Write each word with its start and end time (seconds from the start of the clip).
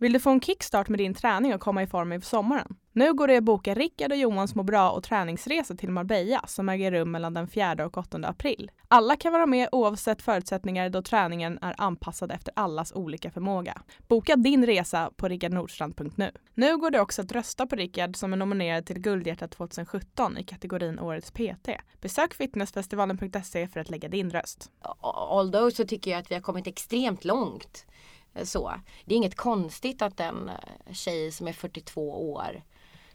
Vill 0.00 0.12
du 0.12 0.20
få 0.20 0.30
en 0.30 0.40
kickstart 0.40 0.88
med 0.88 0.98
din 0.98 1.14
träning 1.14 1.54
och 1.54 1.60
komma 1.60 1.82
i 1.82 1.86
form 1.86 2.12
inför 2.12 2.28
sommaren? 2.28 2.76
Nu 2.92 3.14
går 3.14 3.28
det 3.28 3.36
att 3.36 3.44
boka 3.44 3.74
Rickard 3.74 4.12
och 4.12 4.18
Johans 4.18 4.54
må 4.54 4.62
bra 4.62 4.90
och 4.90 5.02
träningsresa 5.02 5.74
till 5.74 5.90
Marbella 5.90 6.44
som 6.46 6.68
äger 6.68 6.92
rum 6.92 7.10
mellan 7.10 7.34
den 7.34 7.48
4 7.48 7.86
och 7.86 7.98
8 7.98 8.18
april. 8.24 8.70
Alla 8.88 9.16
kan 9.16 9.32
vara 9.32 9.46
med 9.46 9.68
oavsett 9.72 10.22
förutsättningar 10.22 10.90
då 10.90 11.02
träningen 11.02 11.58
är 11.62 11.74
anpassad 11.78 12.32
efter 12.32 12.52
allas 12.56 12.92
olika 12.92 13.30
förmåga. 13.30 13.82
Boka 14.08 14.36
din 14.36 14.66
resa 14.66 15.10
på 15.16 15.28
rickardnordstrand.nu. 15.28 16.30
Nu 16.54 16.76
går 16.76 16.90
det 16.90 17.00
också 17.00 17.22
att 17.22 17.32
rösta 17.32 17.66
på 17.66 17.76
Rickard 17.76 18.16
som 18.16 18.32
är 18.32 18.36
nominerad 18.36 18.86
till 18.86 18.98
Guldhjärtat 18.98 19.50
2017 19.50 20.38
i 20.38 20.44
kategorin 20.44 20.98
Årets 20.98 21.30
PT. 21.30 21.68
Besök 22.00 22.34
fitnessfestivalen.se 22.34 23.68
för 23.68 23.80
att 23.80 23.90
lägga 23.90 24.08
din 24.08 24.30
röst. 24.30 24.70
Although 25.00 25.70
så 25.70 25.84
tycker 25.84 26.10
jag 26.10 26.20
att 26.20 26.30
vi 26.30 26.34
har 26.34 26.42
kommit 26.42 26.66
extremt 26.66 27.24
långt. 27.24 27.86
Eh, 28.34 28.44
så. 28.44 28.74
Det 29.04 29.14
är 29.14 29.16
inget 29.16 29.36
konstigt 29.36 30.02
att 30.02 30.20
en 30.20 30.48
eh, 30.48 30.92
tjej 30.92 31.32
som 31.32 31.48
är 31.48 31.52
42 31.52 32.32
år 32.32 32.62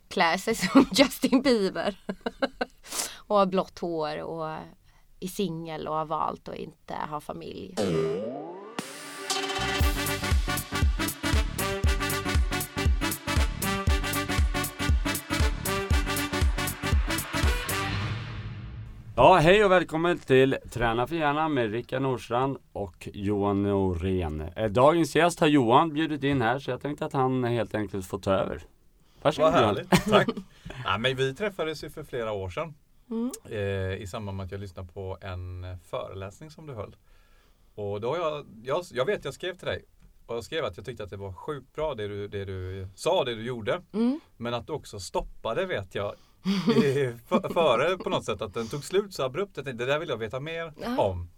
klär 0.07 0.37
sig 0.37 0.55
som 0.55 0.85
Justin 0.93 1.41
Bieber. 1.41 1.99
och 3.27 3.35
har 3.35 3.45
blått 3.45 3.79
hår 3.79 4.21
och 4.21 4.49
eh, 4.49 4.59
är 5.19 5.27
singel 5.27 5.87
och 5.87 5.95
har 5.95 6.05
valt 6.05 6.47
att 6.47 6.55
inte 6.55 6.93
ha 7.09 7.21
familj. 7.21 7.75
Mm. 7.79 8.62
Ja, 19.15 19.35
hej 19.35 19.65
och 19.65 19.71
välkommen 19.71 20.19
till 20.19 20.57
Träna 20.71 21.07
för 21.07 21.15
hjärnan 21.15 21.53
med 21.53 21.71
Rickard 21.71 22.01
Nordstrand 22.01 22.57
och 22.71 23.09
Johan 23.13 23.63
Norén. 23.63 24.41
Eh, 24.41 24.71
Dagens 24.71 25.15
gäst 25.15 25.39
har 25.39 25.47
Johan 25.47 25.93
bjudit 25.93 26.23
in 26.23 26.41
här 26.41 26.59
så 26.59 26.71
jag 26.71 26.81
tänkte 26.81 27.05
att 27.05 27.13
han 27.13 27.43
helt 27.43 27.75
enkelt 27.75 28.05
får 28.05 28.19
ta 28.19 28.31
över. 28.31 28.63
Varsågod 29.21 29.51
Vad 29.51 29.61
Johan. 29.61 29.75
härligt, 29.75 30.05
tack. 30.09 30.27
ja, 30.85 30.97
men 30.97 31.15
vi 31.15 31.33
träffades 31.35 31.83
ju 31.83 31.89
för 31.89 32.03
flera 32.03 32.31
år 32.31 32.49
sedan 32.49 32.73
eh, 33.49 34.01
i 34.01 34.07
samband 34.07 34.37
med 34.37 34.45
att 34.45 34.51
jag 34.51 34.61
lyssnade 34.61 34.87
på 34.87 35.17
en 35.21 35.65
föreläsning 35.83 36.51
som 36.51 36.67
du 36.67 36.73
höll. 36.73 36.95
Och 37.75 38.01
då 38.01 38.09
har 38.09 38.17
jag, 38.17 38.45
jag, 38.63 38.83
jag 38.91 39.05
vet 39.05 39.25
jag 39.25 39.33
skrev 39.33 39.57
till 39.57 39.67
dig 39.67 39.85
och 40.25 40.35
jag 40.35 40.43
skrev 40.43 40.65
att 40.65 40.77
jag 40.77 40.85
tyckte 40.85 41.03
att 41.03 41.09
det 41.09 41.17
var 41.17 41.33
sjukt 41.33 41.75
bra 41.75 41.95
det 41.95 42.07
du, 42.07 42.27
det 42.27 42.45
du 42.45 42.87
sa, 42.95 43.23
det 43.23 43.35
du 43.35 43.43
gjorde. 43.43 43.81
Mm. 43.93 44.19
Men 44.37 44.53
att 44.53 44.67
du 44.67 44.73
också 44.73 44.99
stoppade 44.99 45.65
vet 45.65 45.95
jag 45.95 46.15
före 47.53 47.97
på 47.97 48.09
något 48.09 48.25
sätt 48.25 48.41
att 48.41 48.53
den 48.53 48.67
tog 48.67 48.83
slut 48.83 49.13
så 49.13 49.23
abrupt. 49.23 49.57
Jag 49.57 49.65
tänkte, 49.65 49.85
det 49.85 49.91
där 49.91 49.99
vill 49.99 50.09
jag 50.09 50.17
veta 50.17 50.39
mer 50.39 50.73
Ja. 50.81 50.97
om. 51.01 51.29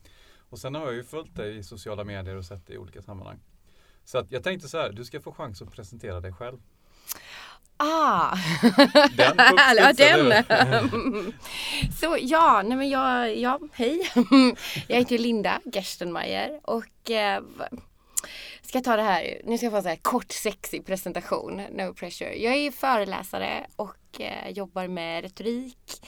Och 0.50 0.59
sen 0.59 0.75
har 0.75 0.86
jag 0.86 0.94
ju 0.94 1.03
följt 1.03 1.36
dig 1.36 1.58
i 1.58 1.64
sociala 1.64 2.03
medier 2.03 2.36
och 2.36 2.45
sett 2.45 2.67
dig 2.67 2.75
i 2.75 2.80
olika 2.80 3.02
sammanhang. 3.02 3.39
Så 4.06 4.17
att 4.17 4.31
jag 4.31 4.44
tänkte 4.44 4.67
så 4.67 4.78
här, 4.78 4.89
du 4.92 5.06
ska 5.06 5.22
få 5.22 5.31
chans 5.31 5.62
att 5.62 5.72
presentera 5.72 6.20
dig 6.22 6.34
själv. 6.34 6.58
Ah! 7.78 8.36
Den 9.17 9.36
ja, 9.78 9.94
den. 9.94 10.44
Så 12.00 12.17
ja, 12.19 12.62
nej 12.66 12.78
men 12.78 12.90
jag, 12.90 13.38
ja, 13.38 13.59
hej. 13.73 14.12
Jag 14.88 14.97
heter 14.97 15.17
Linda 15.17 15.59
Gerstenmeier 15.73 16.59
och 16.64 17.12
eh, 17.12 17.44
ska 18.76 18.81
ta 18.81 18.95
det 18.95 19.02
här, 19.02 19.42
nu 19.44 19.58
ska 19.58 19.66
jag 19.66 19.72
få 19.72 19.78
en 19.78 19.84
så 19.84 19.90
här 19.90 19.95
kort 19.95 20.31
sexig 20.31 20.86
presentation, 20.86 21.62
no 21.72 21.94
pressure. 21.94 22.36
Jag 22.36 22.56
är 22.56 22.72
föreläsare 22.72 23.68
och 23.76 24.22
eh, 24.22 24.50
jobbar 24.50 24.88
med 24.88 25.23
retorik 25.23 26.06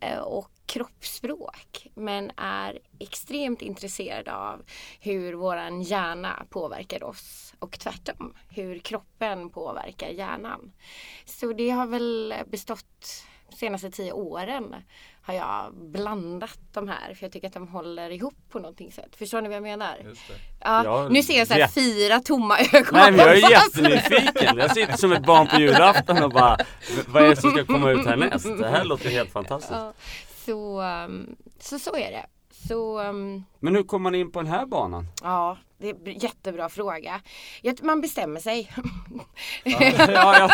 eh, 0.00 0.18
och 0.18 0.50
kroppsspråk 0.66 1.86
men 1.94 2.30
är 2.36 2.78
extremt 2.98 3.62
intresserad 3.62 4.28
av 4.28 4.62
hur 5.00 5.32
våran 5.32 5.82
hjärna 5.82 6.46
påverkar 6.50 7.02
oss 7.02 7.54
och 7.58 7.78
tvärtom 7.78 8.34
hur 8.48 8.78
kroppen 8.78 9.50
påverkar 9.50 10.08
hjärnan. 10.08 10.72
Så 11.24 11.52
det 11.52 11.70
har 11.70 11.86
väl 11.86 12.34
bestått 12.46 13.24
senaste 13.56 13.90
tio 13.90 14.12
åren 14.12 14.74
har 15.22 15.34
jag 15.34 15.74
blandat 15.74 16.58
de 16.72 16.88
här 16.88 17.14
för 17.14 17.24
jag 17.24 17.32
tycker 17.32 17.46
att 17.48 17.54
de 17.54 17.68
håller 17.68 18.10
ihop 18.10 18.34
på 18.50 18.58
någonting 18.58 18.92
sätt. 18.92 19.16
Förstår 19.16 19.40
ni 19.40 19.48
vad 19.48 19.56
jag 19.56 19.62
menar? 19.62 19.96
Just 20.04 20.28
det. 20.28 20.34
Ja, 20.60 20.84
Ja, 20.84 21.08
nu 21.08 21.22
ser 21.22 21.38
jag 21.38 21.46
så 21.46 21.52
här 21.52 21.60
jätte- 21.60 21.72
fyra 21.74 22.20
tomma 22.20 22.58
ögon. 22.58 22.86
Nej 22.92 23.10
men 23.12 23.18
jag 23.20 23.36
är 23.38 23.50
jättenyfiken. 23.50 24.58
Jag 24.58 24.70
sitter 24.74 24.96
som 24.96 25.12
ett 25.12 25.26
barn 25.26 25.46
på 25.46 25.56
julafton 25.56 26.22
och 26.22 26.30
bara 26.30 26.56
"V- 26.96 27.02
Vad 27.08 27.22
är 27.24 27.28
det 27.28 27.36
som 27.36 27.50
ska 27.50 27.64
komma 27.64 27.90
ut 27.90 28.06
härnäst? 28.06 28.44
Det 28.58 28.68
här 28.68 28.84
låter 28.84 29.10
helt 29.10 29.30
fantastiskt. 29.32 29.72
Ja, 29.72 29.92
så, 30.46 30.82
um, 30.82 31.36
så 31.60 31.78
så 31.78 31.96
är 31.96 32.10
det. 32.10 32.26
Så 32.68 33.00
um, 33.00 33.44
Men 33.58 33.74
hur 33.76 33.82
kom 33.82 34.02
man 34.02 34.14
in 34.14 34.32
på 34.32 34.42
den 34.42 34.50
här 34.52 34.66
banan? 34.66 35.06
ja, 35.22 35.58
det 35.82 35.88
är 35.88 36.08
en 36.08 36.18
jättebra 36.18 36.68
fråga. 36.68 37.20
Man 37.82 38.00
bestämmer 38.00 38.40
sig. 38.40 38.70
Ja, 39.64 39.88
ja. 40.08 40.50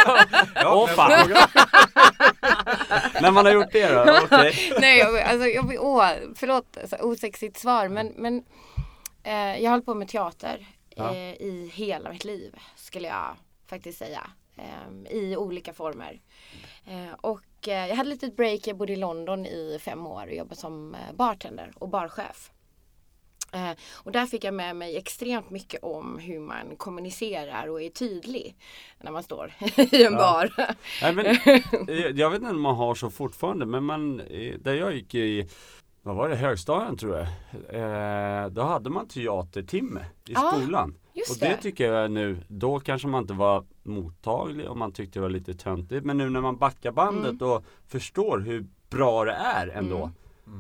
Åh 0.75 0.87
men 0.87 0.97
fan. 0.97 1.29
När 3.23 3.31
man 3.31 3.45
har 3.47 3.53
gjort 3.53 3.73
det 3.73 3.89
då? 3.93 4.19
Okej. 4.25 4.55
Nej, 4.81 4.99
jag, 4.99 5.19
alltså, 5.21 5.47
jag, 5.49 5.75
åh, 5.81 6.11
förlåt, 6.37 6.79
alltså, 6.81 6.97
osexigt 6.97 7.59
svar 7.59 7.89
men, 7.89 8.13
men 8.17 8.45
eh, 9.23 9.33
jag 9.63 9.65
har 9.65 9.71
hållit 9.71 9.87
på 9.87 9.95
med 9.95 10.09
teater 10.09 10.67
Ja. 10.97 11.15
eh, 11.15 11.33
i 11.33 11.71
hela 11.75 12.11
mitt 12.13 12.25
liv 12.25 12.55
skulle 12.77 13.09
jag 13.09 13.37
faktiskt 13.67 13.99
säga. 13.99 14.31
Eh, 14.57 15.13
I 15.17 15.37
olika 15.37 15.73
former. 15.73 16.21
Eh, 16.87 17.15
och 17.21 17.69
eh, 17.69 17.87
jag 17.89 17.97
hade 17.97 18.13
ett 18.13 18.23
litet 18.23 18.37
break, 18.37 18.61
jag 18.67 18.77
bodde 18.77 18.93
i 18.93 18.97
London 18.97 19.47
i 19.47 19.79
fem 19.85 20.07
år 20.07 20.27
och 20.27 20.35
jobbade 20.35 20.57
som 20.61 20.97
bartender 21.15 21.73
och 21.75 21.89
barchef. 21.89 22.51
Eh, 23.53 23.71
och 23.95 24.13
där 24.13 24.27
fick 24.27 24.45
jag 24.45 24.55
med 24.55 24.77
mig 24.77 24.97
extremt 24.97 25.51
mycket 25.51 25.83
om 25.83 26.19
hur 26.19 26.41
man 26.41 26.77
kommunicerar 26.77 27.69
och 27.69 27.83
är 27.83 27.89
tydlig 27.91 28.57
när 29.01 29.11
man 29.13 29.23
står 29.23 29.53
i 29.77 30.05
en 30.05 30.13
Ja. 30.13 30.19
bar. 30.19 30.53
Nej, 31.03 31.15
men, 31.15 31.27
eh, 31.89 32.07
jag 32.21 32.31
vet 32.31 32.41
inte 32.41 32.51
om 32.55 32.61
man 32.61 32.77
har 32.77 32.95
så 32.95 33.11
fortfarande 33.11 33.67
men 33.67 33.85
man, 33.85 34.21
eh, 34.21 34.55
där 34.61 34.75
jag 34.75 34.95
gick 34.95 35.15
i 35.15 35.49
vad 36.03 36.17
var 36.17 36.29
det, 36.29 36.37
högstadien 36.37 36.97
tror 36.97 37.17
jag. 37.17 37.27
Eh, 37.75 38.47
då 38.49 38.63
hade 38.63 38.91
man 38.91 39.09
teatertimme 39.09 40.01
i 40.29 40.33
Ja, 40.33 40.53
skolan. 40.57 40.95
just 41.15 41.31
och 41.31 41.37
det, 41.41 41.49
det. 41.49 41.63
tycker 41.63 41.93
jag 41.93 42.11
nu, 42.11 42.39
då 42.49 42.81
kanske 42.81 43.09
man 43.09 43.23
inte 43.23 43.35
var 43.35 43.65
mottaglig 43.83 44.69
och 44.69 44.77
man 44.77 44.93
tyckte 44.93 45.19
det 45.19 45.23
var 45.23 45.29
lite 45.31 45.55
töntigt. 45.55 46.05
Men 46.05 46.19
nu 46.19 46.31
när 46.31 46.41
man 46.41 46.57
backar 46.57 46.93
bandet 46.93 47.43
och 47.43 47.65
förstår 47.89 48.39
hur 48.39 48.67
bra 48.91 49.25
det 49.25 49.33
är 49.33 49.67
ändå. 49.69 49.97
Mm. 49.97 50.11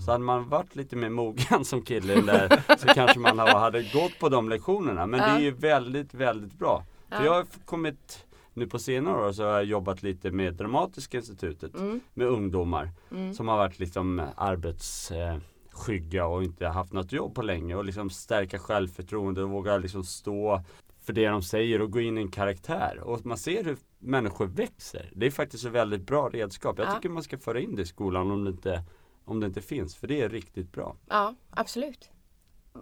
Så 0.04 0.10
hade 0.12 0.24
man 0.24 0.48
varit 0.48 0.76
lite 0.76 0.96
mer 0.96 1.08
mogen 1.08 1.64
som 1.64 1.82
kille 1.82 2.20
där 2.20 2.76
så 2.78 2.86
kanske 2.88 3.18
man 3.18 3.38
ha- 3.38 3.58
hade 3.58 3.82
gått 3.82 4.18
på 4.20 4.28
de 4.28 4.48
lektionerna. 4.48 5.06
Men 5.06 5.20
det 5.20 5.26
är 5.26 5.38
ju 5.40 5.50
väldigt, 5.50 6.14
väldigt 6.14 6.52
bra. 6.58 6.84
För 7.08 7.16
Ja. 7.16 7.24
jag 7.24 7.32
har 7.34 7.46
kommit 7.64 8.26
nu 8.54 8.66
på 8.66 8.78
senare 8.78 9.26
år 9.28 9.32
så 9.32 9.42
har 9.44 9.50
jag 9.50 9.64
jobbat 9.64 10.02
lite 10.02 10.30
med 10.30 10.54
Dramatiska 10.54 11.16
institutet 11.16 11.74
Mm. 11.74 12.00
med 12.14 12.26
ungdomar 12.26 12.90
Mm. 13.10 13.34
som 13.34 13.48
har 13.48 13.56
varit 13.56 13.78
liksom 13.78 14.22
arbetsskygga 14.36 16.26
och 16.26 16.42
inte 16.44 16.66
haft 16.66 16.92
något 16.92 17.12
jobb 17.12 17.34
på 17.34 17.42
länge 17.42 17.74
och 17.74 17.84
liksom 17.84 18.10
stärka 18.10 18.58
självförtroende 18.58 19.42
och 19.42 19.50
våga 19.50 19.76
liksom 19.78 20.04
stå 20.04 20.62
för 21.02 21.12
det 21.12 21.28
de 21.28 21.42
säger 21.42 21.82
och 21.82 21.90
gå 21.92 22.00
in 22.00 22.18
i 22.18 22.20
en 22.20 22.30
karaktär. 22.30 23.00
Och 23.04 23.26
man 23.26 23.38
ser 23.38 23.64
hur 23.64 23.76
människor 23.98 24.46
växer. 24.46 25.10
Det 25.14 25.26
är 25.26 25.30
faktiskt 25.30 25.64
ett 25.66 25.72
väldigt 25.72 26.06
bra 26.06 26.28
redskap. 26.28 26.78
Jag 26.78 26.86
Ja. 26.88 26.92
tycker 26.94 27.08
man 27.08 27.22
ska 27.22 27.38
föra 27.38 27.60
in 27.60 27.74
det 27.74 27.82
i 27.82 27.86
skolan 27.86 28.30
om 28.30 28.44
det 28.44 28.50
inte, 28.50 28.82
om 29.28 29.40
det 29.40 29.46
inte 29.46 29.62
finns. 29.62 29.96
För 29.96 30.06
det 30.06 30.20
är 30.20 30.28
riktigt 30.28 30.72
bra. 30.72 30.96
Ja, 31.08 31.34
absolut. 31.50 32.08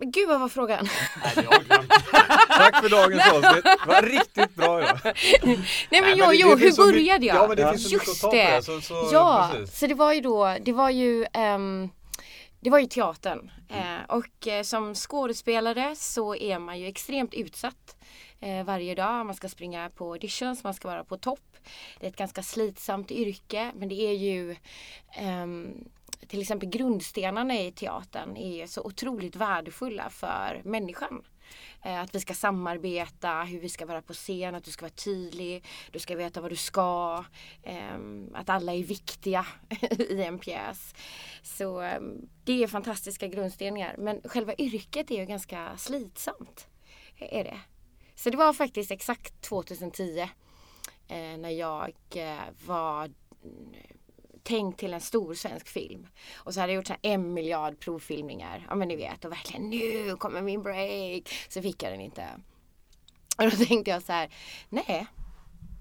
Men 0.01 0.11
gud 0.11 0.29
vad 0.29 0.41
var 0.41 0.49
frågan? 0.49 0.87
Tack 2.49 2.83
för 2.83 2.89
dagens 2.91 3.23
avsnitt. 3.33 3.65
Det 3.65 3.87
var 3.87 4.03
riktigt 4.03 4.55
bra 4.55 4.83
idag. 4.83 4.99
Nej 5.03 5.21
men 5.91 6.03
Nej, 6.03 6.15
jo, 6.17 6.27
det- 6.29 6.37
jo, 6.37 6.55
det 6.55 6.65
hur 6.65 6.77
började 6.77 7.19
mycket- 7.21 7.23
jag? 7.27 7.37
Ja 7.37 7.49
men 7.49 7.57
det 7.57 7.71
finns 7.71 7.91
så 7.91 7.95
mycket 7.97 8.09
att 8.09 8.09
Just 8.09 8.21
ta 8.21 8.29
på 8.31 8.35
det. 8.37 8.63
Så, 8.65 8.81
så, 8.81 9.09
ja, 9.13 9.51
precis. 9.55 9.79
så 9.79 9.87
det 9.87 9.95
var 9.95 10.13
ju 10.13 10.21
då, 10.21 10.57
det 10.63 10.73
var 10.73 10.91
ju 10.91 11.27
ehm, 11.33 11.89
det 12.61 12.71
var 12.71 12.79
ju 12.79 12.87
teatern. 12.87 13.51
Eh, 13.69 14.05
och 14.17 14.47
eh, 14.49 14.63
som 14.63 14.95
skådespelare 14.95 15.97
så 15.97 16.35
är 16.35 16.59
man 16.59 16.79
ju 16.81 16.87
extremt 16.87 17.35
utsatt 17.35 17.97
eh, 18.41 18.65
varje 18.65 18.95
dag. 18.95 19.27
Man 19.27 19.35
ska 19.35 19.49
springa 19.49 19.91
på 19.91 20.13
auditions, 20.13 20.65
man 20.65 20.75
ska 20.75 20.89
vara 20.89 21.05
på 21.05 21.17
topp. 21.19 21.41
Det 22.01 22.07
är 22.07 22.11
ett 22.11 22.17
ganska 22.17 22.43
slitsamt 22.43 23.11
yrke 23.11 23.73
men 23.77 23.89
det 23.89 23.95
är 23.95 24.13
ju 24.13 24.57
ehm, 25.13 25.85
till 26.29 26.41
exempel 26.41 26.69
grundstenarna 26.69 27.61
i 27.61 27.73
teatern 27.73 28.37
är 28.37 28.67
så 28.67 28.83
otroligt 28.83 29.37
värdefulla 29.37 30.11
för 30.11 30.63
människan. 30.65 31.25
Eh, 31.83 32.01
att 32.01 32.15
vi 32.15 32.21
ska 32.21 32.35
samarbeta, 32.35 33.43
hur 33.43 33.61
vi 33.61 33.69
ska 33.69 33.87
vara 33.87 34.03
på 34.03 34.13
scen, 34.13 34.55
att 34.55 34.65
du 34.65 34.71
ska 34.71 34.85
vara 34.85 34.95
tydlig, 35.05 35.65
du 35.93 35.99
ska 35.99 36.17
veta 36.17 36.41
vad 36.41 36.53
du 36.53 36.57
ska, 36.57 37.25
ehm, 37.63 38.31
att 38.35 38.49
alla 38.49 38.75
är 38.75 38.83
viktiga 38.83 39.47
i 39.99 40.23
en 40.23 40.39
pjäs. 40.39 40.95
Så 41.43 41.81
ehm, 41.81 42.29
det 42.45 42.63
är 42.63 42.67
fantastiska 42.67 43.29
grundstenar. 43.29 43.95
Men 43.99 44.21
själva 44.25 44.55
yrket 44.55 45.11
är 45.11 45.17
ju 45.17 45.27
ganska 45.27 45.77
slitsamt. 45.77 46.67
Är 47.19 47.45
det. 47.45 47.61
Så 48.15 48.31
det 48.31 48.37
var 48.37 48.53
faktiskt 48.53 48.91
exakt 48.91 49.43
2010 49.43 50.21
eh, 51.09 51.39
när 51.39 51.51
jag 51.51 51.93
eh, 52.15 52.67
var 52.67 53.11
tänkt 54.47 54.79
till 54.81 54.95
en 54.95 55.01
stor 55.01 55.35
svensk 55.35 55.69
film. 55.69 56.07
Och 56.37 56.55
så 56.55 56.61
hade 56.61 56.73
jag 56.73 56.77
gjort 56.77 56.87
så 56.87 56.95
en 57.03 57.35
miljard 57.35 57.79
provfilmningar. 57.81 58.67
Ja 58.69 58.75
men 58.75 58.89
ni 58.89 58.97
vet 58.97 59.25
och 59.25 59.33
verkligen 59.33 59.71
nu 59.71 60.17
kommer 60.17 60.43
min 60.43 60.63
break. 60.63 61.29
Så 61.49 61.63
fick 61.63 61.83
jag 61.83 61.93
den 61.93 62.01
inte. 62.01 62.25
Och 63.39 63.45
då 63.45 63.65
tänkte 63.65 63.91
jag 63.91 64.03
så 64.03 64.13
här, 64.13 64.31
nej, 64.69 65.07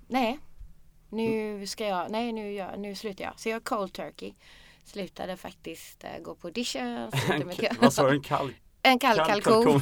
nej, 0.08 0.40
nu 1.10 1.68
ska 1.68 1.88
jag, 1.88 2.12
nej 2.12 2.32
nu, 2.32 2.54
jag, 2.54 2.80
nu 2.80 2.96
slutar 2.96 3.24
jag. 3.24 3.40
Så 3.40 3.50
jag 3.50 3.64
cold 3.64 3.94
turkey. 3.94 4.34
Slutade 4.84 5.38
faktiskt 5.38 6.04
uh, 6.04 6.24
gå 6.24 6.36
på 6.36 6.48
audition. 6.48 7.12
slutade 7.12 7.46
med- 7.46 7.78
Vad 7.82 7.94
sa 7.94 8.08
du? 8.10 8.16
En 8.16 8.22
kall 8.24 8.54
En 8.86 9.00
kall 9.00 9.18
kalkon. 9.18 9.76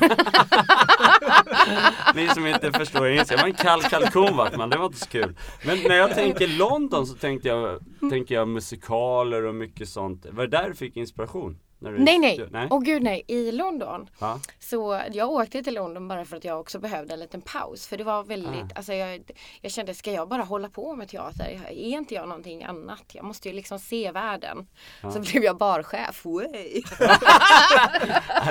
Ni 2.15 2.27
som 2.27 2.47
inte 2.47 2.71
förstår 2.71 3.07
engelska, 3.07 3.35
men 3.35 3.45
en 3.45 3.53
kall 3.53 3.81
kalkon 3.81 4.38
vart 4.38 4.57
man, 4.57 4.69
det 4.69 4.77
var 4.77 4.85
inte 4.85 5.00
så 5.00 5.09
kul. 5.09 5.38
Men 5.65 5.77
när 5.88 5.95
jag 5.95 6.15
tänker 6.15 6.47
London 6.47 7.07
så 7.07 7.13
tänkte 7.13 7.47
jag, 7.47 7.79
tänker 8.09 8.35
jag 8.35 8.47
musikaler 8.47 9.45
och 9.45 9.55
mycket 9.55 9.89
sånt. 9.89 10.25
Var 10.31 10.47
det 10.47 10.57
där 10.57 10.69
du 10.69 10.75
fick 10.75 10.97
inspiration? 10.97 11.57
När 11.83 11.91
du, 11.91 12.00
Nej 12.00 12.19
nej, 12.19 12.47
nej? 12.51 12.68
åh 12.71 12.81
gud 12.81 13.03
nej, 13.03 13.24
i 13.27 13.51
London. 13.51 14.09
Ja. 14.19 14.39
Så 14.59 15.01
jag 15.12 15.30
åkte 15.31 15.63
till 15.63 15.74
London 15.74 16.07
bara 16.07 16.25
för 16.25 16.38
att 16.38 16.44
jag 16.44 16.59
också 16.59 16.80
behövde 16.80 17.13
en 17.13 17.19
liten 17.19 17.41
paus. 17.41 17.88
För 17.88 17.97
det 17.97 18.03
var 18.03 18.24
väldigt, 18.24 18.53
Ah. 18.53 18.75
alltså 18.75 18.94
jag, 18.94 19.21
jag 19.62 19.71
kände, 19.71 19.94
ska 19.94 20.12
jag 20.12 20.30
bara 20.30 20.44
hålla 20.44 20.69
på 20.69 20.95
med 20.95 21.07
teater? 21.09 21.62
Är 21.68 21.71
inte 21.71 22.13
jag 22.13 22.27
någonting 22.27 22.63
annat? 22.63 23.03
Jag 23.13 23.25
måste 23.25 23.50
ju 23.50 23.56
liksom 23.56 23.80
se 23.80 24.12
världen. 24.12 24.68
Så 25.13 25.19
blev 25.19 25.44
jag 25.44 25.57
barchef. 25.57 26.25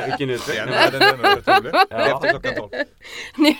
Vilken 0.06 0.28
Den 0.28 0.31
utveckling. 0.31 0.70
världen 0.70 1.02
är 1.02 1.17
nog 1.17 1.38
otrolig. 1.38 1.73
Ja. 1.90 1.99
Efter 2.17 2.28
klockan 2.31 2.55
tolv. 2.55 2.70
nu 3.37 3.55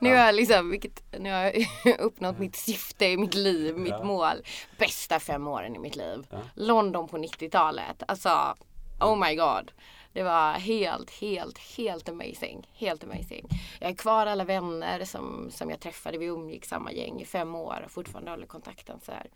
nu 0.00 0.10
har 0.16 0.26
jag 0.26 0.34
liksom, 0.34 0.70
vilket, 0.70 1.02
nu 1.18 1.30
har 1.32 1.38
jag 1.84 2.00
uppnått 2.00 2.38
mitt 2.38 2.56
syfte 2.56 3.06
i 3.06 3.16
mitt 3.16 3.34
liv, 3.34 3.76
mitt 3.78 3.90
Ja. 3.92 4.04
mål. 4.04 4.36
Bästa 4.78 5.20
fem 5.20 5.48
åren 5.48 5.76
i 5.76 5.78
mitt 5.78 5.96
liv. 5.96 6.26
Ja. 6.30 6.38
London 6.54 7.08
på 7.08 7.18
90-talet. 7.18 8.02
Alltså, 8.08 8.54
oh 9.02 9.28
my 9.28 9.34
god. 9.36 9.72
Det 10.12 10.22
var 10.22 10.52
helt, 10.52 11.10
helt, 11.10 11.58
helt 11.58 12.08
amazing. 12.08 12.68
Helt 12.72 13.04
amazing. 13.04 13.48
Jag 13.80 13.88
har 13.88 13.94
kvar 13.94 14.26
alla 14.26 14.44
vänner 14.44 15.04
som, 15.04 15.50
som 15.50 15.70
jag 15.70 15.80
träffade. 15.80 16.18
Vi 16.18 16.26
umgicks 16.26 16.68
samma 16.68 16.92
gäng 16.92 17.20
i 17.20 17.24
fem 17.24 17.54
år 17.54 17.82
och 17.84 17.90
fortfarande 17.90 18.30
håller 18.30 18.46
kontakten 18.46 19.00
så 19.00 19.12
här. 19.12 19.26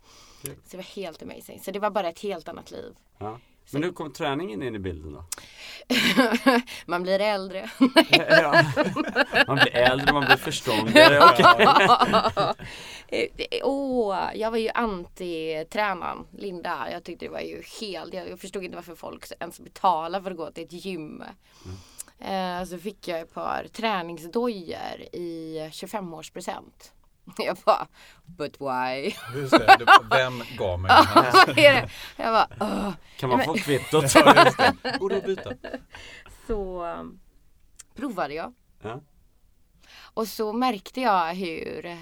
Kul. 0.41 0.55
Så 0.55 0.71
det 0.71 0.77
var 0.77 0.83
helt 0.83 1.23
amazing. 1.23 1.59
Så 1.59 1.71
det 1.71 1.79
var 1.79 1.89
bara 1.89 2.09
ett 2.09 2.19
helt 2.19 2.47
annat 2.47 2.71
liv. 2.71 2.95
Ja. 3.17 3.39
Men 3.71 3.83
hur 3.83 3.91
kom 3.91 4.13
träningen 4.13 4.63
in 4.63 4.75
i 4.75 4.79
bilden 4.79 5.13
då? 5.13 5.23
Man 6.85 7.03
blir 7.03 7.19
äldre. 7.19 7.69
Ja. 8.29 8.63
Man 9.47 9.55
blir 9.55 9.75
äldre, 9.75 10.13
man 10.13 10.25
blir 10.25 10.35
förståndigare. 10.35 11.19
Åh, 13.63 14.29
jag 14.35 14.51
var 14.51 14.57
ju 14.57 14.69
anti-tränaren, 14.69 16.25
Linda. 16.37 16.87
Jag 16.91 17.03
tyckte 17.03 17.25
det 17.25 17.31
var 17.31 17.39
ju 17.39 17.61
helt, 17.81 18.13
jag 18.13 18.39
förstod 18.39 18.63
inte 18.63 18.75
varför 18.75 18.95
folk 18.95 19.25
ens 19.39 19.59
betalar 19.59 20.21
för 20.21 20.31
att 20.31 20.37
gå 20.37 20.51
till 20.51 20.63
ett 20.63 20.85
gym. 20.85 21.23
Eh, 22.19 22.63
så 22.63 22.77
fick 22.77 23.07
jag 23.07 23.19
ett 23.19 23.33
par 23.33 23.67
träningsdojor 23.73 25.01
i 25.13 25.59
25-årspresent. 25.71 26.91
Jag 27.37 27.57
bara, 27.65 27.87
but 28.25 28.61
why? 28.61 29.13
Just 29.35 29.51
det, 29.51 29.75
du- 29.79 29.85
vem 30.11 30.43
gav 30.57 30.79
mig 30.79 30.91
den 30.91 31.23
här? 31.23 31.91
Jag 32.17 32.33
bara, 32.33 32.47
"Åh." 32.59 32.91
Kan 33.17 33.29
man 33.29 33.43
få 33.43 33.53
kvittot? 33.53 34.03
Just 34.03 34.13
det. 34.57 34.73
Borde 34.99 35.21
byta. 35.21 35.53
Så 36.47 36.85
um, 36.85 37.19
provade 37.95 38.33
jag. 38.33 38.53
Ja. 38.81 39.01
Och 40.13 40.27
så 40.27 40.53
märkte 40.53 41.01
jag 41.01 41.33
hur 41.33 41.85
eh, 41.85 41.97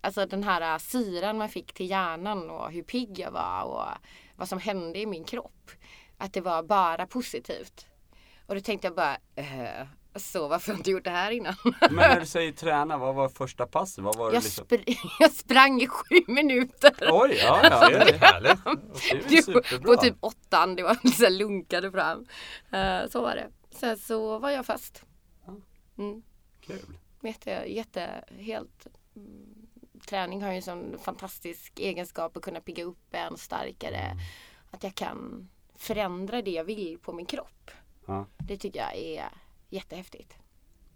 Alltså 0.00 0.26
den 0.26 0.44
här 0.44 0.78
syran 0.78 1.38
man 1.38 1.48
fick 1.48 1.72
till 1.72 1.90
hjärnan 1.90 2.50
och 2.50 2.72
hur 2.72 2.82
pigg 2.82 3.18
jag 3.18 3.30
var 3.30 3.62
och 3.62 3.88
vad 4.36 4.48
som 4.48 4.58
hände 4.58 4.98
i 4.98 5.06
min 5.06 5.24
kropp. 5.24 5.70
Att 6.18 6.32
det 6.32 6.40
var 6.40 6.62
bara 6.62 7.06
positivt. 7.06 7.86
Och 8.46 8.54
då 8.54 8.60
tänkte 8.60 8.86
jag 8.86 8.94
bara, 8.94 9.16
eh, 9.36 9.86
så 10.16 10.48
varför 10.48 10.66
har 10.68 10.74
jag 10.74 10.80
inte 10.80 10.90
gjort 10.90 11.04
det 11.04 11.10
här 11.10 11.30
innan? 11.30 11.54
Men 11.80 11.94
när 11.94 12.20
du 12.20 12.26
säger 12.26 12.52
träna, 12.52 12.98
vad 12.98 13.14
var 13.14 13.28
första 13.28 13.66
passet? 13.66 14.04
Vad 14.04 14.16
var 14.16 14.30
det 14.30 14.34
Jag, 14.34 14.42
liksom? 14.42 14.66
spr- 14.66 14.96
jag 15.18 15.30
sprang 15.32 15.80
i 15.82 15.86
sju 15.86 16.20
minuter. 16.26 16.92
Oj, 17.00 17.38
ja, 17.42 17.60
ja. 17.62 17.88
Det 17.88 18.10
är 18.10 18.18
härligt. 18.18 18.58
Det 19.28 19.36
är 19.36 19.42
superbra. 19.42 19.94
På 19.94 20.02
typ 20.02 20.16
åttan, 20.20 20.76
det 20.76 20.82
var 20.82 20.94
så 21.16 21.24
här 21.24 21.30
lunkade 21.30 21.90
fram. 21.90 22.26
Eh, 22.70 23.08
så 23.10 23.20
var 23.20 23.34
det. 23.34 23.50
Sen 23.70 23.98
så 23.98 24.38
var 24.38 24.50
jag 24.50 24.66
fast. 24.66 25.04
Mm. 25.98 26.22
Kul. 26.60 26.98
Jätte, 27.22 27.50
jätte, 27.66 28.24
helt 28.38 28.86
mm, 29.16 29.66
Träning 30.06 30.42
har 30.42 30.50
ju 30.50 30.56
en 30.56 30.62
sån 30.62 30.98
fantastisk 30.98 31.80
egenskap 31.80 32.36
att 32.36 32.42
kunna 32.42 32.60
pigga 32.60 32.84
upp 32.84 33.14
en 33.14 33.36
starkare. 33.36 34.16
Att 34.70 34.82
jag 34.84 34.94
kan 34.94 35.48
förändra 35.74 36.42
det 36.42 36.50
jag 36.50 36.64
vill 36.64 36.98
på 37.02 37.12
min 37.12 37.26
kropp. 37.26 37.70
Ja. 38.06 38.26
Det 38.38 38.56
tycker 38.56 38.80
jag 38.80 38.96
är 38.96 39.28
jättehäftigt. 39.72 40.34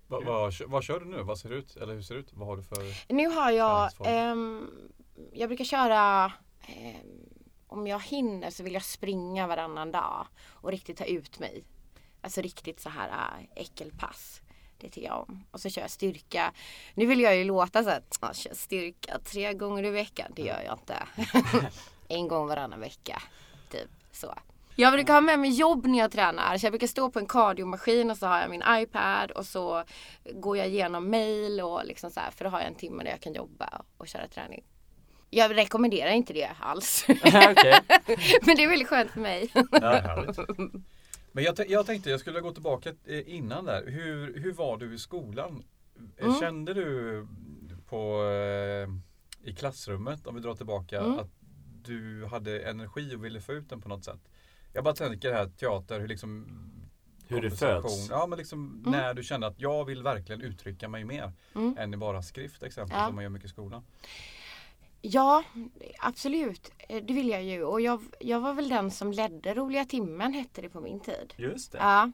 Vad, 0.08 0.24
vad, 0.24 0.54
vad 0.66 0.84
kör 0.84 1.00
du 1.00 1.06
nu? 1.06 1.22
Vad 1.22 1.38
ser 1.38 1.48
det 1.48 1.54
ut? 1.54 1.76
Eller 1.76 1.94
hur 1.94 2.02
ser 2.02 2.14
det 2.14 2.20
ut? 2.20 2.32
Vad 2.32 2.48
har 2.48 2.56
du 2.56 2.62
för? 2.62 3.12
Nu 3.14 3.28
har 3.28 3.50
jag, 3.50 3.90
ehm, 4.04 4.70
jag 5.32 5.48
brukar 5.48 5.64
köra 5.64 6.32
ehm, 6.66 7.06
om 7.66 7.86
jag 7.86 8.00
hinner 8.00 8.50
så 8.50 8.62
vill 8.62 8.74
jag 8.74 8.84
springa 8.84 9.46
varannan 9.46 9.92
dag 9.92 10.26
och 10.48 10.70
riktigt 10.70 10.96
ta 10.96 11.04
ut 11.04 11.38
mig. 11.38 11.64
Alltså 12.20 12.40
riktigt 12.40 12.80
så 12.80 12.88
här 12.88 13.08
äh, 13.08 13.62
äckelpass. 13.62 14.42
Det 14.78 14.88
tycker 14.88 15.08
jag 15.08 15.26
om. 15.28 15.44
Och 15.50 15.60
så 15.60 15.70
kör 15.70 15.82
jag 15.82 15.90
styrka. 15.90 16.52
Nu 16.94 17.06
vill 17.06 17.20
jag 17.20 17.36
ju 17.36 17.44
låta 17.44 17.84
så 17.84 17.90
att 17.90 18.18
jag 18.20 18.36
kör 18.36 18.54
styrka 18.54 19.18
tre 19.18 19.54
gånger 19.54 19.84
i 19.84 19.90
veckan. 19.90 20.32
Det 20.36 20.42
gör 20.42 20.62
jag 20.62 20.74
inte. 20.74 21.08
en 22.08 22.28
gång 22.28 22.46
varannan 22.46 22.80
vecka. 22.80 23.22
Typ 23.70 23.90
så. 24.12 24.34
Jag 24.78 24.92
brukar 24.92 25.14
ha 25.14 25.20
med 25.20 25.38
mig 25.38 25.50
jobb 25.50 25.86
när 25.86 25.98
jag 25.98 26.10
tränar. 26.10 26.58
Så 26.58 26.66
jag 26.66 26.72
brukar 26.72 26.86
stå 26.86 27.10
på 27.10 27.18
en 27.18 27.26
kardiomaskin 27.26 28.10
och 28.10 28.16
så 28.16 28.26
har 28.26 28.40
jag 28.40 28.50
min 28.50 28.62
iPad 28.68 29.30
och 29.30 29.46
så 29.46 29.82
går 30.34 30.56
jag 30.56 30.68
igenom 30.68 31.10
mail 31.10 31.60
och 31.60 31.84
liksom 31.84 32.10
så 32.10 32.20
här. 32.20 32.30
För 32.30 32.44
då 32.44 32.50
har 32.50 32.58
jag 32.58 32.68
en 32.68 32.74
timme 32.74 33.02
där 33.04 33.10
jag 33.10 33.20
kan 33.20 33.34
jobba 33.34 33.82
och 33.96 34.08
köra 34.08 34.28
träning. 34.28 34.64
Jag 35.30 35.56
rekommenderar 35.56 36.10
inte 36.10 36.32
det 36.32 36.50
alls. 36.60 37.04
Men 37.08 38.56
det 38.56 38.62
är 38.64 38.68
väldigt 38.68 38.88
skönt 38.88 39.10
för 39.10 39.20
mig. 39.20 39.50
Ja. 39.70 40.24
Men 41.32 41.44
jag, 41.44 41.70
jag 41.70 41.86
tänkte 41.86 42.10
jag 42.10 42.20
skulle 42.20 42.40
gå 42.40 42.52
tillbaka 42.52 42.92
eh, 43.06 43.34
innan 43.34 43.64
där. 43.64 43.86
Hur, 43.86 44.40
hur 44.40 44.52
var 44.52 44.76
du 44.76 44.94
i 44.94 44.98
skolan? 44.98 45.64
Eh, 46.18 46.26
Mm. 46.26 46.40
Kände 46.40 46.74
du 46.74 47.26
på, 47.88 48.22
eh, 48.24 48.88
i 49.50 49.54
klassrummet, 49.54 50.26
om 50.26 50.34
vi 50.34 50.40
drar 50.40 50.54
tillbaka, 50.54 51.00
Mm. 51.00 51.18
att 51.18 51.30
du 51.84 52.26
hade 52.30 52.60
energi 52.60 53.14
och 53.16 53.24
ville 53.24 53.40
få 53.40 53.52
ut 53.52 53.70
den 53.70 53.80
på 53.80 53.88
något 53.88 54.04
sätt? 54.04 54.20
Jag 54.76 54.84
bara 54.84 54.94
tänker 54.94 55.32
här 55.32 55.46
teater, 55.48 56.00
hur 56.00 56.08
liksom 56.08 56.46
Hur 57.28 57.42
det 57.42 57.50
föds. 57.50 58.08
Ja 58.10 58.26
men 58.26 58.38
liksom 58.38 58.82
när 58.86 59.14
du 59.14 59.22
kände 59.22 59.46
att 59.46 59.60
jag 59.60 59.84
vill 59.84 60.02
verkligen 60.02 60.40
uttrycka 60.40 60.88
mig 60.88 61.04
mer 61.04 61.32
Mm. 61.54 61.76
än 61.78 61.94
i 61.94 61.96
bara 61.96 62.22
skrift 62.22 62.62
exempelvis 62.62 63.00
Ja. 63.00 63.06
som 63.06 63.14
man 63.14 63.24
gör 63.24 63.30
mycket 63.30 63.46
i 63.46 63.50
skolan. 63.50 63.84
Ja, 65.02 65.44
absolut. 66.00 66.70
Eh, 66.88 67.02
Det 67.04 67.12
vill 67.14 67.28
jag 67.28 67.42
ju. 67.42 67.64
Och 67.64 67.80
jag, 67.80 68.00
jag 68.20 68.40
var 68.40 68.54
väl 68.54 68.68
den 68.68 68.90
som 68.90 69.12
ledde 69.12 69.54
Roliga 69.54 69.84
timmen 69.84 70.32
hette 70.32 70.62
det 70.62 70.68
på 70.68 70.80
min 70.80 71.00
tid. 71.00 71.34
Just 71.36 71.72
det. 71.72 71.78
Ja. 71.78 72.10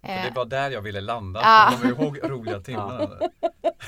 För 0.00 0.08
Eh, 0.12 0.24
det 0.24 0.32
var 0.34 0.44
där 0.44 0.70
jag 0.70 0.82
ville 0.82 1.00
landa. 1.00 1.40
Ja. 1.42 1.72
Jag 1.72 1.80
kommer 1.80 2.04
ihåg 2.06 2.18
roliga 2.30 2.60
timmarna. 2.60 3.08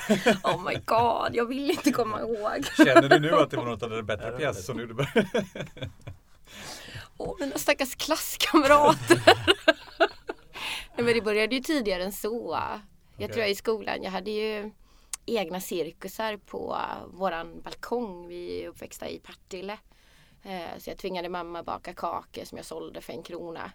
Oh 0.43 0.63
my 0.65 0.75
god, 0.85 1.29
jag 1.35 1.45
vill 1.45 1.69
inte 1.69 1.91
komma 1.91 2.19
ihåg. 2.21 2.65
Känner 2.77 3.09
du 3.09 3.19
nu 3.19 3.31
att 3.33 3.51
det 3.51 3.57
var 3.57 3.65
något 3.65 3.83
av 3.83 3.89
det 3.89 4.03
bättre 4.03 4.31
pjäs 4.31 4.65
som 4.65 4.77
du 4.77 4.87
gjorde? 4.87 5.07
Åh, 7.19 7.35
mina 7.39 7.57
stackars 7.57 7.95
klasskamrater. 7.95 9.21
Nej, 10.95 11.05
men 11.05 11.13
det 11.13 11.21
började 11.21 11.55
ju 11.55 11.61
tidigare 11.61 12.03
än 12.03 12.11
så. 12.11 12.57
Jag 12.59 12.81
Okej. 13.15 13.27
tror 13.27 13.39
jag 13.39 13.49
i 13.51 13.55
skolan, 13.55 14.03
jag 14.03 14.11
hade 14.11 14.31
ju 14.31 14.71
egna 15.25 15.61
cirkusar 15.61 16.37
på 16.37 16.77
våran 17.13 17.61
balkong. 17.61 18.27
Vi 18.27 18.63
är 18.63 18.67
uppväxta 18.67 19.09
i 19.09 19.19
Partille. 19.19 19.77
Eh, 20.43 20.77
Så 20.79 20.89
jag 20.89 20.97
tvingade 20.97 21.29
mamma 21.29 21.63
baka 21.63 21.93
kakor 21.93 22.43
som 22.45 22.57
jag 22.57 22.65
sålde 22.65 23.01
för 23.01 23.13
en 23.13 23.23
krona. 23.23 23.71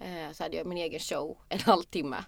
Eh, 0.00 0.32
Så 0.32 0.42
hade 0.42 0.56
jag 0.56 0.66
min 0.66 0.78
egen 0.78 1.00
show 1.00 1.38
en 1.48 1.60
halvtimme. 1.60 2.24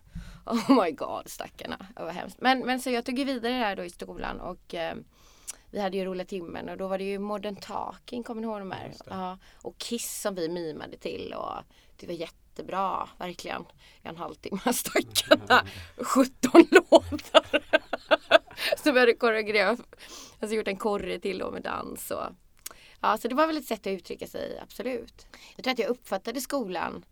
Oh 0.47 0.85
my 0.85 0.90
god 0.90 1.29
stackarna, 1.29 1.87
det 1.97 2.02
var 2.02 2.12
hemskt. 2.12 2.37
Men, 2.40 2.59
men 2.67 2.81
så 2.81 2.90
jag 2.90 3.05
tog 3.05 3.19
ju 3.19 3.25
vidare 3.25 3.52
där 3.52 3.76
då 3.76 3.85
i 3.85 3.90
skolan 3.90 4.40
och 4.40 4.75
eh, 4.75 4.97
vi 5.71 5.81
hade 5.81 5.97
ju 5.97 6.05
roliga 6.05 6.25
timmen 6.25 6.69
och 6.69 6.77
då 6.77 6.89
var 6.89 6.99
det 6.99 7.05
ju 7.05 7.19
Modern 7.19 7.57
Talking, 7.57 8.23
kommer 8.23 8.41
ni 8.41 8.47
ihåg 8.47 8.59
de 8.59 8.71
här? 8.71 8.93
Ja, 9.07 9.39
och 9.62 9.79
Kiss 9.79 10.21
som 10.21 10.35
vi 10.35 10.49
mimade 10.49 10.97
till 10.97 11.35
och 11.35 11.62
det 11.97 12.07
var 12.07 12.15
jättebra, 12.15 13.09
verkligen. 13.19 13.65
En 14.03 14.17
halvtimme 14.17 14.73
stackarna. 14.73 15.67
17 15.97 16.33
låtar. 16.71 17.62
som 18.83 18.97
jag 18.97 19.00
hade 19.00 19.15
koreograf, 19.15 19.79
alltså 20.41 20.57
gjort 20.57 20.69
en 20.69 20.77
korre 20.77 21.19
till 21.19 21.43
och 21.43 21.53
med 21.53 21.62
dans 21.62 22.11
och 22.11 22.27
Ja, 23.03 23.19
så 23.19 23.29
det 23.29 23.35
var 23.35 23.47
väl 23.47 23.57
ett 23.57 23.65
sätt 23.65 23.81
att 23.81 23.87
uttrycka 23.87 24.27
sig, 24.27 24.59
absolut. 24.62 25.27
Jag 25.57 25.65
tror 25.65 25.73
att 25.73 25.79
jag 25.79 25.89
uppfattade 25.89 26.41
skolan 26.41 27.05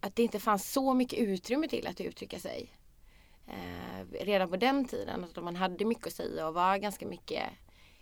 att 0.00 0.16
det 0.16 0.22
inte 0.22 0.40
fanns 0.40 0.72
så 0.72 0.94
mycket 0.94 1.18
utrymme 1.18 1.68
till 1.68 1.86
att 1.86 2.00
uttrycka 2.00 2.38
sig. 2.38 2.74
Eh, 3.46 4.24
redan 4.24 4.50
på 4.50 4.56
den 4.56 4.84
tiden, 4.84 5.24
att 5.24 5.44
man 5.44 5.56
hade 5.56 5.84
mycket 5.84 6.06
att 6.06 6.12
säga 6.12 6.48
och 6.48 6.54
var 6.54 6.76
ganska 6.76 7.06
mycket 7.06 7.42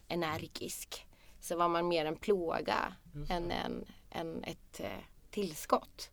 energisk 0.09 1.07
så 1.41 1.57
var 1.57 1.69
man 1.69 1.89
mer 1.89 2.05
en 2.05 2.17
plåga 2.17 2.95
än, 3.29 3.51
en, 3.51 3.85
än 4.11 4.45
ett 4.45 4.81
eh, 4.81 5.05
tillskott. 5.31 6.11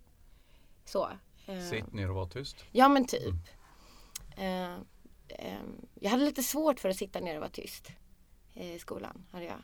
Så. 0.86 1.10
eh, 1.46 1.70
Sitt 1.70 1.94
ner 1.94 2.10
och 2.10 2.16
var 2.16 2.26
tyst. 2.26 2.66
Ja 2.72 2.88
men 2.88 3.08
typ. 3.08 3.36
Eh, 4.38 4.74
ehm, 5.28 5.88
jag 5.94 6.12
hade 6.12 6.26
lite 6.26 6.44
svårt 6.44 6.80
för 6.80 6.90
att 6.90 6.96
sitta 6.96 7.20
ner 7.20 7.36
och 7.36 7.42
vara 7.42 7.52
tyst 7.52 7.92
i 8.54 8.80
skolan. 8.80 9.26
Hade 9.32 9.46
jag. 9.46 9.64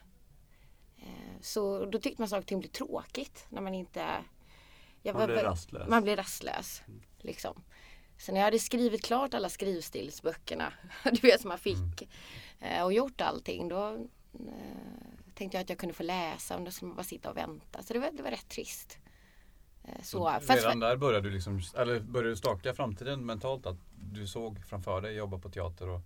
Eh, 0.97 1.41
så 1.41 1.85
då 1.85 1.99
tyckte 1.99 2.21
man 2.21 2.29
saker 2.29 2.41
och 2.41 2.47
ting 2.47 2.59
blev 2.59 2.69
tråkigt 2.69 3.45
när 3.49 3.61
man 3.61 3.73
inte... 3.73 4.23
Jag 5.01 5.15
man 5.15 5.27
blir 5.27 5.43
rastlös. 5.43 5.89
Man 5.89 6.03
blir 6.03 6.15
rastlös. 6.15 6.81
Liksom. 7.17 7.63
Så 8.17 8.31
när 8.31 8.39
jag 8.39 8.45
hade 8.45 8.59
skrivit 8.59 9.03
klart 9.03 9.33
alla 9.33 9.49
skrivstilsböckerna, 9.49 10.73
du 11.03 11.19
vet 11.21 11.41
som 11.41 11.49
man 11.49 11.57
fick, 11.57 12.09
mm. 12.59 12.85
och 12.85 12.93
gjort 12.93 13.21
allting 13.21 13.67
då 13.67 13.87
eh, 13.87 13.99
tänkte 15.33 15.57
jag 15.57 15.63
att 15.63 15.69
jag 15.69 15.77
kunde 15.77 15.95
få 15.95 16.03
läsa 16.03 16.57
och 16.57 16.63
då 16.63 16.71
skulle 16.71 16.87
man 16.87 16.95
bara 16.95 17.03
sitta 17.03 17.29
och 17.29 17.37
vänta. 17.37 17.83
Så 17.83 17.93
det 17.93 17.99
var, 17.99 18.11
det 18.11 18.23
var 18.23 18.31
rätt 18.31 18.49
trist. 18.49 18.97
Eh, 19.83 20.01
så, 20.03 20.39
så 20.41 20.53
redan 20.53 20.79
där 20.79 20.95
började 20.95 21.29
du 21.29 21.33
liksom, 21.33 21.61
eller 21.77 21.99
började 21.99 22.29
du 22.29 22.35
staka 22.35 22.73
framtiden 22.73 23.25
mentalt 23.25 23.65
att 23.65 23.77
du 24.13 24.27
såg 24.27 24.65
framför 24.65 25.01
dig 25.01 25.15
jobba 25.15 25.37
på 25.37 25.49
teater? 25.49 25.89
Och... 25.89 26.01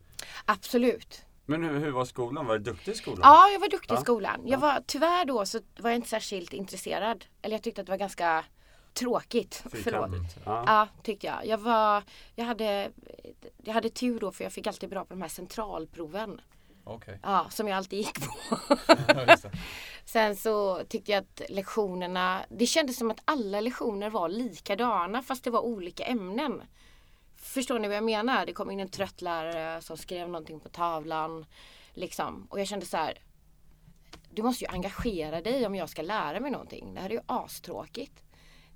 Absolut. 0.46 1.26
Men 1.46 1.64
hur, 1.64 1.80
hur 1.80 1.92
var 1.92 2.06
skolan? 2.06 2.46
Var 2.46 2.58
du 2.58 2.64
duktig 2.64 2.92
i 2.92 2.96
skolan? 2.96 3.20
Ja, 3.24 3.50
jag 3.50 3.60
var 3.60 3.70
duktig 3.70 3.96
ja. 3.96 4.00
i 4.00 4.02
skolan. 4.02 4.42
Jag 4.48 4.60
var, 4.60 4.84
tyvärr 4.88 5.26
då 5.26 5.46
så 5.46 5.60
var 5.78 5.90
jag 5.90 5.98
inte 5.98 6.10
särskilt 6.10 6.54
intresserad. 6.54 7.26
Eller 7.42 7.56
jag 7.56 7.64
tyckte 7.64 7.82
att 7.82 7.88
det 7.88 7.92
var 7.92 7.98
ganska 7.98 8.46
tråkigt. 8.94 9.64
Förlåt. 9.72 10.10
Ja. 10.46 10.64
ja, 10.68 10.88
tyckte 11.04 11.28
jag. 11.28 11.46
Jag, 11.46 11.58
var, 11.58 12.04
jag, 12.36 12.46
hade, 12.46 12.92
jag 13.64 13.74
hade 13.74 13.90
tur 13.90 14.20
då 14.20 14.32
för 14.32 14.44
jag 14.44 14.54
fick 14.54 14.68
alltid 14.68 14.90
bra 14.90 15.06
på 15.06 15.14
de 15.14 15.22
här 15.22 15.30
centralproven. 15.30 16.42
Okay. 16.86 17.18
Ja, 17.24 17.48
som 17.50 17.68
jag 17.68 17.78
alltid 17.78 18.00
gick 18.00 18.20
på. 18.20 18.58
Sen 20.06 20.36
så 20.36 20.84
tyckte 20.90 21.12
jag 21.12 21.22
att 21.22 21.42
lektionerna, 21.50 22.46
det 22.50 22.66
kändes 22.66 22.98
som 22.98 23.12
att 23.12 23.22
alla 23.26 23.62
lektioner 23.62 24.10
var 24.10 24.30
likadana 24.30 25.22
fast 25.22 25.44
det 25.44 25.50
var 25.50 25.60
olika 25.60 26.04
ämnen. 26.04 26.62
Förstår 27.36 27.80
ni 27.80 27.88
vad 27.88 27.98
jag 27.98 28.04
menar? 28.04 28.46
Det 28.46 28.54
kom 28.54 28.72
in 28.72 28.80
en 28.80 28.90
trött 28.90 29.22
lärare 29.22 29.82
som 29.82 29.98
skrev 29.98 30.30
någonting 30.30 30.60
på 30.60 30.70
tavlan. 30.70 31.46
Liksom. 31.94 32.48
Och 32.50 32.60
jag 32.60 32.68
kände 32.68 32.86
så 32.86 32.98
här. 32.98 33.18
Du 34.30 34.44
måste 34.44 34.64
ju 34.64 34.72
engagera 34.72 35.42
dig 35.42 35.66
om 35.66 35.76
jag 35.76 35.90
ska 35.90 36.02
lära 36.02 36.40
mig 36.40 36.52
någonting. 36.52 36.94
Det 36.94 37.02
här 37.02 37.10
är 37.10 37.14
ju 37.14 37.22
astråkigt. 37.26 38.24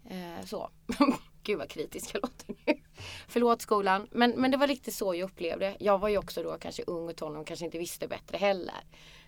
Eh, 0.10 0.46
så. 0.46 0.70
Gud 1.48 1.58
vad 1.58 1.70
kritisk 1.70 2.16
jag 2.16 2.22
låter 2.22 2.56
nu. 2.66 2.82
Förlåt 3.28 3.62
skolan. 3.62 4.08
Men, 4.12 4.32
men 4.32 4.52
det 4.52 4.58
var 4.58 4.68
riktigt 4.68 4.94
så 4.94 5.16
jag 5.16 5.30
upplevde. 5.30 5.78
Jag 5.80 6.00
var 6.00 6.10
ju 6.10 6.18
också 6.18 6.44
då 6.44 6.58
kanske 6.58 6.84
ung 6.88 7.10
och 7.10 7.16
tonåring 7.16 7.42
och 7.42 7.48
kanske 7.48 7.66
inte 7.66 7.78
visste 7.78 8.08
bättre 8.08 8.38
heller. 8.38 8.84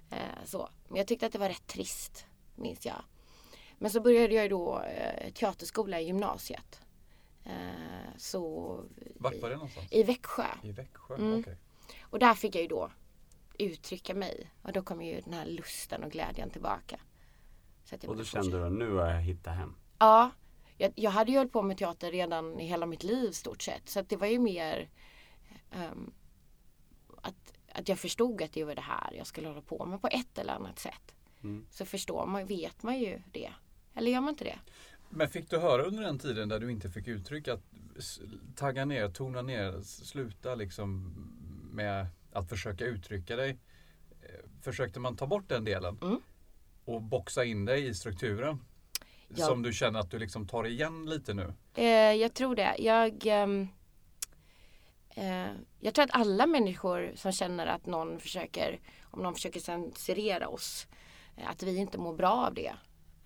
Eh, 0.10 0.46
så. 0.46 0.70
Men 0.88 0.98
jag 0.98 1.08
tyckte 1.08 1.26
att 1.26 1.32
det 1.32 1.40
var 1.40 1.50
rätt 1.50 1.68
trist. 1.68 2.26
Minns 2.56 2.86
jag. 2.86 3.04
Men 3.78 3.92
så 3.92 4.02
började 4.02 4.36
jag 4.36 4.50
då 4.50 4.82
eh, 4.82 5.32
teaterskola 5.34 6.00
i 6.00 6.06
gymnasiet. 6.06 6.82
Eh, 7.46 8.18
så 8.18 8.40
Vart 9.16 9.42
var 9.42 9.50
det 9.50 9.56
någonstans? 9.56 9.88
I 9.92 10.04
Växjö. 10.04 10.46
I 10.64 10.72
Växjö, 10.72 11.16
mm. 11.16 11.40
Okay. 11.40 11.56
Och 12.02 12.20
där 12.20 12.34
fick 12.34 12.56
jag 12.56 12.62
ju 12.62 12.68
då 12.68 12.92
uttrycka 13.60 14.14
mig. 14.14 14.52
Och 14.62 14.74
då 14.74 14.82
kom 14.82 15.02
ju 15.02 15.22
den 15.22 15.34
här 15.34 15.46
lusten 15.46 16.04
och 16.04 16.12
glädjen 16.12 16.50
tillbaka. 16.50 17.00
och 18.08 18.18
då 18.18 18.24
kände 18.24 18.58
du 18.58 18.66
att 18.66 18.72
nu 18.72 18.94
har 18.94 19.08
jag 19.08 19.22
hittat 19.22 19.56
hem? 19.56 19.76
Ja. 20.00 20.32
Jag, 20.82 20.92
jag 20.96 21.12
hade 21.12 21.32
ju 21.32 21.38
hållit 21.38 21.54
på 21.54 21.62
med 21.62 21.78
teater 21.78 22.12
redan 22.12 22.60
i 22.60 22.66
hela 22.66 22.86
mitt 22.86 23.04
liv 23.04 23.32
stort 23.32 23.62
sett. 23.62 23.90
Så 23.90 24.02
det 24.02 24.16
var 24.16 24.28
ju 24.28 24.40
mer 24.40 24.90
um, 25.92 26.12
att, 27.22 27.54
att 27.72 27.90
jag 27.90 28.00
förstod 28.00 28.42
att 28.42 28.54
det 28.54 28.64
var 28.64 28.76
det 28.76 28.82
här 28.82 29.14
jag 29.14 29.28
skulle 29.28 29.48
hålla 29.48 29.62
på 29.62 29.86
med 29.86 30.02
på 30.02 30.08
ett 30.08 30.38
eller 30.38 30.54
annat 30.54 30.80
sätt. 30.80 31.16
Mm. 31.44 31.66
Så 31.72 31.86
förstår 31.86 32.26
man, 32.26 32.46
vet 32.46 32.84
man 32.84 33.00
ju 33.00 33.22
det. 33.32 33.54
Eller 33.94 34.12
gör 34.12 34.22
man 34.22 34.30
inte 34.30 34.44
det? 34.44 34.60
Men 35.10 35.30
fick 35.30 35.50
du 35.50 35.58
höra 35.58 35.84
under 35.84 36.04
den 36.04 36.20
tiden 36.20 36.50
där 36.50 36.60
du 36.60 36.72
inte 36.72 36.90
fick 36.90 37.08
uttryck 37.08 37.48
att 37.48 37.64
tagga 38.56 38.86
ner, 38.86 39.10
tona 39.10 39.42
ner, 39.42 39.82
sluta 39.82 40.56
liksom 40.56 41.14
med 41.72 42.08
att 42.32 42.50
försöka 42.50 42.86
uttrycka 42.86 43.36
dig? 43.36 43.58
Eh, 44.22 44.62
försökte 44.62 45.00
man 45.00 45.16
ta 45.16 45.28
bort 45.28 45.50
den 45.50 45.66
delen 45.66 45.98
mm. 46.02 46.22
och 46.86 47.02
boxa 47.02 47.46
in 47.46 47.66
dig 47.66 47.88
i 47.88 47.94
strukturen? 47.94 48.60
Ja. 49.36 49.46
Som 49.46 49.62
du 49.62 49.74
känner 49.74 50.00
att 50.00 50.12
du 50.12 50.20
liksom 50.20 50.48
tar 50.48 50.68
igen 50.68 51.06
lite 51.06 51.34
nu? 51.34 51.54
Eh, 51.76 52.14
jag 52.14 52.34
tror 52.34 52.56
det. 52.56 52.76
Jag, 52.80 53.28
eh, 53.28 53.48
eh, 55.16 55.52
jag 55.80 55.94
tror 55.94 56.06
att 56.06 56.14
alla 56.14 56.48
människor 56.48 57.12
som 57.16 57.32
känner 57.32 57.68
att 57.68 57.86
någon 57.86 58.20
försöker, 58.20 58.80
om 59.04 59.24
någon 59.24 59.34
försöker 59.34 59.60
censurera 59.60 60.48
oss, 60.48 60.88
eh, 61.38 61.50
att 61.50 61.64
vi 61.64 61.78
inte 61.78 61.98
mår 61.98 62.14
bra 62.14 62.32
av 62.32 62.54
det. 62.54 62.74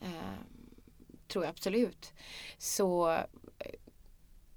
Eh, 0.01 0.33
tror 1.27 1.43
jag 1.45 1.49
absolut. 1.49 2.13
Så 2.57 3.11
eh, 3.11 3.23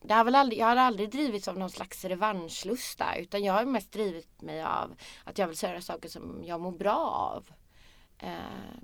det 0.02 0.14
har 0.14 0.24
väl 0.24 0.34
aldrig, 0.34 0.60
jag 0.60 0.66
har 0.66 0.76
aldrig 0.76 1.10
drivits 1.10 1.48
av 1.48 1.58
någon 1.58 1.70
slags 1.70 2.04
revanschlusta 2.04 3.16
utan 3.16 3.44
jag 3.44 3.52
har 3.52 3.64
mest 3.64 3.92
drivit 3.92 4.42
mig 4.42 4.62
av 4.62 4.94
att 5.24 5.38
jag 5.38 5.48
vill 5.48 5.56
göra 5.62 5.80
saker 5.80 6.08
som 6.08 6.42
jag 6.44 6.60
mår 6.60 6.72
bra 6.72 7.10
av. 7.34 7.50
Eh, 8.18 8.76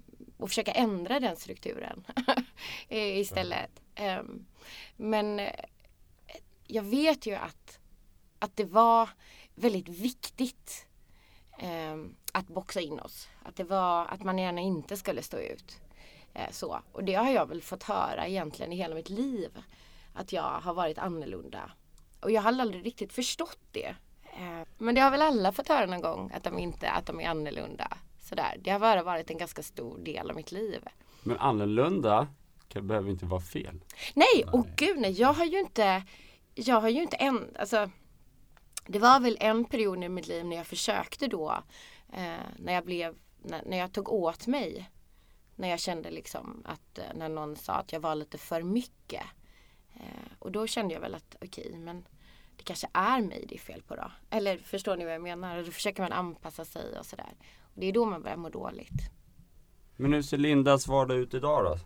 och 0.42 0.48
försöka 0.48 0.72
ändra 0.72 1.20
den 1.20 1.36
strukturen 1.36 2.04
eh, 2.88 3.18
istället. 3.18 3.70
Mm. 3.94 4.46
men 4.96 5.38
eh, 5.38 5.64
jag 6.66 6.82
vet 6.82 7.26
ju 7.26 7.34
att, 7.34 7.78
att 8.38 8.56
det 8.56 8.64
var 8.64 9.08
väldigt 9.54 9.88
viktigt 9.88 10.86
ehm, 11.58 12.14
att 12.32 12.46
boxa 12.46 12.80
in 12.80 13.00
oss. 13.00 13.28
Att 13.42 13.56
det 13.56 13.64
var 13.64 14.06
att 14.06 14.22
man 14.24 14.38
gärna 14.38 14.60
inte 14.60 14.96
skulle 14.96 15.22
stå 15.22 15.38
ut. 15.38 15.80
Eh, 16.34 16.50
så. 16.50 16.80
Och 16.92 17.04
det 17.04 17.14
har 17.14 17.30
jag 17.30 17.46
väl 17.46 17.62
fått 17.62 17.82
höra 17.82 18.26
egentligen 18.26 18.72
i 18.72 18.76
hela 18.76 18.94
mitt 18.94 19.10
liv. 19.10 19.50
Att 20.14 20.32
jag 20.32 20.60
har 20.60 20.74
varit 20.74 20.98
annorlunda. 20.98 21.70
Och 22.20 22.30
jag 22.30 22.42
har 22.42 22.60
aldrig 22.60 22.86
riktigt 22.86 23.12
förstått 23.12 23.60
det. 23.72 23.94
Ehm, 24.38 24.64
men 24.78 24.94
det 24.94 25.00
har 25.00 25.10
väl 25.10 25.22
alla 25.22 25.52
fått 25.52 25.68
höra 25.68 25.86
någon 25.86 26.00
gång 26.00 26.32
att 26.34 26.44
de 26.44 26.58
inte 26.58 26.90
att 26.90 27.06
de 27.06 27.20
är 27.20 27.28
annorlunda. 27.28 27.98
Sådär. 28.32 28.60
Det 28.64 28.70
har 28.70 28.78
bara 28.78 29.02
varit 29.02 29.30
en 29.30 29.38
ganska 29.38 29.62
stor 29.62 29.98
del 29.98 30.30
av 30.30 30.36
mitt 30.36 30.52
liv. 30.52 30.84
Men 31.22 31.38
annorlunda 31.38 32.28
kan, 32.68 32.86
behöver 32.86 33.10
inte 33.10 33.26
vara 33.26 33.40
fel. 33.40 33.84
Nej, 34.14 34.44
och 34.52 34.66
gud 34.76 34.98
nej. 35.00 35.12
Jag 35.12 35.32
har 35.32 35.44
ju 35.44 35.60
inte 35.60 36.02
Jag 36.54 36.80
har 36.80 36.88
ju 36.88 37.02
inte 37.02 37.16
en, 37.16 37.56
alltså 37.58 37.90
Det 38.86 38.98
var 38.98 39.20
väl 39.20 39.36
en 39.40 39.64
period 39.64 40.04
i 40.04 40.08
mitt 40.08 40.26
liv 40.26 40.44
när 40.44 40.56
jag 40.56 40.66
försökte 40.66 41.26
då 41.26 41.62
eh, 42.12 42.44
När 42.58 42.72
jag 42.72 42.84
blev 42.84 43.14
när, 43.42 43.62
när 43.66 43.78
jag 43.78 43.92
tog 43.92 44.08
åt 44.08 44.46
mig 44.46 44.90
när 45.56 45.68
jag 45.68 45.80
kände 45.80 46.10
liksom 46.10 46.62
att 46.64 46.98
eh, 46.98 47.04
när 47.14 47.28
någon 47.28 47.56
sa 47.56 47.72
att 47.72 47.92
jag 47.92 48.00
var 48.00 48.14
lite 48.14 48.38
för 48.38 48.62
mycket. 48.62 49.24
Eh, 49.94 50.32
och 50.38 50.52
då 50.52 50.66
kände 50.66 50.94
jag 50.94 51.00
väl 51.00 51.14
att 51.14 51.36
okej 51.36 51.66
okay, 51.66 51.78
men 51.78 52.04
det 52.56 52.62
kanske 52.62 52.88
är 52.92 53.20
mig 53.20 53.44
det 53.48 53.54
är 53.54 53.58
fel 53.58 53.82
på 53.82 53.96
då. 53.96 54.10
Eller 54.30 54.58
förstår 54.58 54.96
ni 54.96 55.04
vad 55.04 55.14
jag 55.14 55.22
menar? 55.22 55.62
Då 55.62 55.70
försöker 55.70 56.02
man 56.02 56.12
anpassa 56.12 56.64
sig 56.64 56.98
och 56.98 57.06
sådär. 57.06 57.32
Det 57.74 57.86
är 57.86 57.92
då 57.92 58.04
man 58.04 58.22
börjar 58.22 58.36
må 58.36 58.48
dåligt. 58.48 59.10
Men 59.96 60.12
hur 60.12 60.22
ser 60.22 60.38
Lindas 60.38 60.88
vardag 60.88 61.16
ut 61.16 61.34
idag 61.34 61.64
då? 61.64 61.78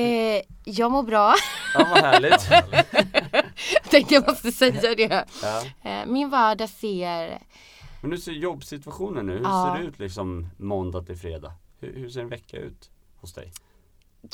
Eh, 0.00 0.42
jag 0.64 0.90
mår 0.90 1.02
bra. 1.02 1.34
Ja 1.74 1.86
vad 1.90 1.98
härligt. 1.98 2.50
jag 3.82 3.90
tänkte 3.90 4.14
jag 4.14 4.28
måste 4.28 4.52
säga 4.52 4.94
det. 4.94 5.24
Ja. 5.42 5.62
Eh, 5.90 6.06
min 6.06 6.30
vardag 6.30 6.68
ser 6.68 7.42
Men 8.02 8.10
hur 8.10 8.18
ser 8.18 8.32
jobbsituationen 8.32 9.28
ut? 9.28 9.38
Hur 9.38 9.44
ja. 9.44 9.74
ser 9.74 9.82
det 9.82 9.88
ut 9.88 9.98
liksom 9.98 10.48
måndag 10.56 11.02
till 11.02 11.16
fredag? 11.16 11.52
Hur, 11.80 11.94
hur 11.96 12.08
ser 12.08 12.20
en 12.20 12.28
vecka 12.28 12.56
ut? 12.56 12.90
hos 13.26 13.32
dig? 13.32 13.52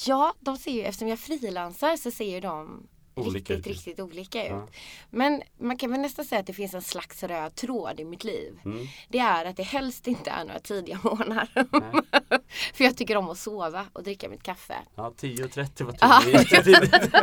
Ja, 0.07 0.35
de 0.41 0.57
ser 0.57 0.71
ju, 0.71 0.83
eftersom 0.83 1.09
jag 1.09 1.19
frilansar 1.19 1.97
så 1.97 2.11
ser 2.11 2.35
ju 2.35 2.41
de 2.41 2.89
olika 3.15 3.55
riktigt, 3.55 3.59
ut. 3.59 3.67
riktigt 3.67 4.01
olika 4.01 4.45
ut. 4.45 4.51
Ja. 4.51 4.69
Men 5.11 5.43
man 5.59 5.79
kan 5.79 5.91
väl 5.91 6.01
nästan 6.01 6.25
säga 6.25 6.41
att 6.41 6.47
det 6.47 6.53
finns 6.53 6.75
en 6.75 6.83
slags 6.83 7.23
röd 7.23 7.55
tråd 7.55 8.01
i 8.01 8.05
mitt 8.05 8.25
liv. 8.25 8.59
Mm. 8.65 8.87
Det 9.09 9.19
är 9.19 9.45
att 9.45 9.57
det 9.57 9.63
helst 9.63 10.07
inte 10.07 10.31
är 10.31 10.45
några 10.45 10.61
tidiga 10.61 11.01
morgnar. 11.05 11.49
För 12.75 12.85
jag 12.85 12.97
tycker 12.97 13.17
om 13.17 13.31
att 13.31 13.39
sova 13.39 13.87
och 13.93 14.03
dricka 14.03 14.29
mitt 14.29 14.43
kaffe. 14.43 14.77
Ja, 14.95 15.13
10.30 15.17 15.85
var 15.85 15.93
tidigt. 16.63 17.15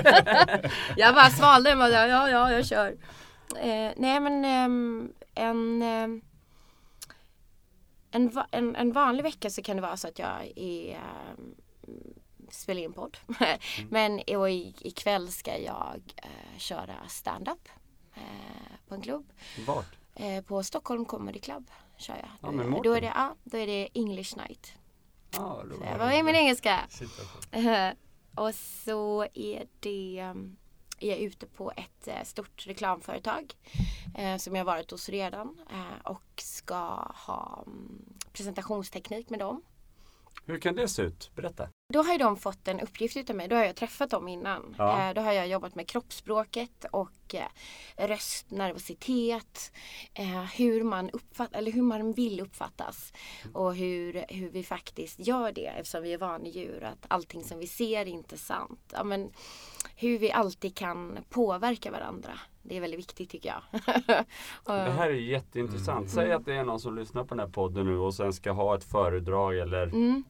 jag 0.98 1.15
bara 1.15 1.29
svalde 1.29 1.75
och 1.75 1.89
ja, 1.89 2.08
ja, 2.08 2.29
ja, 2.29 2.51
jag 2.51 2.65
kör. 2.65 2.98
Eh, 3.62 3.91
nej 3.98 4.19
men 4.19 4.46
eh, 4.46 5.43
en 5.46 5.81
eh, 5.81 6.22
en, 8.12 8.31
en, 8.51 8.75
en, 8.75 8.91
vanlig 8.91 9.24
vecka 9.24 9.50
så 9.50 9.62
kan 9.62 9.75
det 9.75 9.81
vara 9.81 9.98
så 9.98 10.08
att 10.08 10.19
jag 10.19 10.51
är, 10.55 11.00
spelar 12.51 12.81
in 12.81 12.93
podd. 12.93 13.17
mm. 13.39 13.59
Men 13.89 14.21
och 14.37 14.49
i, 14.49 14.75
ikväll 14.79 15.31
ska 15.31 15.57
jag 15.57 16.01
uh, 16.25 16.57
köra 16.57 17.07
stand-up 17.07 17.69
uh, 18.17 18.23
på 18.87 18.95
en 18.95 19.01
klubb. 19.01 19.31
Vart? 19.67 19.97
Uh, 20.19 20.41
på 20.41 20.63
Stockholm 20.63 21.05
Comedy 21.05 21.39
Club 21.39 21.71
kör 21.97 22.15
jag. 22.15 22.29
Ja, 22.41 22.51
med 22.51 22.81
då, 22.83 22.93
är 22.93 23.01
det, 23.01 23.11
ja, 23.15 23.35
då 23.43 23.57
är 23.57 23.67
det 23.67 23.89
English 23.93 24.37
night. 24.37 24.73
Ah, 25.37 25.61
så 25.61 25.83
jag 25.85 25.97
var 25.97 26.11
i 26.11 26.23
min 26.23 26.35
engelska. 26.35 26.79
och 28.35 28.55
så 28.55 29.25
är 29.33 29.67
det 29.79 30.19
är 30.99 31.09
jag 31.09 31.19
ute 31.19 31.45
på 31.45 31.71
ett 31.71 32.07
eh, 32.07 32.23
stort 32.23 32.67
reklamföretag 32.67 33.53
eh, 34.15 34.37
som 34.37 34.55
jag 34.55 34.65
varit 34.65 34.91
hos 34.91 35.09
redan 35.09 35.59
eh, 35.71 36.05
och 36.11 36.23
ska 36.37 37.11
ha 37.25 37.63
mm, 37.67 38.05
presentationsteknik 38.33 39.29
med 39.29 39.39
dem. 39.39 39.61
Hur 40.46 40.60
kan 40.60 40.75
det 40.75 40.88
se 40.88 41.01
ut? 41.01 41.31
Berätta. 41.36 41.69
Då 41.93 42.03
har 42.03 42.17
de 42.17 42.38
fått 42.38 42.67
en 42.67 42.79
uppgift 42.79 43.17
utav 43.17 43.36
mig. 43.36 43.48
Då 43.48 43.55
har 43.55 43.63
jag 43.63 43.75
träffat 43.75 44.10
dem 44.10 44.27
innan. 44.27 44.75
Ja. 44.77 45.10
Eh, 45.10 45.13
då 45.13 45.22
har 45.22 45.34
jag 45.34 45.48
jobbat 45.48 45.75
med 45.75 45.88
kroppsspråket 45.88 46.86
och 46.91 47.36
eh, 47.36 48.08
röstnervositet. 48.08 49.72
Eh, 50.13 50.43
hur, 50.43 50.84
man 50.84 51.10
uppfatt, 51.10 51.55
eller 51.55 51.72
hur 51.72 51.81
man 51.81 52.13
vill 52.13 52.39
uppfattas. 52.39 53.13
Och 53.53 53.75
hur, 53.75 54.25
hur 54.27 54.50
vi 54.50 54.63
faktiskt 54.63 55.19
gör 55.19 55.51
det 55.51 55.65
eftersom 55.65 56.03
vi 56.03 56.13
är 56.13 56.17
vanedjur. 56.17 56.84
Att 56.84 57.05
allting 57.08 57.43
som 57.43 57.60
vi 57.60 57.67
ser 57.67 58.01
är 58.01 58.05
inte 58.05 58.38
sant. 58.38 58.93
Ja, 58.93 59.03
men, 59.03 59.31
hur 59.96 60.19
vi 60.19 60.31
alltid 60.31 60.75
kan 60.75 61.17
påverka 61.29 61.91
varandra. 61.91 62.39
Det 62.69 62.77
är 62.77 62.81
väldigt 62.81 62.99
viktigt 62.99 63.29
tycker 63.29 63.49
jag. 63.49 63.61
Och- 64.53 64.73
Det 64.73 64.91
här 64.91 65.09
är 65.09 65.13
jätteintressant. 65.13 65.97
Mm. 65.97 66.09
Säg 66.09 66.31
att 66.31 66.45
det 66.45 66.53
är 66.53 66.63
någon 66.63 66.79
som 66.79 66.95
lyssnar 66.95 67.23
på 67.23 67.35
den 67.35 67.39
här 67.39 67.53
podden 67.53 67.85
nu 67.85 67.97
och 67.97 68.13
sen 68.13 68.33
ska 68.33 68.51
ha 68.51 68.75
ett 68.75 68.83
föredrag 68.83 69.57
eller 69.57 69.83
mm. 69.83 70.23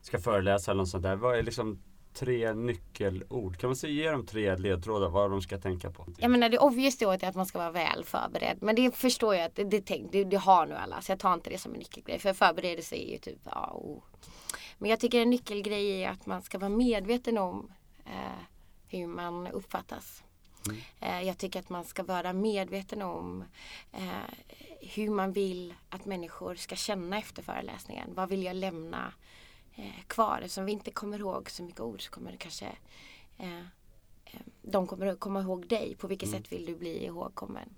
ska 0.00 0.18
föreläsa 0.18 0.70
eller 0.70 0.82
något 0.82 0.88
sånt 0.88 1.02
där. 1.02 1.16
Vad 1.16 1.38
är 1.38 1.42
liksom 1.42 1.82
tre 2.14 2.54
nyckelord? 2.54 3.58
Kan 3.58 3.70
man 3.70 3.76
säga, 3.76 3.92
ge 3.92 4.10
dem 4.10 4.26
tre 4.26 4.56
ledtrådar 4.56 5.08
vad 5.08 5.30
de 5.30 5.42
ska 5.42 5.58
tänka 5.58 5.90
på? 5.90 6.06
Jag 6.18 6.30
menar 6.30 6.48
det 6.48 6.58
obvious 6.58 6.98
då 6.98 7.10
är 7.10 7.24
att 7.24 7.34
man 7.34 7.46
ska 7.46 7.58
vara 7.58 7.70
väl 7.70 8.04
förberedd. 8.04 8.58
Men 8.60 8.74
det 8.74 8.96
förstår 8.96 9.34
jag 9.34 9.44
att 9.44 9.54
det, 9.54 9.64
det, 9.64 9.80
tänk, 9.86 10.12
det, 10.12 10.24
det 10.24 10.36
har 10.36 10.66
nu 10.66 10.74
alla. 10.74 11.00
Så 11.00 11.12
jag 11.12 11.18
tar 11.18 11.34
inte 11.34 11.50
det 11.50 11.58
som 11.58 11.72
en 11.72 11.78
nyckelgrej. 11.78 12.18
För 12.18 12.32
förberedelse 12.32 12.96
är 12.96 13.12
ju 13.12 13.18
typ 13.18 13.38
ja, 13.44 13.70
oh. 13.74 14.02
Men 14.78 14.90
jag 14.90 15.00
tycker 15.00 15.22
en 15.22 15.30
nyckelgrej 15.30 16.02
är 16.02 16.10
att 16.10 16.26
man 16.26 16.42
ska 16.42 16.58
vara 16.58 16.68
medveten 16.68 17.38
om 17.38 17.72
eh, 18.04 18.42
hur 18.88 19.06
man 19.06 19.46
uppfattas. 19.46 20.22
Mm. 20.68 21.26
Jag 21.26 21.38
tycker 21.38 21.60
att 21.60 21.68
man 21.68 21.84
ska 21.84 22.02
vara 22.02 22.32
medveten 22.32 23.02
om 23.02 23.44
eh, 23.92 24.08
hur 24.80 25.10
man 25.10 25.32
vill 25.32 25.74
att 25.88 26.04
människor 26.04 26.54
ska 26.54 26.76
känna 26.76 27.18
efter 27.18 27.42
föreläsningen. 27.42 28.10
Vad 28.14 28.28
vill 28.28 28.42
jag 28.42 28.56
lämna 28.56 29.12
eh, 29.76 30.02
kvar? 30.06 30.38
Eftersom 30.42 30.64
vi 30.64 30.72
inte 30.72 30.90
kommer 30.90 31.18
ihåg 31.18 31.50
så 31.50 31.62
mycket 31.62 31.80
ord 31.80 32.02
så 32.02 32.10
kommer 32.10 32.30
det 32.32 32.38
kanske 32.38 32.66
de 34.62 34.86
kommer 34.86 35.06
att 35.06 35.20
komma 35.20 35.40
ihåg 35.40 35.68
dig. 35.68 35.96
På 35.98 36.06
vilket 36.06 36.28
Mm. 36.28 36.42
sätt 36.42 36.52
vill 36.52 36.66
du 36.66 36.76
bli 36.76 37.04
ihågkommen? 37.04 37.68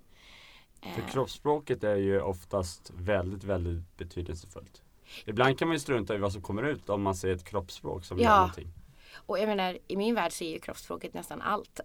För 0.95 1.01
kroppsspråket 1.11 1.83
är 1.83 1.95
ju 1.95 2.21
oftast 2.21 2.91
väldigt, 2.95 3.43
väldigt 3.43 3.97
betydelsefullt. 3.97 4.81
Ibland 5.25 5.59
kan 5.59 5.67
man 5.67 5.75
ju 5.75 5.79
strunta 5.79 6.15
i 6.15 6.17
vad 6.17 6.33
som 6.33 6.41
kommer 6.41 6.63
ut 6.63 6.89
om 6.89 7.01
man 7.01 7.15
ser 7.15 7.31
ett 7.31 7.43
kroppsspråk 7.43 8.05
som 8.05 8.17
Ja. 8.19 8.23
gör 8.23 8.37
någonting. 8.37 8.67
Och 9.15 9.39
jag 9.39 9.47
menar, 9.47 9.77
i 9.87 9.95
min 9.97 10.15
värld 10.15 10.31
så 10.31 10.43
är 10.43 10.49
ju 10.49 10.59
kroppsspråket 10.59 11.13
nästan 11.13 11.41
allt. 11.41 11.79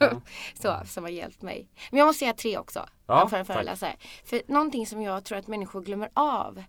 Ja. 0.00 0.20
så, 0.54 0.80
som 0.86 1.04
har 1.04 1.10
hjälpt 1.10 1.42
mig. 1.42 1.68
Men 1.90 1.98
jag 1.98 2.06
måste 2.06 2.18
säga 2.18 2.32
tre 2.32 2.58
också. 2.58 2.88
Ja, 3.06 3.28
för 3.28 3.36
en 3.36 3.44
föreläsare. 3.46 3.96
För 4.24 4.42
någonting 4.48 4.86
som 4.86 5.02
jag 5.02 5.24
tror 5.24 5.38
att 5.38 5.46
människor 5.46 5.80
glömmer 5.82 6.10
av. 6.14 6.62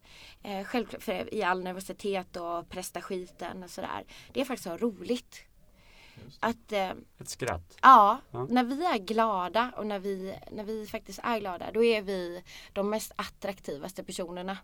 Eh, 0.44 0.64
självklart 0.64 1.04
för 1.04 1.34
i 1.34 1.44
all 1.44 1.64
nervositet 1.64 2.36
och 2.36 2.70
prestaskiten 2.70 3.64
och 3.64 3.70
sådär. 3.70 4.04
Det 4.34 4.42
är 4.42 4.46
faktiskt 4.46 4.68
att 4.68 4.82
ha 4.82 4.88
roligt. 4.88 5.44
Att 6.40 6.72
eh, 6.72 6.90
Ett 7.20 7.30
skratt. 7.30 7.78
Ja, 7.82 8.22
Ja. 8.32 8.48
när 8.50 8.64
vi 8.64 8.86
är 8.86 8.98
glada 8.98 9.72
och 9.78 9.88
när 9.88 10.00
vi, 10.00 10.36
när 10.52 10.64
vi 10.64 10.88
faktiskt 10.88 11.20
är 11.24 11.40
glada 11.40 11.72
då 11.72 11.84
är 11.84 12.02
vi 12.02 12.44
de 12.74 12.90
mest 12.90 13.12
attraktivaste 13.16 14.04
personerna. 14.04 14.58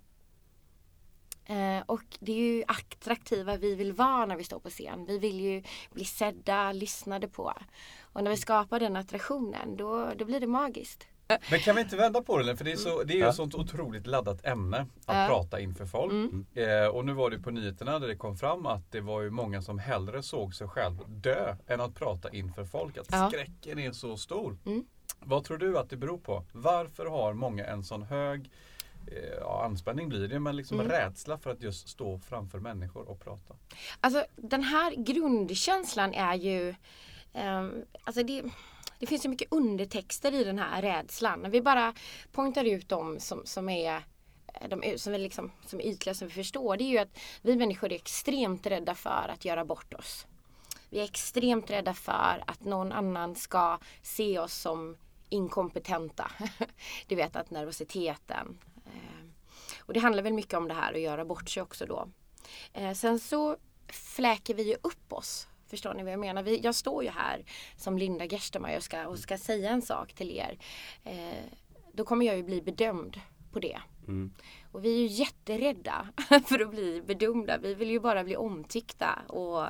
Eh, 1.45 1.83
och 1.85 2.03
det 2.19 2.31
är 2.31 2.35
ju 2.35 2.63
attraktiva 2.67 3.57
vi 3.57 3.75
vill 3.75 3.93
vara 3.93 4.25
när 4.25 4.35
vi 4.35 4.43
står 4.43 4.59
på 4.59 4.69
scen. 4.69 5.05
Vi 5.05 5.17
vill 5.19 5.39
ju 5.41 5.63
bli 5.91 6.05
sedda, 6.05 6.71
lyssnade 6.71 7.27
på. 7.27 7.53
Och 8.01 8.23
när 8.23 8.31
vi 8.31 8.37
skapar 8.37 8.79
den 8.79 8.95
attraktionen 8.95 9.77
då, 9.77 10.11
då 10.17 10.25
blir 10.25 10.39
det 10.39 10.47
magiskt. 10.47 11.07
Men 11.51 11.59
kan 11.59 11.75
vi 11.75 11.81
inte 11.81 11.95
vända 11.97 12.21
på 12.21 12.37
det? 12.37 12.57
För 12.57 12.65
det 12.65 12.71
är, 12.71 12.75
så, 12.75 13.03
det 13.03 13.13
är 13.13 13.15
ju 13.15 13.21
Ja. 13.21 13.29
ett 13.29 13.35
sånt 13.35 13.55
otroligt 13.55 14.07
laddat 14.07 14.45
ämne 14.45 14.77
att 15.05 15.15
Ja. 15.17 15.27
prata 15.29 15.59
inför 15.59 15.85
folk. 15.85 16.11
Mm. 16.13 16.45
Eh, 16.53 16.87
och 16.87 17.05
nu 17.05 17.13
var 17.13 17.29
det 17.29 17.39
på 17.39 17.51
nyheterna 17.51 17.99
där 17.99 18.07
det 18.07 18.15
kom 18.15 18.37
fram 18.37 18.65
att 18.65 18.91
det 18.91 19.01
var 19.01 19.21
ju 19.21 19.29
många 19.29 19.61
som 19.61 19.79
hellre 19.79 20.23
såg 20.23 20.55
sig 20.55 20.67
själv 20.67 20.97
dö 21.07 21.55
än 21.67 21.81
att 21.81 21.95
prata 21.95 22.29
inför 22.31 22.65
folk. 22.65 22.97
Att 22.97 23.07
Ja. 23.11 23.29
skräcken 23.29 23.79
är 23.79 23.91
så 23.91 24.17
stor. 24.17 24.57
Mm. 24.65 24.85
Vad 25.19 25.43
tror 25.43 25.57
du 25.57 25.77
att 25.77 25.89
det 25.89 25.97
beror 25.97 26.17
på? 26.17 26.43
Varför 26.51 27.05
har 27.05 27.33
många 27.33 27.65
en 27.65 27.83
sån 27.83 28.03
hög 28.03 28.39
eh, 28.41 28.49
ja, 29.39 29.63
anspänning 29.65 30.09
blir 30.09 30.27
det, 30.27 30.39
men 30.39 30.55
liksom 30.55 30.79
Mm. 30.79 30.91
rädsla 30.91 31.37
för 31.37 31.49
att 31.49 31.61
just 31.61 31.87
stå 31.89 32.19
framför 32.19 32.59
människor 32.59 33.09
och 33.09 33.19
prata? 33.19 33.55
Alltså 33.99 34.25
den 34.35 34.63
här 34.63 34.95
grundkänslan 34.95 36.13
är 36.13 36.35
ju 36.35 36.75
ehm, 37.33 37.85
alltså 38.03 38.23
det, 38.23 38.43
det 38.99 39.05
finns 39.05 39.21
så 39.21 39.29
mycket 39.29 39.51
undertexter 39.51 40.33
i 40.33 40.43
den 40.43 40.59
här 40.59 40.81
rädslan. 40.81 41.51
Vi 41.51 41.61
bara 41.61 41.93
poängtar 42.31 42.63
ut 42.65 42.89
dem 42.89 43.19
som, 43.19 43.41
som 43.45 43.69
är 43.69 43.95
eh, 44.53 44.69
de 44.69 44.97
som 44.97 45.13
är, 45.13 45.17
liksom, 45.17 45.51
som 45.65 45.79
är 45.79 45.83
ytliga 45.85 46.13
som 46.15 46.27
vi 46.27 46.33
förstår. 46.33 46.77
Det 46.77 46.83
är 46.83 46.89
ju 46.89 46.97
att 46.97 47.19
vi 47.41 47.55
människor 47.55 47.91
är 47.91 47.95
extremt 47.95 48.65
rädda 48.67 48.95
för 48.95 49.31
att 49.33 49.45
göra 49.45 49.65
bort 49.65 49.93
oss. 49.93 50.27
Vi 50.89 50.99
är 50.99 51.03
extremt 51.03 51.69
rädda 51.71 51.93
för 51.93 52.43
att 52.47 52.63
någon 52.63 52.91
annan 52.91 53.35
ska 53.35 53.79
se 54.01 54.39
oss 54.39 54.53
som 54.53 54.97
inkompetenta. 55.29 56.31
Du 57.07 57.15
vet 57.15 57.35
att 57.35 57.51
nervositeten. 57.51 58.57
Och 59.85 59.93
det 59.93 59.99
handlar 59.99 60.23
väl 60.23 60.33
mycket 60.33 60.53
om 60.53 60.67
det 60.67 60.73
här 60.73 60.93
att 60.93 60.99
göra 60.99 61.25
bort 61.25 61.49
sig 61.49 61.63
också 61.63 61.85
då. 61.85 62.07
Eh, 62.73 62.93
sen 62.93 63.19
så 63.19 63.57
fläker 63.87 64.53
vi 64.53 64.63
ju 64.63 64.75
upp 64.81 65.13
oss. 65.13 65.47
Förstår 65.67 65.93
ni 65.93 66.03
vad 66.03 66.11
jag 66.11 66.19
menar? 66.19 66.43
Vi, 66.43 66.59
jag 66.59 66.75
står 66.75 67.03
ju 67.03 67.09
här 67.09 67.45
som 67.77 67.97
Linda 67.97 68.25
Gerstenmeier 68.25 68.77
och 68.77 68.83
ska, 68.83 69.07
och 69.07 69.19
ska 69.19 69.37
säga 69.37 69.69
en 69.69 69.81
sak 69.81 70.13
till 70.13 70.31
er. 70.31 70.57
Eh, 71.03 71.43
då 71.93 72.03
kommer 72.03 72.25
jag 72.25 72.37
ju 72.37 72.43
bli 72.43 72.61
bedömd 72.61 73.21
på 73.51 73.59
det. 73.59 73.79
Mm. 74.07 74.33
Och 74.71 74.85
vi 74.85 74.95
är 74.95 74.99
ju 74.99 75.05
jätterädda 75.05 76.07
för 76.45 76.59
att 76.59 76.69
bli 76.69 77.01
bedömda. 77.05 77.57
Vi 77.57 77.73
vill 77.73 77.89
ju 77.89 77.99
bara 77.99 78.23
bli 78.23 78.35
omtyckta 78.35 79.19
och, 79.27 79.65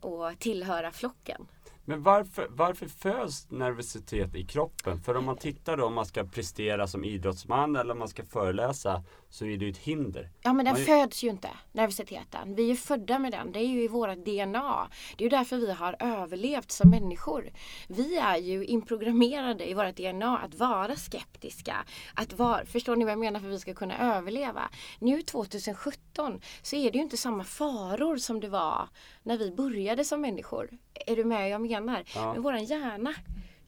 och 0.00 0.38
tillhöra 0.38 0.92
flocken. 0.92 1.46
Men 1.84 2.02
varför, 2.02 2.46
varför 2.50 2.86
föds 2.86 3.50
nervositet 3.50 4.34
i 4.34 4.44
kroppen? 4.46 5.00
För 5.00 5.16
om 5.16 5.24
man 5.24 5.36
tittar 5.36 5.76
då 5.76 5.86
om 5.86 5.94
man 5.94 6.06
ska 6.06 6.24
prestera 6.24 6.86
som 6.86 7.04
idrottsman 7.04 7.76
eller 7.76 7.92
om 7.92 7.98
man 7.98 8.08
ska 8.08 8.24
föreläsa 8.24 9.02
så 9.30 9.46
är 9.46 9.56
det 9.56 9.64
ju 9.64 9.70
ett 9.70 9.78
hinder. 9.78 10.30
Ja 10.42 10.52
men 10.52 10.64
den 10.64 10.74
Man- 10.74 10.84
föds 10.84 11.22
ju 11.24 11.28
inte, 11.28 11.48
nervositeten. 11.72 12.54
Vi 12.54 12.70
är 12.70 12.74
födda 12.74 13.18
med 13.18 13.32
den. 13.32 13.52
Det 13.52 13.58
är 13.58 13.66
ju 13.68 13.82
i 13.82 13.88
vårt 13.88 14.24
DNA. 14.24 14.88
Det 15.16 15.24
är 15.24 15.26
ju 15.26 15.36
därför 15.36 15.56
vi 15.56 15.72
har 15.72 15.96
överlevt 16.00 16.70
som 16.70 16.90
människor. 16.90 17.50
Vi 17.88 18.16
är 18.16 18.36
ju 18.36 18.64
inprogrammerade 18.64 19.70
i 19.70 19.74
vårt 19.74 19.96
DNA 19.96 20.38
att 20.38 20.54
vara 20.54 20.96
skeptiska. 20.96 21.76
Att 22.14 22.32
vara, 22.32 22.66
förstår 22.66 22.96
ni 22.96 23.04
vad 23.04 23.12
jag 23.12 23.18
menar 23.18 23.40
för 23.40 23.46
att 23.48 23.54
vi 23.54 23.58
ska 23.58 23.74
kunna 23.74 24.16
överleva? 24.16 24.70
Nu 24.98 25.22
2017 25.22 26.40
så 26.62 26.76
är 26.76 26.90
det 26.90 26.98
ju 26.98 27.04
inte 27.04 27.16
samma 27.16 27.44
faror 27.44 28.16
som 28.16 28.40
det 28.40 28.48
var 28.48 28.88
när 29.22 29.38
vi 29.38 29.50
började 29.50 30.04
som 30.04 30.20
människor. 30.20 30.68
Är 31.06 31.16
du 31.16 31.24
med 31.24 31.50
jag 31.50 31.60
menar? 31.70 32.04
Ja. 32.14 32.32
Men 32.32 32.42
våran 32.42 32.64
hjärna 32.64 33.14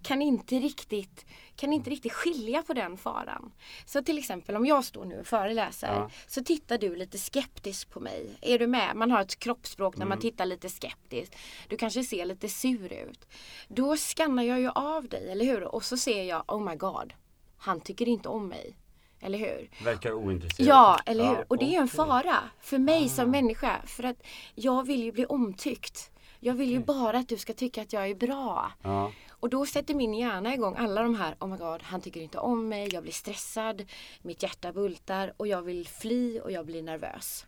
kan 0.02 0.22
inte 0.22 0.54
riktigt 0.58 1.26
kan 1.56 1.72
inte 1.72 1.90
riktigt 1.90 2.12
skilja 2.12 2.62
på 2.62 2.72
den 2.72 2.96
faran. 2.96 3.52
Så 3.86 4.02
till 4.02 4.18
exempel 4.18 4.56
om 4.56 4.66
jag 4.66 4.84
står 4.84 5.04
nu 5.04 5.20
och 5.20 5.26
föreläser 5.26 5.86
Ja. 5.92 6.10
så 6.26 6.44
tittar 6.44 6.78
du 6.78 6.96
lite 6.96 7.18
skeptiskt 7.18 7.90
på 7.90 8.00
mig. 8.00 8.38
Är 8.40 8.58
du 8.58 8.66
med? 8.66 8.96
Man 8.96 9.10
har 9.10 9.20
ett 9.20 9.38
kroppsspråk 9.38 9.96
när 9.96 10.06
man 10.06 10.12
Mm. 10.18 10.20
tittar 10.20 10.46
lite 10.46 10.68
skeptiskt. 10.68 11.36
Du 11.68 11.76
kanske 11.76 12.04
ser 12.04 12.24
lite 12.24 12.48
sur 12.48 12.92
ut. 12.92 13.28
Då 13.68 13.96
skannar 13.96 14.42
jag 14.42 14.60
ju 14.60 14.68
av 14.74 15.08
dig, 15.08 15.30
eller 15.30 15.44
hur? 15.44 15.62
Och 15.64 15.84
så 15.84 15.96
ser 15.96 16.22
jag, 16.24 16.44
oh 16.48 16.60
my 16.70 16.76
god, 16.76 17.12
han 17.56 17.80
tycker 17.80 18.08
inte 18.08 18.28
om 18.28 18.48
mig. 18.48 18.76
Eller 19.20 19.38
hur? 19.38 19.70
Verkar 19.84 20.12
ointresserad. 20.12 20.68
Ja, 20.68 20.98
eller 21.06 21.24
hur? 21.28 21.44
Och 21.48 21.58
det 21.58 21.74
är 21.76 21.80
en 21.80 21.88
fara 21.88 22.36
för 22.60 22.78
mig 22.78 23.04
Ah. 23.04 23.08
som 23.08 23.30
människa. 23.30 23.82
För 23.86 24.02
att 24.02 24.22
jag 24.54 24.86
vill 24.86 25.02
ju 25.02 25.12
bli 25.12 25.26
omtyckt. 25.26 26.10
Jag 26.44 26.55
vill 26.55 26.70
ju 26.70 26.78
bara 26.81 27.18
att 27.18 27.28
du 27.28 27.37
ska 27.37 27.52
tycka 27.52 27.83
att 27.83 27.92
jag 27.92 28.11
är 28.11 28.14
bra. 28.14 28.72
Ja. 28.83 29.12
Och 29.31 29.50
då 29.50 29.66
sätter 29.66 29.94
min 29.94 30.14
hjärna 30.14 30.55
igång 30.55 30.74
alla 30.78 31.02
de 31.02 31.14
här, 31.14 31.37
oh 31.40 31.48
my 31.48 31.57
god, 31.57 31.83
han 31.83 32.00
tycker 32.00 32.20
inte 32.20 32.38
om 32.38 32.68
mig, 32.68 32.88
jag 32.92 33.02
blir 33.02 33.12
stressad, 33.12 33.90
mitt 34.22 34.42
hjärta 34.42 34.72
bultar 34.72 35.33
och 35.37 35.46
jag 35.46 35.62
vill 35.62 35.88
fly 35.88 36.40
och 36.40 36.52
jag 36.52 36.66
blir 36.66 36.83
nervös. 36.83 37.46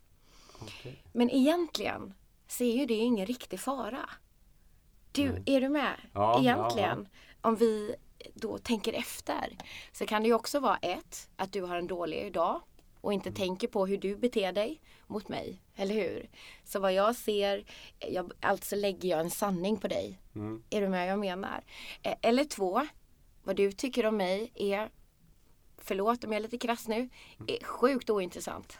okej. 0.62 1.02
Men 1.12 1.30
egentligen 1.30 2.14
så 2.48 2.64
är 2.64 2.76
ju 2.76 2.86
det 2.86 2.94
ingen 2.94 3.26
riktig 3.26 3.60
fara. 3.60 4.10
Du, 5.12 5.32
Nej. 5.32 5.42
är 5.46 5.60
du 5.60 5.68
med? 5.68 5.96
Ja, 6.12 6.40
egentligen, 6.40 7.08
om 7.40 7.56
vi 7.56 7.94
då 8.34 8.58
tänker 8.58 8.92
efter, 8.92 9.56
så 9.92 10.06
kan 10.06 10.22
det 10.22 10.28
ju 10.28 10.34
också 10.34 10.60
vara 10.60 10.76
ett, 10.76 11.28
att 11.36 11.52
du 11.52 11.62
har 11.62 11.76
en 11.76 11.86
dålig 11.86 12.32
dag 12.32 12.60
och 13.00 13.12
inte 13.12 13.28
Mm. 13.28 13.36
tänker 13.36 13.68
på 13.68 13.86
hur 13.86 13.98
du 13.98 14.16
beter 14.16 14.52
dig 14.52 14.80
mot 15.14 15.28
mig, 15.28 15.60
eller 15.76 15.94
hur? 15.94 16.28
Så 16.64 16.80
vad 16.80 16.92
jag 16.92 17.16
ser, 17.16 17.64
jag, 17.98 18.32
alltså 18.40 18.76
lägger 18.76 19.08
jag 19.08 19.20
en 19.20 19.30
sanning 19.30 19.76
på 19.76 19.88
dig. 19.88 20.18
Mm. 20.34 20.62
Är 20.70 20.80
du 20.80 20.88
med 20.88 21.00
vad 21.00 21.12
jag 21.12 21.18
menar? 21.18 21.64
Eh, 22.02 22.14
Eller 22.22 22.44
två, 22.44 22.86
vad 23.42 23.56
du 23.56 23.72
tycker 23.72 24.06
om 24.06 24.16
mig 24.16 24.52
är, 24.54 24.90
förlåt 25.78 26.24
om 26.24 26.32
jag 26.32 26.38
är 26.38 26.42
lite 26.42 26.58
krass 26.58 26.88
nu, 26.88 27.08
är 27.46 27.64
sjukt 27.64 28.10
ointressant. 28.10 28.78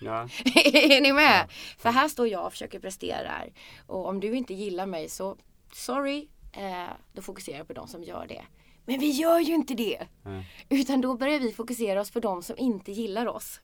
Ja. 0.00 0.22
är 0.64 1.00
ni 1.00 1.12
med? 1.12 1.50
För 1.78 1.88
här 1.90 2.08
står 2.08 2.28
jag 2.28 2.46
och 2.46 2.52
försöker 2.52 2.78
prestera. 2.80 3.42
Och 3.86 4.08
om 4.08 4.20
du 4.20 4.36
inte 4.36 4.54
gillar 4.54 4.86
mig 4.86 5.08
så, 5.08 5.36
sorry, 5.72 6.28
eh, 6.52 6.90
då 7.12 7.22
fokuserar 7.22 7.58
jag 7.58 7.66
på 7.66 7.72
de 7.72 7.88
som 7.88 8.04
gör 8.04 8.26
det. 8.26 8.44
Men 8.84 9.00
vi 9.00 9.10
gör 9.10 9.38
ju 9.38 9.54
inte 9.54 9.74
det! 9.74 10.06
Nej. 10.22 10.46
Utan 10.68 11.00
då 11.00 11.16
börjar 11.16 11.38
vi 11.38 11.52
fokusera 11.52 12.00
oss 12.00 12.10
på 12.10 12.20
de 12.20 12.42
som 12.42 12.58
inte 12.58 12.92
gillar 12.92 13.26
oss. 13.26 13.60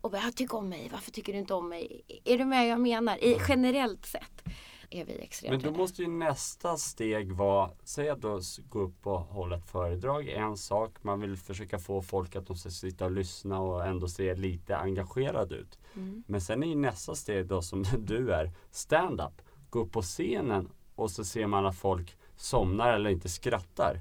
Och 0.00 0.10
bara, 0.10 0.22
jag 0.22 0.36
tycker 0.36 0.56
om 0.56 0.68
mig, 0.68 0.88
varför 0.92 1.10
tycker 1.10 1.32
du 1.32 1.38
inte 1.38 1.54
om 1.54 1.68
mig? 1.68 2.02
Är 2.24 2.38
du 2.38 2.44
med 2.44 2.68
jag 2.68 2.80
menar? 2.80 3.24
I, 3.24 3.38
generellt 3.48 4.06
sett 4.06 4.42
är 4.90 5.04
vi 5.04 5.18
extremt 5.18 5.50
Men 5.50 5.60
då 5.60 5.66
rädda. 5.66 5.78
måste 5.78 6.02
ju 6.02 6.08
nästa 6.08 6.76
steg 6.76 7.32
vara, 7.32 7.70
säg 7.84 8.08
att 8.08 8.22
du 8.22 8.40
går 8.68 8.80
upp 8.80 9.06
och 9.06 9.20
håller 9.20 9.56
ett 9.56 9.70
föredrag, 9.70 10.28
en 10.28 10.56
sak. 10.56 11.02
Man 11.02 11.20
vill 11.20 11.36
försöka 11.36 11.78
få 11.78 12.02
folk 12.02 12.36
att 12.36 12.46
de 12.46 12.56
ska 12.56 12.70
sitta 12.70 13.04
och 13.04 13.10
lyssna 13.10 13.60
och 13.60 13.86
ändå 13.86 14.08
se 14.08 14.34
lite 14.34 14.76
engagerad 14.76 15.52
ut. 15.52 15.78
Mm. 15.94 16.24
Men 16.26 16.40
sen 16.40 16.62
är 16.62 16.66
ju 16.66 16.74
nästa 16.74 17.14
steg 17.14 17.46
då 17.46 17.62
som 17.62 17.84
du 17.98 18.32
är, 18.32 18.52
stand-up. 18.70 19.42
Gå 19.70 19.78
upp 19.78 19.92
på 19.92 20.02
scenen 20.02 20.68
och 20.94 21.10
så 21.10 21.24
ser 21.24 21.46
man 21.46 21.66
att 21.66 21.76
folk 21.76 22.16
somnar 22.36 22.92
eller 22.92 23.10
inte 23.10 23.28
skrattar. 23.28 24.00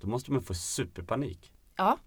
Då 0.00 0.06
måste 0.06 0.32
man 0.32 0.42
få 0.42 0.54
superpanik. 0.54 1.52
Ja, 1.76 1.98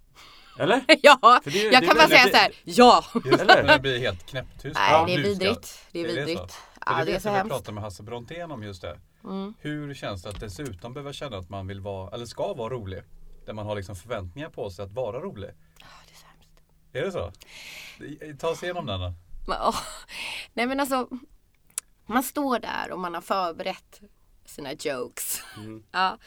Eller? 0.59 0.81
ja. 1.01 1.39
För 1.43 1.51
det 1.51 1.57
jag 1.63 1.81
det 1.83 1.87
kan 1.87 1.95
bara 1.97 2.07
säga 2.07 2.25
det- 2.25 2.31
så 2.31 2.37
här, 2.37 2.51
ja! 2.63 3.05
Just 3.25 3.39
Eller? 3.41 3.63
när 3.63 3.73
det 3.73 3.79
blir 3.79 3.99
helt 3.99 4.25
knäpptyst. 4.25 4.75
Nej, 4.75 5.03
det 5.07 5.13
är 5.13 5.17
vidrigt. 5.23 5.85
Det 5.91 5.99
är 6.01 6.07
det 6.07 6.13
vidrigt. 6.13 6.57
Ja, 6.85 6.93
det 6.97 7.05
det 7.05 7.15
är 7.15 7.19
så 7.19 7.27
jag 7.27 7.31
vi 7.33 7.37
hemskt. 7.37 7.51
pratade 7.51 7.71
med 7.75 7.83
Hasse 7.83 8.03
Brontén 8.03 8.51
om 8.51 8.63
just 8.63 8.81
det. 8.81 8.99
Mm. 9.23 9.53
Hur 9.59 9.93
känns 9.93 10.23
det 10.23 10.29
att 10.29 10.39
dessutom 10.39 10.93
behöva 10.93 11.13
känna 11.13 11.37
att 11.37 11.49
man 11.49 11.67
vill 11.67 11.79
vara, 11.81 12.11
eller 12.15 12.25
ska 12.25 12.53
vara 12.53 12.73
rolig? 12.73 13.01
Där 13.45 13.53
man 13.53 13.65
har 13.65 13.75
liksom 13.75 13.95
förväntningar 13.95 14.49
på 14.49 14.69
sig 14.69 14.85
att 14.85 14.91
vara 14.91 15.19
rolig. 15.19 15.49
Ja, 15.79 15.85
det 16.07 16.13
är 16.13 16.17
så 16.17 16.25
hemskt. 16.27 16.61
Är 16.93 17.01
det 17.01 17.11
så? 18.31 18.37
Ta 18.39 18.47
oss 18.49 18.63
igenom 18.63 18.85
den 18.85 18.99
då. 18.99 19.13
Nej 20.53 20.67
men 20.67 20.79
alltså, 20.79 21.07
man 22.05 22.23
står 22.23 22.59
där 22.59 22.91
och 22.91 22.99
man 22.99 23.13
har 23.13 23.21
förberett 23.21 24.01
sina 24.45 24.73
jokes. 24.73 25.41
Mm. 25.57 25.83
Ja. 25.91 26.17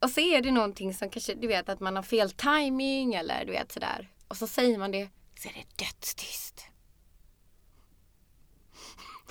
Och 0.00 0.10
så 0.10 0.20
är 0.20 0.42
det 0.42 0.50
någonting 0.50 0.94
som 0.94 1.10
kanske, 1.10 1.34
du 1.34 1.46
vet 1.46 1.68
att 1.68 1.80
man 1.80 1.96
har 1.96 2.02
fel 2.02 2.30
timing 2.30 3.14
eller 3.14 3.44
du 3.44 3.52
vet 3.52 3.72
sådär. 3.72 4.08
Och 4.28 4.36
så 4.36 4.46
säger 4.46 4.78
man 4.78 4.90
det, 4.90 5.08
så 5.38 5.48
är 5.48 5.52
det 5.52 5.84
dödstyst. 5.84 6.66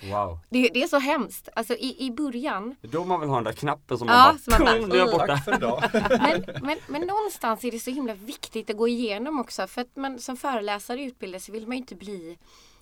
Wow. 0.02 0.40
Det, 0.50 0.70
det 0.74 0.84
är 0.84 0.88
så 0.88 1.00
hemskt. 1.00 1.50
Alltså 1.56 1.74
i, 1.74 2.06
i 2.06 2.12
början. 2.12 2.76
Då 2.82 3.06
man 3.06 3.20
vill 3.20 3.30
ha 3.30 3.36
den 3.36 3.44
där 3.44 3.52
knappen 3.52 3.98
som 3.98 4.08
Ja, 4.08 4.14
man 4.14 4.26
bara, 4.26 4.38
som 4.38 4.52
man 4.54 4.62
bara, 4.66 4.80
"Pum, 4.80 4.90
nu 4.90 4.98
är 4.98 5.06
borta. 5.12 5.28
Tack 5.28 5.46
för 5.46 5.56
idag. 5.56 5.84
Men, 5.94 6.46
men, 6.62 6.78
men 6.88 7.02
någonstans 7.02 7.64
är 7.64 7.72
det 7.72 7.80
så 7.80 7.92
himla 7.92 8.14
viktigt 8.14 8.70
att 8.70 8.78
gå 8.78 8.88
igenom 8.88 9.40
också. 9.40 9.68
För 9.68 9.82
att 9.82 9.96
man 9.96 10.20
som 10.20 10.38
föreläsare 10.38 11.04
utbildar 11.04 11.40
så 11.40 11.52
vill 11.52 11.68
man 11.68 11.72
ju 11.78 11.78
inte 11.78 11.96
bli 11.96 12.38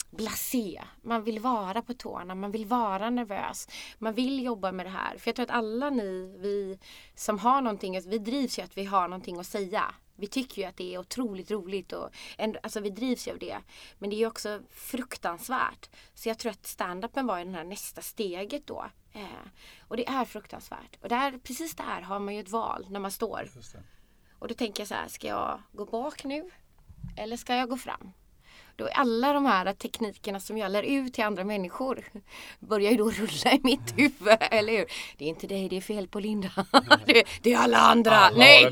blasé. 0.09 0.83
Man 1.01 1.23
vill 1.23 1.39
vara 1.39 1.81
på 1.81 1.93
tårna, 1.93 2.35
man 2.35 2.51
vill 2.51 2.65
vara 2.65 3.09
nervös. 3.09 3.67
Man 3.97 4.13
vill 4.13 4.43
jobba 4.43 4.71
med 4.71 4.85
det 4.85 4.89
här. 4.89 5.17
För 5.17 5.29
jag 5.29 5.35
tror 5.35 5.43
att 5.43 5.51
alla 5.51 5.89
ni, 5.89 6.37
vi 6.39 6.79
som 7.15 7.39
har 7.39 7.61
någonting, 7.61 8.01
vi 8.09 8.17
drivs 8.17 8.59
ju 8.59 8.63
att 8.63 8.77
vi 8.77 8.85
har 8.85 9.07
någonting 9.07 9.39
att 9.39 9.47
säga. 9.47 9.95
Vi 10.19 10.27
tycker 10.27 10.61
ju 10.61 10.67
att 10.67 10.77
det 10.77 10.93
är 10.93 10.99
otroligt 10.99 11.51
roligt 11.51 11.93
och 11.93 12.09
alltså 12.63 12.79
vi 12.79 12.89
drivs 12.89 13.27
ju 13.27 13.31
av 13.31 13.39
det. 13.39 13.57
Men 13.97 14.09
det 14.09 14.23
är 14.23 14.27
också 14.27 14.61
fruktansvärt. 14.71 15.89
Så 16.13 16.29
jag 16.29 16.37
tror 16.39 16.51
att 16.51 16.65
stand-upen 16.65 17.27
var 17.27 17.39
ju 17.39 17.45
det 17.45 17.51
här 17.51 17.63
nästa 17.63 18.01
steget 18.01 18.67
då. 18.67 18.85
Eh, 19.13 19.47
och 19.79 19.97
det 19.97 20.07
är 20.07 20.25
fruktansvärt. 20.25 20.97
Och 21.01 21.09
där, 21.09 21.39
precis 21.43 21.75
där 21.75 22.01
har 22.01 22.19
man 22.19 22.33
ju 22.33 22.39
ett 22.39 22.49
val 22.49 22.85
när 22.89 22.99
man 22.99 23.11
står. 23.11 23.49
Och 24.39 24.47
då 24.47 24.53
tänker 24.53 24.81
jag 24.81 24.87
så 24.87 24.93
här, 24.93 25.07
ska 25.07 25.27
jag 25.27 25.61
gå 25.71 25.85
bak 25.85 26.23
nu? 26.23 26.49
Eller 27.17 27.37
ska 27.37 27.55
jag 27.55 27.69
gå 27.69 27.77
fram? 27.77 28.13
Då 28.77 28.85
är 28.85 28.91
alla 28.91 29.33
de 29.33 29.45
här 29.45 29.73
teknikerna 29.73 30.39
som 30.39 30.57
jag 30.57 30.71
lär 30.71 30.83
ut 30.83 31.13
till 31.13 31.23
andra 31.23 31.43
människor 31.43 32.03
börjar 32.59 32.91
ju 32.91 32.97
då 32.97 33.09
rulla 33.11 33.51
i 33.51 33.59
mitt 33.63 33.97
huvud, 33.97 34.37
eller 34.51 34.77
hur? 34.77 34.85
Det 35.17 35.25
är 35.25 35.29
inte 35.29 35.47
dig 35.47 35.69
det 35.69 35.77
är 35.77 35.81
fel 35.81 36.07
på 36.07 36.19
Linda. 36.19 36.51
Det, 37.05 37.23
det 37.41 37.53
är 37.53 37.57
alla 37.57 37.77
andra. 37.77 38.11
Alla 38.11 38.37
Nej. 38.37 38.71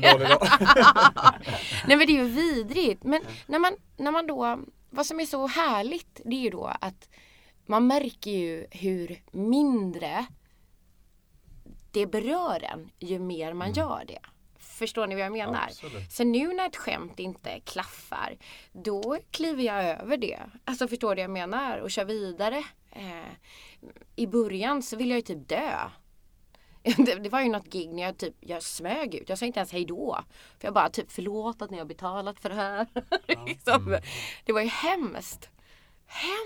Nej 1.86 1.96
men 1.96 2.06
det 2.06 2.12
är 2.12 2.24
ju 2.24 2.28
vidrigt. 2.28 3.04
Men 3.04 3.22
när 3.46 3.58
man, 3.58 3.72
när 3.96 4.10
man 4.10 4.26
då, 4.26 4.58
vad 4.90 5.06
som 5.06 5.20
är 5.20 5.26
så 5.26 5.46
härligt 5.46 6.20
det 6.24 6.36
är 6.36 6.40
ju 6.40 6.50
då 6.50 6.72
att 6.80 7.08
man 7.66 7.86
märker 7.86 8.30
ju 8.30 8.66
hur 8.70 9.22
mindre 9.30 10.26
det 11.90 12.06
berör 12.06 12.64
en 12.64 12.90
ju 12.98 13.18
mer 13.18 13.52
man 13.52 13.72
gör 13.72 14.04
det. 14.06 14.20
Förstår 14.76 15.06
ni 15.06 15.14
vad 15.14 15.24
jag 15.24 15.32
menar? 15.32 15.64
Absolut. 15.68 16.12
Så 16.12 16.24
nu 16.24 16.52
när 16.52 16.66
ett 16.66 16.76
skämt 16.76 17.18
inte 17.18 17.60
klaffar, 17.60 18.36
då 18.72 19.18
kliver 19.30 19.62
jag 19.62 19.84
över 19.84 20.16
det. 20.16 20.40
Alltså 20.64 20.88
förstår 20.88 21.14
du 21.14 21.22
vad 21.22 21.24
jag 21.24 21.30
menar? 21.30 21.78
Och 21.78 21.90
kör 21.90 22.04
vidare. 22.04 22.64
Eh, 22.92 23.30
I 24.16 24.26
början 24.26 24.82
så 24.82 24.96
vill 24.96 25.10
jag 25.10 25.16
ju 25.16 25.22
typ 25.22 25.48
dö. 25.48 25.78
Det, 26.96 27.14
det 27.14 27.28
var 27.28 27.40
ju 27.40 27.48
något 27.48 27.72
gig 27.72 27.88
när 27.88 28.02
jag 28.02 28.18
typ, 28.18 28.34
jag 28.40 28.62
smög 28.62 29.14
ut. 29.14 29.28
Jag 29.28 29.38
sa 29.38 29.46
inte 29.46 29.58
ens 29.58 29.72
hej 29.72 29.84
då. 29.84 30.18
För 30.58 30.66
jag 30.66 30.74
bara 30.74 30.88
typ 30.88 31.12
förlåt 31.12 31.62
att 31.62 31.70
ni 31.70 31.78
har 31.78 31.84
betalat 31.84 32.40
för 32.40 32.48
det 32.48 32.54
här. 32.54 32.86
liksom. 33.46 33.98
Det 34.44 34.52
var 34.52 34.60
ju 34.60 34.68
hemskt. 34.68 35.50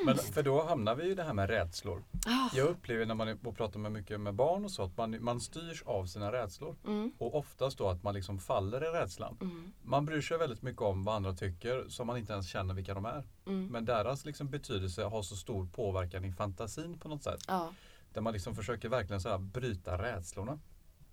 Men 0.04 0.14
Hemskt. 0.14 0.34
för 0.34 0.42
då 0.42 0.64
hamnar 0.64 0.94
vi 0.94 1.10
i 1.10 1.14
det 1.14 1.22
här 1.22 1.32
med 1.32 1.50
rädslor. 1.50 2.04
Ah. 2.26 2.50
Jag 2.54 2.68
upplever 2.68 3.06
när 3.06 3.14
man 3.14 3.38
pratar 3.38 3.80
med 3.80 3.92
mycket 3.92 4.20
med 4.20 4.34
barn 4.34 4.64
och 4.64 4.70
så 4.70 4.82
att 4.82 4.96
man, 4.96 5.24
man 5.24 5.40
styrs 5.40 5.82
av 5.82 6.06
sina 6.06 6.32
rädslor. 6.32 6.76
Mm. 6.86 7.12
Och 7.18 7.34
oftast 7.34 7.78
då 7.78 7.88
att 7.88 8.02
man 8.02 8.14
liksom 8.14 8.38
faller 8.38 8.84
i 8.84 9.00
rädslan. 9.00 9.38
Mm. 9.40 9.72
Man 9.82 10.06
bryr 10.06 10.20
sig 10.20 10.38
väldigt 10.38 10.62
mycket 10.62 10.82
om 10.82 11.04
vad 11.04 11.14
andra 11.16 11.32
tycker 11.32 11.84
som 11.88 12.06
man 12.06 12.16
inte 12.16 12.32
ens 12.32 12.48
känner 12.48 12.74
vilka 12.74 12.94
de 12.94 13.04
är. 13.04 13.24
Mm. 13.46 13.66
Men 13.66 13.84
deras 13.84 14.24
liksom 14.24 14.50
betydelse 14.50 15.04
har 15.04 15.22
så 15.22 15.36
stor 15.36 15.66
påverkan 15.66 16.24
i 16.24 16.32
fantasin 16.32 16.98
på 16.98 17.08
något 17.08 17.22
sätt. 17.22 17.40
Ja. 17.48 17.72
Där 18.12 18.20
man 18.20 18.32
liksom 18.32 18.56
försöker 18.56 18.88
verkligen 18.88 19.20
så 19.20 19.28
här 19.28 19.38
bryta 19.38 20.02
rädslorna. 20.02 20.58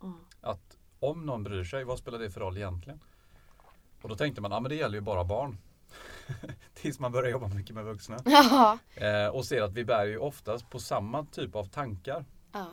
Mm. 0.04 0.16
Att 0.42 0.78
om 1.00 1.26
någon 1.26 1.44
bryr 1.44 1.64
sig, 1.64 1.84
vad 1.84 2.00
spelar 2.00 2.20
det 2.20 2.32
för 2.32 2.40
roll 2.40 2.58
egentligen? 2.58 3.00
Och 4.02 4.10
då 4.10 4.16
tänkte 4.16 4.42
man, 4.42 4.52
ja 4.52 4.60
men 4.60 4.70
det 4.70 4.76
gäller 4.76 4.96
ju 4.96 5.02
bara 5.02 5.24
barn. 5.24 5.58
Tills 6.82 7.00
man 7.00 7.12
börjar 7.12 7.32
jobba 7.32 7.48
mycket 7.48 7.76
med 7.76 7.86
vuxna. 7.86 8.18
Ja. 8.26 8.78
Eh, 8.96 9.28
och 9.28 9.46
ser 9.46 9.62
att 9.62 9.74
vi 9.74 9.86
bär 9.86 10.06
ju 10.06 10.18
oftast 10.18 10.70
på 10.70 10.80
samma 10.80 11.26
typ 11.26 11.56
av 11.56 11.66
tankar. 11.66 12.26
Ja. 12.52 12.68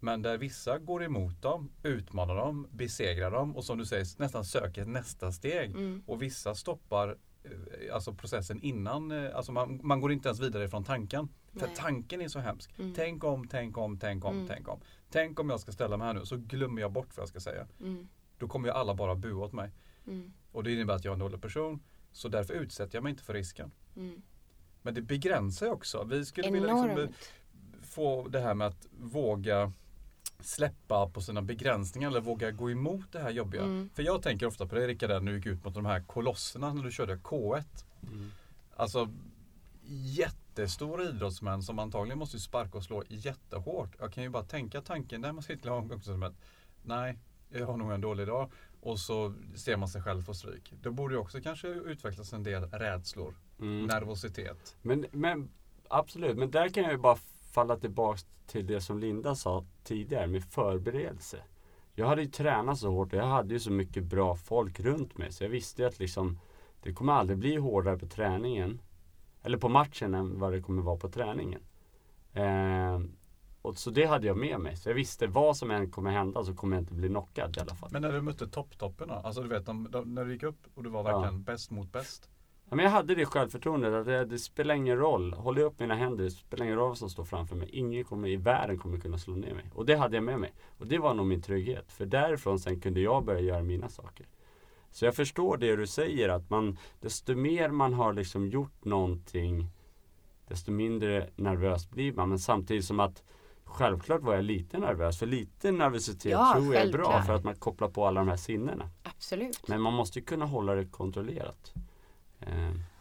Men 0.00 0.22
där 0.22 0.38
vissa 0.38 0.78
går 0.78 1.02
emot 1.04 1.42
dem, 1.42 1.70
utmanar 1.82 2.36
dem, 2.36 2.66
besegrar 2.70 3.30
dem 3.30 3.56
och 3.56 3.64
som 3.64 3.78
du 3.78 3.86
säger 3.86 4.06
nästan 4.20 4.44
söker 4.44 4.84
nästa 4.84 5.32
steg. 5.32 5.70
Mm. 5.70 6.02
Och 6.06 6.22
vissa 6.22 6.54
stoppar 6.54 7.16
eh, 7.44 7.94
alltså 7.94 8.14
processen 8.14 8.60
innan, 8.62 9.10
eh, 9.10 9.36
alltså 9.36 9.52
man, 9.52 9.80
man 9.82 10.00
går 10.00 10.12
inte 10.12 10.28
ens 10.28 10.40
vidare 10.40 10.68
från 10.68 10.84
tanken. 10.84 11.28
För 11.52 11.66
Nej. 11.66 11.76
tanken 11.76 12.20
är 12.20 12.28
så 12.28 12.38
hemsk. 12.38 12.78
Mm. 12.78 12.92
Tänk 12.96 13.24
om, 13.24 13.48
tänk 13.48 13.78
om, 13.78 13.98
tänk 13.98 14.24
om, 14.24 14.34
Mm. 14.34 14.46
tänk 14.48 14.68
om. 14.68 14.80
Tänk 15.10 15.40
om 15.40 15.50
jag 15.50 15.60
ska 15.60 15.72
ställa 15.72 15.96
mig 15.96 16.06
här 16.06 16.14
nu 16.14 16.26
så 16.26 16.36
glömmer 16.36 16.80
jag 16.80 16.92
bort 16.92 17.16
vad 17.16 17.22
jag 17.22 17.28
ska 17.28 17.40
säga. 17.40 17.66
Mm. 17.80 18.08
Då 18.38 18.48
kommer 18.48 18.68
ju 18.68 18.74
alla 18.74 18.94
bara 18.94 19.14
bua 19.14 19.44
åt 19.44 19.52
mig. 19.52 19.70
Mm. 20.06 20.32
Och 20.52 20.64
det 20.64 20.72
innebär 20.72 20.94
att 20.94 21.04
jag 21.04 21.10
är 21.12 21.14
en 21.14 21.18
dålig 21.18 21.42
person. 21.42 21.80
Så 22.12 22.28
därför 22.28 22.54
utsätter 22.54 22.96
jag 22.96 23.02
mig 23.02 23.10
inte 23.10 23.22
för 23.22 23.34
risken. 23.34 23.72
Mm. 23.96 24.22
Men 24.82 24.94
det 24.94 25.02
begränsar 25.02 25.66
ju 25.66 25.72
också. 25.72 26.04
Vi 26.04 26.24
skulle 26.24 26.50
vilja 26.50 26.68
liksom 26.68 26.90
Enormt. 26.90 27.32
få 27.82 28.28
det 28.28 28.40
här 28.40 28.54
med 28.54 28.66
att 28.66 28.86
våga 28.98 29.72
släppa 30.40 31.10
på 31.10 31.20
sina 31.20 31.42
begränsningar 31.42 32.08
eller 32.08 32.20
våga 32.20 32.50
gå 32.50 32.70
emot 32.70 33.12
det 33.12 33.18
här 33.18 33.30
jobbiga. 33.30 33.62
Mm. 33.62 33.90
För 33.94 34.02
jag 34.02 34.22
tänker 34.22 34.46
ofta 34.46 34.66
på 34.66 34.74
det 34.74 34.86
Rickard, 34.86 35.10
när 35.10 35.32
du 35.32 35.36
gick 35.36 35.46
ut 35.46 35.64
mot 35.64 35.74
de 35.74 35.86
här 35.86 36.00
kolosserna 36.00 36.74
när 36.74 36.82
du 36.82 36.90
körde 36.92 37.16
K1. 37.16 37.64
Mm. 38.02 38.30
Alltså 38.76 39.08
jättestora 39.84 41.04
idrottsmän 41.04 41.62
som 41.62 41.78
antagligen 41.78 42.18
måste 42.18 42.38
sparka 42.38 42.78
och 42.78 42.84
slå 42.84 43.02
jättehårt. 43.08 43.96
Jag 43.98 44.12
kan 44.12 44.22
ju 44.22 44.28
bara 44.28 44.44
tänka 44.44 44.80
tanken 44.80 45.22
där 45.22 45.32
man 45.32 45.42
sitter 45.42 45.68
i 45.68 45.72
omklädningsrummet. 45.72 46.32
Nej, 46.82 47.18
jag 47.50 47.66
har 47.66 47.76
nog 47.76 47.92
en 47.92 48.00
dålig 48.00 48.26
dag. 48.26 48.50
Och 48.80 48.98
så 48.98 49.34
ser 49.56 49.76
man 49.76 49.88
sig 49.88 50.02
själv 50.02 50.22
få 50.22 50.34
stryk. 50.34 50.72
Då 50.82 50.90
borde 50.90 51.14
ju 51.14 51.20
också 51.20 51.40
kanske 51.40 51.68
utvecklas 51.68 52.32
en 52.32 52.42
del 52.42 52.62
rädslor, 52.64 53.34
Mm. 53.60 53.86
nervositet. 53.86 54.76
Men, 54.82 55.06
men 55.12 55.50
absolut, 55.88 56.36
men 56.38 56.50
där 56.50 56.68
kan 56.68 56.82
jag 56.82 56.92
ju 56.92 56.98
bara 56.98 57.16
falla 57.52 57.76
tillbaks 57.76 58.26
till 58.46 58.66
det 58.66 58.80
som 58.80 58.98
Linda 58.98 59.34
sa 59.34 59.64
tidigare 59.84 60.26
med 60.26 60.44
förberedelse. 60.44 61.38
Jag 61.94 62.06
hade 62.06 62.22
ju 62.22 62.28
tränat 62.28 62.78
så 62.78 62.90
hårt 62.90 63.12
och 63.12 63.18
jag 63.18 63.26
hade 63.26 63.54
ju 63.54 63.60
så 63.60 63.70
mycket 63.72 64.04
bra 64.04 64.36
folk 64.36 64.80
runt 64.80 65.18
mig 65.18 65.32
så 65.32 65.44
jag 65.44 65.48
visste 65.50 65.82
ju 65.82 65.88
att 65.88 65.98
liksom 65.98 66.38
det 66.82 66.92
kommer 66.92 67.12
aldrig 67.12 67.38
bli 67.38 67.56
hårdare 67.56 67.98
på 67.98 68.06
träningen 68.06 68.80
eller 69.42 69.58
på 69.58 69.68
matchen 69.68 70.14
än 70.14 70.38
vad 70.38 70.52
det 70.52 70.60
kommer 70.60 70.82
vara 70.82 70.96
på 70.96 71.08
träningen. 71.08 71.60
Eh, 72.32 73.00
och 73.62 73.78
så 73.78 73.90
det 73.90 74.04
hade 74.04 74.26
jag 74.26 74.36
med 74.36 74.60
mig. 74.60 74.76
Så 74.76 74.88
jag 74.88 74.94
visste 74.94 75.26
vad 75.26 75.56
som 75.56 75.70
än 75.70 75.90
kommer 75.90 76.10
hända 76.10 76.44
så 76.44 76.54
kommer 76.54 76.76
jag 76.76 76.82
inte 76.82 76.94
bli 76.94 77.08
knockad 77.08 77.56
i 77.56 77.60
alla 77.60 77.74
fall. 77.74 77.88
Men 77.92 78.02
när 78.02 78.12
du 78.12 78.20
mötte 78.20 78.48
topptoppen 78.48 79.08
då? 79.08 79.14
Alltså 79.14 79.42
du 79.42 79.48
vet 79.48 79.66
de, 79.66 79.90
de, 79.90 80.14
när 80.14 80.24
du 80.24 80.32
gick 80.32 80.42
upp 80.42 80.66
och 80.74 80.82
du 80.82 80.90
var 80.90 81.02
verkligen 81.02 81.42
bäst 81.42 81.70
mot 81.70 81.92
bäst. 81.92 82.30
Ja, 82.68 82.76
men 82.76 82.84
jag 82.84 82.92
hade 82.92 83.14
det 83.14 83.26
självförtroendet 83.26 83.94
att 83.94 84.06
det, 84.06 84.24
det 84.24 84.38
spelar 84.38 84.74
ingen 84.74 84.98
roll. 84.98 85.32
Håller 85.32 85.60
jag 85.60 85.72
upp 85.72 85.80
mina 85.80 85.94
händer, 85.94 86.24
det 86.24 86.30
spelar 86.30 86.64
ingen 86.64 86.76
roll 86.76 86.88
vad 86.88 86.98
som 86.98 87.10
står 87.10 87.24
framför 87.24 87.56
mig. 87.56 87.68
Ingen 87.72 88.04
kommer, 88.04 88.28
i 88.28 88.36
världen 88.36 88.78
kommer 88.78 88.98
kunna 88.98 89.18
slå 89.18 89.34
ner 89.34 89.54
mig. 89.54 89.64
Och 89.74 89.86
det 89.86 89.96
hade 89.96 90.16
jag 90.16 90.24
med 90.24 90.40
mig. 90.40 90.52
Och 90.78 90.86
det 90.86 90.98
var 90.98 91.14
nog 91.14 91.26
min 91.26 91.42
trygghet. 91.42 91.92
För 91.92 92.06
därifrån 92.06 92.58
sen 92.58 92.80
kunde 92.80 93.00
jag 93.00 93.24
börja 93.24 93.40
göra 93.40 93.62
mina 93.62 93.88
saker. 93.88 94.26
Så 94.90 95.04
jag 95.04 95.14
förstår 95.14 95.56
det 95.56 95.76
du 95.76 95.86
säger 95.86 96.28
att 96.28 96.50
man, 96.50 96.78
desto 97.00 97.34
mer 97.34 97.68
man 97.68 97.94
har 97.94 98.12
liksom 98.12 98.48
gjort 98.48 98.84
någonting, 98.84 99.66
desto 100.48 100.72
mindre 100.72 101.30
nervös 101.36 101.90
blir 101.90 102.12
man. 102.12 102.28
Men 102.28 102.38
samtidigt 102.38 102.84
som 102.84 103.00
att 103.00 103.22
Självklart 103.70 104.22
var 104.22 104.34
jag 104.34 104.44
lite 104.44 104.78
nervös, 104.78 105.18
för 105.18 105.26
lite 105.26 105.72
nervositet 105.72 106.32
Ja, 106.32 106.52
tror 106.54 106.74
jag 106.74 106.84
är 106.84 106.92
bra 106.92 107.22
för 107.22 107.32
att 107.32 107.44
man 107.44 107.54
kopplar 107.54 107.88
på 107.88 108.06
alla 108.06 108.20
de 108.20 108.28
här 108.28 108.36
sinnena. 108.36 108.90
Absolut. 109.02 109.68
Men 109.68 109.80
man 109.80 109.92
måste 109.92 110.18
ju 110.18 110.24
kunna 110.24 110.44
hålla 110.46 110.74
det 110.74 110.84
kontrollerat. 110.86 111.72
Eh, 112.40 112.46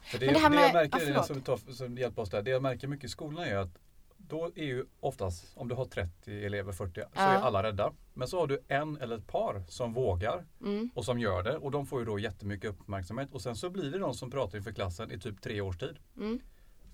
För 0.01 0.19
det, 0.19 0.25
Men 0.25 0.34
det 0.34 0.34
det, 0.34 0.39
här 0.39 0.49
med- 0.49 0.63
jag 0.63 0.73
märker, 0.73 0.99
ja, 0.99 1.05
det 1.05 1.05
förlåt. 1.05 1.25
som, 1.25 1.41
tar, 1.41 1.58
som 1.73 1.97
hjälper 1.97 2.21
oss 2.21 2.29
där, 2.29 2.41
det 2.41 2.51
jag 2.51 2.62
märker 2.62 2.88
mycket 2.88 3.05
i 3.05 3.10
skolan 3.10 3.43
är 3.43 3.55
att 3.58 3.69
då 4.17 4.51
är 4.55 4.63
ju 4.63 4.86
oftast, 4.99 5.45
om 5.58 5.67
du 5.67 5.75
har 5.75 5.86
30 5.86 6.45
elever, 6.45 6.71
40, 6.73 6.93
så 7.01 7.08
Ja. 7.13 7.21
är 7.21 7.41
alla 7.41 7.63
rädda. 7.63 7.91
Men 8.13 8.27
så 8.27 8.39
har 8.39 8.47
du 8.47 8.60
en 8.67 8.97
eller 8.97 9.17
ett 9.17 9.27
par 9.27 9.63
som 9.67 9.93
vågar 9.93 10.45
Mm. 10.62 10.89
och 10.95 11.05
som 11.05 11.19
gör 11.19 11.43
det 11.43 11.58
och 11.58 11.71
de 11.71 11.86
får 11.86 11.99
ju 11.99 12.05
då 12.05 12.19
jättemycket 12.19 12.69
uppmärksamhet 12.69 13.29
och 13.32 13.41
sen 13.41 13.55
så 13.55 13.69
blir 13.69 13.91
det 13.91 13.99
de 13.99 14.13
som 14.13 14.32
pratar 14.32 14.58
inför 14.58 14.71
klassen 14.71 15.12
i 15.12 15.19
typ 15.19 15.41
tre 15.41 15.62
års 15.62 15.77
tid. 15.77 15.97
Mm. 16.17 16.39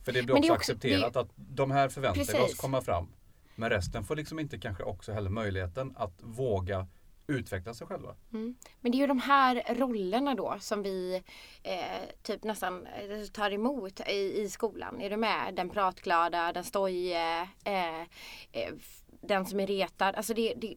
För 0.04 0.12
det 0.12 0.24
blir 0.24 0.34
också, 0.36 0.42
det 0.48 0.52
också- 0.52 0.54
accepterat 0.72 1.16
att 1.16 1.30
de 1.36 1.72
här 1.72 1.90
förväntar 1.90 2.34
vi 2.34 2.40
oss 2.40 2.56
komma 2.56 2.82
fram. 2.82 3.08
Men 3.56 3.70
resten 3.70 4.04
får 4.04 4.16
liksom 4.16 4.40
inte 4.40 4.60
kanske 4.60 4.84
också 4.84 5.12
heller 5.12 5.30
möjligheten 5.30 5.94
att 5.98 6.20
våga 6.24 6.88
utveckla 7.28 7.74
sig 7.74 7.88
själva. 7.88 8.16
Mm. 8.34 8.56
Men 8.82 8.92
det 8.92 8.98
är 8.98 9.00
ju 9.00 9.08
de 9.08 9.20
här 9.20 9.64
rollerna 9.76 10.36
då 10.36 10.56
som 10.60 10.84
vi 10.84 11.24
eh, 11.64 12.10
typ 12.24 12.44
nästan 12.44 12.88
eh, 12.88 13.26
tar 13.34 13.52
emot 13.52 14.00
i, 14.10 14.42
i 14.42 14.50
skolan. 14.50 15.02
Är 15.02 15.10
du 15.10 15.18
med? 15.18 15.54
Den 15.56 15.70
pratglada, 15.70 16.54
den 16.54 16.64
stoje, 16.64 17.42
eh, 17.64 18.02
eh, 18.52 18.74
den 19.22 19.46
som 19.46 19.60
är 19.60 19.68
retad. 19.68 20.16
Alltså 20.16 20.34
det, 20.34 20.54
det, 20.58 20.76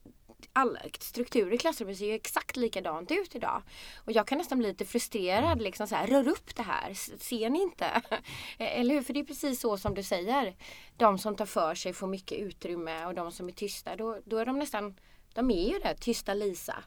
alla 0.53 0.81
strukturer 1.01 1.53
i 1.53 1.59
klassrummet 1.59 1.99
ser 1.99 2.07
ju 2.07 2.15
exakt 2.15 2.57
likadant 2.57 3.11
ut 3.11 3.35
idag. 3.35 3.63
Och 4.05 4.13
jag 4.13 4.27
kan 4.27 4.39
nästan 4.39 4.59
bli 4.59 4.69
lite 4.69 4.85
frustrerad. 4.85 5.63
Liksom 5.63 5.87
så 5.87 5.95
här, 5.95 6.07
Rör 6.07 6.29
upp 6.29 6.57
det 6.57 6.63
här, 6.63 6.95
ser 7.19 7.51
ni 7.51 7.63
inte? 7.63 7.87
Eh, 8.59 8.81
Eller 8.81 8.95
hur? 8.95 9.03
För 9.03 9.15
det 9.15 9.21
är 9.21 9.25
precis 9.25 9.61
så 9.61 9.77
som 9.77 9.95
du 9.95 10.03
säger. 10.03 10.57
De 10.97 11.19
som 11.19 11.37
tar 11.37 11.47
för 11.47 11.75
sig 11.75 11.93
får 11.93 12.07
mycket 12.07 12.39
utrymme 12.39 13.07
och 13.07 13.15
de 13.15 13.33
som 13.33 13.49
är 13.49 13.53
tysta, 13.53 13.97
då, 13.97 14.21
då 14.25 14.39
är 14.39 14.47
de 14.47 14.59
nästan 14.59 14.97
de 15.35 15.51
är 15.51 15.69
ju 15.69 15.79
det, 15.79 15.95
tysta 15.95 16.35
Lisa. 16.35 16.85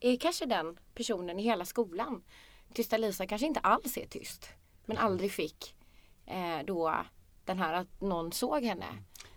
Är 0.00 0.16
kanske 0.16 0.46
den 0.46 0.78
personen 0.94 1.38
i 1.38 1.42
hela 1.42 1.64
skolan. 1.64 2.22
Tysta 2.74 2.96
Lisa 2.96 3.26
kanske 3.26 3.46
inte 3.46 3.60
alls 3.60 3.98
är 3.98 4.06
tyst. 4.06 4.48
Men 4.84 4.98
aldrig 4.98 5.32
fick 5.32 5.74
eh, 6.26 6.58
då 6.64 6.96
den 7.44 7.58
här 7.58 7.72
att 7.74 8.00
någon 8.00 8.32
såg 8.32 8.64
henne. 8.64 8.86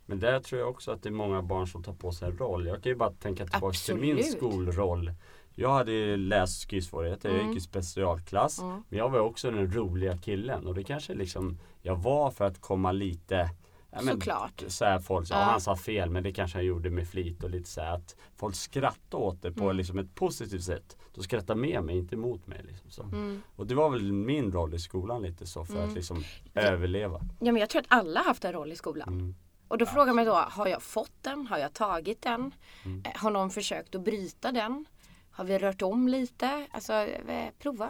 Men 0.05 0.19
där 0.19 0.39
tror 0.39 0.61
jag 0.61 0.69
också 0.69 0.91
att 0.91 1.03
det 1.03 1.09
är 1.09 1.13
många 1.13 1.41
barn 1.41 1.67
som 1.67 1.83
tar 1.83 1.93
på 1.93 2.11
sig 2.11 2.27
en 2.29 2.37
roll. 2.37 2.67
Jag 2.67 2.83
kan 2.83 2.89
ju 2.89 2.95
bara 2.95 3.11
tänka 3.11 3.45
tillbaka 3.45 3.73
till 3.85 3.95
min 3.95 4.17
Absolut. 4.17 4.37
skolroll. 4.37 5.11
Jag 5.55 5.69
hade 5.73 6.17
läst 6.17 6.61
skrivsvårigheter, 6.61 7.29
jag 7.29 7.35
Mm. 7.39 7.49
gick 7.49 7.57
i 7.57 7.61
specialklass. 7.61 8.61
Mm. 8.61 8.83
Men 8.89 8.99
jag 8.99 9.09
var 9.09 9.19
också 9.19 9.51
den 9.51 9.73
roliga 9.73 10.17
killen 10.17 10.67
och 10.67 10.75
det 10.75 10.83
kanske 10.83 11.13
liksom 11.13 11.59
jag 11.81 11.95
var 11.95 12.31
för 12.31 12.45
att 12.45 12.61
komma 12.61 12.91
lite 12.91 13.49
ja, 13.91 14.01
men, 14.01 14.13
Såklart. 14.13 14.63
Så 14.67 14.85
här, 14.85 14.99
folk 14.99 15.27
sa, 15.27 15.35
Ja. 15.35 15.39
"Ja, 15.39 15.45
han 15.45 15.61
sa 15.61 15.75
fel 15.75 16.09
men 16.09 16.23
det 16.23 16.31
kanske 16.33 16.57
han 16.57 16.65
gjorde 16.65 16.89
med 16.89 17.07
flit 17.07 17.43
och 17.43 17.49
lite 17.49 17.69
så 17.69 17.81
här 17.81 17.95
att 17.95 18.15
folk 18.35 18.55
skrattade 18.55 19.23
åt 19.23 19.41
det 19.41 19.51
på 19.51 19.63
Mm. 19.63 19.75
liksom 19.75 19.99
ett 19.99 20.15
positivt 20.15 20.63
sätt. 20.63 20.97
De 21.15 21.23
skrattade 21.23 21.59
med 21.59 21.83
mig, 21.83 21.97
inte 21.97 22.17
mot 22.17 22.47
mig. 22.47 22.61
Liksom, 22.63 22.89
så. 22.91 23.03
Mm. 23.03 23.41
Och 23.55 23.67
det 23.67 23.75
var 23.75 23.89
väl 23.89 24.11
min 24.13 24.51
roll 24.51 24.73
i 24.73 24.79
skolan 24.79 25.21
lite 25.21 25.45
så 25.45 25.65
för 25.65 25.73
Mm. 25.75 25.89
att 25.89 25.95
liksom 25.95 26.23
överleva. 26.53 27.19
Ja 27.39 27.51
men 27.51 27.57
jag 27.57 27.69
tror 27.69 27.79
att 27.81 27.87
alla 27.89 28.19
har 28.19 28.25
haft 28.25 28.45
en 28.45 28.53
roll 28.53 28.71
i 28.71 28.75
skolan. 28.75 29.35
Och 29.67 29.77
då 29.77 29.85
frågar 29.85 30.13
man 30.13 30.25
då, 30.25 30.33
har 30.33 30.67
jag 30.67 30.81
fått 30.81 31.11
den? 31.21 31.47
Har 31.47 31.57
jag 31.57 31.73
tagit 31.73 32.21
den? 32.21 32.51
Mm. 32.85 33.03
Eh, 33.05 33.11
Har 33.21 33.31
någon 33.31 33.49
försökt 33.49 33.95
att 33.95 34.01
bryta 34.03 34.51
den? 34.51 34.85
Har 35.31 35.45
vi 35.45 35.57
rört 35.59 35.81
om 35.81 36.07
lite? 36.07 36.67
Alltså 36.71 36.93
eh, 36.93 37.49
prova. 37.59 37.89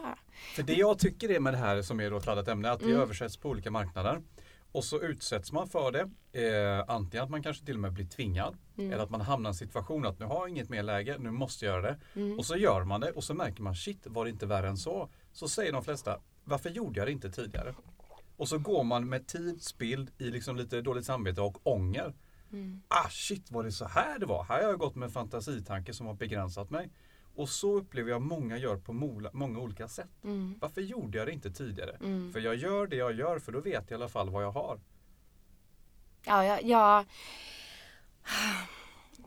För 0.56 0.64
det 0.64 0.74
jag 0.74 1.00
tycker 1.00 1.32
är 1.32 1.40
med 1.40 1.54
det 1.54 1.58
här 1.58 1.82
som 1.82 2.00
är 2.00 2.10
då 2.12 2.18
ett 2.18 2.26
laddat 2.26 2.48
ämne, 2.48 2.72
att 2.72 2.80
det 2.80 2.86
Mm. 2.86 3.02
översätts 3.02 3.38
på 3.38 3.50
olika 3.50 3.72
marknader. 3.72 4.22
Och 4.72 4.84
så 4.84 5.02
utsätts 5.02 5.52
man 5.52 5.68
för 5.68 5.92
det. 5.92 6.10
Eh, 6.42 6.86
antingen 6.88 7.24
att 7.24 7.30
man 7.30 7.44
kanske 7.44 7.66
till 7.66 7.74
och 7.76 7.80
med 7.80 7.94
blir 7.94 8.06
tvingad. 8.06 8.58
Mm. 8.78 8.92
Eller 8.94 9.04
att 9.04 9.10
man 9.10 9.22
hamnar 9.22 9.50
i 9.50 9.52
en 9.52 9.56
situation 9.56 10.06
att 10.06 10.20
nu 10.20 10.26
har 10.26 10.36
jag 10.36 10.50
inget 10.50 10.70
mer 10.70 10.84
läge, 10.84 11.18
nu 11.20 11.32
måste 11.32 11.66
jag 11.66 11.74
göra 11.74 11.82
det. 11.82 12.00
Mm. 12.20 12.40
Och 12.40 12.46
så 12.46 12.56
gör 12.56 12.84
man 12.84 13.02
det 13.02 13.12
och 13.12 13.24
så 13.24 13.34
märker 13.34 13.62
man 13.64 13.76
shit, 13.76 14.08
var 14.08 14.26
det 14.26 14.32
inte 14.32 14.46
värre 14.46 14.68
än 14.70 14.78
så? 14.78 15.10
Så 15.34 15.48
säger 15.48 15.72
de 15.74 15.84
flesta, 15.84 16.20
varför 16.44 16.70
gjorde 16.70 17.00
jag 17.00 17.08
det 17.08 17.12
inte 17.12 17.30
tidigare? 17.32 17.76
Och 18.38 18.48
så 18.48 18.58
går 18.58 18.84
man 18.84 19.10
med 19.10 19.28
tid 19.28 19.64
spilld 19.64 20.12
i 20.18 20.24
liksom 20.24 20.56
lite 20.56 20.82
dåligt 20.82 21.06
samvete 21.06 21.42
och 21.42 21.68
ånger. 21.68 22.14
Mm. 22.52 22.82
Ah 22.88 23.10
shit, 23.10 23.52
var 23.52 23.64
det 23.64 23.72
så 23.72 23.86
här 23.86 24.20
det 24.20 24.26
var? 24.26 24.44
Här 24.44 24.64
har 24.64 24.70
jag 24.70 24.80
gått 24.80 24.96
med 24.96 25.06
en 25.06 25.12
fantasitanke 25.12 25.94
som 25.94 26.08
har 26.08 26.14
begränsat 26.14 26.70
mig. 26.70 26.90
Och 27.36 27.50
så 27.50 27.78
upplever 27.78 28.12
jag 28.12 28.22
många 28.22 28.58
gör 28.58 28.78
på 28.78 28.94
många 29.34 29.60
olika 29.60 29.88
sätt. 29.88 30.24
Mm. 30.24 30.56
Varför 30.62 30.82
gjorde 30.82 31.18
jag 31.18 31.28
det 31.28 31.32
inte 31.32 31.52
tidigare? 31.52 31.92
Mm. 31.92 32.34
För 32.34 32.40
jag 32.40 32.56
gör 32.56 32.88
det 32.88 32.96
jag 32.96 33.14
gör 33.14 33.40
för 33.40 33.52
då 33.52 33.60
vet 33.60 33.74
jag 33.74 33.92
i 33.92 33.94
alla 33.94 34.10
fall 34.10 34.30
vad 34.30 34.44
jag 34.44 34.52
har. 34.52 34.80
Ja, 36.26 36.46
jag, 36.46 36.64
jag... 36.64 37.06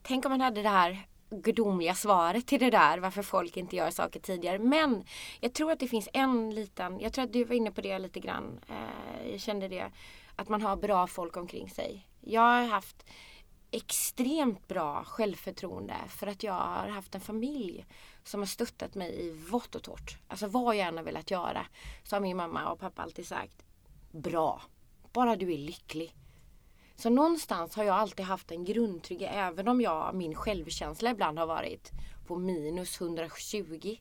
Tänk 0.03 0.25
om 0.25 0.31
man 0.31 0.41
hade 0.41 0.63
det 0.63 0.69
här 0.69 1.07
gudomliga 1.31 1.95
svaret 1.95 2.47
till 2.47 2.61
det 2.61 2.71
där 2.71 2.99
varför 2.99 3.23
folk 3.23 3.57
inte 3.57 3.77
gör 3.77 3.91
saker 3.91 4.21
tidigare. 4.21 4.59
Men 4.59 5.05
jag 5.41 5.53
tror 5.53 5.73
att 5.73 5.81
det 5.81 5.89
finns 5.89 6.09
en 6.13 6.55
liten, 6.55 7.01
jag 7.01 7.13
tror 7.13 7.25
att 7.25 7.33
du 7.33 7.45
var 7.45 7.55
inne 7.55 7.71
på 7.71 7.81
det 7.81 7.99
lite 7.99 8.21
grann. 8.21 8.61
Eh, 8.69 9.31
jag 9.31 9.41
kände 9.41 9.69
det. 9.69 9.91
Att 10.37 10.49
man 10.49 10.63
har 10.63 10.77
bra 10.77 11.07
folk 11.07 11.37
omkring 11.37 11.71
sig. 11.71 12.07
Jag 12.21 12.41
har 12.41 12.67
haft 12.67 13.05
extremt 13.71 14.69
bra 14.69 15.05
självförtroende 15.05 15.95
för 16.09 16.27
att 16.27 16.43
jag 16.43 16.53
har 16.53 16.89
haft 16.89 17.15
en 17.15 17.21
familj 17.21 17.87
som 18.25 18.41
har 18.41 18.47
stöttat 18.47 18.95
mig 18.95 19.27
i 19.27 19.31
vått 19.31 19.75
och 19.75 19.83
torrt. 19.83 20.19
Alltså 20.29 20.47
vad 20.47 20.77
jag 20.77 20.87
än 20.89 20.97
har 20.97 21.05
velat 21.05 21.31
göra 21.31 21.67
så 22.05 22.17
har 22.17 22.21
min 22.21 22.37
mamma 22.37 22.73
och 22.73 22.81
pappa 22.81 23.03
alltid 23.03 23.27
sagt 23.27 23.63
Bra, 24.11 24.63
bara 25.13 25.37
du 25.37 25.53
är 25.53 25.59
lycklig. 25.59 26.15
Så 26.97 27.11
någonstans 27.11 27.77
har 27.77 27.85
jag 27.85 27.97
alltid 27.97 28.27
haft 28.27 28.51
en 28.51 28.65
grundtrygghet 28.65 29.31
även 29.35 29.69
om 29.69 29.81
jag, 29.81 30.15
min 30.15 30.35
självkänsla 30.35 31.11
ibland 31.11 31.39
har 31.39 31.47
varit 31.47 31.93
på 32.27 32.37
minus 32.37 33.01
120. 33.01 33.97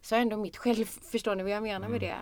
Så 0.00 0.14
ändå 0.14 0.36
mitt 0.36 0.56
själv, 0.56 0.84
förstår 1.10 1.34
ni 1.34 1.42
vad 1.42 1.52
jag 1.52 1.62
menar 1.62 1.88
med 1.88 2.00
det? 2.00 2.18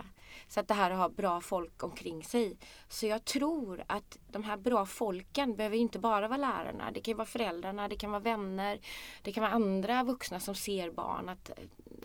Så 0.48 0.60
att 0.60 0.68
det 0.68 0.74
här 0.74 0.90
att 0.90 0.98
ha 0.98 1.08
bra 1.08 1.40
folk 1.40 1.82
omkring 1.82 2.24
sig. 2.24 2.56
Så 2.88 3.06
jag 3.06 3.24
tror 3.24 3.84
att 3.86 4.18
de 4.30 4.44
här 4.44 4.56
bra 4.56 4.86
folken 4.86 5.56
behöver 5.56 5.76
inte 5.76 5.98
bara 5.98 6.28
vara 6.28 6.36
lärarna. 6.38 6.90
Det 6.90 7.00
kan 7.00 7.16
vara 7.16 7.26
föräldrarna, 7.26 7.88
det 7.88 7.96
kan 7.96 8.10
vara 8.10 8.20
vänner. 8.20 8.80
Det 9.22 9.32
kan 9.32 9.42
vara 9.42 9.52
andra 9.52 10.04
vuxna 10.04 10.40
som 10.40 10.54
ser 10.54 10.90
barn. 10.90 11.28
Att 11.28 11.50
eh, 11.50 11.56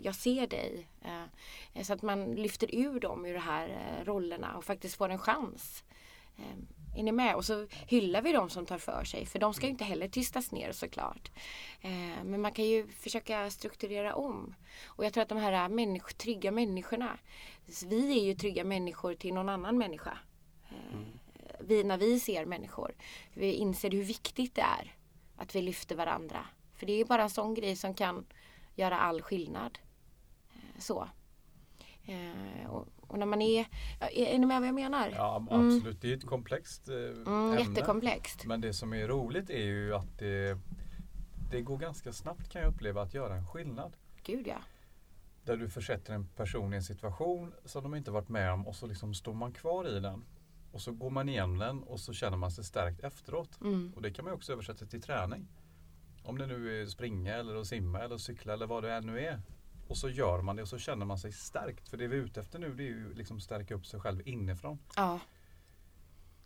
jag 0.02 0.14
ser 0.14 0.46
dig. 0.46 0.88
Eh, 1.02 1.82
Så 1.82 1.92
att 1.92 2.02
man 2.02 2.34
lyfter 2.34 2.74
ur 2.74 3.00
dem 3.00 3.26
ur 3.26 3.34
de 3.34 3.40
här 3.40 3.68
eh, 3.68 4.04
rollerna 4.04 4.56
och 4.56 4.64
faktiskt 4.64 4.96
får 4.96 5.08
en 5.08 5.18
chans. 5.18 5.84
Är 6.96 7.02
ni 7.02 7.12
med? 7.12 7.34
Och 7.34 7.44
så 7.44 7.66
hyllar 7.86 8.22
vi 8.22 8.32
dem 8.32 8.50
som 8.50 8.66
tar 8.66 8.78
för 8.78 9.04
sig. 9.04 9.26
För 9.26 9.38
de 9.38 9.54
ska 9.54 9.66
ju 9.66 9.70
inte 9.72 9.84
heller 9.84 10.08
tystas 10.08 10.52
ner 10.52 10.72
såklart. 10.72 11.30
Eh, 11.80 12.24
Men 12.24 12.40
man 12.40 12.52
kan 12.52 12.64
ju 12.64 12.88
försöka 12.88 13.50
strukturera 13.50 14.14
om. 14.14 14.54
Och 14.86 15.04
jag 15.04 15.12
tror 15.12 15.22
att 15.22 15.28
de 15.28 15.38
här 15.38 15.68
människ 15.68 16.18
trygga 16.18 16.50
människorna. 16.50 17.18
Vi 17.86 18.18
är 18.20 18.24
ju 18.24 18.34
trygga 18.34 18.64
människor 18.64 19.14
till 19.14 19.34
någon 19.34 19.48
annan 19.48 19.78
människa. 19.78 20.18
Eh, 20.70 20.98
Vi, 21.60 21.84
när 21.84 21.98
vi 21.98 22.20
ser 22.20 22.44
människor. 22.46 22.94
Vi 23.34 23.52
inser 23.52 23.90
hur 23.90 24.02
viktigt 24.04 24.54
det 24.54 24.62
är 24.62 24.94
att 25.36 25.54
vi 25.54 25.62
lyfter 25.62 25.96
varandra. 25.96 26.46
För 26.74 26.86
det 26.86 26.92
är 26.92 26.96
ju 26.98 27.04
bara 27.04 27.22
en 27.22 27.30
sån 27.30 27.54
grej 27.54 27.76
som 27.76 27.94
kan 27.94 28.26
göra 28.76 28.98
all 29.00 29.22
skillnad. 29.22 29.78
Eh, 30.54 30.80
Så. 30.80 31.08
Eh, 32.06 32.70
Och, 32.70 32.86
och 33.08 33.18
när 33.18 33.26
man 33.26 33.42
är... 33.42 33.66
Är 34.00 34.08
är 34.26 34.38
ni 34.38 34.46
med 34.46 34.60
vad 34.60 34.68
jag 34.68 34.74
menar? 34.74 35.12
Ja 35.16 35.36
Mm. 35.50 35.66
absolut, 35.76 36.00
det 36.00 36.12
är 36.12 36.16
ett 36.16 36.26
komplext 36.26 36.88
eh, 36.88 36.94
Mm, 36.94 37.26
ämne. 37.26 37.60
jättekomplext. 37.60 38.44
Men 38.44 38.60
det 38.60 38.72
som 38.72 38.92
är 38.92 39.08
roligt 39.08 39.50
är 39.50 39.64
ju 39.64 39.94
att 39.94 40.18
det, 40.18 40.58
det 41.50 41.60
går 41.62 41.78
ganska 41.78 42.12
snabbt 42.12 42.48
kan 42.48 42.62
jag 42.62 42.74
uppleva 42.74 43.02
att 43.02 43.14
göra 43.14 43.34
en 43.34 43.46
skillnad. 43.46 43.92
Gud 44.22 44.46
ja. 44.46 44.56
Där 45.44 45.56
du 45.56 45.68
försätter 45.70 46.14
en 46.14 46.26
person 46.26 46.72
i 46.72 46.76
en 46.76 46.82
situation 46.82 47.52
som 47.64 47.82
de 47.82 47.94
inte 47.94 48.10
varit 48.10 48.28
med 48.28 48.52
om 48.52 48.66
och 48.66 48.76
så 48.76 48.86
liksom 48.86 49.14
står 49.14 49.34
man 49.34 49.52
kvar 49.52 49.88
i 49.96 50.00
den. 50.00 50.24
Och 50.72 50.80
så 50.80 50.92
går 50.92 51.10
man 51.10 51.28
igenom 51.28 51.58
den 51.58 51.82
och 51.82 52.00
så 52.00 52.12
känner 52.12 52.36
man 52.36 52.50
sig 52.50 52.64
stärkt 52.64 53.00
efteråt. 53.00 53.60
Mm. 53.60 53.92
Och 53.96 54.02
det 54.02 54.10
kan 54.10 54.24
man 54.24 54.34
också 54.34 54.52
översätta 54.52 54.86
till 54.86 55.02
träning. 55.02 55.48
Om 56.22 56.38
det 56.38 56.46
nu 56.46 56.82
är 56.82 56.86
springa 56.86 57.34
eller 57.34 57.54
att 57.56 57.66
simma 57.66 58.00
eller 58.00 58.16
cykla 58.18 58.52
eller 58.52 58.66
vad 58.66 58.82
det 58.82 58.92
än 58.94 59.06
nu 59.06 59.20
är. 59.20 59.40
Och 59.88 59.96
så 59.96 60.08
gör 60.08 60.42
man 60.42 60.56
det 60.56 60.62
och 60.62 60.68
så 60.68 60.78
känner 60.78 61.06
man 61.06 61.18
sig 61.18 61.32
stärkt. 61.32 61.88
För 61.88 61.96
det 61.96 62.06
vi 62.08 62.16
är 62.16 62.20
ute 62.20 62.40
efter 62.40 62.58
nu 62.58 62.74
det 62.74 62.82
är 62.82 62.86
ju 62.86 63.14
liksom 63.14 63.40
stärka 63.40 63.74
upp 63.74 63.86
sig 63.86 64.00
själv 64.00 64.28
inifrån. 64.28 64.78
Ja. 64.96 65.18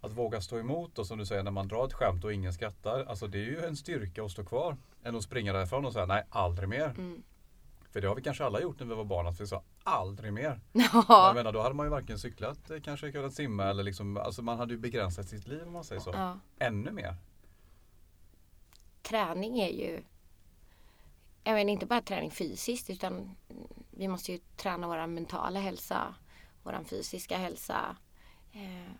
Att 0.00 0.12
våga 0.12 0.40
stå 0.40 0.58
emot 0.58 0.98
och 0.98 1.06
som 1.06 1.18
du 1.18 1.26
säger 1.26 1.42
när 1.42 1.50
man 1.50 1.68
drar 1.68 1.86
ett 1.86 1.92
skämt 1.92 2.24
och 2.24 2.32
ingen 2.32 2.52
skrattar. 2.52 3.04
Alltså 3.04 3.26
det 3.26 3.38
är 3.38 3.44
ju 3.44 3.64
en 3.64 3.76
styrka 3.76 4.24
att 4.24 4.30
stå 4.30 4.44
kvar. 4.44 4.76
Än 5.04 5.16
att 5.16 5.22
springa 5.22 5.52
därifrån 5.52 5.84
och 5.84 5.92
säga 5.92 6.06
nej 6.06 6.24
aldrig 6.30 6.68
mer. 6.68 6.84
Mm. 6.84 7.22
För 7.90 8.00
det 8.00 8.08
har 8.08 8.14
vi 8.14 8.22
kanske 8.22 8.44
alla 8.44 8.60
gjort 8.60 8.78
när 8.80 8.86
vi 8.86 8.94
var 8.94 9.04
barn 9.04 9.26
att 9.26 9.40
vi 9.40 9.46
sa 9.46 9.62
aldrig 9.84 10.32
mer. 10.32 10.60
Ja. 10.72 11.04
Jag 11.08 11.34
menar, 11.34 11.52
då 11.52 11.62
hade 11.62 11.74
man 11.74 11.86
ju 11.86 11.90
varken 11.90 12.18
cyklat, 12.18 12.70
eh, 12.70 12.80
kanske 12.80 13.12
kunnat 13.12 13.34
simma 13.34 13.64
eller 13.64 13.82
liksom, 13.82 14.16
alltså 14.16 14.42
man 14.42 14.58
hade 14.58 14.74
ju 14.74 14.78
begränsat 14.78 15.28
sitt 15.28 15.46
liv 15.48 15.62
om 15.66 15.72
man 15.72 15.84
säger 15.84 16.00
så. 16.00 16.10
ja. 16.10 16.38
Ännu 16.58 16.90
mer. 16.90 17.16
Träning 19.02 19.60
är 19.60 19.68
ju 19.68 20.02
jag 21.44 21.54
menar, 21.54 21.72
inte 21.72 21.86
bara 21.86 22.00
träning 22.02 22.30
fysiskt 22.30 22.90
utan 22.90 23.36
vi 23.90 24.08
måste 24.08 24.32
ju 24.32 24.38
träna 24.56 24.86
vår 24.88 25.06
mentala 25.06 25.60
hälsa, 25.60 26.14
vår 26.62 26.84
fysiska 26.84 27.38
hälsa. 27.38 27.96
Eh, 28.52 28.92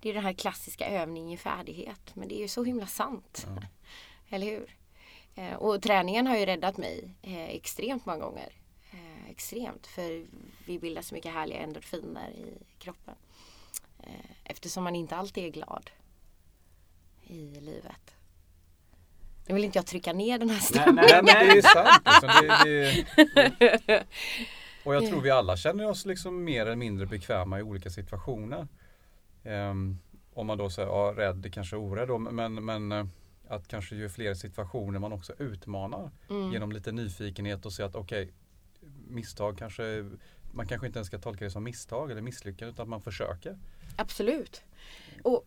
Det 0.00 0.10
är 0.10 0.14
den 0.14 0.24
här 0.24 0.32
klassiska 0.32 0.86
övning 0.86 1.32
i 1.32 1.36
färdighet 1.36 2.14
men 2.16 2.28
det 2.28 2.34
är 2.34 2.40
ju 2.40 2.48
så 2.48 2.64
himla 2.64 2.86
sant. 2.86 3.46
Ja. 3.46 3.62
Eller 4.36 4.46
hur? 4.46 4.76
Eh, 5.34 5.54
Och 5.54 5.82
träningen 5.82 6.26
har 6.26 6.36
ju 6.36 6.46
räddat 6.46 6.76
mig 6.76 7.10
eh, 7.22 7.44
extremt 7.48 8.06
många 8.06 8.18
gånger. 8.18 8.52
Extremt 9.28 9.86
för 9.86 10.26
vi 10.66 10.78
bildar 10.78 11.02
så 11.02 11.14
mycket 11.14 11.32
härliga 11.32 11.58
endorfiner 11.58 12.30
i 12.30 12.58
kroppen. 12.78 13.14
Eftersom 14.44 14.84
man 14.84 14.96
inte 14.96 15.16
alltid 15.16 15.44
är 15.44 15.48
glad 15.48 15.90
i 17.22 17.60
livet. 17.60 18.13
Nu 19.46 19.54
vill 19.54 19.64
inte 19.64 19.78
jag 19.78 19.86
trycka 19.86 20.12
ner 20.12 20.38
den 20.38 20.50
här 20.50 20.60
stämningen. 20.60 21.10
Nej, 21.10 21.22
men 21.22 21.48
det 21.48 21.58
är 21.58 21.62
sant. 21.62 22.02
Liksom. 22.06 22.30
Det, 22.64 23.86
det... 23.86 24.06
Och 24.84 24.94
jag 24.94 25.06
tror 25.06 25.20
vi 25.20 25.30
alla 25.30 25.56
känner 25.56 25.88
oss 25.88 26.06
liksom 26.06 26.44
mer 26.44 26.62
eller 26.62 26.76
mindre 26.76 27.06
bekväma 27.06 27.58
i 27.58 27.62
olika 27.62 27.90
situationer. 27.90 28.68
Um, 29.44 29.98
om 30.34 30.46
man 30.46 30.58
då 30.58 30.70
säger 30.70 30.88
ja, 30.88 31.14
rädd, 31.16 31.52
kanske 31.54 31.76
orädd 31.76 32.08
då, 32.08 32.18
men, 32.18 32.64
men 32.64 32.92
eh, 32.92 33.06
att 33.48 33.68
kanske 33.68 33.96
ju 33.96 34.08
fler 34.08 34.34
situationer 34.34 34.98
man 34.98 35.12
också 35.12 35.32
utmanar 35.38 36.10
mm. 36.30 36.52
genom 36.52 36.72
lite 36.72 36.92
nyfikenhet 36.92 37.66
och 37.66 37.72
se 37.72 37.82
att 37.82 37.94
okej, 37.94 38.22
okay, 38.22 38.34
misstag 39.08 39.58
kanske, 39.58 40.10
man 40.52 40.66
kanske 40.66 40.86
inte 40.86 40.98
ens 40.98 41.08
ska 41.08 41.18
tolka 41.18 41.44
det 41.44 41.50
som 41.50 41.64
misstag 41.64 42.10
eller 42.10 42.22
misslyckande 42.22 42.72
utan 42.72 42.82
att 42.82 42.88
man 42.88 43.00
försöker. 43.00 43.58
Absolut. 43.96 44.62
Och 45.22 45.46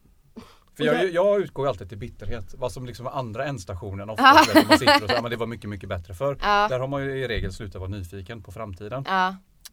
för 0.77 0.83
jag, 0.83 1.11
jag 1.11 1.41
utgår 1.41 1.67
alltid 1.67 1.89
till 1.89 1.97
bitterhet. 1.97 2.55
Vad 2.57 2.71
som 2.71 2.85
liksom 2.85 3.05
var 3.05 3.11
andra 3.11 3.45
ändstationen. 3.45 4.09
Ofta 4.09 4.23
man 4.33 4.43
sitter 4.43 4.71
och 4.71 4.79
säger 4.79 5.25
att 5.25 5.29
det 5.29 5.37
var 5.37 5.47
mycket, 5.47 5.69
mycket 5.69 5.89
bättre 5.89 6.13
för. 6.13 6.35
Där 6.69 6.79
har 6.79 6.87
man 6.87 7.03
ju 7.03 7.11
i 7.11 7.27
regel 7.27 7.53
slutat 7.53 7.79
vara 7.79 7.89
nyfiken 7.89 8.43
på 8.43 8.51
framtiden. 8.51 9.05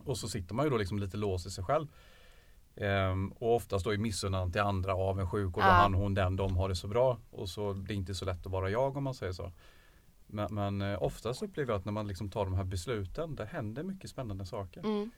Och 0.05 0.19
så 0.19 0.29
sitter 0.29 0.55
man 0.55 0.67
ju 0.67 0.71
då 0.71 0.77
liksom 0.77 0.99
lite 0.99 1.17
låst 1.17 1.47
i 1.47 1.51
sig 1.51 1.65
själv. 1.65 1.87
Ehm, 2.77 3.29
och 3.29 3.55
oftast 3.55 3.85
då 3.85 3.93
är 3.93 3.99
missunnan 3.99 4.53
till 4.53 4.61
andra 4.61 4.95
avundsjuk 4.95 5.57
och 5.57 5.63
då 5.63 5.69
han, 5.69 5.95
hon, 5.95 6.15
den, 6.15 6.37
de 6.37 6.57
har 6.57 6.69
det 6.69 6.77
så 6.77 6.89
bra. 6.89 7.19
Och 7.31 7.49
så 7.49 7.73
det 7.73 7.95
är 7.95 7.97
inte 7.97 8.15
så 8.15 8.25
lätt 8.25 8.47
att 8.47 8.53
vara 8.53 8.71
jag 8.71 8.97
om 8.97 9.05
man 9.05 9.15
säger 9.15 9.33
så. 9.33 9.53
Men, 10.27 10.55
men 10.55 10.83
eh, 10.83 11.03
oftast 11.03 11.43
upplever 11.43 11.73
jag 11.73 11.79
att 11.79 11.85
när 11.85 11.93
man 11.93 12.09
liksom 12.09 12.31
tar 12.31 12.45
de 12.45 12.55
här 12.55 12.65
besluten, 12.65 13.35
det 13.35 13.45
händer 13.45 13.83
mycket 13.83 14.11
spännande 14.11 14.47
saker. 14.47 14.81
Mm. 14.81 15.11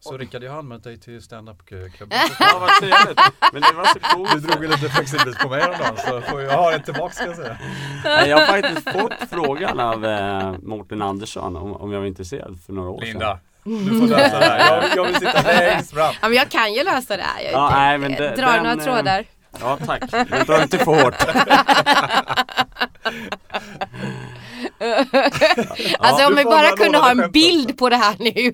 Så 0.00 0.16
Rickard, 0.16 0.42
jag 0.42 0.50
har 0.50 0.58
anmält 0.58 0.84
dig 0.84 1.00
till 1.00 1.22
standup-klubben. 1.22 2.18
ja, 2.40 2.58
vad 2.60 2.70
trevligt. 2.70 3.20
Men 3.52 3.62
det 3.62 3.72
var 3.76 3.84
så 3.84 3.98
coolt. 4.00 4.32
Du 4.32 4.38
drog 4.38 4.62
lite 4.62 4.88
flexibelt 4.88 5.38
på 5.38 5.48
mig 5.48 5.60
häromdagen 5.60 5.96
så 5.96 6.20
får 6.20 6.42
jag 6.42 6.56
ha 6.56 6.70
det 6.70 6.78
tillbaka 6.78 7.14
ska 7.14 7.26
jag 7.26 7.36
säga. 7.36 7.58
Jag 8.26 8.38
har 8.38 8.46
faktiskt 8.46 8.90
fått 8.92 9.12
frågan 9.30 9.80
av 9.80 10.06
eh, 10.06 10.54
Mårten 10.62 11.02
Andersson 11.02 11.56
om, 11.56 11.72
om 11.72 11.92
jag 11.92 12.00
var 12.00 12.06
intresserad 12.06 12.58
för 12.66 12.72
några 12.72 12.90
år 12.90 13.00
sedan. 13.00 13.08
Linda, 13.08 13.38
du 13.64 14.00
får 14.00 14.06
lösa 14.06 14.38
det 14.38 14.44
här. 14.44 14.82
Jag, 14.82 14.96
jag 14.96 15.04
vill 15.04 15.14
sitta 15.14 15.42
längst 15.46 15.94
fram. 15.94 16.14
Ja, 16.22 16.28
men 16.28 16.32
jag 16.32 16.50
kan 16.50 16.74
ju 16.74 16.84
lösa 16.84 17.16
det 17.16 17.22
här. 17.22 17.42
Jag 17.42 17.52
ja, 17.52 17.70
nej, 17.70 17.98
men 17.98 18.12
det, 18.12 18.36
drar 18.36 18.52
den, 18.52 18.62
några 18.62 18.72
eh, 18.72 18.84
trådar. 18.84 19.24
Ja 19.60 19.78
tack, 19.86 20.02
men 20.12 20.46
dra 20.46 20.62
inte 20.62 20.78
för 20.78 21.02
hårt. 21.02 21.14
alltså 25.98 26.22
ja, 26.22 26.28
om 26.28 26.36
vi 26.36 26.44
bara 26.44 26.76
kunde 26.76 26.98
ha 26.98 27.10
en 27.10 27.30
bild 27.30 27.78
på 27.78 27.88
det 27.88 27.96
här 27.96 28.16
nu. 28.18 28.52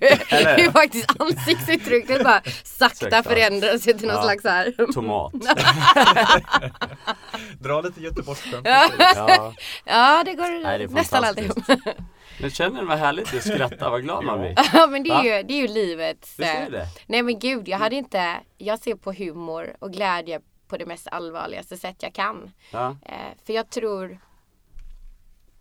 Hur 0.63 0.71
faktiskt 0.71 1.21
ansiktsuttrycket 1.21 2.25
bara 2.25 2.43
sakta 2.65 3.23
förändrar 3.23 3.79
sig 3.79 3.99
till 3.99 4.09
någon 4.09 4.17
ja. 4.17 4.23
slags 4.23 4.45
här. 4.45 4.93
Tomat. 4.93 5.33
Dra 7.61 7.81
lite 7.81 8.01
göteborgsskämt. 8.01 8.67
Ja. 8.67 8.89
ja 9.85 10.23
det 10.25 10.35
går 10.35 10.63
Nej, 10.63 10.79
det 10.79 10.87
nästan 10.87 11.25
alltid. 11.25 11.53
Men 12.41 12.51
känner 12.51 12.81
du 12.81 12.87
vad 12.87 12.99
härligt 12.99 13.35
att 13.35 13.43
skratta, 13.43 13.91
vad 13.91 14.03
glad 14.03 14.25
man 14.25 14.41
blir. 14.41 14.55
Ja 14.73 14.87
men 14.87 15.03
det 15.03 15.11
är, 15.11 15.23
ju, 15.23 15.43
det 15.43 15.55
är 15.55 15.61
ju 15.61 15.69
livet. 15.69 16.39
Är 16.39 16.71
det? 16.71 16.87
Nej 17.07 17.23
men 17.23 17.39
gud, 17.39 17.69
jag 17.69 17.79
hade 17.79 17.97
inte, 17.97 18.41
jag 18.59 18.79
ser 18.79 18.95
på 18.95 19.13
humor 19.13 19.77
och 19.79 19.93
glädje 19.93 20.41
på 20.69 20.77
det 20.77 20.87
mest 20.87 21.09
allvarligaste 21.09 21.77
sätt 21.77 21.97
jag 22.01 22.15
kan. 22.15 22.51
Ja. 22.71 22.97
Eh, 23.07 23.15
för 23.47 23.53
jag 23.53 23.71
tror 23.71 24.19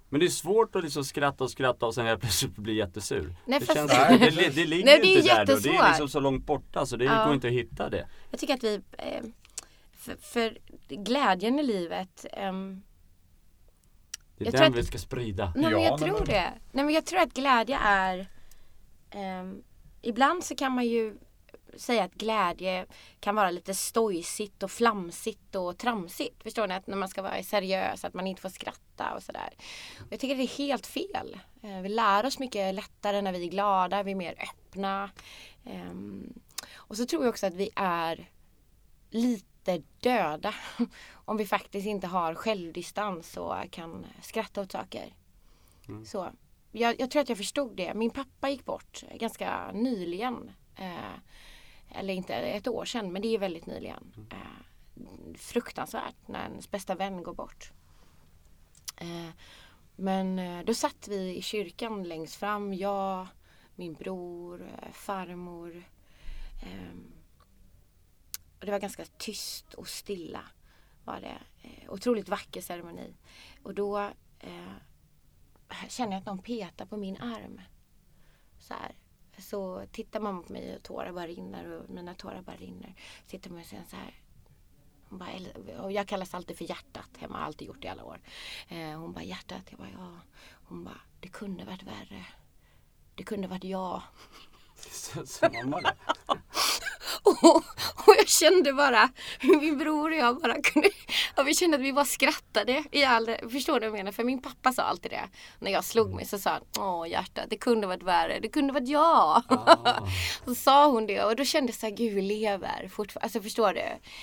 men 0.10 0.20
det 0.20 0.26
är 0.26 0.30
svårt 0.30 0.76
att 0.76 0.84
liksom 0.84 1.04
skratta 1.04 1.44
och 1.44 1.52
skratta 1.52 1.86
och 1.86 1.96
sen 1.96 2.06
helt 2.06 2.22
plötsligt 2.22 2.56
bli 2.56 2.74
jättesur. 2.74 3.36
Nej, 3.46 3.60
det, 3.60 3.74
känns, 3.74 3.92
det, 3.92 4.18
det, 4.18 4.50
det 4.50 4.66
ligger 4.66 4.86
Nej, 4.86 5.00
det 5.02 5.08
inte 5.08 5.36
där 5.36 5.46
då. 5.46 5.56
Det 5.56 5.70
är 5.70 5.88
liksom 5.90 6.10
så 6.10 6.20
långt 6.20 6.46
borta 6.46 6.86
så 6.86 6.98
det 6.98 7.06
ja. 7.06 7.26
går 7.26 7.34
inte 7.34 7.48
att 7.48 7.54
hitta 7.54 7.90
det. 7.90 8.08
Jag 8.32 8.40
tycker 8.40 8.54
att 8.54 8.64
vi 8.64 8.82
eh, 8.98 9.24
för, 9.94 10.16
för, 10.22 10.58
glädjen 10.88 11.60
i 11.60 11.64
livet 11.64 12.26
um, 12.50 12.84
Det 14.38 14.48
är 14.48 14.52
den 14.52 14.74
vi 14.74 14.84
ska 14.84 14.98
sprida. 14.98 15.54
Nej 15.56 15.72
men 15.72 15.84
jag 15.84 16.00
tror 16.00 16.26
det. 16.26 16.54
Nej 16.72 16.86
men 16.86 16.94
jag 16.94 17.06
tror 17.06 17.20
att 17.20 17.34
glädje 17.34 17.78
är 17.78 18.28
um, 19.16 19.64
Ibland 20.02 20.44
så 20.44 20.56
kan 20.56 20.72
man 20.72 20.86
ju 20.86 21.18
säga 21.78 22.04
att 22.04 22.14
glädje 22.14 22.86
kan 23.20 23.36
vara 23.36 23.52
lite 23.52 23.74
stojsigt 23.74 24.64
och 24.64 24.72
flamsigt 24.72 25.56
och 25.56 25.78
tramsigt. 25.78 26.44
Förstår 26.44 26.68
ni? 26.68 26.74
Att 26.74 26.88
när 26.88 26.98
man 26.98 27.10
ska 27.10 27.22
vara 27.22 27.44
seriös, 27.44 28.06
att 28.06 28.14
man 28.14 28.28
inte 28.28 28.42
får 28.42 28.50
skratta 28.50 29.14
och 29.16 29.24
sådär. 29.24 29.50
Jag 30.10 30.20
tycker 30.20 30.36
det 30.36 30.44
är 30.44 30.58
helt 30.58 30.88
fel. 30.88 31.40
Eh, 31.62 31.82
vi 31.82 31.90
lär 31.90 32.26
oss 32.26 32.40
mycket 32.40 32.76
lättare 32.76 33.22
när 33.22 33.32
vi 33.32 33.44
är 33.46 33.50
glada, 33.50 34.04
vi 34.04 34.12
är 34.12 34.16
mer 34.16 34.36
öppna. 34.44 35.10
Ehm, 35.66 36.34
och 36.76 36.98
så 36.98 37.06
tror 37.06 37.24
jag 37.24 37.30
också 37.30 37.46
att 37.48 37.54
vi 37.54 37.70
är 37.76 38.30
lite 39.10 39.84
döda 40.00 40.54
om 41.12 41.38
vi 41.38 41.46
faktiskt 41.46 41.88
inte 41.88 42.08
har 42.08 42.36
självdistans 42.36 43.38
och 43.38 43.56
kan 43.72 44.06
skratta 44.22 44.62
åt 44.62 44.72
saker. 44.72 45.14
Mm. 45.88 46.06
Så 46.06 46.30
jag, 46.72 47.00
jag, 47.00 47.12
tror 47.12 47.22
att 47.22 47.30
jag 47.30 47.38
förstod 47.38 47.76
det. 47.76 47.94
Min 47.94 48.10
pappa 48.10 48.50
gick 48.50 48.66
bort 48.66 49.04
ganska 49.14 49.72
nyligen. 49.72 50.52
Eh, 50.76 51.20
eller 51.92 52.14
inte 52.14 52.36
ett 52.36 52.68
år 52.68 52.86
sedan, 52.86 53.12
men 53.12 53.22
det 53.22 53.36
är 53.36 53.40
väldigt 53.40 53.66
nyligen. 53.66 54.14
Mm. 54.16 54.28
Eh, 54.32 55.38
fruktansvärt 55.38 56.28
när 56.28 56.44
ens 56.44 56.72
bästa 56.72 56.96
vän 56.96 57.24
går 57.24 57.34
bort. 57.34 57.72
Eh, 58.98 59.30
men 59.96 60.40
eh, 60.40 60.66
då 60.66 60.74
satt 60.74 61.08
vi 61.08 61.38
i 61.38 61.42
kyrkan 61.42 62.04
längst 62.04 62.36
fram, 62.36 62.74
jag, 62.74 63.28
min 63.76 63.94
bror, 63.94 64.62
eh, 64.62 64.92
farmor. 64.92 65.84
Ehm, 66.64 67.12
och 68.60 68.66
det 68.66 68.72
var 68.72 68.80
ganska 68.80 69.06
tyst 69.18 69.74
och 69.74 69.88
stilla. 69.88 70.42
Var 71.04 71.22
det. 71.22 71.40
Eh, 71.62 71.94
otroligt 71.94 72.30
vacker 72.30 72.62
ceremoni. 72.62 73.14
Och 73.64 73.74
då 73.74 74.00
eh, 74.40 74.74
känner 75.88 76.12
jag 76.12 76.20
att 76.20 76.26
någon 76.26 76.42
petar 76.42 76.86
på 76.86 76.98
min 76.98 77.18
arm. 77.18 77.62
Så 78.60 78.74
här 78.74 78.92
så 79.42 79.86
tittar 79.92 80.20
man 80.20 80.44
på 80.44 80.54
mig 80.54 80.76
och 80.76 80.84
tårar 80.84 81.12
bara 81.12 81.28
rinner 81.28 81.72
och 81.72 81.90
mina 81.90 82.14
tårar 82.14 82.42
bara 82.42 82.56
rinner. 82.56 82.96
Tittar 83.28 83.50
man 83.50 83.60
och 83.60 83.66
säger 83.66 83.84
så 83.90 83.96
här. 83.96 84.22
Hon 85.10 85.20
bara, 85.20 85.82
och 85.82 85.92
jag 85.92 86.08
kallas 86.08 86.34
alltid 86.34 86.58
för 86.58 86.66
hjärtat 86.70 87.10
hemma, 87.18 87.38
har 87.38 87.46
alltid 87.46 87.68
gjort 87.68 87.82
det 87.82 87.88
i 87.88 87.90
alla 87.92 88.04
år. 88.04 88.22
Eh, 88.68 89.00
hon 89.00 89.14
bara 89.14 89.24
hjärtat, 89.24 89.62
jag 89.70 89.80
bara 89.80 89.90
ja. 89.94 90.20
Hon 90.64 90.84
bara, 90.84 91.02
det 91.20 91.28
kunde 91.28 91.66
varit 91.66 91.84
värre. 91.84 92.26
Det 93.16 93.24
kunde 93.24 93.48
varit 93.48 93.64
jag. 93.64 94.02
Så 95.26 95.50
mamma 95.54 95.82
det. 95.82 95.96
Och, 97.42 97.56
och 98.08 98.16
jag 98.18 98.28
kände 98.28 98.74
bara 98.74 99.10
hur 99.40 99.62
min 99.62 99.78
bror 99.78 100.12
och 100.12 100.18
jag 100.18 100.42
bara 100.42 100.62
kunde, 100.62 100.90
ja, 101.36 101.44
vi 101.44 101.54
kände 101.54 101.78
att 101.78 101.84
vi 101.84 101.94
bara 101.94 102.06
skrattade 102.06 102.84
i 102.92 103.04
all, 103.04 103.36
förstår 103.52 103.74
du 103.80 103.80
vad 103.80 104.00
jag 104.00 104.04
menar? 104.04 104.12
För 104.12 104.24
min 104.24 104.42
pappa 104.42 104.74
sa 104.74 104.84
alltid 104.84 105.12
det. 105.12 105.30
När 105.60 105.72
jag 105.72 105.84
slog 105.84 106.14
mig 106.14 106.26
så 106.26 106.40
sa 106.40 106.50
han, 106.50 106.62
åh 106.80 107.10
hjärta, 107.10 107.42
det 107.50 107.58
kunde 107.58 107.88
varit 107.88 108.04
värre, 108.04 108.40
det 108.40 108.50
kunde 108.50 108.74
varit 108.74 108.88
jag. 108.88 109.44
Ah. 109.48 110.08
så 110.46 110.56
sa 110.56 110.88
hon 110.88 111.08
det 111.08 111.24
och 111.24 111.36
då 111.36 111.46
kände 111.46 111.70
jag 111.70 111.76
så 111.76 111.86
här, 111.86 111.94
gud 111.94 112.14
vi 112.14 112.22
lever 112.22 112.88
fortfarande. 112.88 113.26
Alltså 113.26 113.42
förstår 113.42 113.74
du? 113.74 113.82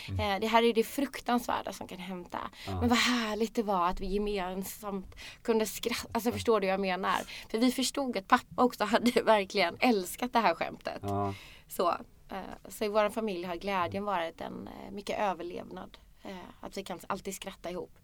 Mm. 0.08 0.20
Eh, 0.20 0.40
det 0.40 0.46
här 0.46 0.62
är 0.62 0.74
det 0.74 0.84
fruktansvärda 0.84 1.72
som 1.72 1.88
kan 1.88 1.98
hända. 1.98 2.38
Ah. 2.68 2.80
Men 2.80 2.88
vad 2.88 2.98
härligt 2.98 3.54
det 3.54 3.62
var 3.62 3.88
att 3.88 4.00
vi 4.00 4.06
gemensamt 4.06 5.16
kunde 5.42 5.66
skratta. 5.66 6.08
Alltså 6.12 6.32
förstår 6.32 6.60
du 6.60 6.66
vad 6.66 6.72
jag 6.72 6.80
menar? 6.80 7.20
För 7.50 7.58
vi 7.58 7.72
förstod 7.72 8.16
att 8.16 8.28
pappa 8.28 8.64
också 8.64 8.84
hade 8.84 9.22
verkligen 9.24 9.76
älskat 9.80 10.32
det 10.32 10.38
här 10.38 10.54
skämtet. 10.54 11.04
Ah. 11.04 11.34
Så. 11.68 11.96
Eh, 12.30 12.68
så 12.68 12.84
i 12.84 12.88
vår 12.88 13.10
familj 13.10 13.44
har 13.44 13.56
glädjen 13.56 14.04
varit 14.04 14.40
en 14.40 14.68
eh, 14.68 14.90
mycket 14.92 15.18
överlevnad. 15.18 15.98
Eh, 16.22 16.30
att 16.60 16.76
vi 16.76 16.82
kan 16.82 17.00
alltid 17.06 17.34
skratta 17.34 17.70
ihop. 17.70 17.98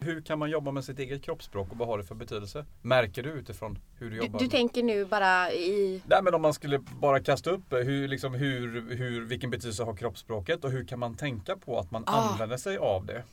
Hur 0.00 0.20
kan 0.20 0.38
man 0.38 0.50
jobba 0.50 0.70
med 0.70 0.84
sitt 0.84 0.98
eget 0.98 1.22
kroppsspråk 1.22 1.70
och 1.70 1.78
vad 1.78 1.88
har 1.88 1.98
det 1.98 2.04
för 2.04 2.14
betydelse? 2.14 2.64
Märker 2.82 3.22
du 3.22 3.30
utifrån 3.30 3.78
hur 3.98 4.10
du 4.10 4.16
jobbar? 4.16 4.38
Du, 4.38 4.44
du 4.44 4.50
tänker 4.50 4.82
nu 4.82 5.04
bara 5.04 5.52
i... 5.52 6.02
Nej 6.06 6.22
men 6.22 6.34
om 6.34 6.42
man 6.42 6.54
skulle 6.54 6.78
bara 6.78 7.20
kasta 7.20 7.50
upp 7.50 7.72
hur, 7.72 8.08
liksom, 8.08 8.34
hur, 8.34 8.94
hur, 8.96 9.24
vilken 9.24 9.50
betydelse 9.50 9.82
har 9.82 9.96
kroppsspråket 9.96 10.64
och 10.64 10.70
hur 10.70 10.84
kan 10.84 10.98
man 10.98 11.16
tänka 11.16 11.56
på 11.56 11.78
att 11.78 11.90
man 11.90 12.04
ah. 12.06 12.30
använder 12.30 12.56
sig 12.56 12.78
av 12.78 13.06
det? 13.06 13.24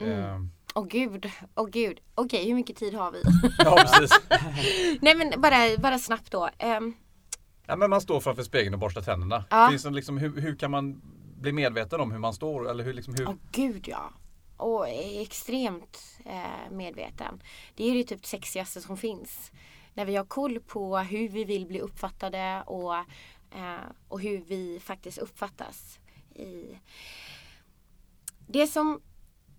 Åh 0.00 0.08
mm. 0.08 0.50
oh, 0.74 0.86
gud, 0.86 1.30
åh 1.54 1.64
oh, 1.64 1.70
gud. 1.70 2.00
Okej, 2.14 2.38
okay, 2.38 2.48
hur 2.48 2.54
mycket 2.54 2.76
tid 2.76 2.94
har 2.94 3.12
vi? 3.12 3.22
ja, 3.58 3.76
precis. 3.76 4.20
Nej 5.00 5.14
men 5.14 5.40
bara, 5.40 5.76
bara 5.78 5.98
snabbt 5.98 6.30
då. 6.30 6.50
Um, 6.78 6.94
Ja, 7.72 7.76
men 7.76 7.90
man 7.90 8.00
står 8.00 8.20
framför 8.20 8.42
spegeln 8.42 8.74
och 8.74 8.80
borstar 8.80 9.02
tänderna. 9.02 9.44
Ja. 9.50 9.68
Finns 9.70 9.82
det 9.82 9.90
liksom, 9.90 10.18
hur, 10.18 10.40
hur 10.40 10.56
kan 10.56 10.70
man 10.70 11.00
bli 11.40 11.52
medveten 11.52 12.00
om 12.00 12.12
hur 12.12 12.18
man 12.18 12.34
står? 12.34 12.70
Eller 12.70 12.84
hur, 12.84 12.92
liksom, 12.92 13.14
hur... 13.14 13.26
Oh, 13.26 13.34
gud 13.52 13.88
ja. 13.88 14.12
Och 14.56 14.88
extremt 14.88 16.18
eh, 16.24 16.70
medveten. 16.70 17.42
Det 17.74 17.90
är 17.90 17.94
det 17.94 18.04
typ 18.04 18.26
sexigaste 18.26 18.80
som 18.80 18.96
finns. 18.96 19.52
När 19.94 20.04
vi 20.04 20.16
har 20.16 20.24
koll 20.24 20.60
på 20.60 20.98
hur 20.98 21.28
vi 21.28 21.44
vill 21.44 21.66
bli 21.66 21.80
uppfattade 21.80 22.62
och, 22.66 22.94
eh, 22.94 23.84
och 24.08 24.20
hur 24.20 24.44
vi 24.48 24.80
faktiskt 24.80 25.18
uppfattas. 25.18 25.98
I... 26.34 26.78
Det, 28.46 28.66
som, 28.66 29.00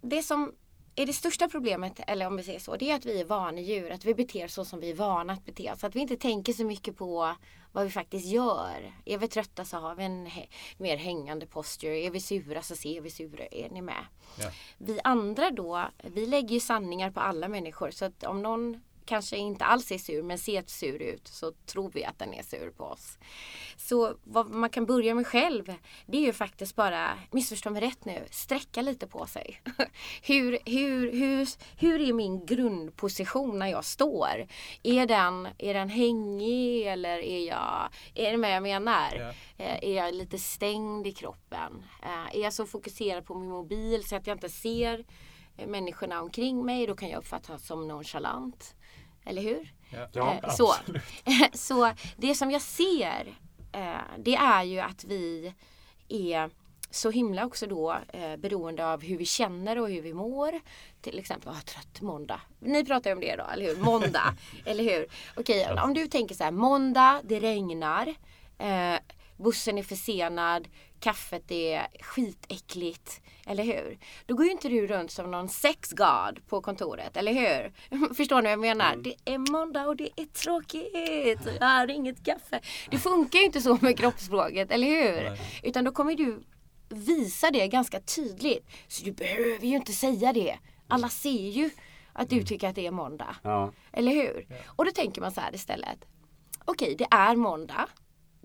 det 0.02 0.24
som 0.24 0.52
är 0.96 1.06
det 1.06 1.14
största 1.14 1.48
problemet, 1.48 2.00
eller 2.08 2.28
om 2.28 2.38
vi 2.38 2.44
säger 2.44 2.60
så, 2.60 2.76
det 2.76 2.92
är 2.92 2.96
att 2.96 3.06
vi 3.06 3.22
är 3.22 3.26
vanedjur. 3.26 3.92
Att 3.92 4.06
vi 4.06 4.16
beter 4.16 4.46
oss 4.46 4.54
så 4.54 4.66
som 4.66 4.80
vi 4.80 4.92
är 4.92 4.96
vana 4.96 5.34
att 5.34 5.46
bete 5.46 5.72
oss. 5.72 5.84
Att 5.84 5.96
vi 5.96 6.00
inte 6.00 6.18
tänker 6.18 6.54
så 6.54 6.66
mycket 6.66 6.98
på 6.98 7.36
vad 7.74 7.84
vi 7.86 7.92
faktiskt 7.92 8.26
gör. 8.26 8.94
Är 9.06 9.18
vi 9.18 9.28
trötta 9.28 9.66
så 9.66 9.78
har 9.78 9.96
vi 9.96 10.04
en 10.04 10.30
mer 10.78 10.98
hängande 10.98 11.46
posture. 11.46 11.98
Är 11.98 12.10
vi 12.10 12.20
sura 12.20 12.62
så 12.62 12.76
ser 12.76 13.02
vi 13.02 13.10
sura. 13.10 13.46
Är 13.52 13.70
ni 13.70 13.82
med? 13.82 14.06
Ja. 14.40 14.50
Vi 14.78 15.00
andra 15.04 15.52
då, 15.52 15.90
vi 16.04 16.26
lägger 16.26 16.54
ju 16.54 16.60
sanningar 16.60 17.12
på 17.12 17.20
alla 17.20 17.48
människor. 17.48 17.92
Så 17.92 18.06
att 18.06 18.24
om 18.24 18.42
någon 18.42 18.82
kanske 19.06 19.38
inte 19.38 19.66
alls 19.66 19.92
är 19.92 19.98
sur 19.98 20.24
men 20.24 20.38
ser 20.38 20.64
sur 20.68 21.02
ut 21.02 21.28
så 21.28 21.52
tror 21.66 21.92
vi 21.94 22.06
att 22.06 22.20
den 22.20 22.34
är 22.34 22.44
sur 22.44 22.70
på 22.70 22.84
oss. 22.84 23.18
Så 23.78 24.16
vad 24.24 24.50
man 24.50 24.70
kan 24.70 24.86
börja 24.86 25.16
med 25.16 25.28
själv 25.28 25.74
det 26.06 26.18
är 26.18 26.22
ju 26.22 26.34
faktiskt 26.34 26.76
bara, 26.76 27.20
missförstå 27.32 27.70
mig 27.70 27.82
rätt 27.82 28.06
nu, 28.06 28.28
sträcka 28.32 28.82
lite 28.82 29.08
på 29.08 29.26
sig. 29.26 29.62
hur, 30.22 30.60
hur, 30.66 31.12
hur, 31.12 31.48
hur 31.80 32.02
är 32.10 32.14
min 32.14 32.46
grundposition 32.46 33.60
när 33.60 33.68
jag 33.68 33.86
står? 33.86 34.48
Är 34.84 35.06
den, 35.06 35.48
är 35.58 35.74
den 35.74 35.90
hängig 35.90 36.88
eller 36.88 37.18
är 37.20 37.48
jag, 37.48 37.90
är 38.16 38.32
det 38.32 38.38
med 38.38 38.56
jag 38.56 38.64
menar? 38.64 39.16
Eh, 39.58 39.84
Är 39.84 39.94
jag 39.96 40.14
lite 40.14 40.38
stängd 40.40 41.08
i 41.08 41.12
kroppen? 41.12 41.84
Eh, 42.04 42.36
Är 42.38 42.40
jag 42.44 42.54
så 42.54 42.66
fokuserad 42.66 43.26
på 43.26 43.36
min 43.36 43.50
mobil 43.50 44.04
så 44.04 44.16
att 44.16 44.28
jag 44.28 44.36
inte 44.36 44.50
ser 44.50 45.06
eh, 45.58 45.68
människorna 45.68 46.22
omkring 46.22 46.66
mig? 46.66 46.88
Då 46.88 46.96
kan 46.96 47.10
jag 47.10 47.18
uppfattas 47.18 47.68
som 47.68 47.88
nonchalant. 47.88 48.76
Eller 49.26 49.42
hur? 49.42 49.74
Ja, 49.90 50.08
Ja, 50.14 50.40
Eh, 50.44 50.50
så. 50.50 50.74
så 51.54 51.92
det 52.18 52.36
som 52.36 52.52
jag 52.52 52.62
ser 52.62 53.36
eh, 53.72 53.96
det 54.18 54.36
är 54.36 54.64
ju 54.64 54.80
att 54.80 55.04
vi 55.04 55.54
är 56.10 56.50
så 56.90 57.10
himla 57.12 57.46
också 57.46 57.68
då 57.68 57.98
eh, 58.14 58.36
beroende 58.38 58.88
av 58.88 59.04
hur 59.04 59.18
vi 59.18 59.26
känner 59.26 59.80
och 59.80 59.90
hur 59.90 60.02
vi 60.02 60.14
mår. 60.14 60.60
Till 61.02 61.20
exempel, 61.20 61.50
ah, 61.50 61.62
trött 61.66 62.02
måndag. 62.02 62.42
Ni 62.60 62.86
pratar 62.86 63.10
ju 63.10 63.14
om 63.14 63.22
det 63.22 63.36
då, 63.36 63.44
eller 63.54 63.66
hur? 63.66 63.76
Måndag, 63.76 64.36
eller 64.66 64.84
hur? 64.84 65.08
Okej, 65.36 65.68
om 65.84 65.94
du 65.94 66.08
tänker 66.08 66.36
så 66.36 66.44
här, 66.44 66.52
måndag, 66.52 67.22
det 67.24 67.40
regnar. 67.40 68.08
Eh, 68.58 69.00
bussen 69.44 69.78
är 69.78 69.84
försenad. 69.84 70.68
Kaffet 71.00 71.52
är 71.52 71.88
skitäckligt. 72.02 73.22
Eller 73.46 73.64
hur? 73.64 73.98
Då 74.26 74.36
går 74.36 74.46
ju 74.46 74.52
inte 74.52 74.70
du 74.70 74.88
runt 74.88 75.12
som 75.12 75.32
någon 75.32 75.50
sexgod 75.50 76.48
på 76.48 76.62
kontoret, 76.62 77.18
eller 77.18 77.34
hur? 77.34 77.74
Förstår 78.14 78.42
ni 78.42 78.44
vad 78.44 78.52
jag 78.52 78.60
menar? 78.60 78.96
Det 78.96 79.16
är 79.26 79.38
måndag 79.38 79.88
och 79.88 79.96
det 79.96 80.10
är 80.16 80.26
tråkigt. 80.26 81.48
Jag 81.60 81.68
har 81.68 81.88
inget 81.88 82.26
kaffe. 82.26 82.62
Det 82.90 82.98
funkar 82.98 83.40
ju 83.40 83.46
inte 83.46 83.62
så 83.62 83.78
med 83.82 83.98
kroppsspråket, 83.98 84.72
eller 84.72 84.88
hur? 84.88 85.30
Nej. 85.30 85.40
Utan 85.64 85.84
då 85.84 85.92
kommer 85.92 86.16
du 86.16 86.44
visa 86.90 87.52
det 87.52 87.68
ganska 87.68 88.00
tydligt. 88.00 88.70
Så 88.88 89.06
du 89.06 89.12
behöver 89.12 89.68
ju 89.68 89.76
inte 89.76 89.92
säga 89.92 90.34
det. 90.34 90.58
Alla 90.88 91.10
ser 91.10 91.50
ju 91.50 91.70
att 92.14 92.30
du 92.30 92.44
tycker 92.44 92.70
att 92.70 92.76
det 92.76 92.88
är 92.88 92.92
måndag. 92.92 93.36
Ja. 93.44 93.72
Eller 93.92 94.12
hur? 94.12 94.48
Och 94.66 94.86
då 94.86 94.92
tänker 94.92 95.22
man 95.22 95.32
så 95.32 95.42
här 95.42 95.56
istället. 95.56 96.06
Okej, 96.66 96.96
det 96.98 97.08
är 97.12 97.36
måndag. 97.36 97.90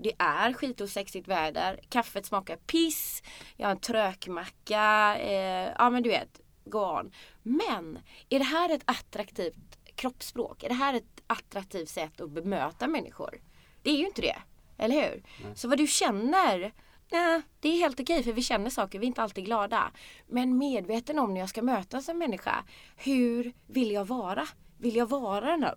Det 0.00 0.12
är 0.18 0.52
skitosexigt 0.52 1.28
väder. 1.28 1.80
Kaffet 1.88 2.26
smakar 2.26 2.56
piss. 2.56 3.22
Jag 3.56 3.66
har 3.66 3.72
en 3.72 3.80
trökmacka. 3.80 5.16
Eh, 5.18 5.72
ja 5.78 5.90
men 5.90 6.02
du 6.02 6.08
vet, 6.08 6.40
go 6.64 6.78
on. 6.78 7.12
Men 7.42 7.98
är 8.28 8.38
det 8.38 8.44
här 8.44 8.74
ett 8.74 8.82
attraktivt 8.84 9.78
kroppsspråk? 9.94 10.62
Är 10.62 10.68
det 10.68 10.74
här 10.74 10.94
ett 10.94 11.22
attraktivt 11.26 11.88
sätt 11.88 12.20
att 12.20 12.30
bemöta 12.30 12.86
människor? 12.86 13.40
Det 13.82 13.90
är 13.90 13.96
ju 13.96 14.06
inte 14.06 14.22
det. 14.22 14.36
Eller 14.78 14.94
hur? 14.94 15.22
Så 15.54 15.68
vad 15.68 15.78
du 15.78 15.86
känner 15.86 16.72
Nej, 17.10 17.42
det 17.60 17.68
är 17.68 17.78
helt 17.78 18.00
okej 18.00 18.22
för 18.22 18.32
vi 18.32 18.42
känner 18.42 18.70
saker, 18.70 18.98
vi 18.98 19.06
är 19.06 19.08
inte 19.08 19.22
alltid 19.22 19.44
glada. 19.44 19.90
Men 20.26 20.58
medveten 20.58 21.18
om 21.18 21.34
när 21.34 21.40
jag 21.40 21.48
ska 21.48 21.62
möta 21.62 22.02
en 22.08 22.18
människa. 22.18 22.64
Hur 22.96 23.52
vill 23.66 23.90
jag 23.90 24.04
vara? 24.04 24.46
Vill 24.78 24.96
jag 24.96 25.08
vara 25.08 25.50
den 25.50 25.62
här 25.62 25.74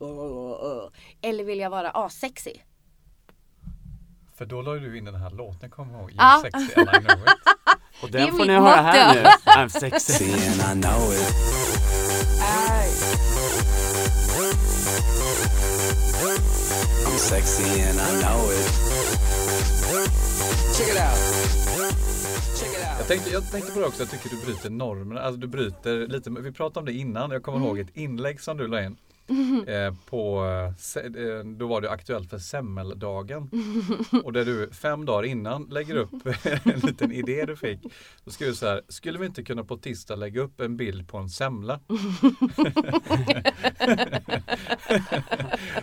Eller 1.21 1.43
vill 1.43 1.59
jag 1.59 1.69
vara 1.69 1.89
asexig? 1.89 2.65
För 4.41 4.45
då 4.45 4.61
la 4.61 4.73
du 4.73 4.97
in 4.97 5.05
den 5.05 5.15
här 5.15 5.29
låten, 5.29 5.69
kommer 5.69 5.93
jag 5.93 6.01
ihåg. 6.01 6.11
Ja. 6.17 6.41
You 6.43 6.51
sexy 6.51 6.73
and 6.81 6.89
I 6.89 6.99
know 6.99 7.17
it. 7.17 8.03
Och 8.03 8.11
den 8.11 8.31
får 8.31 8.45
ni 8.45 8.53
höra 8.53 8.81
här 8.81 9.15
nu. 9.15 9.21
I'm 9.45 9.69
sexy. 9.69 10.23
And 10.23 10.61
I 10.61 10.81
know 10.81 11.13
it. 11.13 11.33
I'm 17.05 17.17
sexy 17.17 17.81
and 17.81 17.99
I 17.99 18.23
know 18.23 18.51
it. 18.51 18.67
Check 20.77 20.87
it 20.87 21.01
out. 21.01 21.19
Check 22.59 22.69
it 22.69 22.85
Jag 22.97 23.07
tänkte, 23.07 23.29
jag 23.29 23.51
tänkte 23.51 23.71
på 23.71 23.79
det 23.79 23.85
också, 23.85 24.01
jag 24.01 24.11
tycker 24.11 24.29
du 24.29 24.45
bryter 24.45 24.69
normerna. 24.69 25.21
Alltså 25.21 25.39
du 25.41 25.47
bryter 25.47 26.07
lite, 26.07 26.29
vi 26.29 26.51
pratade 26.51 26.79
om 26.79 26.85
det 26.85 26.93
innan. 26.93 27.31
Jag 27.31 27.43
kommer 27.43 27.67
ihåg 27.67 27.79
ett 27.79 27.97
inlägg 27.97 28.41
som 28.41 28.57
du 28.57 28.67
la 28.67 28.83
in. 28.83 28.97
Eh, 29.67 29.93
på, 30.09 30.45
eh, 30.95 31.45
då 31.45 31.67
var 31.67 31.81
det 31.81 31.91
aktuellt 31.91 32.29
för 32.29 32.37
semmeldagen. 32.37 33.49
Och 34.23 34.33
där 34.33 34.45
du 34.45 34.69
fem 34.71 35.05
dagar 35.05 35.23
innan 35.23 35.63
lägger 35.63 35.95
upp 35.95 36.11
en 36.63 36.79
liten 36.79 37.11
idé 37.11 37.45
du 37.45 37.55
fick. 37.55 37.79
Då 38.25 38.31
skrev 38.31 38.49
du 38.49 38.55
så 38.55 38.67
här, 38.67 38.81
skulle 38.87 39.19
vi 39.19 39.25
inte 39.25 39.43
kunna 39.43 39.63
på 39.63 39.77
tisdag 39.77 40.15
lägga 40.15 40.41
upp 40.41 40.61
en 40.61 40.77
bild 40.77 41.07
på 41.07 41.17
en 41.17 41.29
semla? 41.29 41.79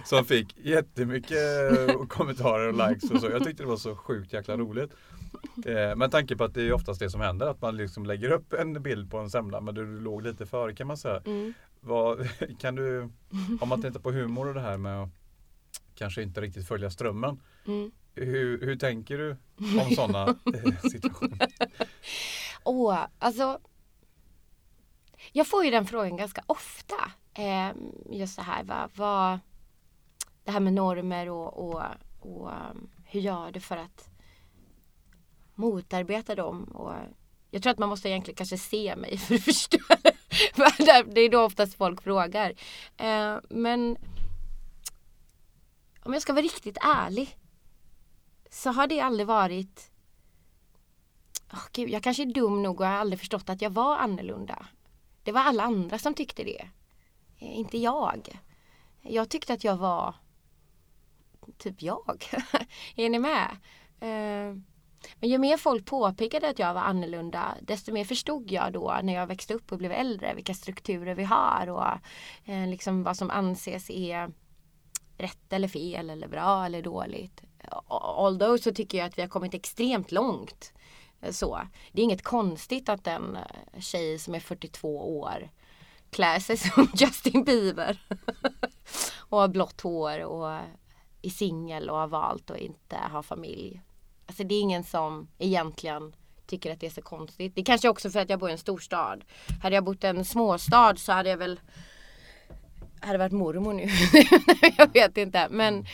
Som 0.05 0.25
fick 0.25 0.57
jättemycket 0.63 1.39
eh, 1.89 2.07
kommentarer 2.09 2.69
och 2.69 2.89
likes 2.89 3.11
och 3.11 3.21
så. 3.21 3.31
Jag 3.31 3.45
tyckte 3.45 3.63
det 3.63 3.69
var 3.69 3.77
så 3.77 3.97
sjukt 3.97 4.33
jäkla 4.33 4.57
roligt. 4.57 4.91
Eh, 5.67 5.97
med 5.97 6.11
tanke 6.11 6.37
på 6.37 6.45
att 6.45 6.55
det 6.55 6.63
är 6.63 6.73
oftast 6.73 7.01
det 7.01 7.11
som 7.11 7.21
händer, 7.21 7.47
att 7.47 7.63
man 7.63 7.77
liksom 7.77 8.07
lägger 8.07 8.31
upp 8.31 8.53
en 8.53 8.83
bild 8.83 9.11
på 9.11 9.19
en 9.19 9.31
semla 9.31 9.61
men 9.61 9.75
du 9.75 10.01
låg 10.01 10.23
lite 10.23 10.47
före 10.47 10.75
kan 10.75 10.87
man 10.87 10.97
säga. 10.97 11.23
Mm. 11.27 11.55
Vad, 11.81 12.29
kan 12.59 12.75
du, 12.75 13.09
om 13.61 13.69
man 13.69 13.83
tittar 13.83 14.01
på 14.01 14.13
humor 14.13 14.49
och 14.49 14.55
det 14.55 14.61
här 14.61 14.79
med 14.79 15.03
att 15.03 15.09
kanske 15.95 16.23
inte 16.23 16.41
riktigt 16.41 16.69
följa 16.69 16.91
strömmen. 16.91 17.41
Mm. 17.67 17.91
Hur, 18.15 18.61
hur 18.61 18.77
tänker 18.77 19.19
du 19.19 19.37
om 19.81 19.91
sådana 19.95 20.29
eh, 20.29 20.81
situationer? 20.91 21.49
Åh, 22.65 22.99
alltså. 23.19 23.61
Jag 25.33 25.47
får 25.47 25.65
ju 25.65 25.71
den 25.71 25.87
frågan 25.87 26.17
ganska 26.17 26.43
ofta. 26.47 27.13
Eh, 27.35 27.71
just 28.11 28.35
så 28.35 28.43
här, 28.43 28.65
vad, 28.65 28.91
vad, 28.95 29.39
det 30.45 30.51
här 30.51 30.61
med 30.61 30.73
normer 30.73 31.29
och, 31.29 31.69
och, 31.69 31.83
och 32.21 32.51
um, 32.51 32.91
hur 33.05 33.21
gör 33.21 33.53
du 33.53 33.61
för 33.61 33.77
att 33.77 34.11
motarbeta 35.55 36.35
dem? 36.35 36.65
Och 36.65 36.95
jag 37.51 37.63
tror 37.63 37.73
att 37.73 37.79
man 37.79 37.89
måste 37.89 38.09
egentligen 38.09 38.37
kanske 38.37 38.59
se 38.59 38.97
mig 38.97 39.19
för 39.19 39.35
att 39.35 39.43
förstå. 39.43 39.79
Det- 40.79 41.21
är 41.21 41.29
då 41.29 41.41
oftast 41.45 41.75
folk 41.75 42.03
frågar. 42.03 42.55
Eh, 42.97 43.37
men 43.51 43.97
om 46.03 46.13
jag 46.13 46.23
ska 46.23 46.33
vara 46.33 46.43
riktigt 46.43 46.79
ärlig 46.81 47.37
så 48.51 48.71
har 48.71 48.87
det 48.87 49.01
aldrig 49.01 49.27
varit 49.27 49.91
oh, 51.53 51.65
Gud, 51.73 51.91
jag 51.91 52.03
kanske 52.03 52.23
är 52.23 52.27
dum 52.35 52.63
nog 52.63 52.81
och 52.81 52.87
har 52.87 52.95
aldrig 52.95 53.19
förstått 53.19 53.49
att 53.49 53.63
jag 53.63 53.71
var 53.71 53.97
annorlunda. 53.97 54.67
Det 55.23 55.33
var 55.33 55.41
alla 55.41 55.63
andra 55.63 55.99
som 55.99 56.15
tyckte 56.15 56.45
det. 56.45 56.69
Eh, 57.39 57.59
Inte 57.59 57.79
jag. 57.79 58.41
Jag 59.03 59.29
tyckte 59.29 59.53
att 59.53 59.65
jag 59.65 59.77
var 59.77 60.15
typ 61.59 61.83
jag. 61.83 62.25
är 62.97 63.11
ni 63.11 63.19
med? 63.19 63.57
Eh, 64.01 64.57
men 65.21 65.31
ju 65.31 65.39
mer 65.39 65.57
folk 65.57 65.87
påpekade 65.87 66.49
att 66.49 66.59
jag 66.59 66.75
var 66.75 66.81
annorlunda 66.81 67.55
desto 67.63 67.93
mer 67.93 68.05
förstod 68.05 68.51
jag 68.51 68.73
då 68.73 68.99
när 69.03 69.15
jag 69.15 69.27
växte 69.27 69.55
upp 69.55 69.73
och 69.73 69.79
blev 69.79 69.93
äldre 69.93 70.35
vilka 70.35 70.55
strukturer 70.55 71.15
vi 71.15 71.25
har 71.25 71.69
och 71.69 71.85
eh, 72.53 72.67
liksom 72.67 73.03
vad 73.03 73.17
som 73.17 73.31
anses 73.31 73.91
är 73.91 74.31
rätt 75.19 75.53
eller 75.53 75.69
fel 75.69 76.11
eller 76.11 76.29
bra 76.29 76.67
eller 76.67 76.83
dåligt. 76.83 77.43
Although 77.89 78.57
så 78.57 78.75
tycker 78.75 78.99
jag 78.99 79.07
att 79.07 79.19
vi 79.19 79.23
har 79.23 79.29
kommit 79.29 79.55
extremt 79.55 80.13
långt. 80.13 80.73
Eh, 81.21 81.33
så. 81.33 81.61
Det 81.93 82.01
är 82.01 82.05
inget 82.05 82.25
konstigt 82.25 82.89
att 82.89 83.07
en 83.07 83.37
eh, 83.37 83.81
tjej 83.81 84.19
som 84.19 84.35
är 84.35 84.41
42 84.41 85.19
år 85.19 85.51
klär 86.11 86.39
sig 86.39 86.57
som 86.57 86.89
Justin 86.95 87.45
Bieber. 87.45 88.03
och 89.19 89.39
har 89.39 89.49
blått 89.49 89.81
hår 89.81 90.25
och 90.25 90.59
är 91.23 91.31
singel 91.31 91.91
och 91.91 91.97
har 91.97 92.09
valt 92.09 92.51
att 92.51 92.59
inte 92.59 92.97
ha 92.97 93.23
familj. 93.23 93.83
Alltså 94.29 94.45
det 94.45 94.55
är 94.55 94.61
ingen 94.61 94.85
som 94.85 95.29
egentligen 95.39 96.13
tycker 96.47 96.73
att 96.73 96.81
det 96.81 96.87
är 96.87 96.91
så 96.91 97.03
konstigt. 97.03 97.55
Det 97.55 97.61
är 97.61 97.65
kanske 97.65 97.89
också 97.89 98.11
för 98.11 98.21
att 98.21 98.31
jag 98.31 98.39
bor 98.41 98.49
i 98.49 98.53
en 98.53 98.59
storstad. 98.59 99.25
Hade 99.63 99.75
jag 99.75 99.85
bott 99.85 100.05
i 100.05 100.07
en 100.07 100.25
småstad 100.25 100.97
så 100.97 101.13
hade 101.13 101.29
jag 101.31 101.37
väl 101.37 101.61
hade 103.01 103.19
varit 103.19 103.33
mormor 103.33 103.73
nu. 103.73 103.87
jag 104.79 104.93
vet 104.93 105.17
inte 105.17 105.49
men 105.51 105.87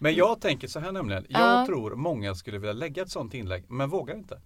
Men 0.00 0.14
jag 0.14 0.40
tänker 0.40 0.68
så 0.68 0.80
här 0.80 0.92
nämligen. 0.92 1.26
Jag 1.28 1.40
Ja. 1.40 1.66
tror 1.66 1.94
många 1.96 2.34
skulle 2.34 2.58
vilja 2.58 2.72
lägga 2.72 3.02
ett 3.02 3.10
sånt 3.10 3.34
inlägg 3.34 3.64
men 3.70 3.88
vågar 3.90 4.14
inte. 4.14 4.40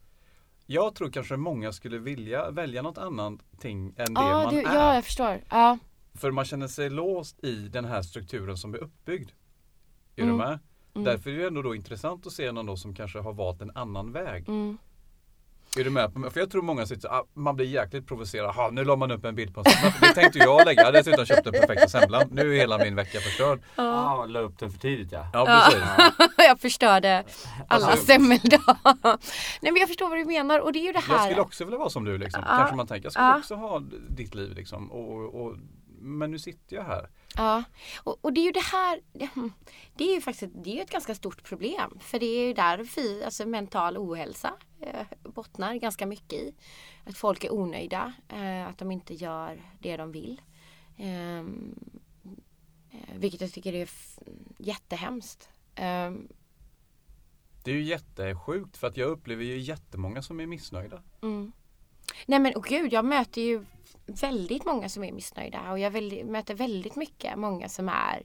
Jag 0.66 0.94
tror 0.94 1.10
kanske 1.10 1.36
många 1.36 1.72
skulle 1.72 1.98
vilja 1.98 2.50
välja 2.50 2.82
något 2.82 2.98
annat 2.98 3.34
ting 3.60 3.94
än 3.96 4.14
det 4.14 4.20
man 4.20 4.54
du, 4.54 4.60
är. 4.60 4.64
ja 4.74 4.94
jag 4.94 5.04
förstår. 5.04 5.44
Ja. 5.50 5.78
För 6.14 6.30
man 6.30 6.44
känner 6.44 6.68
sig 6.68 6.90
låst 6.90 7.44
i 7.44 7.54
den 7.68 7.84
här 7.84 8.02
strukturen 8.02 8.56
som 8.56 8.74
är 8.74 8.78
uppbyggd. 8.78 9.30
Är 10.16 10.22
du 10.22 10.28
Mm. 10.32 10.36
med? 10.36 10.58
Mm. 10.94 11.04
Därför 11.04 11.30
är 11.30 11.38
det 11.38 11.46
ändå 11.46 11.62
då 11.62 11.74
intressant 11.74 12.26
att 12.26 12.32
se 12.32 12.52
någon 12.52 12.66
då 12.66 12.76
som 12.76 12.94
kanske 12.94 13.18
har 13.18 13.32
valt 13.32 13.62
en 13.62 13.70
annan 13.74 14.12
väg. 14.12 14.48
Mm. 14.48 14.78
Är 15.78 15.84
du 15.84 15.90
med 15.90 16.12
på 16.12 16.18
mig? 16.18 16.30
För 16.30 16.40
jag 16.40 16.50
tror 16.50 16.62
många 16.62 16.86
sitter 16.86 17.08
ah, 17.08 17.24
man 17.34 17.56
blir 17.56 17.66
jäkligt 17.66 18.06
provocerad. 18.06 18.54
Ha, 18.54 18.70
nu 18.70 18.84
la 18.84 18.96
man 18.96 19.10
upp 19.10 19.24
en 19.24 19.34
bild 19.34 19.54
på 19.54 19.60
en 19.60 19.64
semla. 19.64 19.94
Det 20.00 20.14
tänkte 20.14 20.38
jag 20.38 20.64
lägga. 20.66 20.80
Jag 20.80 20.86
hade 20.86 20.98
dessutom 20.98 21.26
köpt 21.26 21.44
den 21.44 21.52
perfekta 21.52 21.88
semlan. 21.88 22.28
Nu 22.30 22.54
är 22.54 22.58
hela 22.58 22.78
min 22.78 22.94
vecka 22.94 23.20
förstörd. 23.20 23.60
Ja, 23.76 23.82
ah, 23.84 24.26
la 24.26 24.40
upp 24.40 24.58
den 24.58 24.70
för 24.70 24.78
tidigt 24.78 25.12
ja. 25.12 25.26
Ja, 25.32 25.44
precis. 25.64 25.82
jag 26.48 26.60
förstörde 26.60 27.24
alla 27.68 27.86
Alltså- 27.86 28.06
semmeldagar. 28.06 28.76
Nej 29.62 29.72
men 29.72 29.76
jag 29.76 29.88
förstår 29.88 30.08
vad 30.08 30.18
du 30.18 30.24
menar 30.24 30.60
och 30.60 30.72
det 30.72 30.78
är 30.78 30.86
ju 30.86 30.92
det 30.92 31.02
Jag 31.08 31.14
här. 31.18 31.26
skulle 31.26 31.40
också 31.42 31.64
vilja 31.64 31.78
vara 31.78 31.90
som 31.90 32.04
du 32.04 32.18
liksom. 32.18 32.42
Ja. 32.48 32.56
Kanske 32.56 32.76
man 32.76 32.86
tänker. 32.86 33.06
Jag 33.06 33.12
skulle 33.12 33.26
Ja. 33.26 33.38
också 33.38 33.54
ha 33.54 33.82
ditt 34.08 34.34
liv 34.34 34.52
liksom. 34.56 34.92
Och, 34.92 35.42
och, 35.44 35.56
men 36.02 36.30
nu 36.30 36.38
sitter 36.38 36.76
jag 36.76 36.84
här. 36.84 37.10
Ja, 37.36 37.64
och, 38.04 38.18
och 38.20 38.32
det 38.32 38.40
är 38.40 38.44
ju 38.44 38.52
det 38.52 38.60
här. 38.60 39.00
Det 39.96 40.04
är 40.04 40.14
ju 40.14 40.20
faktiskt 40.20 40.52
det 40.64 40.78
är 40.78 40.82
ett 40.82 40.90
ganska 40.90 41.14
stort 41.14 41.42
problem. 41.42 41.98
För 42.00 42.18
det 42.18 42.26
är 42.26 42.46
ju 42.46 42.54
där 42.54 42.84
fy, 42.84 43.22
alltså 43.22 43.46
mental 43.46 43.98
ohälsa 43.98 44.54
eh, 44.80 45.06
bottnar 45.22 45.74
ganska 45.74 46.06
mycket 46.06 46.32
i. 46.32 46.54
Att 47.04 47.16
folk 47.16 47.44
är 47.44 47.52
onöjda, 47.52 48.12
eh, 48.28 48.66
att 48.66 48.78
de 48.78 48.90
inte 48.90 49.14
gör 49.14 49.62
det 49.80 49.96
de 49.96 50.12
vill. 50.12 50.40
Ehm, 50.98 51.74
eh, 52.90 53.16
vilket 53.16 53.40
jag 53.40 53.52
tycker 53.52 53.72
är 53.74 53.88
jättehemskt. 54.58 55.48
Ehm, 55.74 56.28
Det 57.64 57.70
är 57.70 57.74
ju 57.74 57.82
jättesjukt 57.82 58.76
för 58.76 58.86
att 58.86 58.96
jag 58.96 59.08
upplever 59.10 59.44
ju 59.44 59.58
jättemånga 59.58 60.22
som 60.22 60.40
är 60.40 60.46
missnöjda. 60.46 61.02
Mm. 61.22 61.52
Nej 62.26 62.38
men 62.38 62.54
och 62.54 62.64
gud, 62.64 62.92
jag 62.92 63.04
möter 63.04 63.42
ju 63.42 63.64
väldigt 64.06 64.64
många 64.64 64.88
som 64.88 65.04
är 65.04 65.12
missnöjda 65.12 65.70
och 65.70 65.78
jag 65.78 65.90
väldigt, 65.90 66.26
möter 66.26 66.54
väldigt 66.54 66.96
mycket 66.96 67.38
många 67.38 67.68
som 67.68 67.88
är 67.88 68.22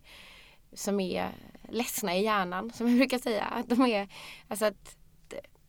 som 0.73 0.99
är 0.99 1.31
ledsna 1.69 2.15
i 2.15 2.23
hjärnan 2.23 2.71
som 2.73 2.87
jag 2.89 2.97
brukar 2.97 3.17
säga. 3.17 3.43
Att 3.43 3.69
de 3.69 3.81
är, 3.81 4.07
alltså 4.47 4.65
att 4.65 4.95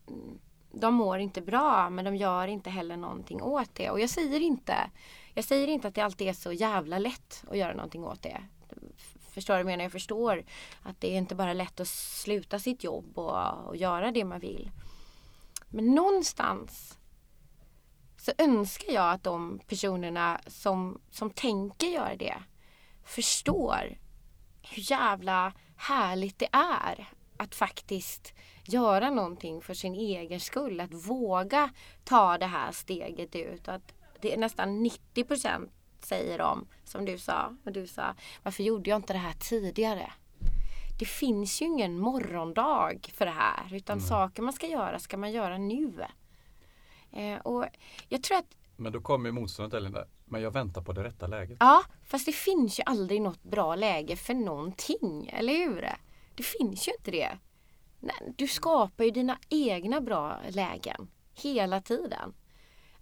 de- 0.06 0.38
de 0.72 0.94
mår 0.94 1.18
inte 1.18 1.40
bra 1.42 1.90
men 1.90 2.04
de 2.04 2.16
gör 2.16 2.48
inte 2.48 2.70
heller 2.70 2.96
någonting 2.96 3.42
åt 3.42 3.74
det. 3.74 3.90
Och 3.90 4.00
jag 4.00 4.10
säger 4.10 4.40
inte, 4.40 4.90
jag 5.34 5.44
säger 5.44 5.68
inte 5.68 5.88
att 5.88 5.94
det 5.94 6.00
alltid 6.00 6.28
är 6.28 6.32
så 6.32 6.52
jävla 6.52 6.98
lätt 6.98 7.44
att 7.50 7.58
göra 7.58 7.74
någonting 7.74 8.04
åt 8.04 8.22
det. 8.22 8.42
Förstår 9.30 9.54
du 9.54 9.56
vad 9.56 9.60
jag 9.60 9.66
menar? 9.76 9.84
Jag 9.84 9.92
förstår 9.92 10.44
att 10.82 11.00
det 11.00 11.14
är 11.14 11.18
inte 11.18 11.34
bara 11.34 11.52
lätt 11.52 11.80
att 11.80 11.88
sluta 11.88 12.58
sitt 12.58 12.84
jobb 12.84 13.18
och, 13.18 13.66
och 13.68 13.76
göra 13.76 14.10
det 14.12 14.24
man 14.24 14.40
vill. 14.40 14.70
Men 15.68 15.94
någonstans 15.94 16.97
så 18.28 18.42
önskar 18.42 18.92
jag 18.92 19.12
att 19.12 19.24
de 19.24 19.60
personerna 19.66 20.40
som, 20.46 21.00
som 21.10 21.30
tänker 21.30 21.86
göra 21.86 22.16
det 22.16 22.36
förstår 23.04 23.98
hur 24.62 24.90
jävla 24.90 25.52
härligt 25.76 26.38
det 26.38 26.48
är 26.52 27.08
att 27.36 27.54
faktiskt 27.54 28.34
göra 28.64 29.10
någonting 29.10 29.60
för 29.60 29.74
sin 29.74 29.94
egen 29.94 30.40
skull. 30.40 30.80
Att 30.80 30.94
våga 30.94 31.70
ta 32.04 32.38
det 32.38 32.46
här 32.46 32.72
steget 32.72 33.36
ut. 33.36 33.68
Att 33.68 33.94
det 34.20 34.34
är 34.34 34.38
nästan 34.38 34.82
90 34.82 35.24
procent 35.24 35.70
säger 36.00 36.38
de, 36.38 36.66
som 36.84 37.04
du 37.04 37.18
sa, 37.18 37.56
och 37.64 37.72
du 37.72 37.86
sa, 37.86 38.14
varför 38.42 38.62
gjorde 38.62 38.90
jag 38.90 38.98
inte 38.98 39.12
det 39.12 39.18
här 39.18 39.34
tidigare? 39.40 40.12
Det 40.98 41.06
finns 41.06 41.62
ju 41.62 41.66
ingen 41.66 41.98
morgondag 41.98 43.10
för 43.14 43.26
det 43.26 43.32
här 43.32 43.74
utan 43.74 44.00
saker 44.00 44.42
man 44.42 44.52
ska 44.52 44.66
göra 44.66 44.98
ska 44.98 45.16
man 45.16 45.32
göra 45.32 45.58
nu. 45.58 46.04
Eh, 47.12 47.38
och 47.38 47.64
jag 48.08 48.22
tror 48.22 48.38
att 48.38 48.56
Men 48.76 48.92
då 48.92 49.00
kommer 49.00 49.30
motståndet 49.30 49.74
eller 49.74 49.90
där. 49.90 50.08
Men 50.24 50.42
jag 50.42 50.50
väntar 50.50 50.82
på 50.82 50.92
det 50.92 51.04
rätta 51.04 51.26
läget. 51.26 51.56
Ja, 51.60 51.82
fast 52.04 52.26
det 52.26 52.32
finns 52.32 52.78
ju 52.78 52.82
aldrig 52.86 53.22
något 53.22 53.42
bra 53.42 53.76
läge 53.76 54.16
för 54.16 54.34
någonting, 54.34 55.30
eller 55.32 55.52
hur? 55.52 55.88
Det 56.34 56.42
finns 56.42 56.88
ju 56.88 56.92
inte 56.92 57.10
det. 57.10 57.38
Nej, 58.00 58.34
Du 58.36 58.48
skapar 58.48 59.04
ju 59.04 59.10
dina 59.10 59.38
egna 59.48 60.00
bra 60.00 60.40
lägen 60.48 61.08
hela 61.34 61.80
tiden. 61.80 62.34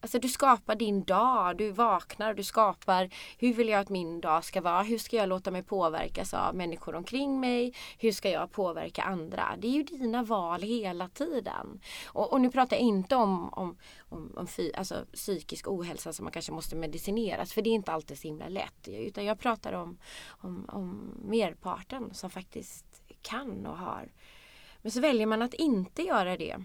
Alltså 0.06 0.18
du 0.18 0.28
skapar 0.28 0.74
din 0.74 1.04
dag, 1.04 1.56
du 1.56 1.70
vaknar 1.70 2.30
och 2.30 2.36
du 2.36 2.42
skapar 2.42 3.10
hur 3.38 3.54
vill 3.54 3.68
jag 3.68 3.80
att 3.80 3.88
min 3.88 4.20
dag 4.20 4.44
ska 4.44 4.60
vara? 4.60 4.82
Hur 4.82 4.98
ska 4.98 5.16
jag 5.16 5.28
låta 5.28 5.50
mig 5.50 5.62
påverkas 5.62 6.34
av 6.34 6.54
människor 6.54 6.94
omkring 6.94 7.40
mig? 7.40 7.74
Hur 7.98 8.12
ska 8.12 8.30
jag 8.30 8.52
påverka 8.52 9.02
andra? 9.02 9.56
Det 9.58 9.66
är 9.68 9.72
ju 9.72 9.82
dina 9.82 10.22
val 10.22 10.62
hela 10.62 11.08
tiden. 11.08 11.80
Och, 12.06 12.32
och 12.32 12.40
nu 12.40 12.50
pratar 12.50 12.76
jag 12.76 12.82
inte 12.82 13.16
om, 13.16 13.48
om, 13.48 13.76
om, 13.98 14.32
om 14.36 14.46
fy, 14.46 14.72
alltså, 14.72 14.94
psykisk 15.12 15.68
ohälsa 15.68 16.12
som 16.12 16.24
man 16.24 16.32
kanske 16.32 16.52
måste 16.52 16.76
medicineras 16.76 17.52
för 17.52 17.62
det 17.62 17.70
är 17.70 17.74
inte 17.74 17.92
alltid 17.92 18.18
så 18.18 18.28
himla 18.28 18.48
lätt. 18.48 18.88
Utan 18.88 19.24
jag 19.24 19.38
pratar 19.38 19.72
om, 19.72 19.98
om, 20.26 20.68
om 20.72 21.14
merparten 21.24 22.14
som 22.14 22.30
faktiskt 22.30 23.02
kan 23.22 23.66
och 23.66 23.78
har. 23.78 24.12
Men 24.82 24.92
så 24.92 25.00
väljer 25.00 25.26
man 25.26 25.42
att 25.42 25.54
inte 25.54 26.02
göra 26.02 26.36
det. 26.36 26.56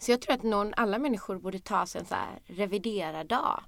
Så 0.00 0.10
jag 0.10 0.20
tror 0.20 0.34
att 0.34 0.42
någon, 0.42 0.74
alla 0.76 0.98
människor 0.98 1.38
borde 1.38 1.58
ta 1.58 1.86
sig 1.86 2.00
en 2.00 2.06
så 2.06 2.14
här 2.14 2.40
revidera 2.46 3.24
dag. 3.24 3.62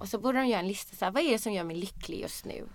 Och 0.00 0.08
så 0.08 0.18
borde 0.18 0.38
de 0.38 0.46
göra 0.46 0.60
en 0.60 0.68
lista 0.68 0.96
så 0.96 1.04
här, 1.04 1.12
vad 1.12 1.22
är 1.22 1.32
det 1.32 1.38
som 1.38 1.52
gör 1.52 1.64
mig 1.64 1.76
lycklig 1.76 2.20
just 2.20 2.44
nu? 2.44 2.68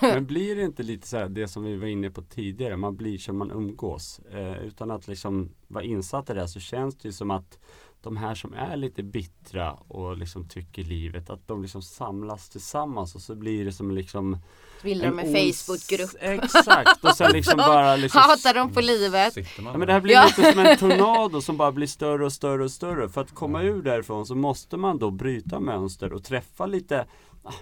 Men 0.00 0.26
blir 0.26 0.56
det 0.56 0.62
inte 0.64 0.82
lite 0.82 1.08
så 1.08 1.16
här 1.16 1.28
det 1.28 1.48
som 1.48 1.64
vi 1.64 1.76
var 1.76 1.86
inne 1.86 2.10
på 2.10 2.22
tidigare, 2.22 2.76
man 2.76 2.96
blir 2.96 3.18
som 3.18 3.38
man 3.38 3.50
umgås. 3.50 4.18
Eh, 4.18 4.58
utan 4.58 4.90
att 4.90 5.08
liksom 5.08 5.50
vara 5.68 5.84
insatt 5.84 6.30
i 6.30 6.34
det 6.34 6.48
så 6.48 6.60
känns 6.60 6.96
det 6.96 7.08
ju 7.08 7.12
som 7.12 7.30
att 7.30 7.58
de 8.02 8.16
här 8.16 8.34
som 8.34 8.54
är 8.54 8.76
lite 8.76 9.02
bittra 9.02 9.72
och 9.72 10.16
liksom 10.16 10.48
tycker 10.48 10.82
livet, 10.84 11.30
att 11.30 11.48
de 11.48 11.62
liksom 11.62 11.82
samlas 11.82 12.48
tillsammans 12.48 13.14
och 13.14 13.20
så 13.20 13.34
blir 13.34 13.64
det 13.64 13.72
som 13.72 13.90
liksom 13.90 14.38
bildar 14.82 15.06
de 15.08 15.18
en 15.18 15.26
Facebookgrupp. 15.52 16.10
Exakt, 16.20 17.04
och 17.04 17.16
sen 17.16 17.32
liksom 17.32 17.56
bara 17.56 17.96
liksom 17.96 18.20
Hatar 18.20 18.54
de 18.54 18.72
på 18.72 18.80
livet. 18.80 19.34
Sitter 19.34 19.62
man 19.62 19.72
Ja, 19.72 19.78
men 19.78 19.86
det 19.86 19.92
här 19.92 20.00
blir 20.00 20.14
Ja. 20.14 20.24
lite 20.24 20.52
som 20.52 20.60
en 20.66 20.76
tornado 20.78 21.40
som 21.40 21.56
bara 21.56 21.72
blir 21.72 21.86
större 21.86 22.24
och 22.24 22.32
större 22.32 22.64
och 22.64 22.70
större. 22.70 23.08
För 23.08 23.20
att 23.20 23.34
komma 23.34 23.62
ur 23.62 23.82
därifrån 23.82 24.26
så 24.26 24.34
måste 24.34 24.76
man 24.76 24.98
då 24.98 25.10
bryta 25.10 25.60
mönster 25.60 26.12
och 26.12 26.24
träffa 26.24 26.66
lite 26.66 27.06
ah, 27.42 27.52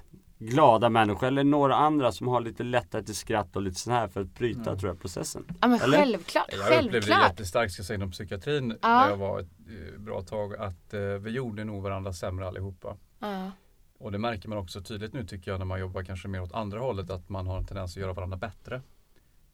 glada 0.40 0.88
människor 0.88 1.26
eller 1.26 1.44
några 1.44 1.74
andra 1.74 2.12
som 2.12 2.28
har 2.28 2.40
lite 2.40 2.62
lättare 2.62 3.02
till 3.02 3.14
skratt 3.14 3.56
och 3.56 3.62
lite 3.62 3.80
sån 3.80 3.92
här 3.92 4.08
för 4.08 4.20
att 4.20 4.34
bryta 4.34 4.76
tror 4.76 4.90
jag 4.90 5.00
processen. 5.00 5.44
Ja 5.60 5.68
men 5.68 5.80
Eller? 5.80 5.98
självklart, 5.98 6.44
Jag 6.50 6.60
upplevde 6.60 6.82
det 6.88 6.92
självklart. 6.92 7.30
jättestarkt 7.30 7.72
ska 7.72 7.80
jag 7.80 7.86
säga 7.86 7.94
inom 7.94 8.10
psykiatrin 8.10 8.78
Ja. 8.82 8.88
där 8.88 9.10
jag 9.10 9.16
var 9.16 9.40
ett 9.40 9.48
eh, 9.94 9.98
bra 10.00 10.22
tag 10.22 10.56
att 10.56 10.94
eh, 10.94 11.00
vi 11.00 11.30
gjorde 11.30 11.64
nog 11.64 11.82
varandra 11.82 12.12
sämre 12.12 12.46
allihopa. 12.48 12.96
Ja. 13.18 13.50
Och 13.98 14.12
det 14.12 14.18
märker 14.18 14.48
man 14.48 14.58
också 14.58 14.80
tydligt 14.82 15.12
nu 15.12 15.26
tycker 15.26 15.50
jag 15.50 15.58
när 15.58 15.66
man 15.66 15.80
jobbar 15.80 16.02
kanske 16.02 16.28
mer 16.28 16.42
åt 16.42 16.52
andra 16.52 16.80
hållet 16.80 17.10
att 17.10 17.28
man 17.28 17.46
har 17.46 17.58
en 17.58 17.66
tendens 17.66 17.96
att 17.96 18.00
göra 18.00 18.12
varandra 18.12 18.36
bättre. 18.36 18.82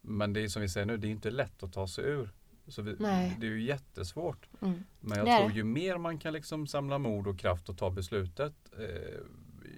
Men 0.01 0.33
det 0.33 0.41
är 0.43 0.47
som 0.47 0.61
vi 0.61 0.69
säger 0.69 0.85
nu, 0.85 0.97
det 0.97 1.07
är 1.07 1.11
inte 1.11 1.31
lätt 1.31 1.63
att 1.63 1.73
ta 1.73 1.87
sig 1.87 2.03
ur. 2.05 2.29
Så 2.67 2.81
vi, 2.81 2.95
Nej. 2.99 3.37
det 3.39 3.47
är 3.47 3.51
ju 3.51 3.61
jättesvårt. 3.63 4.49
Mm. 4.61 4.83
Men 4.99 5.17
jag 5.17 5.27
Det 5.27 5.37
tror 5.37 5.51
ju 5.51 5.63
mer 5.63 5.97
man 5.97 6.17
kan 6.19 6.33
liksom 6.33 6.67
samla 6.67 6.97
mod 6.97 7.27
och 7.27 7.39
kraft 7.39 7.69
och 7.69 7.77
ta 7.77 7.89
beslutet 7.89 8.53
eh, 8.79 9.19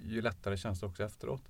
ju 0.04 0.22
lättare 0.22 0.56
känns 0.56 0.80
det 0.80 0.86
också 0.86 1.02
efteråt. 1.04 1.42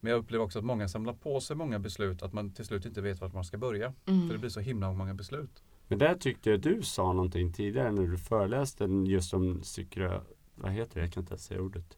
Men 0.00 0.10
jag 0.12 0.18
upplever 0.18 0.44
också 0.44 0.58
att 0.58 0.64
många 0.64 0.88
samlar 0.88 1.12
på 1.12 1.40
sig 1.40 1.56
många 1.56 1.78
beslut 1.78 2.22
att 2.22 2.32
man 2.32 2.50
till 2.50 2.64
slut 2.64 2.84
inte 2.86 3.00
vet 3.00 3.20
vart 3.20 3.32
man 3.34 3.44
ska 3.44 3.58
börja. 3.58 3.92
För 4.04 4.12
det 4.12 4.24
Mm. 4.24 4.40
blir 4.40 4.50
så 4.50 4.60
himla 4.60 4.92
många 4.92 5.14
beslut. 5.14 5.62
Men 5.88 5.98
där 5.98 6.14
tyckte 6.14 6.50
jag 6.50 6.60
du 6.60 6.82
sa 6.82 7.12
någonting 7.12 7.52
tidigare 7.52 7.92
när 7.92 8.06
du 8.06 8.18
föreläste 8.18 8.84
just 9.06 9.34
om 9.34 9.60
psykra... 9.60 10.22
Vad 10.54 10.72
heter 10.72 10.94
det? 10.94 11.00
Jag 11.00 11.12
kan 11.12 11.22
inte 11.22 11.32
ens 11.32 11.44
säga 11.44 11.60
ordet. 11.60 11.96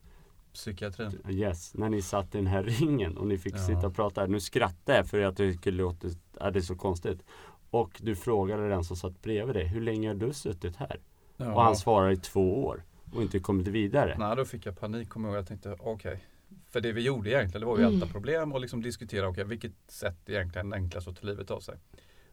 Psykiatrin. 0.53 1.19
Yes, 1.29 1.75
när 1.75 1.89
ni 1.89 2.03
satt 2.03 2.35
i 2.35 2.39
den 2.39 2.47
här 2.47 2.63
ringen 2.81 3.17
och 3.19 3.27
ni 3.27 3.39
fick 3.39 3.55
Ja. 3.55 3.59
sitta 3.67 3.87
och 3.87 3.95
prata. 3.95 4.27
Nu 4.27 4.41
skrattar 4.41 4.95
jag 4.97 5.07
för 5.07 5.19
att 5.19 5.23
jag 5.23 5.37
tycker 5.37 5.71
det 5.71 5.77
låter, 5.77 6.11
ja, 6.41 6.51
det 6.51 6.59
är 6.59 6.63
så 6.63 6.77
konstigt. 6.77 7.23
Och 7.71 8.01
du 8.03 8.17
frågade 8.17 8.69
den 8.69 8.85
som 8.85 8.97
satt 8.97 9.23
bredvid 9.23 9.57
dig, 9.57 9.67
hur 9.67 9.81
länge 9.81 10.09
har 10.09 10.15
du 10.15 10.33
suttit 10.33 10.77
här? 10.77 11.01
Ja. 11.37 11.55
Och 11.55 11.63
han 11.63 11.77
svarar 11.77 12.11
i 12.11 12.17
två 12.17 12.65
år 12.65 12.85
och 13.13 13.23
inte 13.23 13.41
kommit 13.41 13.69
vidare. 13.69 14.17
Nej, 14.19 14.37
då 14.37 14.45
fick 14.45 14.67
jag 14.67 14.79
panik 14.81 15.09
kommer 15.09 15.29
jag 15.29 15.33
ihåg. 15.35 15.39
Jag 15.41 15.49
tänkte 15.49 15.77
okej. 15.81 16.25
För 16.71 16.81
det 16.81 16.93
vi 16.93 17.01
gjorde 17.03 17.31
egentligen 17.31 17.61
det 17.61 17.67
var 17.67 17.79
ju 17.79 17.85
Mm. 17.85 17.95
älta 17.95 18.07
problem 18.07 18.53
och 18.53 18.61
liksom 18.61 18.83
diskutera 18.83 19.29
okej 19.29 19.45
vilket 19.45 19.73
sätt 19.89 20.29
är 20.29 20.33
egentligen 20.33 20.73
enklast 20.73 21.09
att 21.09 21.17
ta 21.21 21.27
livet 21.27 21.51
av 21.51 21.61
sig. 21.61 21.79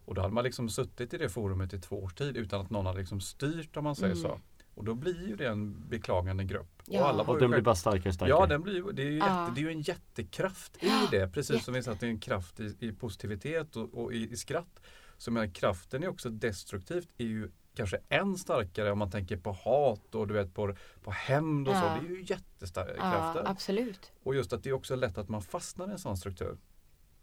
Och 0.06 0.16
då 0.16 0.22
hade 0.22 0.34
man 0.34 0.44
liksom 0.44 0.70
suttit 0.70 1.14
i 1.14 1.18
det 1.18 1.30
forumet 1.30 1.74
i 1.74 1.80
två 1.80 2.04
års 2.04 2.14
tid 2.16 2.38
utan 2.38 2.62
att 2.62 2.70
någon 2.70 2.86
hade 2.86 3.00
liksom 3.00 3.22
styrt 3.22 3.78
om 3.78 3.84
man 3.84 3.96
säger 3.96 4.16
Mm. 4.16 4.24
så. 4.24 4.40
Och 4.76 4.84
då 4.84 4.96
blir 4.96 5.28
ju 5.28 5.36
det 5.36 5.48
en 5.48 5.90
beklagande 5.90 6.44
grupp. 6.44 6.82
Ja. 6.86 7.02
Och 7.02 7.08
alla 7.10 7.24
Och 7.24 7.40
den 7.40 7.52
blir 7.52 7.62
bara 7.62 7.76
starkare 7.76 8.10
och 8.10 8.14
starkare. 8.16 8.38
Ja, 8.40 8.46
den 8.46 8.62
blir, 8.62 8.84
det, 8.94 9.02
är 9.02 9.06
ju 9.12 9.18
Ja. 9.18 9.42
jätte, 9.42 9.56
det 9.56 9.62
är 9.62 9.64
ju 9.64 9.72
en 9.72 9.82
jättekraft 9.82 10.84
i 10.84 10.92
det. 11.12 11.28
Precis 11.34 11.64
som 11.64 11.74
vi 11.74 11.84
sa 11.84 11.92
att 11.92 12.00
det 12.00 12.06
är 12.06 12.10
en 12.10 12.20
kraft 12.20 12.60
i, 12.60 12.76
i 12.80 12.92
positivitet 12.92 13.76
och, 13.76 13.94
och 14.04 14.14
i, 14.14 14.32
i 14.32 14.36
skratt. 14.36 14.80
Så 15.18 15.32
menar, 15.32 15.48
kraften 15.48 16.04
är 16.04 16.08
också 16.08 16.30
destruktivt 16.30 17.10
är 17.18 17.26
ju 17.26 17.50
kanske 17.78 18.00
än 18.10 18.38
starkare 18.38 18.92
om 18.92 19.00
man 19.00 19.12
tänker 19.12 19.38
på 19.38 19.52
hat 19.52 20.16
och 20.16 20.28
du 20.28 20.34
vet 20.34 20.54
på, 20.54 20.76
på 21.04 21.12
hämnd 21.12 21.68
och 21.68 21.76
så. 21.76 21.82
Ja. 21.82 22.00
Det 22.02 22.08
är 22.08 22.18
ju 22.18 22.24
jättestarka 22.24 22.94
Ja, 22.98 23.42
absolut. 23.46 24.12
Och 24.24 24.36
just 24.36 24.54
att 24.54 24.64
det 24.64 24.70
är 24.70 24.74
också 24.74 24.96
lätt 24.96 25.18
att 25.18 25.30
man 25.30 25.42
fastnar 25.42 25.88
i 25.88 25.92
en 25.92 26.00
sån 26.00 26.18
struktur. 26.18 26.58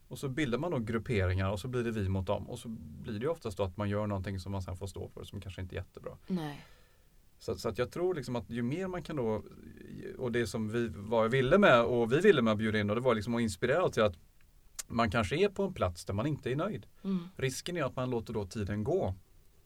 Och 0.09 0.19
så 0.19 0.29
bildar 0.29 0.59
man 0.59 0.71
då 0.71 0.79
grupperingar 0.79 1.51
och 1.51 1.61
så 1.61 1.69
blir 1.69 1.85
det 1.85 1.91
vi 1.91 2.09
mot 2.09 2.27
dem. 2.27 2.51
Och 2.51 2.59
så 2.59 2.69
blir 2.69 3.21
det 3.21 3.29
oftast 3.29 3.57
då 3.57 3.63
att 3.63 3.77
man 3.77 3.89
gör 3.89 4.07
någonting 4.07 4.41
som 4.41 4.53
man 4.53 4.63
sen 4.63 4.77
får 4.77 4.87
stå 4.87 5.09
för 5.09 5.25
som 5.25 5.41
kanske 5.41 5.61
inte 5.61 5.75
är 5.75 5.79
jättebra. 5.79 6.13
Nej. 6.27 6.65
Så, 7.39 7.55
så 7.55 7.69
att 7.69 7.79
jag 7.79 7.91
tror 7.91 8.15
liksom 8.15 8.37
att 8.37 8.51
ju 8.51 8.63
mer 8.63 8.87
man 8.87 9.03
kan 9.03 9.17
då, 9.17 9.43
och 10.19 10.33
det 10.33 10.47
som 10.47 10.69
vi 10.69 10.93
jag 11.11 11.29
ville 11.29 11.59
med 11.59 11.83
och 11.83 12.13
vi 12.13 12.21
ville 12.21 12.43
med 12.43 12.53
att 12.53 12.59
bjuda 12.59 12.79
in 12.81 12.91
och 12.91 12.97
det 12.97 13.03
var 13.03 13.15
liksom 13.15 13.35
att 13.35 13.41
inspirera 13.41 13.89
till 13.89 14.03
att 14.03 14.17
man 14.89 15.11
kanske 15.11 15.37
är 15.37 15.49
på 15.49 15.63
en 15.63 15.75
plats 15.75 16.05
där 16.05 16.15
man 16.15 16.27
inte 16.27 16.51
är 16.51 16.57
nöjd. 16.57 16.87
Mm. 17.05 17.29
Risken 17.37 17.77
är 17.77 17.85
att 17.85 17.97
man 17.97 18.11
låter 18.11 18.33
då 18.33 18.47
tiden 18.47 18.85
gå. 18.85 19.15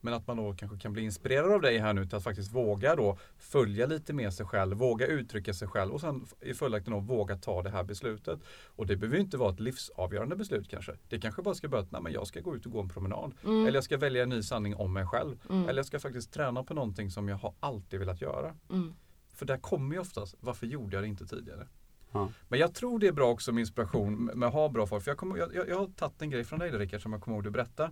Men 0.01 0.15
att 0.15 0.27
man 0.27 0.37
då 0.37 0.55
kanske 0.55 0.79
kan 0.79 0.93
bli 0.93 1.03
inspirerad 1.03 1.53
av 1.53 1.61
dig 1.61 1.79
här 1.79 1.93
nu 1.93 2.07
till 2.07 2.17
att 2.17 2.25
faktiskt 2.25 2.55
våga 2.55 2.97
då 2.97 3.19
följa 3.39 3.87
lite 3.87 4.13
med 4.13 4.35
sig 4.35 4.47
själv, 4.47 4.77
våga 4.77 5.07
uttrycka 5.07 5.55
sig 5.55 5.69
själv 5.69 5.93
och 5.93 6.01
sen 6.01 6.27
i 6.41 6.55
följaktligen 6.55 7.07
då 7.07 7.15
våga 7.15 7.37
ta 7.37 7.63
det 7.63 7.71
här 7.71 7.85
beslutet. 7.85 8.41
Och 8.67 8.87
det 8.87 8.97
behöver 8.97 9.17
ju 9.17 9.23
inte 9.23 9.37
vara 9.37 9.53
ett 9.53 9.61
livsavgörande 9.61 10.37
beslut 10.37 10.69
kanske. 10.69 10.93
Det 11.09 11.21
kanske 11.21 11.43
bara 11.43 11.55
ska 11.55 11.69
börja 11.69 11.85
att 11.93 12.03
men 12.03 12.13
jag 12.13 12.27
ska 12.27 12.41
gå 12.41 12.57
ut 12.57 12.67
och 12.67 12.73
gå 12.73 12.81
en 12.81 12.89
promenad. 12.89 13.35
Mm. 13.45 13.67
Eller 13.67 13.77
jag 13.77 13.85
ska 13.85 13.97
välja 13.97 14.23
en 14.23 14.29
ny 14.29 14.43
sanning 14.43 14.75
om 14.75 14.93
mig 14.93 15.07
själv. 15.07 15.37
Mm. 15.51 15.69
Eller 15.69 15.79
jag 15.79 15.87
ska 15.87 16.01
faktiskt 16.01 16.33
träna 16.33 16.65
på 16.65 16.75
någonting 16.75 17.11
som 17.11 17.29
jag 17.29 17.37
har 17.37 17.55
alltid 17.61 18.01
velat 18.01 18.21
göra. 18.21 18.55
Mm. 18.71 18.95
För 19.35 19.47
där 19.47 19.57
kommer 19.57 19.95
ju 19.95 20.01
oftast, 20.01 20.35
varför 20.41 20.67
gjorde 20.67 20.97
jag 20.97 21.05
det 21.05 21.09
inte 21.09 21.27
tidigare? 21.27 21.69
Ja. 22.13 22.29
Men 22.49 22.61
jag 22.61 22.75
tror 22.75 22.99
det 22.99 23.07
är 23.07 23.13
bra 23.13 23.31
också 23.31 23.53
med 23.53 23.61
inspiration 23.61 24.25
med 24.25 24.47
att 24.47 24.53
ha 24.53 24.69
bra 24.69 24.87
folk. 24.87 25.05
För 25.05 25.11
jag, 25.11 25.19
kommer, 25.19 25.39
jag, 25.39 25.55
jag, 25.55 25.69
jag 25.69 25.79
har 25.79 25.87
tagit 25.87 26.23
en 26.23 26.31
grej 26.31 26.45
från 26.45 26.59
dig 26.59 26.71
Rickard 26.71 27.03
som 27.03 27.13
jag 27.13 27.23
kommer 27.23 27.37
ihåg 27.37 27.45
du 27.45 27.51
berätta. 27.51 27.91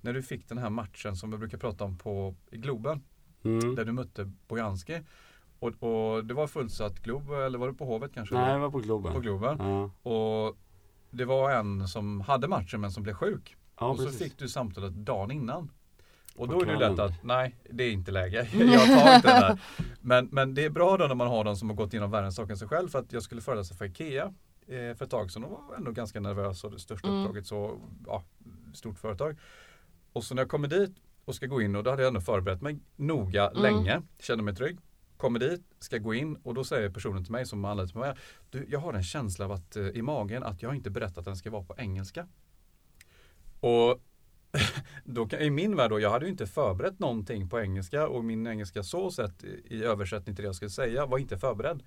När 0.00 0.12
du 0.12 0.22
fick 0.22 0.48
den 0.48 0.58
här 0.58 0.70
matchen 0.70 1.16
som 1.16 1.30
vi 1.30 1.36
brukar 1.38 1.58
prata 1.58 1.84
om 1.84 1.98
på, 1.98 2.34
i 2.50 2.56
Globen. 2.56 3.02
Mm. 3.44 3.74
Där 3.74 3.84
du 3.84 3.92
mötte 3.92 4.32
Bojanski. 4.48 5.00
Och, 5.58 5.82
och 5.82 6.24
det 6.24 6.34
var 6.34 6.46
fullsatt 6.46 7.02
Glob, 7.02 7.30
eller 7.30 7.58
var 7.58 7.68
du 7.68 7.74
på 7.74 7.84
Hovet 7.84 8.10
kanske? 8.14 8.34
Nej, 8.34 8.52
jag 8.52 8.58
var 8.58 8.70
på 8.70 8.78
Globen. 8.78 9.12
På 9.12 9.20
Globen. 9.20 9.56
Ja, 9.60 10.10
Och 10.10 10.56
det 11.10 11.24
var 11.24 11.50
en 11.50 11.88
som 11.88 12.20
hade 12.20 12.48
matchen 12.48 12.80
men 12.80 12.90
som 12.90 13.02
blev 13.02 13.14
sjuk. 13.14 13.56
ja 13.80 13.86
och 13.86 13.96
så 13.98 14.04
precis. 14.04 14.22
fick 14.22 14.38
du 14.38 14.48
samtalet 14.48 14.92
dagen 14.94 15.30
innan. 15.30 15.70
Och 16.36 16.46
På 16.48 16.52
då 16.54 16.62
är 16.62 16.66
det 16.66 16.88
lätt 16.88 16.98
att, 16.98 17.24
nej 17.24 17.56
det 17.70 17.84
är 17.84 17.92
inte 17.92 18.10
läge. 18.10 18.48
Jag 18.52 18.86
tar 18.86 19.16
inte 19.16 19.28
det 19.34 19.40
där. 19.40 19.60
Men, 20.00 20.28
men 20.32 20.54
det 20.54 20.64
är 20.64 20.70
bra 20.70 20.96
då 20.96 21.06
när 21.06 21.14
man 21.14 21.28
har 21.28 21.44
någon 21.44 21.56
som 21.56 21.68
har 21.70 21.76
gått 21.76 21.92
igenom 21.92 22.10
värre 22.10 22.32
saker 22.32 22.50
än 22.50 22.56
sig 22.58 22.68
själv. 22.68 22.88
För 22.88 22.98
att 22.98 23.12
jag 23.12 23.22
skulle 23.22 23.40
föreläsa 23.40 23.74
för 23.74 23.84
IKEA 23.84 24.24
eh, 24.66 24.96
för 24.96 25.02
ett 25.04 25.10
tag 25.10 25.30
sedan 25.30 25.44
och 25.44 25.50
var 25.50 25.76
ändå 25.76 25.90
ganska 25.90 26.20
nervös 26.20 26.64
och 26.64 26.70
det 26.70 26.78
största 26.78 27.08
Mm. 27.08 27.20
uppdraget 27.20 27.46
så, 27.46 27.78
ja, 28.06 28.22
stort 28.74 28.98
företag. 28.98 29.36
Och 30.16 30.24
så 30.24 30.34
när 30.34 30.42
jag 30.42 30.50
kommer 30.50 30.68
dit 30.68 30.96
och 31.24 31.34
ska 31.34 31.46
gå 31.46 31.62
in 31.62 31.76
och 31.76 31.84
då 31.84 31.90
hade 31.90 32.02
jag 32.02 32.08
ändå 32.08 32.20
förberett 32.20 32.62
mig 32.62 32.78
noga 32.96 33.50
Mm. 33.50 33.62
länge, 33.62 34.02
kände 34.18 34.44
mig 34.44 34.54
trygg. 34.54 34.78
Kommer 35.16 35.38
dit, 35.38 35.62
ska 35.78 35.98
gå 35.98 36.14
in 36.14 36.36
och 36.36 36.54
då 36.54 36.64
säger 36.64 36.90
personen 36.90 37.24
till 37.24 37.32
mig 37.32 37.46
som 37.46 37.64
anlitar 37.64 38.00
mig, 38.00 38.14
du, 38.50 38.66
jag 38.70 38.78
har 38.78 38.94
en 38.94 39.02
känsla 39.02 39.44
av 39.44 39.52
att 39.52 39.76
eh, 39.76 39.86
i 39.88 40.02
magen 40.02 40.42
att 40.42 40.62
jag 40.62 40.74
inte 40.74 40.90
berättat 40.90 41.18
att 41.18 41.24
den 41.24 41.36
ska 41.36 41.50
vara 41.50 41.62
på 41.64 41.74
engelska. 41.78 42.28
Och 43.60 44.00
då 45.04 45.26
kan, 45.26 45.40
i 45.40 45.50
min 45.50 45.76
värld 45.76 45.90
då, 45.90 46.00
jag 46.00 46.10
hade 46.10 46.24
ju 46.24 46.30
inte 46.30 46.46
förberett 46.46 46.98
någonting 46.98 47.48
på 47.48 47.60
engelska 47.60 48.08
och 48.08 48.24
min 48.24 48.46
engelska 48.46 48.82
så 48.82 49.10
sett 49.10 49.44
i, 49.44 49.84
översättning 49.84 50.36
till 50.36 50.42
det 50.42 50.48
jag 50.48 50.54
skulle 50.54 50.70
säga 50.70 51.06
var 51.06 51.18
inte 51.18 51.38
förberedd. 51.38 51.82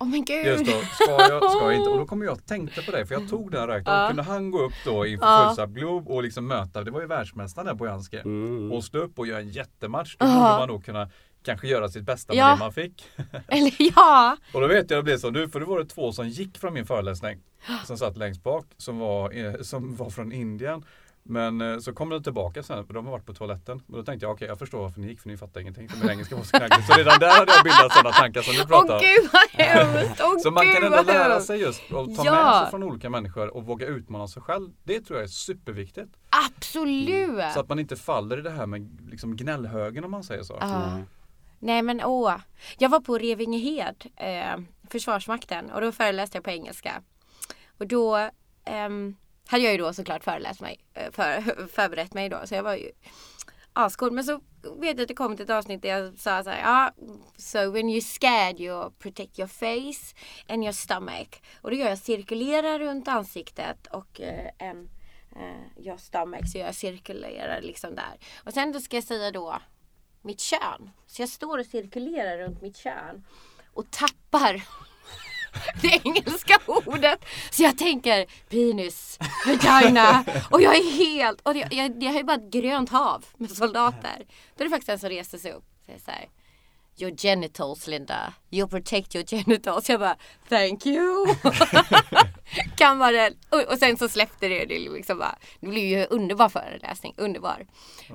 Oh 0.00 0.08
men 0.08 0.24
gud. 0.24 0.46
Just 0.46 0.66
då, 0.66 0.72
ska 0.72 1.10
jag, 1.10 1.50
ska 1.50 1.62
jag 1.64 1.74
inte? 1.74 1.90
Och 1.90 1.98
då 1.98 2.06
kommer 2.06 2.24
jag 2.26 2.32
att 2.32 2.46
tänka 2.46 2.82
på 2.82 2.90
det 2.90 3.06
för 3.06 3.14
jag 3.14 3.28
tog 3.28 3.50
den 3.50 3.60
här 3.60 3.68
räknaren. 3.68 4.00
Ja. 4.02 4.08
Kunde 4.08 4.22
han 4.22 4.50
gå 4.50 4.62
upp 4.62 4.72
då 4.84 5.06
inför 5.06 5.26
Ja. 5.26 5.44
fullsatt 5.48 5.70
Globe 5.70 6.10
och 6.10 6.22
liksom 6.22 6.46
möta, 6.46 6.84
det 6.84 6.90
var 6.90 7.00
ju 7.00 7.06
världsmästaren 7.06 7.66
där 7.66 7.74
Bojanski. 7.74 8.16
Mm. 8.18 8.72
Och 8.72 8.84
stå 8.84 8.98
upp 8.98 9.18
och 9.18 9.26
göra 9.26 9.40
en 9.40 9.50
jättematch. 9.50 10.16
Då 10.18 10.26
borde 10.26 10.38
man 10.38 10.68
nog 10.68 10.84
kunna 10.84 11.10
kanske 11.42 11.68
göra 11.68 11.88
sitt 11.88 12.02
bästa 12.04 12.32
med 12.32 12.40
Ja. 12.42 12.50
det 12.52 12.58
man 12.58 12.72
fick. 12.72 13.04
Eller 13.48 13.72
ja. 13.96 14.36
Och 14.54 14.60
då 14.60 14.66
vet 14.66 14.90
jag 14.90 14.98
det 14.98 15.02
blev 15.02 15.18
så 15.18 15.30
nu, 15.30 15.48
för 15.48 15.60
då 15.60 15.66
var 15.66 15.78
det 15.78 15.86
två 15.86 16.12
som 16.12 16.28
gick 16.28 16.58
från 16.58 16.74
min 16.74 16.86
föreläsning. 16.86 17.40
Som 17.86 17.98
satt 17.98 18.16
längst 18.16 18.42
bak, 18.42 18.66
som 18.76 18.98
var, 18.98 19.32
eh, 19.32 19.60
som 19.60 19.96
var 19.96 20.10
från 20.10 20.32
Indien. 20.32 20.84
Men 21.22 21.60
eh, 21.60 21.78
så 21.78 21.92
kom 21.92 22.08
de 22.08 22.22
tillbaka 22.22 22.62
sen, 22.62 22.86
för 22.86 22.94
de 22.94 23.04
har 23.04 23.12
varit 23.12 23.26
på 23.26 23.34
toaletten. 23.34 23.82
Men 23.86 23.96
då 23.98 24.04
tänkte 24.04 24.26
jag, 24.26 24.32
okej 24.32 24.48
jag 24.48 24.58
förstår 24.58 24.78
varför 24.80 25.00
ni 25.00 25.06
gick, 25.08 25.20
för 25.20 25.28
ni 25.28 25.36
fattar 25.36 25.60
ingenting. 25.60 25.88
För 25.88 25.98
min 25.98 26.10
engelska 26.10 26.36
var 26.36 26.42
så 26.42 26.56
knackig. 26.58 26.84
Så 26.84 26.92
redan 26.92 27.18
där 27.20 27.38
hade 27.38 27.52
jag 27.52 27.64
bildat 27.64 27.92
sådana 27.92 28.10
tankar 28.10 28.42
som 28.42 28.54
du 28.54 28.60
Åh 28.60 28.66
pratar 28.66 28.94
om. 28.94 29.00
gud 29.00 29.30
vad 29.32 29.66
hemskt. 29.66 30.20
Åh 30.24 30.38
Så 30.38 30.50
man 30.50 30.64
kan 30.74 30.82
ändå 30.84 31.02
lära 31.02 31.40
sig 31.40 31.60
just 31.60 31.92
och 31.92 32.16
ta 32.16 32.24
Ja. 32.24 32.32
med 32.44 32.62
sig 32.62 32.70
från 32.70 32.82
olika 32.82 33.10
människor 33.10 33.56
och 33.56 33.64
våga 33.66 33.86
utmana 33.86 34.28
sig 34.28 34.42
själv. 34.42 34.70
Det 34.84 35.00
tror 35.00 35.18
jag 35.18 35.24
är 35.24 35.28
superviktigt. 35.28 36.10
Absolut. 36.46 37.52
Så 37.54 37.60
att 37.60 37.68
man 37.68 37.78
inte 37.78 37.96
faller 37.96 38.38
i 38.38 38.42
det 38.42 38.50
här 38.50 38.66
med 38.66 38.98
liksom 39.10 39.36
gnällhögen 39.36 40.04
om 40.04 40.10
man 40.10 40.22
säger 40.24 40.42
så. 40.42 40.58
Nej. 40.60 41.04
Nej 41.58 41.82
men 41.82 42.04
åh. 42.04 42.34
Jag 42.78 42.88
var 42.88 43.00
på 43.00 43.18
Revingehed, 43.18 44.06
eh, 44.16 44.60
Försvarsmakten 44.90 45.70
och 45.70 45.80
då 45.80 45.92
föreläste 45.92 46.36
jag 46.36 46.44
på 46.44 46.50
engelska. 46.50 47.02
Och 47.78 47.86
då 47.86 48.28
ehm, 48.64 49.16
hade 49.50 49.64
jag 49.64 49.72
ju 49.72 49.78
då 49.78 49.92
såklart 49.92 50.24
föreläst 50.24 50.60
mig, 50.60 50.80
eh, 50.94 51.10
för, 51.10 51.66
förberett 51.72 52.14
mig 52.14 52.28
då. 52.28 52.40
Så 52.44 52.54
jag 52.54 52.62
var 52.62 52.74
ju 52.74 52.90
ascool. 53.72 54.12
Men 54.12 54.24
så 54.24 54.40
vet 54.62 54.96
jag 54.96 55.00
att 55.00 55.08
det 55.08 55.14
kom 55.14 55.36
till 55.36 55.44
ett 55.44 55.50
avsnitt 55.50 55.82
där 55.82 55.88
jag 55.88 56.18
sa 56.18 56.44
så 56.44 56.50
här, 56.50 56.60
ja, 56.62 56.92
so 57.36 57.70
when 57.70 57.88
you're 57.88 58.00
scared 58.00 58.60
you 58.60 58.90
protect 58.90 59.38
your 59.38 59.48
face 59.48 60.14
and 60.48 60.62
your 60.62 60.72
stomach. 60.72 61.40
Och 61.62 61.70
då 61.70 61.76
gör 61.76 61.88
jag 61.88 61.98
cirkulerar 61.98 62.78
runt 62.78 63.08
ansiktet 63.08 63.86
och 63.86 64.20
eh, 64.20 64.50
en 64.58 64.88
eh, 65.36 65.86
your 65.86 65.96
stomach, 65.96 66.52
så 66.52 66.58
jag 66.58 66.74
cirkulerar 66.74 67.60
liksom 67.60 67.94
där. 67.94 68.18
Och 68.44 68.52
sen 68.54 68.72
då 68.72 68.80
ska 68.80 68.96
jag 68.96 69.04
säga 69.04 69.30
då 69.30 69.58
mitt 70.22 70.40
kön. 70.40 70.90
Så 71.06 71.22
jag 71.22 71.28
står 71.28 71.58
och 71.58 71.66
cirkulerar 71.66 72.38
runt 72.38 72.62
mitt 72.62 72.76
kön 72.76 73.24
och 73.72 73.90
tappar 73.90 74.62
det 75.82 76.00
engelska 76.04 76.58
ordet. 76.66 77.24
Så 77.50 77.62
jag 77.62 77.78
tänker 77.78 78.26
penis, 78.48 79.18
vagina 79.46 80.24
och 80.50 80.62
jag 80.62 80.76
är 80.76 80.92
helt, 80.92 81.40
och 81.40 81.56
jag, 81.56 81.72
jag, 81.72 82.02
jag 82.02 82.10
har 82.10 82.18
ju 82.18 82.24
bara 82.24 82.36
ett 82.36 82.50
grönt 82.52 82.90
hav 82.90 83.24
med 83.36 83.50
soldater. 83.50 84.26
Då 84.56 84.64
är 84.64 84.64
det 84.64 84.70
faktiskt 84.70 84.88
en 84.88 84.98
som 84.98 85.08
reser 85.08 85.38
sig 85.38 85.52
upp 85.52 85.64
och 85.78 85.86
säger 85.86 85.98
så 85.98 86.10
här. 86.10 86.28
Your 87.00 87.16
genitals 87.16 87.86
Linda, 87.86 88.32
you 88.50 88.68
protect 88.68 89.14
your 89.14 89.26
genitals. 89.26 89.88
Jag 89.90 90.00
bara 90.00 90.16
thank 90.48 90.86
you. 90.86 91.26
Kammaren. 92.76 93.34
Och, 93.50 93.72
och 93.72 93.78
sen 93.78 93.96
så 93.96 94.08
släppte 94.08 94.48
det. 94.48 94.64
Det, 94.64 94.78
liksom 94.78 95.18
bara, 95.18 95.38
det 95.60 95.66
blev 95.66 95.84
ju 95.84 96.04
underbar 96.04 96.48
föreläsning. 96.48 97.14
Underbar. 97.16 97.66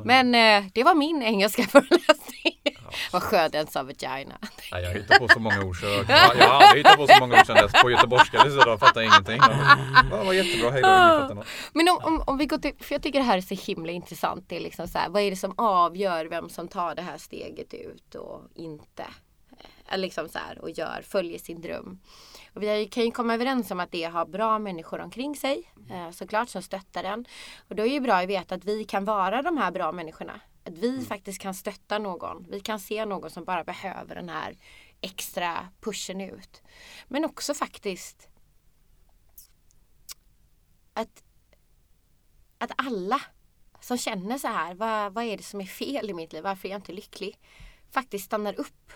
Men 0.03 0.35
eh, 0.35 0.69
det 0.73 0.83
var 0.83 0.95
min 0.95 1.23
engelska 1.23 1.63
föreläsning. 1.71 2.72
Vad 3.11 3.23
skönt 3.23 3.53
den 3.53 3.67
sa 3.67 3.83
vagina. 3.83 4.37
Nej, 4.71 4.83
jag 4.83 4.93
hittar 4.93 5.19
på 5.19 5.27
så 5.27 5.39
många 5.39 5.61
ord 5.63 5.79
så 5.79 5.85
jag, 6.07 6.07
jag 6.37 6.47
har 6.47 6.63
aldrig 6.63 6.85
hittat 6.85 6.97
på 6.97 7.07
så 7.07 7.19
många 7.19 7.39
ord 7.39 7.45
sedan 7.45 7.55
dess 7.55 7.81
på 7.81 7.91
göteborgska. 7.91 8.41
Så 8.41 8.63
jag 8.65 8.79
fattar 8.79 9.01
ingenting. 9.01 9.39
Det 10.09 10.23
var 10.25 10.33
jättebra, 10.33 10.71
hej 10.71 10.81
då, 10.81 10.87
ingen 10.87 11.21
fattar 11.21 11.35
något. 11.35 11.47
Men 11.73 11.89
om, 11.89 11.97
om, 12.03 12.23
om 12.27 12.37
vi 12.37 12.45
går 12.45 12.57
till, 12.57 12.73
för 12.79 12.95
jag 12.95 13.01
tycker 13.03 13.19
det 13.19 13.25
här 13.25 13.37
är 13.37 13.41
så 13.41 13.55
himla 13.55 13.91
intressant. 13.91 14.45
Det 14.49 14.55
är 14.55 14.59
liksom 14.59 14.87
så 14.87 14.97
här, 14.97 15.09
vad 15.09 15.21
är 15.21 15.29
det 15.29 15.37
som 15.37 15.53
avgör 15.57 16.25
vem 16.25 16.49
som 16.49 16.67
tar 16.67 16.95
det 16.95 17.01
här 17.01 17.17
steget 17.17 17.73
ut 17.73 18.15
och 18.15 18.41
inte? 18.55 19.03
Eh, 19.03 19.97
Liksom 19.97 20.29
så 20.29 20.39
här, 20.39 20.59
och 20.61 20.69
gör, 20.69 21.01
följer 21.07 21.39
sin 21.39 21.61
dröm. 21.61 21.99
Och 22.53 22.63
vi 22.63 22.85
kan 22.85 23.03
ju 23.03 23.11
komma 23.11 23.33
överens 23.33 23.71
om 23.71 23.79
att 23.79 23.91
det 23.91 24.03
har 24.03 24.25
bra 24.25 24.59
människor 24.59 24.99
omkring 25.01 25.35
sig. 25.35 25.71
Eh, 25.91 26.11
såklart 26.11 26.49
som 26.49 26.61
stöttar 26.61 27.03
den. 27.03 27.25
Och 27.69 27.75
då 27.75 27.83
är 27.83 27.87
det 27.87 27.93
ju 27.93 27.99
bra 27.99 28.13
att 28.15 28.29
veta 28.29 28.55
att 28.55 28.65
vi 28.65 28.83
kan 28.83 29.05
vara 29.05 29.41
de 29.41 29.57
här 29.57 29.71
bra 29.71 29.91
människorna. 29.91 30.39
Att 30.63 30.77
vi 30.77 31.05
faktiskt 31.05 31.41
kan 31.41 31.53
stötta 31.53 31.99
någon. 31.99 32.45
Vi 32.49 32.59
kan 32.59 32.79
se 32.79 33.05
någon 33.05 33.29
som 33.29 33.43
bara 33.43 33.63
behöver 33.63 34.15
den 34.15 34.29
här 34.29 34.57
extra 35.01 35.69
pushen 35.81 36.21
ut. 36.21 36.61
Men 37.07 37.25
också 37.25 37.53
faktiskt 37.53 38.27
att 40.93 41.23
att 42.57 42.71
alla 42.77 43.21
som 43.79 43.97
känner 43.97 44.37
så 44.37 44.47
här, 44.47 44.73
vad, 44.73 45.13
vad 45.13 45.23
är 45.23 45.37
det 45.37 45.43
som 45.43 45.61
är 45.61 45.65
fel 45.65 46.09
i 46.09 46.13
mitt 46.13 46.33
liv? 46.33 46.43
Varför 46.43 46.67
är 46.67 46.71
jag 46.71 46.77
inte 46.77 46.91
lycklig? 46.91 47.39
Faktiskt 47.91 48.25
stannar 48.25 48.59
upp 48.59 48.91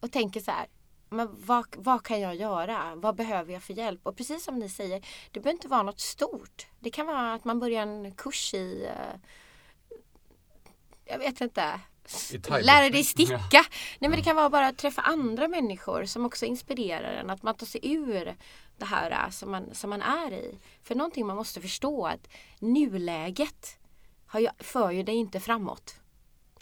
och 0.00 0.12
tänker 0.12 0.40
så 0.40 0.50
här, 0.50 0.66
men 1.08 1.28
vad, 1.46 1.66
vad 1.76 2.02
kan 2.02 2.20
jag 2.20 2.34
göra? 2.34 2.94
Vad 2.94 3.16
behöver 3.16 3.52
jag 3.52 3.62
för 3.62 3.74
hjälp? 3.74 4.00
Och 4.06 4.16
precis 4.16 4.44
som 4.44 4.58
ni 4.58 4.68
säger, 4.68 5.06
det 5.30 5.40
behöver 5.40 5.56
inte 5.56 5.68
vara 5.68 5.82
något 5.82 6.00
stort. 6.00 6.66
Det 6.80 6.90
kan 6.90 7.06
vara 7.06 7.34
att 7.34 7.44
man 7.44 7.60
börjar 7.60 7.82
en 7.82 8.14
kurs 8.14 8.54
i, 8.54 8.84
eh, 8.84 9.20
jag 11.06 11.18
vet 11.18 11.40
inte, 11.40 11.80
lära 12.62 12.90
dig 12.90 13.04
sticka. 13.04 13.64
Nej 13.98 14.10
men 14.10 14.12
det 14.12 14.22
kan 14.22 14.36
vara 14.36 14.50
bara 14.50 14.66
att 14.66 14.78
träffa 14.78 15.02
andra 15.02 15.48
människor 15.48 16.04
som 16.04 16.24
också 16.26 16.46
inspirerar 16.46 17.12
en. 17.12 17.30
Att 17.30 17.42
man 17.42 17.54
tar 17.54 17.66
sig 17.66 17.80
ur 17.92 18.36
det 18.78 18.84
här 18.84 19.10
äh, 19.10 19.30
som 19.30 19.50
man, 19.50 19.74
som 19.74 19.90
man 19.90 20.02
är 20.02 20.32
i. 20.32 20.58
För 20.82 20.94
någonting 20.94 21.26
man 21.26 21.36
måste 21.36 21.60
förstå 21.60 22.06
att 22.06 22.28
nuläget 22.58 23.78
har 24.26 24.40
ju, 24.40 24.48
för 24.58 24.90
ju 24.90 25.02
dig 25.02 25.14
inte 25.14 25.40
framåt. 25.40 25.94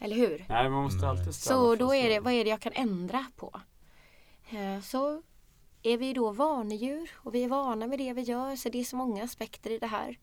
Eller 0.01 0.17
hur? 0.17 0.45
Nej, 0.49 0.71
man 0.71 0.83
måste 0.83 1.09
alltid 1.09 1.35
Så 1.35 1.75
då 1.77 1.95
är 1.95 2.09
det, 2.09 2.21
vad 2.21 2.33
är 2.33 2.45
det 2.45 2.51
jag 2.51 2.61
kan 2.61 2.73
ändra 2.73 3.27
på? 3.37 3.61
Eh, 4.51 4.81
Så 4.83 5.23
är 5.83 5.99
vi 5.99 6.13
då 6.13 6.33
vanedjur 6.33 7.11
och 7.15 7.35
vi 7.35 7.45
är 7.45 7.49
vana 7.49 7.87
med 7.87 7.99
det 7.99 8.13
vi 8.13 8.23
gör. 8.23 8.57
Så 8.57 8.69
det 8.69 8.81
är 8.81 8.85
så 8.85 8.97
många 8.97 9.25
aspekter 9.25 9.71
i 9.71 9.79
det 9.79 9.87
här. 9.87 10.19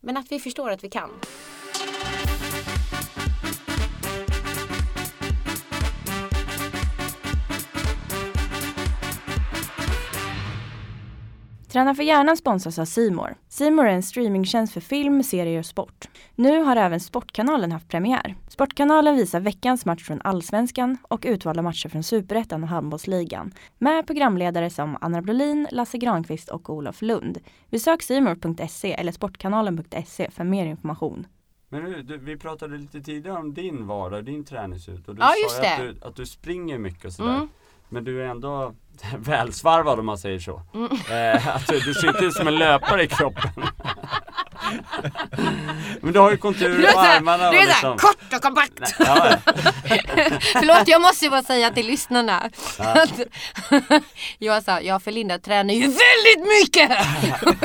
Men 0.00 0.16
att 0.16 0.32
vi 0.32 0.40
förstår 0.40 0.70
att 0.70 0.84
vi 0.84 0.90
kan. 0.90 1.10
Träna 11.72 11.94
för 11.94 12.02
hjärnan 12.02 12.36
sponsras 12.36 12.78
av 12.78 12.84
Simor. 12.84 13.34
Simor 13.48 13.86
är 13.86 13.92
en 13.92 14.02
streamingtjänst 14.02 14.72
för 14.72 14.80
film, 14.80 15.22
serier 15.22 15.58
och 15.58 15.66
sport. 15.66 16.08
Nu 16.34 16.62
har 16.62 16.76
även 16.76 17.00
Sportkanalen 17.00 17.72
haft 17.72 17.88
premiär. 17.88 18.36
Sportkanalen 18.48 19.16
visar 19.16 19.40
veckans 19.40 19.84
match 19.84 20.04
från 20.04 20.20
Allsvenskan 20.24 20.98
och 21.02 21.24
utvalda 21.26 21.62
matcher 21.62 21.88
från 21.88 22.02
Superettan 22.02 22.62
och 22.62 22.68
Handbollsligan. 22.68 23.52
Med 23.78 24.06
programledare 24.06 24.70
som 24.70 24.96
Anna 25.00 25.22
Brolin, 25.22 25.68
Lasse 25.70 25.98
Granqvist 25.98 26.48
och 26.48 26.70
Olof 26.70 27.02
Lund. 27.02 27.38
Besök 27.70 28.02
simor.se 28.02 28.92
eller 28.92 29.12
sportkanalen.se 29.12 30.30
för 30.30 30.44
mer 30.44 30.66
information. 30.66 31.26
Men 31.68 31.84
du, 31.84 32.02
du, 32.02 32.18
vi 32.18 32.36
pratade 32.36 32.78
lite 32.78 33.00
tidigare 33.00 33.38
om 33.38 33.54
din 33.54 33.86
vardag, 33.86 34.24
din 34.24 34.44
träningsut 34.44 35.08
och 35.08 35.14
du 35.14 35.20
Ja, 35.22 35.26
sa 35.28 35.42
just 35.42 35.62
ju 35.62 35.66
att 35.66 36.00
du, 36.00 36.06
att 36.06 36.16
du 36.16 36.26
springer 36.26 36.78
mycket 36.78 37.04
och 37.04 37.12
sådär. 37.12 37.34
Mm. 37.34 37.48
Men 37.92 38.04
du 38.04 38.22
är 38.22 38.26
ändå 38.28 38.74
välsvarvad 39.18 39.98
om 39.98 40.06
man 40.06 40.18
säger 40.18 40.38
så. 40.38 40.62
Mm. 40.74 40.90
Eh, 41.36 41.56
att 41.56 41.66
du, 41.84 41.94
ser 41.94 42.08
inte 42.08 42.24
ut 42.24 42.34
som 42.34 42.48
en 42.48 42.56
löpare 42.58 43.02
i 43.02 43.08
kroppen. 43.08 43.50
Men 46.00 46.12
du 46.12 46.18
har 46.18 46.30
ju 46.30 46.36
konturer 46.36 46.92
på 46.92 46.98
armarna 46.98 47.50
du 47.50 47.56
är 47.58 47.62
såhär 47.62 47.66
liksom. 47.66 47.98
kort 47.98 48.32
och 48.36 48.42
kompakt. 48.42 48.80
Nej, 49.00 49.08
ja, 49.08 49.36
Förlåt 50.52 50.88
jag 50.88 51.00
måste 51.00 51.24
ju 51.24 51.30
bara 51.30 51.42
säga 51.42 51.70
till 51.70 51.86
lyssnarna 51.86 52.50
Ja. 52.78 53.06
jag 54.38 54.62
sa, 54.62 54.80
jag 54.80 55.02
för 55.02 55.10
Linda 55.10 55.38
tränar 55.38 55.74
ju 55.74 55.80
väldigt 55.80 56.48
mycket! 56.62 56.90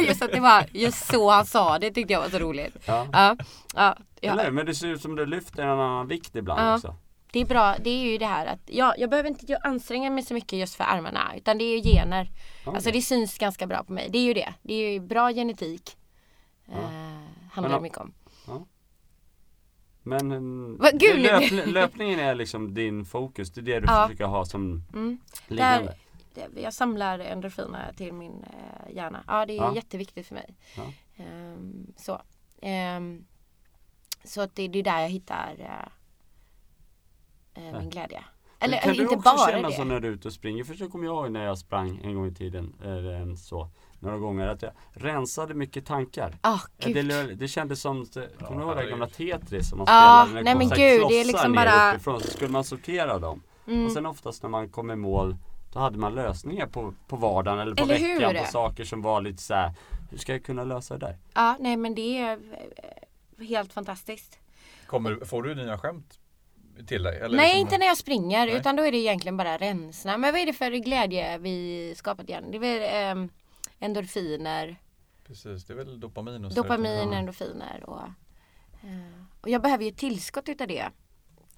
Just 0.07 0.21
att 0.21 0.31
det 0.31 0.39
var 0.39 0.65
just 0.71 1.07
så 1.11 1.31
han 1.31 1.45
sa 1.45 1.79
det 1.79 1.91
tyckte 1.91 2.13
jag 2.13 2.21
var 2.21 2.29
så 2.29 2.39
roligt. 2.39 2.75
ja. 2.85 3.07
Ja, 3.13 3.35
ja, 3.75 3.95
Eller, 4.21 4.45
ja. 4.45 4.51
men 4.51 4.65
det 4.65 4.75
ser 4.75 4.87
ut 4.87 5.01
som 5.01 5.15
du 5.15 5.25
lyfter 5.25 5.63
en 5.63 5.69
annan 5.69 6.07
vikt 6.07 6.35
ibland 6.35 6.61
Ja. 6.61 6.75
också. 6.75 6.95
Det 7.31 7.39
är 7.39 7.45
bra, 7.45 7.75
det 7.79 7.89
är 7.89 8.11
ju 8.11 8.17
det 8.17 8.25
här 8.25 8.45
att 8.45 8.59
jag, 8.65 8.99
jag 8.99 9.09
behöver 9.09 9.29
inte 9.29 9.57
anstränga 9.57 10.09
mig 10.09 10.23
så 10.23 10.33
mycket 10.33 10.59
just 10.59 10.75
för 10.75 10.83
armarna 10.83 11.33
utan 11.37 11.57
det 11.57 11.63
är 11.63 11.77
ju 11.77 11.81
gener. 11.91 12.29
Alltså 12.65 12.91
det 12.91 13.01
syns 13.01 13.37
ganska 13.37 13.67
bra 13.67 13.83
på 13.83 13.93
mig. 13.93 14.09
Det 14.09 14.17
är 14.17 14.23
ju 14.23 14.33
det. 14.33 14.53
Det 14.61 14.73
är 14.73 14.91
ju 14.93 14.99
bra 14.99 15.31
genetik. 15.33 15.97
Ja. 16.65 16.73
Eh, 16.73 16.79
handlar 17.51 17.61
Men 17.61 17.71
det 17.71 17.75
om- 17.77 17.83
mycket 17.83 17.97
om. 17.97 18.13
Men 20.03 20.31
mm, 20.31 20.77
Vad- 20.77 20.99
gud, 20.99 21.19
löp, 21.19 21.51
löpningen 21.67 22.19
är 22.19 22.35
liksom 22.35 22.73
din 22.73 23.05
fokus, 23.05 23.51
det 23.51 23.61
är 23.61 23.63
det 23.63 23.79
du 23.79 23.85
Ja. 23.87 24.03
försöker 24.07 24.25
ha 24.25 24.45
som 24.45 24.83
Mm. 24.93 25.19
liggande. 25.47 25.95
Där, 26.33 26.49
jag 26.55 26.73
samlar 26.73 27.19
endorfiner 27.19 27.93
till 27.97 28.13
min 28.13 28.43
eh, 28.43 28.95
hjärna. 28.95 29.23
Ja 29.27 29.45
det 29.45 29.53
är 29.53 29.57
Ja. 29.57 29.75
jätteviktigt 29.75 30.27
för 30.27 30.35
mig. 30.35 30.55
Ja. 30.77 30.83
Ehm, 31.23 31.93
så 31.97 32.21
Ehm, 32.61 33.25
så 34.23 34.41
att 34.41 34.55
det, 34.55 34.67
det 34.67 34.79
är 34.79 34.83
där 34.83 34.99
jag 35.01 35.09
hittar 35.09 35.55
eh, 37.57 37.67
eh, 37.67 37.79
min 37.79 37.89
glädje. 37.89 38.23
Eller, 38.59 38.77
kan 38.77 38.89
eller 38.91 38.97
du 38.97 39.03
inte 39.03 39.15
också 39.15 39.35
bara 39.37 39.51
känna 39.51 39.67
det. 39.69 39.73
så 39.75 39.83
när 39.83 39.99
du 39.99 40.07
är 40.07 40.11
ute 40.11 40.27
och 40.27 40.33
springer? 40.33 40.63
För 40.63 40.73
så 40.73 40.89
kommer 40.89 41.05
jag 41.05 41.13
ihåg 41.15 41.31
när 41.31 41.45
jag 41.45 41.57
sprang 41.57 41.99
en 42.03 42.15
gång 42.15 42.27
i 42.27 42.33
tiden, 42.33 42.73
eller 42.83 43.35
så, 43.35 43.69
några 43.99 44.17
gånger, 44.17 44.47
att 44.47 44.61
jag 44.61 44.71
rensade 44.93 45.53
mycket 45.53 45.85
tankar. 45.85 46.37
Gud. 46.77 47.07
Det, 47.07 47.35
det 47.35 47.47
kändes 47.47 47.81
som, 47.81 48.05
kommer 48.47 48.61
du 48.61 48.67
ihåg 48.67 48.77
det 48.77 48.89
gamla 48.89 49.07
Tetris 49.07 49.69
som 49.69 49.77
man 49.77 49.87
Ja, 49.89 50.23
spelade? 50.25 50.33
när 50.33 50.53
det 50.53 50.59
nej 50.59 50.67
men 50.67 50.77
gud, 50.77 51.07
det 51.09 51.21
är 51.21 51.25
liksom 51.25 51.53
bara- 51.53 51.91
Uppifrån, 51.93 52.21
så 52.21 52.27
skulle 52.27 52.51
man 52.51 52.63
sortera 52.63 53.19
dem. 53.19 53.41
Mm. 53.67 53.85
Och 53.85 53.91
sen 53.91 54.05
oftast 54.05 54.43
när 54.43 54.49
man 54.49 54.69
kom 54.69 54.91
i 54.91 54.95
mål 54.95 55.35
då 55.73 55.79
hade 55.79 55.97
man 55.97 56.15
lösningar 56.15 56.67
på, 56.67 56.93
på 57.07 57.15
vardagen 57.15 57.59
eller 57.59 57.75
på 57.75 57.83
Eller 57.83 57.97
hur? 57.97 58.19
veckan 58.19 58.43
på 58.45 58.51
saker 58.51 58.83
som 58.85 59.01
var 59.01 59.21
lite 59.21 59.43
så 59.43 59.53
här. 59.53 59.73
Hur 60.11 60.17
ska 60.17 60.31
jag 60.31 60.43
kunna 60.43 60.63
lösa 60.63 60.97
det 60.97 61.05
där? 61.05 61.17
Ja, 61.33 61.55
nej 61.59 61.77
men 61.77 61.95
det 61.95 62.17
är 62.17 62.39
eh, 63.37 63.45
helt 63.47 63.73
fantastiskt. 63.73 64.39
Kommer, 64.85 65.25
får 65.25 65.43
du 65.43 65.55
nya 65.55 65.77
skämt 65.77 66.19
till 66.87 67.03
dig? 67.03 67.17
Eller 67.19 67.37
Nej, 67.37 67.45
liksom- 67.47 67.59
inte 67.61 67.77
när 67.77 67.85
jag 67.85 67.97
springer 67.97 68.45
Nej. 68.45 68.55
utan 68.55 68.75
då 68.75 68.83
är 68.83 68.91
det 68.91 68.97
egentligen 68.97 69.37
bara 69.37 69.57
rensna. 69.57 70.17
Men 70.17 70.31
vad 70.33 70.41
är 70.41 70.45
det 70.45 70.53
för 70.53 70.71
glädje 70.71 71.37
vi 71.37 71.93
skapat 71.97 72.29
igen? 72.29 72.51
Det 72.51 72.57
är 72.57 72.59
väl 72.59 72.81
ehm, 73.17 73.29
endorfiner, 73.79 74.75
Precis, 75.27 75.65
det 75.65 75.73
är 75.73 75.77
väl 75.77 75.99
dopamin 75.99 76.45
och 76.45 76.53
dopamin, 76.53 77.09
Ja. 77.11 77.17
endorfiner 77.17 77.83
och, 77.89 78.01
eh, 78.83 79.23
och 79.41 79.49
jag 79.49 79.61
behöver 79.61 79.83
ju 79.83 79.91
tillskott 79.91 80.49
utav 80.49 80.67
det 80.67 80.89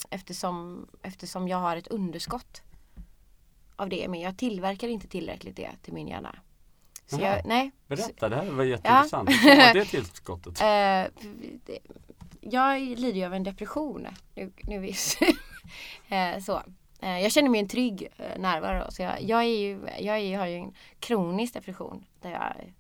eftersom, 0.10 0.88
eftersom 1.02 1.48
jag 1.48 1.58
har 1.58 1.78
ett 1.78 1.88
underskott 1.88 2.62
av 3.76 3.90
det. 3.90 4.08
Men 4.08 4.20
jag 4.20 4.38
tillverkar 4.38 4.88
inte 4.88 5.08
tillräckligt 5.08 5.56
det 5.56 5.70
till 5.84 5.94
min 5.94 6.08
hjärna. 6.08 6.36
Så 7.08 7.22
jag, 7.22 7.46
nej. 7.46 7.72
Berätta, 7.88 8.30
det 8.30 8.36
här 8.36 8.52
var 8.52 8.64
jätteintressant. 8.64 9.30
Hur 9.30 9.58
var 9.58 9.74
det 9.74 9.86
tillskottet? 9.86 10.56
Det- 11.66 11.80
jag 12.42 12.82
lider 12.82 13.20
ju 13.20 13.26
av 13.26 13.34
en 13.34 13.44
depression. 13.44 14.08
Nu, 14.36 14.52
nu 14.64 14.80
visst. 14.80 15.22
eh, 16.10 16.40
så. 16.40 16.62
Eh, 17.02 17.20
jag 17.20 17.32
känner 17.32 17.50
mig 17.50 17.60
en 17.60 17.68
trygg 17.68 18.08
eh, 18.18 18.40
närvaro. 18.40 18.92
Så 18.92 19.02
jag, 19.02 19.22
jag, 19.22 19.40
är 19.40 19.60
ju, 19.60 19.80
jag 20.00 20.20
är, 20.20 20.38
har 20.38 20.46
ju 20.46 20.56
en 20.56 20.74
kronisk 21.00 21.54
depression 21.54 22.06
där 22.22 22.32
jag 22.32 22.74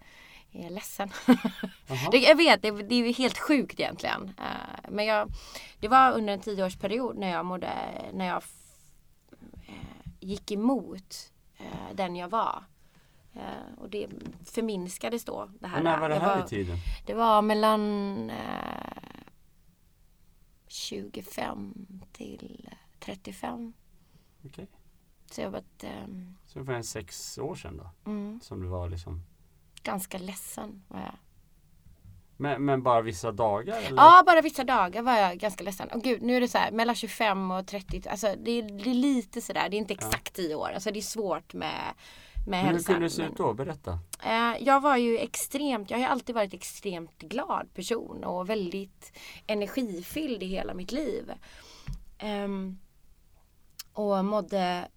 är 0.65 0.69
ledsen. 0.69 1.09
Det, 2.11 2.17
jag 2.17 2.35
vet, 2.35 2.61
det, 2.61 2.71
det 2.71 2.95
är 2.95 3.07
ju 3.07 3.11
helt 3.11 3.37
sjukt 3.37 3.79
egentligen. 3.79 4.33
Men 4.89 5.05
jag, 5.05 5.29
det 5.79 5.87
var 5.87 6.11
under 6.11 6.33
en 6.33 6.39
tioårsperiod 6.39 7.17
när 7.17 7.29
jag 7.29 7.45
mådde, 7.45 7.69
när 8.13 8.27
jag 8.27 8.43
gick 10.19 10.51
emot 10.51 11.31
den 11.93 12.15
jag 12.15 12.29
var. 12.29 12.63
Och 13.77 13.89
det 13.89 14.07
förminskades 14.45 15.25
då. 15.25 15.49
Det 15.59 15.67
här, 15.67 15.77
Och 15.77 15.83
när 15.83 15.99
var 15.99 16.09
det 16.09 16.19
här 16.19 16.45
i 16.45 16.47
tiden? 16.47 16.77
det 17.05 17.13
var 17.13 17.41
mellan 17.41 18.31
25 20.71 21.73
till 22.11 22.69
35. 22.99 23.73
Okej. 24.45 24.67
Så 25.31 25.41
jag 25.41 25.47
har 25.47 25.51
varit 25.51 25.83
eh, 25.83 26.07
Så 26.45 26.59
det 26.59 26.65
var 26.65 26.73
en 26.73 26.83
sex 26.83 27.37
år 27.37 27.55
sedan 27.55 27.77
då? 27.77 28.11
mm, 28.11 28.39
Som 28.43 28.61
du 28.61 28.67
var 28.67 28.89
liksom 28.89 29.21
ganska 29.83 30.17
ledsen. 30.17 30.83
Var 30.87 30.99
jag. 30.99 31.15
Men, 32.37 32.65
men 32.65 32.83
bara 32.83 33.01
vissa 33.01 33.31
dagar? 33.31 33.77
Eller? 33.77 33.97
Ja, 33.97 34.23
bara 34.25 34.41
vissa 34.41 34.63
dagar 34.63 35.01
var 35.01 35.13
jag 35.17 35.37
ganska 35.37 35.63
ledsen. 35.63 35.89
Och 35.91 36.01
gud, 36.01 36.21
nu 36.21 36.37
är 36.37 36.41
det 36.41 36.47
så 36.47 36.57
här 36.57 36.71
mellan 36.71 36.95
25 36.95 37.51
och 37.51 37.67
30. 37.67 38.09
Alltså 38.09 38.35
det 38.43 38.51
är, 38.51 38.63
det 38.63 38.89
är 38.89 38.93
lite 38.93 39.41
sådär. 39.41 39.69
Det 39.69 39.75
är 39.75 39.77
inte 39.77 39.93
exakt 39.93 40.33
10 40.33 40.55
år. 40.55 40.69
Alltså 40.69 40.91
det 40.91 40.99
är 40.99 41.01
svårt 41.01 41.53
med, 41.53 41.93
med 42.49 42.57
Men 42.57 42.65
hur 42.65 42.73
hälsan. 42.73 42.93
kunde 42.93 43.05
det 43.05 43.09
se 43.09 43.23
ut 43.23 43.37
då? 43.37 43.53
Berätta. 43.53 43.99
Eh, 44.23 44.63
jag 44.63 44.81
var 44.81 44.97
ju 44.97 45.17
extremt, 45.17 45.91
jag 45.91 45.97
har 45.97 46.05
alltid 46.05 46.35
varit 46.35 46.53
extremt 46.53 47.19
glad 47.19 47.73
person 47.73 48.23
och 48.23 48.49
väldigt 48.49 49.17
energifylld 49.47 50.43
i 50.43 50.45
hela 50.45 50.73
mitt 50.73 50.91
liv. 50.91 51.31
Ehm, 52.17 52.79
och 53.93 54.25
mådde 54.25 54.87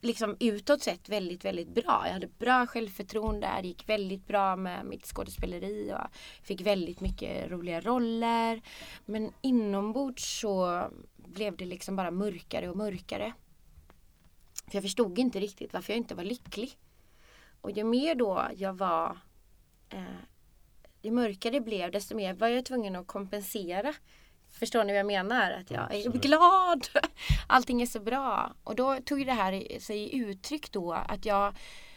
liksom 0.00 0.36
utåt 0.40 0.82
sett 0.82 1.08
väldigt, 1.08 1.44
väldigt 1.44 1.68
bra. 1.68 2.02
Jag 2.06 2.12
hade 2.12 2.28
bra 2.38 2.66
självförtroende, 2.66 3.50
det 3.62 3.68
gick 3.68 3.88
väldigt 3.88 4.26
bra 4.26 4.56
med 4.56 4.86
mitt 4.86 5.06
skådespeleri 5.06 5.92
och 5.94 6.16
fick 6.42 6.60
väldigt 6.60 7.00
mycket 7.00 7.50
roliga 7.50 7.80
roller. 7.80 8.62
Men 9.04 9.32
inombords 9.40 10.40
så 10.40 10.82
blev 11.16 11.56
det 11.56 11.64
liksom 11.64 11.96
bara 11.96 12.10
mörkare 12.10 12.68
och 12.68 12.76
mörkare. 12.76 13.32
För 14.66 14.74
jag 14.74 14.82
förstod 14.82 15.18
inte 15.18 15.40
riktigt 15.40 15.72
varför 15.72 15.92
jag 15.92 15.98
inte 15.98 16.14
var 16.14 16.24
lycklig. 16.24 16.78
Och 17.60 17.70
ju 17.70 17.84
mer 17.84 18.14
då 18.14 18.48
jag 18.56 18.74
var 18.74 19.18
eh, 19.88 20.02
ju 21.02 21.10
mörkare 21.10 21.52
det 21.52 21.60
blev 21.60 21.90
desto 21.90 22.16
mer 22.16 22.34
var 22.34 22.48
jag 22.48 22.64
tvungen 22.64 22.96
att 22.96 23.06
kompensera. 23.06 23.94
Förstår 24.48 24.84
ni 24.84 24.92
vad 24.92 24.98
jag 24.98 25.06
menar? 25.06 25.50
Att 25.50 25.70
jag 25.70 25.94
är 25.94 26.10
glad. 26.10 26.88
Allting 27.46 27.82
är 27.82 27.86
så 27.86 28.00
bra. 28.00 28.54
Och 28.64 28.76
då 28.76 28.96
tog 29.04 29.26
det 29.26 29.32
här 29.32 29.78
sig 29.80 29.98
i 29.98 30.16
uttryck 30.16 30.72
då 30.72 30.92
att 30.92 31.24
jag 31.24 31.54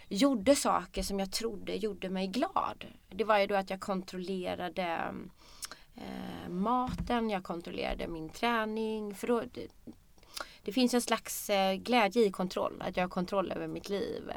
gjorde 0.10 0.56
saker 0.56 1.04
som 1.04 1.20
jag 1.20 1.32
trodde 1.32 1.76
gjorde 1.76 2.10
mig 2.10 2.28
glad. 2.28 2.86
Det 3.10 3.24
var 3.24 3.40
ju 3.40 3.48
då 3.48 3.56
att 3.56 3.70
jag 3.70 3.80
kontrollerade 3.80 5.14
eh, 5.96 6.50
maten, 6.50 7.30
jag 7.30 7.44
kontrollerade 7.44 8.08
min 8.08 8.30
träning. 8.30 9.16
För 9.16 9.28
då, 9.28 9.44
det, 10.70 10.74
finns 10.74 10.94
en 10.94 11.02
slags 11.02 11.50
eh, 11.50 11.76
glädje 11.76 12.26
i 12.26 12.32
kontroll, 12.32 12.82
att 12.82 12.98
jag 12.98 13.04
har 13.04 13.10
kontroll 13.10 13.52
över 13.52 13.68
mitt 13.68 13.90
liv. 13.90 14.32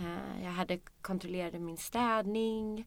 Eh, 0.00 0.44
jag 0.44 0.50
hade 0.50 0.78
kontrollerade 1.02 1.58
min 1.58 1.76
städning. 1.76 2.86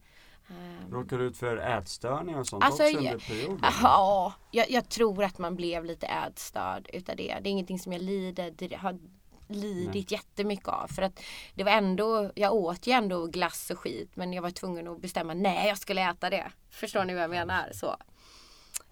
Eh, 0.49 0.91
Råkade 0.91 1.23
du 1.23 1.27
ut 1.27 1.37
för 1.37 1.57
ätstörningar 1.57 2.39
och 2.39 2.47
sånt 2.47 2.63
Alltså, 2.63 2.83
också 2.83 2.97
under 2.97 3.17
perioden? 3.19 3.59
Ja, 3.83 4.33
jag, 4.51 4.71
jag 4.71 4.89
tror 4.89 5.23
att 5.23 5.37
man 5.37 5.55
blev 5.55 5.85
lite 5.85 6.07
ätstörd 6.07 6.89
utav 6.93 7.15
det. 7.15 7.37
Det 7.41 7.49
är 7.49 7.51
ingenting 7.51 7.79
som 7.79 7.93
jag 7.93 8.01
lider, 8.01 8.77
har 8.77 8.99
lidit 9.47 10.11
jättemycket 10.11 10.67
av. 10.67 10.87
För 10.87 11.01
att 11.01 11.19
det 11.55 11.63
var 11.63 11.71
ändå, 11.71 12.31
jag 12.35 12.53
åt 12.53 12.87
ju 12.87 12.91
ändå 12.91 13.25
glass 13.25 13.69
och 13.71 13.79
skit 13.79 14.15
men 14.15 14.33
jag 14.33 14.41
var 14.41 14.51
tvungen 14.51 14.87
att 14.87 15.01
bestämma, 15.01 15.33
nej 15.33 15.67
jag 15.67 15.77
skulle 15.77 16.09
äta 16.09 16.29
det. 16.29 16.51
Förstår 16.69 17.05
ni 17.05 17.13
vad 17.13 17.23
jag 17.23 17.29
menar? 17.29 17.69
Så, 17.73 17.97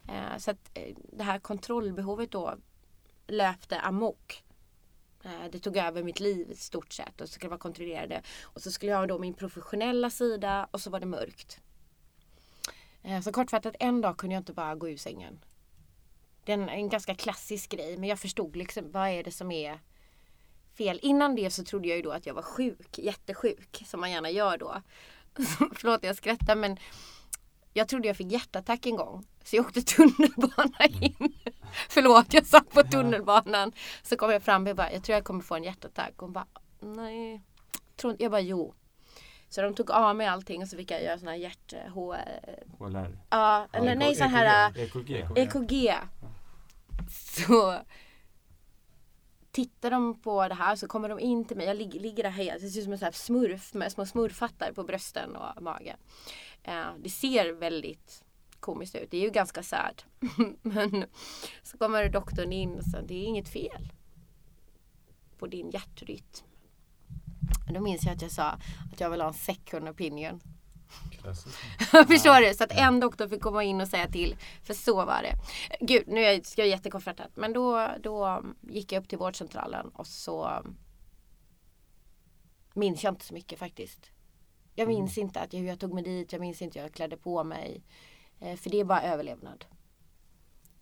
eh, 0.07 0.37
så 0.37 0.51
att 0.51 0.77
det 1.13 1.23
här 1.23 1.39
kontrollbehovet 1.39 2.31
då 2.31 2.55
löpte 3.28 3.80
amok. 3.80 4.43
Eh, 5.23 5.45
Det 5.51 5.59
tog 5.59 5.78
över 5.78 6.03
mitt 6.03 6.19
liv 6.19 6.51
i 6.51 6.55
stort 6.55 6.93
sett 6.93 7.21
och 7.21 7.28
så 7.28 7.34
skulle 7.34 7.45
jag 7.45 7.49
vara 7.49 7.59
kontrollerade. 7.59 8.21
Och 8.43 8.61
så 8.61 8.71
skulle 8.71 8.91
jag 8.91 8.99
ha 8.99 9.05
då 9.05 9.19
min 9.19 9.34
professionella 9.34 10.09
sida 10.09 10.67
och 10.71 10.82
så 10.82 10.89
var 10.89 10.99
det 10.99 11.05
mörkt. 11.05 11.59
Eh, 13.03 13.21
Så 13.21 13.32
kortfattat 13.32 13.76
en 13.80 14.01
dag 14.01 14.17
kunde 14.17 14.34
jag 14.36 14.41
inte 14.41 14.53
bara 14.53 14.76
gå 14.76 14.89
ur 14.89 14.97
sängen. 14.97 15.39
Det 16.43 16.51
är 16.51 16.57
en, 16.57 16.69
en 16.69 16.89
ganska 16.89 17.15
klassisk 17.15 17.69
grej 17.69 17.97
men 17.97 18.09
jag 18.09 18.19
förstod 18.19 18.55
liksom 18.55 18.91
vad 18.91 19.09
är 19.09 19.23
det 19.23 19.32
som 19.32 19.51
är 19.51 19.80
fel. 20.78 20.99
Innan 21.01 21.36
det 21.36 21.49
så 21.51 21.63
trodde 21.63 21.88
jag 21.88 21.95
ju 21.97 22.01
då 22.03 22.11
att 22.11 22.26
jag 22.26 22.34
var 22.34 22.41
sjuk, 22.41 22.97
jättesjuk 22.99 23.84
som 23.86 23.99
man 23.99 24.11
gärna 24.11 24.30
gör 24.30 24.57
då. 24.57 24.82
Förlåt 25.76 26.03
jag 26.03 26.15
skrattar 26.15 26.55
men 26.55 26.78
jag 27.73 27.88
trodde 27.88 28.07
jag 28.07 28.17
fick 28.17 28.32
hjärtattack 28.32 28.86
en 28.86 28.95
gång. 28.95 29.26
Så 29.43 29.55
jag 29.55 29.65
åkte 29.65 29.82
tunnelbana 29.82 30.86
in. 31.01 31.34
Förlåt 31.89 32.34
jag 32.34 32.45
satt 32.45 32.70
på 32.70 32.84
tunnelbanan. 32.84 33.72
Så 34.03 34.18
kom 34.18 34.32
jag 34.32 34.43
fram 34.43 34.68
och 34.68 34.76
bara, 34.76 34.91
jag 34.91 35.03
tror 35.03 35.13
jag 35.13 35.24
kommer 35.24 35.41
få 35.41 35.55
en 35.55 35.63
hjärtattack. 35.63 36.13
Hon 36.18 36.34
bara, 36.34 36.47
nej. 36.80 37.41
Tror 37.95 38.11
inte. 38.11 38.24
Jag 38.24 38.32
bara, 38.32 38.41
jo. 38.41 38.74
Så 39.49 39.61
de 39.61 39.74
tog 39.74 39.91
av 39.91 40.16
mig 40.16 40.28
allting 40.28 40.61
och 40.61 40.68
så 40.68 40.78
fick 40.78 40.91
jag 40.91 41.03
göra 41.03 41.20
såna 41.20 41.32
här 41.32 41.38
hjärt... 41.38 41.74
H, 41.89 42.16
HLR, 42.80 43.18
ja, 43.30 43.68
eller 43.74 43.95
nej 43.95 44.16
sån 44.16 44.28
här 44.28 44.78
EKG. 44.78 45.11
EKG. 45.11 45.38
EKG. 45.38 45.93
Så 47.09 47.76
tittar 49.55 49.91
de 49.91 50.22
på 50.22 50.47
det 50.47 50.53
här 50.53 50.76
så 50.76 50.88
kommer 50.88 51.09
de 51.09 51.20
in 51.20 51.45
till 51.45 51.57
mig. 51.57 51.66
Jag 51.66 51.78
ligger, 51.78 51.99
ligger 51.99 52.24
där 52.24 52.30
helt, 52.30 52.61
det 52.61 52.70
ser 52.70 52.80
ut 52.80 52.84
som 52.84 52.93
en 52.93 52.99
sån 52.99 53.05
här 53.05 53.11
smurf 53.11 53.74
med 53.74 53.91
små 53.91 54.05
smurfhattar 54.05 54.72
på 54.72 54.84
brösten 54.84 55.36
och 55.36 55.61
magen. 55.61 55.97
Eh, 56.63 56.86
det 56.99 57.09
ser 57.09 57.53
väldigt 57.53 58.24
komiskt 58.66 58.95
ut. 58.95 59.11
Det 59.11 59.18
är 59.18 59.22
ju 59.22 59.30
ganska 59.30 59.63
sad. 59.63 60.03
Men 60.61 61.05
så 61.63 61.78
kommer 61.78 62.09
doktorn 62.09 62.51
in 62.51 62.76
och 62.76 62.84
säger 62.84 63.07
det 63.07 63.13
är 63.13 63.26
inget 63.26 63.49
fel 63.49 63.93
på 65.38 65.47
din 65.47 65.70
hjärtrytm. 65.70 66.45
Då 67.74 67.82
minns 67.82 68.05
jag 68.05 68.16
att 68.16 68.22
jag 68.22 68.32
sa 68.32 68.43
att 68.91 68.99
jag 68.99 69.09
vill 69.09 69.22
ha 69.22 69.28
en 69.28 69.34
second 69.34 69.89
opinion. 69.89 70.41
Förstår 72.07 72.47
du? 72.47 72.53
Så 72.53 72.63
att 72.63 72.72
en 72.72 72.99
doktor 72.99 73.28
fick 73.28 73.41
komma 73.41 73.63
in 73.63 73.82
och 73.82 73.88
säga 73.88 74.07
till. 74.07 74.36
För 74.63 74.74
så 74.74 74.95
var 75.05 75.22
det. 75.22 75.34
Gud, 75.86 76.07
nu 76.07 76.41
ska 76.43 76.61
jag 76.61 76.70
jättekonfronterad. 76.70 77.32
Men 77.36 77.53
då, 77.53 77.89
då 78.03 78.43
gick 78.61 78.91
jag 78.91 79.01
upp 79.03 79.09
till 79.09 79.18
vårdcentralen 79.18 79.89
och 79.89 80.07
så 80.07 80.66
minns 82.74 83.03
jag 83.03 83.13
inte 83.13 83.26
så 83.26 83.34
mycket 83.34 83.59
faktiskt. 83.59 84.11
Jag 84.76 84.88
minns 84.88 85.18
inte 85.18 85.41
att 85.41 85.53
jag, 85.53 85.59
hur 85.59 85.68
jag 85.68 85.80
tog 85.80 85.93
mig 85.93 86.03
dit. 86.03 86.32
Jag 86.32 86.41
minns 86.41 86.61
inte 86.61 86.80
hur 86.80 86.86
jag 86.86 86.93
klädde 86.93 87.18
på 87.18 87.43
mig. 87.43 87.84
Eh, 88.45 88.55
för 88.57 88.69
det 88.69 88.79
är 88.79 88.83
bara 88.83 89.01
överlevnad. 89.01 89.65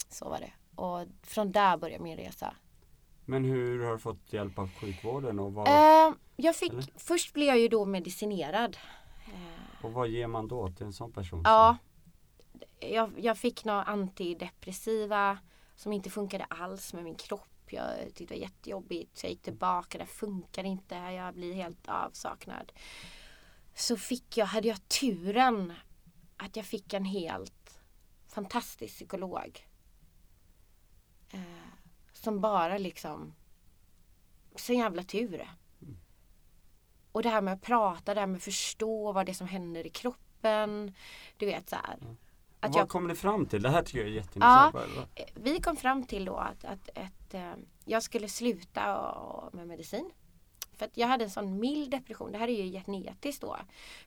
Så 0.09 0.29
var 0.29 0.39
det. 0.39 0.53
Och 0.75 1.07
från 1.23 1.51
där 1.51 1.77
började 1.77 2.03
min 2.03 2.17
resa. 2.17 2.55
Men 3.25 3.45
hur 3.45 3.83
har 3.83 3.91
du 3.91 3.99
fått 3.99 4.33
hjälp 4.33 4.59
av 4.59 4.69
sjukvården 4.69 5.39
och 5.39 5.53
vad, 5.53 5.67
Eh, 5.67 6.13
jag 6.35 6.55
fick, 6.55 6.71
Eller? 6.71 6.85
först 6.95 7.33
blev 7.33 7.47
jag 7.47 7.59
ju 7.59 7.67
då 7.67 7.85
medicinerad. 7.85 8.77
och 9.81 9.93
vad 9.93 10.07
ger 10.07 10.27
man 10.27 10.47
då 10.47 10.69
till 10.71 10.85
en 10.85 10.93
sån 10.93 11.11
person? 11.11 11.41
Ja. 11.45 11.77
Jag, 12.79 13.11
jag 13.17 13.37
fick 13.37 13.65
några 13.65 13.83
antidepressiva 13.83 15.37
som 15.75 15.93
inte 15.93 16.09
funkade 16.09 16.43
alls 16.43 16.93
med 16.93 17.03
min 17.03 17.15
kropp. 17.15 17.49
Jag 17.67 17.89
tyckte 18.15 18.23
det 18.33 18.39
var 18.39 18.41
jättejobbigt. 18.41 19.17
Så 19.17 19.25
jag 19.25 19.31
gick 19.31 19.41
tillbaka, 19.41 19.97
det 19.97 20.05
funkar 20.05 20.63
inte. 20.63 20.95
Jag 20.95 21.33
blir 21.33 21.53
helt 21.53 21.87
avsaknad. 21.87 22.71
Så 23.75 23.97
fick 23.97 24.37
jag, 24.37 24.45
hade 24.45 24.67
jag 24.67 24.87
turen 24.89 25.73
att 26.37 26.55
jag 26.55 26.65
fick 26.65 26.93
en 26.93 27.05
helt 27.05 27.79
fantastisk 28.27 28.95
psykolog. 28.95 29.67
Eh, 31.29 31.39
som 32.13 32.41
bara 32.41 32.77
liksom, 32.77 33.33
så 34.55 34.73
jävla 34.73 35.03
tur. 35.03 35.47
Och 37.11 37.23
det 37.23 37.29
här 37.29 37.41
med 37.41 37.53
att 37.53 37.61
prata, 37.61 38.13
det 38.13 38.19
här 38.19 38.27
med 38.27 38.37
att 38.37 38.43
förstå 38.43 39.11
vad 39.11 39.25
det 39.25 39.31
är 39.31 39.33
som 39.33 39.47
händer 39.47 39.87
i 39.87 39.89
kroppen. 39.89 40.93
Du 41.37 41.45
vet 41.45 41.69
så 41.69 41.75
här. 41.75 41.97
Och 42.01 42.15
Att 42.59 42.71
vad 42.73 42.81
jag, 42.81 42.89
kom 42.89 43.07
ni 43.07 43.15
fram 43.15 43.45
till? 43.45 43.61
Det 43.61 43.69
här 43.69 43.81
tycker 43.83 43.99
jag 43.99 44.07
är 44.07 44.11
jätteintressant. 44.11 44.73
Vad- 44.73 45.07
eh, 45.15 45.25
vi 45.35 45.59
kom 45.61 45.75
fram 45.75 46.03
till 46.05 46.25
då 46.25 46.35
att, 46.35 46.65
att, 46.65 46.89
att 46.97 47.33
eh, 47.33 47.53
jag 47.85 48.03
skulle 48.03 48.27
sluta 48.29 49.49
med 49.53 49.67
medicin. 49.67 50.11
För 50.77 50.85
att 50.85 50.97
jag 50.97 51.07
hade 51.07 51.23
en 51.23 51.29
sån 51.29 51.59
mild 51.59 51.91
depression. 51.91 52.31
Det 52.31 52.37
här 52.37 52.47
är 52.47 52.63
ju 52.63 52.71
genetiskt 52.71 53.41
då. 53.41 53.57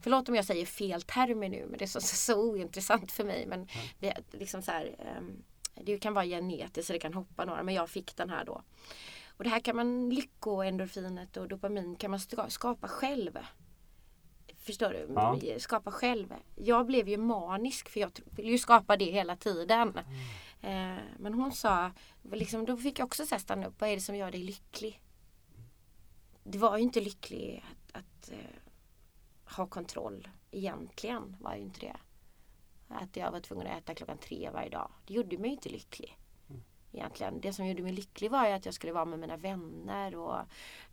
Förlåt 0.00 0.28
om 0.28 0.34
jag 0.34 0.44
säger 0.44 0.66
fel 0.66 1.02
termer 1.02 1.48
nu 1.48 1.66
men 1.68 1.78
det 1.78 1.84
är 1.84 1.86
så, 1.86 2.00
så, 2.00 2.16
så 2.16 2.40
ointressant 2.50 3.12
för 3.12 3.24
mig. 3.24 3.46
Men 3.46 3.68
vi, 3.98 4.12
liksom 4.32 4.62
så 4.62 4.70
här, 4.70 4.96
ehm, 4.98 5.42
det 5.74 5.98
kan 5.98 6.14
vara 6.14 6.24
genetiskt 6.24 6.86
så 6.86 6.92
det 6.92 6.98
kan 6.98 7.14
hoppa 7.14 7.44
några 7.44 7.62
men 7.62 7.74
jag 7.74 7.90
fick 7.90 8.16
den 8.16 8.30
här 8.30 8.44
då. 8.44 8.62
Och 9.36 9.44
det 9.44 9.50
här 9.50 9.60
kan 9.60 9.76
man, 9.76 10.10
lyckoendorfinet 10.10 11.36
och 11.36 11.48
dopamin 11.48 11.96
kan 11.96 12.10
man 12.10 12.20
ska- 12.20 12.50
skapa 12.50 12.88
själv. 12.88 13.38
Förstår 14.58 14.88
du? 14.90 15.06
Ja. 15.54 15.60
Skapa 15.60 15.90
själv. 15.90 16.34
Jag 16.56 16.86
blev 16.86 17.08
ju 17.08 17.16
manisk 17.16 17.88
för 17.88 18.00
jag 18.00 18.14
tro- 18.14 18.24
vill 18.30 18.48
ju 18.48 18.58
skapa 18.58 18.96
det 18.96 19.04
hela 19.04 19.36
tiden. 19.36 19.98
Eh, 20.62 20.96
men 21.18 21.34
hon 21.34 21.52
sa, 21.52 21.90
liksom, 22.32 22.66
då 22.66 22.76
fick 22.76 22.98
jag 22.98 23.06
också 23.06 23.26
stanna 23.26 23.66
upp, 23.66 23.74
vad 23.80 23.90
är 23.90 23.94
det 23.94 24.00
som 24.00 24.16
gör 24.16 24.30
dig 24.30 24.42
lycklig? 24.42 25.00
Det 26.48 26.58
var 26.58 26.76
ju 26.76 26.82
inte 26.82 27.00
lycklig 27.00 27.64
att, 27.92 27.96
att 27.96 28.30
eh, 28.32 28.38
ha 29.56 29.66
kontroll 29.66 30.28
egentligen 30.50 31.36
var 31.40 31.54
ju 31.54 31.62
inte 31.62 31.80
det. 31.80 31.96
Att 32.88 33.16
jag 33.16 33.32
var 33.32 33.40
tvungen 33.40 33.66
att 33.66 33.78
äta 33.82 33.94
klockan 33.94 34.18
tre 34.18 34.50
varje 34.50 34.68
dag. 34.68 34.90
Det 35.06 35.14
gjorde 35.14 35.38
mig 35.38 35.50
inte 35.50 35.68
lycklig. 35.68 36.18
Egentligen. 36.92 37.40
Det 37.40 37.52
som 37.52 37.66
gjorde 37.66 37.82
mig 37.82 37.92
lycklig 37.92 38.30
var 38.30 38.46
ju 38.48 38.52
att 38.52 38.64
jag 38.64 38.74
skulle 38.74 38.92
vara 38.92 39.04
med 39.04 39.18
mina 39.18 39.36
vänner 39.36 40.16
och 40.16 40.38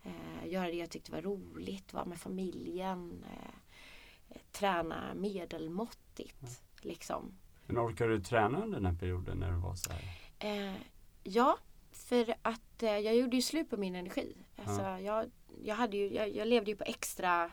eh, 0.04 0.48
göra 0.48 0.66
det 0.68 0.74
jag 0.74 0.90
tyckte 0.90 1.12
var 1.12 1.22
roligt. 1.22 1.94
Vara 1.94 2.06
med 2.06 2.18
familjen. 2.20 3.26
Eh, 3.32 4.38
träna 4.52 5.14
medelmåttigt. 5.14 6.62
Liksom. 6.82 7.32
Men 7.66 7.78
orkar 7.78 8.08
du 8.08 8.22
träna 8.22 8.64
under 8.64 8.78
den 8.80 8.86
här 8.86 9.00
perioden 9.00 9.38
när 9.38 9.52
du 9.52 9.58
var 9.58 9.76
så 9.76 9.92
här? 9.92 10.80
Ja, 11.24 11.58
för 11.92 12.36
att 12.42 12.62
jag 12.80 13.16
gjorde 13.16 13.36
ju 13.36 13.42
slut 13.42 13.70
på 13.70 13.78
min 13.78 13.96
energi. 13.96 14.38
Alltså, 14.58 14.82
Ja. 14.82 15.00
jag, 15.00 15.32
jag, 15.64 15.76
hade 15.76 15.98
ju, 15.98 16.14
jag, 16.14 16.36
jag 16.36 16.48
levde 16.48 16.72
ju 16.72 16.78
på 16.78 16.84
extra, 16.84 17.52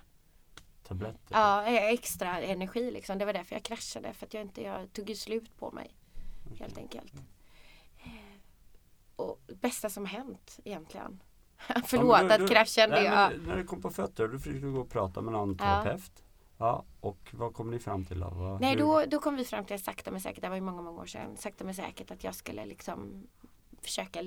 Tabletter? 0.82 1.18
ja, 1.30 1.64
eh, 1.66 1.84
extra 1.84 2.40
energi. 2.40 2.90
Liksom. 2.90 3.18
Det 3.18 3.24
var 3.24 3.32
därför 3.32 3.54
jag 3.54 3.62
kraschade. 3.62 4.12
För 4.12 4.26
att 4.26 4.34
jag, 4.34 4.40
inte, 4.42 4.62
jag 4.62 4.92
tog 4.92 5.08
ju 5.08 5.14
slut 5.16 5.58
på 5.58 5.70
mig. 5.70 5.94
Helt 6.58 6.78
enkelt. 6.78 7.14
Eh, 7.98 8.10
och 9.16 9.40
bästa 9.60 9.90
som 9.90 10.06
hänt 10.06 10.58
egentligen. 10.64 11.22
Förlåt 11.86 12.16
Ja, 12.20 12.22
du- 12.28 12.32
att 12.34 12.40
du- 12.40 12.48
kraschen 12.48 12.90
nej, 12.90 13.02
det, 13.02 13.08
men 13.10 13.18
ja. 13.18 13.28
du- 13.30 13.46
När 13.46 13.56
du 13.56 13.64
kom 13.64 13.82
på 13.82 13.90
fötter, 13.90 14.28
då 14.28 14.38
fick 14.38 14.60
du 14.62 14.72
gå 14.72 14.80
och 14.80 14.90
prata 14.90 15.20
med 15.20 15.32
någon 15.32 15.56
Ja. 15.60 15.82
terapeut. 15.82 16.24
Ja, 16.58 16.84
och 17.00 17.18
vad 17.32 17.54
kom 17.54 17.70
ni 17.70 17.78
fram 17.78 18.04
till 18.04 18.20
då? 18.20 18.58
Nej 18.60 18.76
då, 18.76 19.04
då 19.06 19.18
kom 19.20 19.36
vi 19.36 19.44
fram 19.44 19.64
till 19.64 19.82
sakta 19.82 20.10
men 20.10 20.20
säkert, 20.20 20.42
det 20.42 20.48
var 20.48 20.56
ju 20.56 20.62
många, 20.62 20.82
många 20.82 21.00
år 21.00 21.06
sedan, 21.06 21.36
sakta 21.36 21.64
men 21.64 21.74
säkert 21.74 22.10
att 22.10 22.24
jag 22.24 22.34
skulle 22.34 22.66
liksom 22.66 23.26
försöka 23.82 24.20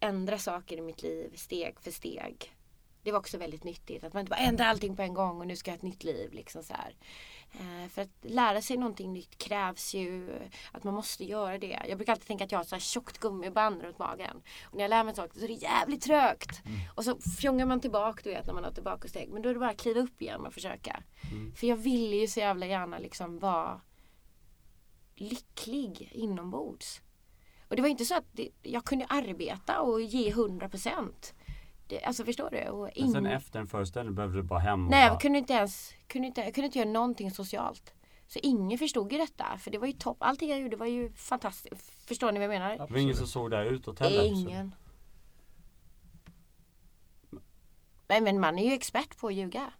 ändra 0.00 0.38
saker 0.38 0.76
i 0.76 0.80
mitt 0.80 1.02
liv 1.02 1.32
steg 1.36 1.80
för 1.80 1.90
steg. 1.90 2.54
Det 3.02 3.12
var 3.12 3.18
också 3.18 3.38
väldigt 3.38 3.64
nyttigt 3.64 4.04
att 4.04 4.12
man 4.12 4.20
inte 4.20 4.30
bara 4.30 4.40
ändrar 4.40 4.66
allting 4.66 4.96
på 4.96 5.02
en 5.02 5.14
gång 5.14 5.40
och 5.40 5.46
nu 5.46 5.56
ska 5.56 5.70
jag 5.70 5.72
ha 5.72 5.76
ett 5.76 5.82
nytt 5.82 6.04
liv. 6.04 6.32
Liksom 6.32 6.62
så. 6.62 6.74
Eh, 7.52 7.88
för 7.90 8.02
att 8.02 8.10
lära 8.22 8.62
sig 8.62 8.76
någonting 8.76 9.12
nytt 9.12 9.38
krävs 9.38 9.94
ju 9.94 10.38
att 10.72 10.84
man 10.84 10.94
måste 10.94 11.24
göra 11.24 11.58
det. 11.58 11.78
Jag 11.88 11.98
brukar 11.98 12.12
alltid 12.12 12.26
tänka 12.26 12.44
att 12.44 12.52
jag 12.52 12.58
har 12.58 12.64
så 12.64 12.74
här 12.74 12.80
tjockt 12.80 13.18
gummiband 13.18 13.82
runt 13.82 13.98
magen. 13.98 14.42
Och 14.62 14.74
när 14.76 14.84
jag 14.84 14.88
lär 14.88 15.04
mig 15.04 15.14
saker 15.14 15.38
så 15.38 15.44
är 15.44 15.48
det 15.48 15.54
jävligt 15.54 16.02
trögt. 16.02 16.62
Och 16.94 17.04
så 17.04 17.18
fjongar 17.40 17.66
man 17.66 17.80
tillbaka 17.80 18.20
du 18.24 18.30
vet 18.30 18.46
när 18.46 18.54
man 18.54 18.64
har 18.64 18.72
tillbaka 18.72 19.08
steg. 19.08 19.28
Men 19.28 19.42
då 19.42 19.48
är 19.48 19.54
det 19.54 19.60
bara 19.60 19.70
att 19.70 19.80
kliva 19.80 20.00
upp 20.00 20.22
igen 20.22 20.46
och 20.46 20.54
försöka. 20.54 21.02
För 21.56 21.66
jag 21.66 21.76
ville 21.76 22.16
ju 22.16 22.26
så 22.26 22.40
jävla 22.40 22.66
gärna 22.66 22.98
liksom 22.98 23.38
vara 23.38 23.80
lycklig 25.14 26.10
inombords. 26.12 27.00
Och 27.68 27.76
det 27.76 27.82
var 27.82 27.88
inte 27.88 28.04
så 28.04 28.14
att 28.16 28.24
det, 28.32 28.48
jag 28.62 28.84
kunde 28.84 29.06
arbeta 29.06 29.80
och 29.80 30.00
ge 30.00 30.30
100 30.30 30.68
procent. 30.68 31.34
Alltså 32.04 32.24
förstår 32.24 32.50
du? 32.50 32.68
Och 32.68 32.88
Men 32.96 33.12
sen 33.12 33.26
efter 33.26 33.60
en 33.60 33.66
föreställning 33.66 34.14
behövde 34.14 34.38
du 34.38 34.42
bara 34.42 34.58
hem 34.58 34.84
och 34.84 34.90
Nej, 34.90 35.06
bara, 35.08 35.12
jag 35.12 35.20
kunde 35.20 35.38
inte 35.38 35.52
ens 35.52 35.92
kunde 36.06 36.28
inte, 36.28 36.40
jag 36.40 36.54
kunde 36.54 36.66
inte 36.66 36.78
göra 36.78 36.88
någonting 36.90 37.30
socialt. 37.30 37.94
Så 38.26 38.38
ingen 38.42 38.78
förstod 38.78 39.12
ju 39.12 39.18
detta. 39.18 39.58
För 39.58 39.70
det 39.70 39.78
var 39.78 39.86
ju 39.86 39.92
topp. 39.92 40.16
Allting 40.20 40.50
jag 40.50 40.60
gjorde 40.60 40.76
var 40.76 40.86
ju 40.86 41.12
fantastiskt. 41.12 41.90
Förstår 42.06 42.32
ni 42.32 42.38
vad 42.38 42.44
jag 42.44 42.60
menar? 42.60 42.86
Det 42.86 42.92
var 42.92 42.98
ingen 42.98 43.16
som 43.16 43.26
såg 43.26 43.50
det 43.50 43.64
utåt 43.68 43.98
heller. 43.98 44.18
så- 44.20 44.24
Ingen. 44.26 44.74
Nej 48.08 48.20
men 48.20 48.40
man 48.40 48.58
är 48.58 48.64
ju 48.66 48.72
expert 48.72 49.18
på 49.18 49.26
att 49.28 49.34
ljuga. 49.34 49.72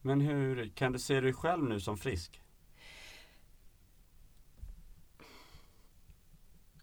Men 0.00 0.20
hur, 0.20 0.68
kan 0.68 0.92
du 0.92 0.98
se 0.98 1.20
dig 1.20 1.32
själv 1.32 1.64
nu 1.64 1.80
som 1.80 1.96
frisk? 1.98 2.41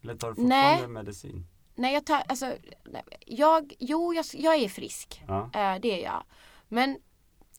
Eller 0.03 0.15
tar 0.15 0.29
du 0.29 0.35
fortfarande 0.35 0.77
Nej. 0.77 0.87
medicin? 0.87 1.45
Nej 1.75 1.93
jag 1.93 2.05
tar, 2.05 2.23
alltså, 2.27 2.55
nej, 2.83 3.03
jag, 3.25 3.73
jo 3.79 4.13
jag, 4.13 4.25
jag 4.33 4.55
är 4.55 4.69
frisk. 4.69 5.21
Ja. 5.27 5.49
Eh, 5.53 5.81
det 5.81 6.01
är 6.01 6.03
jag. 6.03 6.23
Men 6.67 6.99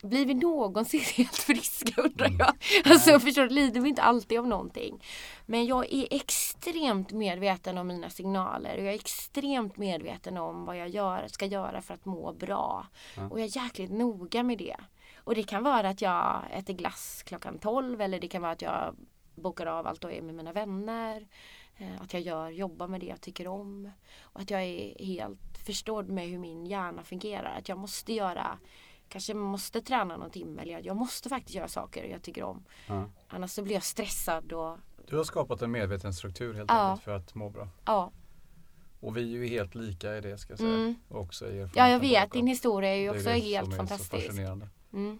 blir 0.03 0.27
vi 0.27 0.35
någonsin 0.35 1.01
helt 1.17 1.37
friska 1.37 2.03
undrar 2.03 2.31
jag. 2.39 2.55
Alltså 2.85 3.21
förstår 3.21 3.43
du, 3.43 3.49
lider 3.49 3.81
vi 3.81 3.89
inte 3.89 4.03
alltid 4.03 4.39
av 4.39 4.47
någonting. 4.47 5.05
Men 5.47 5.67
jag 5.67 5.93
är 5.93 6.07
extremt 6.11 7.11
medveten 7.13 7.79
om 7.79 7.87
mina 7.87 8.11
signaler 8.11 8.79
och 8.79 8.85
jag 8.85 8.91
är 8.91 8.99
extremt 8.99 9.77
medveten 9.77 10.37
om 10.37 10.65
vad 10.65 10.77
jag 10.77 10.89
gör, 10.89 11.29
ska 11.29 11.47
göra 11.47 11.83
för 11.83 11.95
att 11.95 12.05
må 12.05 12.33
bra. 12.33 12.87
Ja. 13.17 13.29
Och 13.29 13.41
jag 13.41 13.45
är 13.45 13.65
jäkligt 13.65 13.91
noga 13.91 14.43
med 14.43 14.59
det. 14.59 14.77
Och 15.17 15.35
det 15.35 15.43
kan 15.43 15.63
vara 15.63 15.89
att 15.89 16.03
jag 16.03 16.43
äter 16.51 16.75
glass 16.75 17.23
klockan 17.27 17.59
12 17.59 18.01
eller 18.01 18.21
det 18.21 18.29
kan 18.29 18.43
vara 18.43 18.53
att 18.53 18.63
jag 18.63 18.97
bokar 19.35 19.67
av 19.67 19.87
allt 19.87 20.05
och 20.05 20.13
är 20.13 20.23
med 20.23 20.35
mina 20.35 20.53
vänner. 20.53 21.27
Eh, 21.81 22.03
Att 22.03 22.13
jag 22.13 22.23
gör, 22.23 22.51
jobbar 22.51 22.89
med 22.89 23.01
det 23.01 23.07
jag 23.07 23.21
tycker 23.21 23.47
om. 23.47 23.91
Och 24.21 24.41
att 24.41 24.51
jag 24.51 24.63
är 24.63 25.05
helt 25.05 25.59
förstådd 25.67 26.09
med 26.09 26.29
hur 26.29 26.39
min 26.39 26.67
hjärna 26.67 27.03
fungerar. 27.03 27.59
Att 27.59 27.69
jag 27.69 27.79
måste 27.79 28.13
göra, 28.13 28.59
kanske 29.09 29.35
måste 29.35 29.81
träna 29.81 30.17
någon 30.17 30.31
timme 30.31 30.63
eller 30.63 30.81
jag 30.87 30.97
måste 30.97 31.29
faktiskt 31.29 31.55
göra 31.55 31.69
saker 31.69 32.05
jag 32.05 32.23
tycker 32.23 32.43
om. 32.43 32.65
Ja. 32.87 33.05
Annars 33.29 33.51
så 33.51 33.63
blir 33.63 33.75
jag 33.75 33.83
stressad 33.85 34.53
och 34.53 34.77
Du 35.09 35.17
har 35.17 35.25
skapat 35.25 35.63
en 35.63 35.71
medveten 35.71 36.15
struktur 36.15 36.55
helt 36.55 36.71
Ja. 36.71 36.89
enkelt 36.91 37.05
för 37.05 37.17
att 37.17 37.35
må 37.35 37.51
bra. 37.51 37.69
ja. 37.85 38.11
Och 39.03 39.17
vi 39.17 39.21
är 39.23 39.27
ju 39.39 39.47
helt 39.47 39.75
lika 39.75 40.17
i 40.17 40.21
det 40.21 40.39
ska 40.39 40.53
jag 40.53 40.59
säga. 40.59 40.75
Mm. 40.75 40.95
Också 41.09 41.47
i 41.51 41.69
Ja 41.75 41.89
jag 41.89 42.01
vet, 42.01 42.23
bakom. 42.29 42.39
din 42.39 42.47
historia 42.47 42.91
är 42.91 42.95
ju 42.95 43.03
Det 43.09 43.09
är 43.15 43.17
också 43.17 43.29
det 43.31 43.39
helt 43.39 43.65
som 43.65 43.73
är 43.73 43.77
så 43.77 43.87
fantastisk. 43.87 44.27
fascinerande. 44.27 44.69
Mm. 44.93 45.19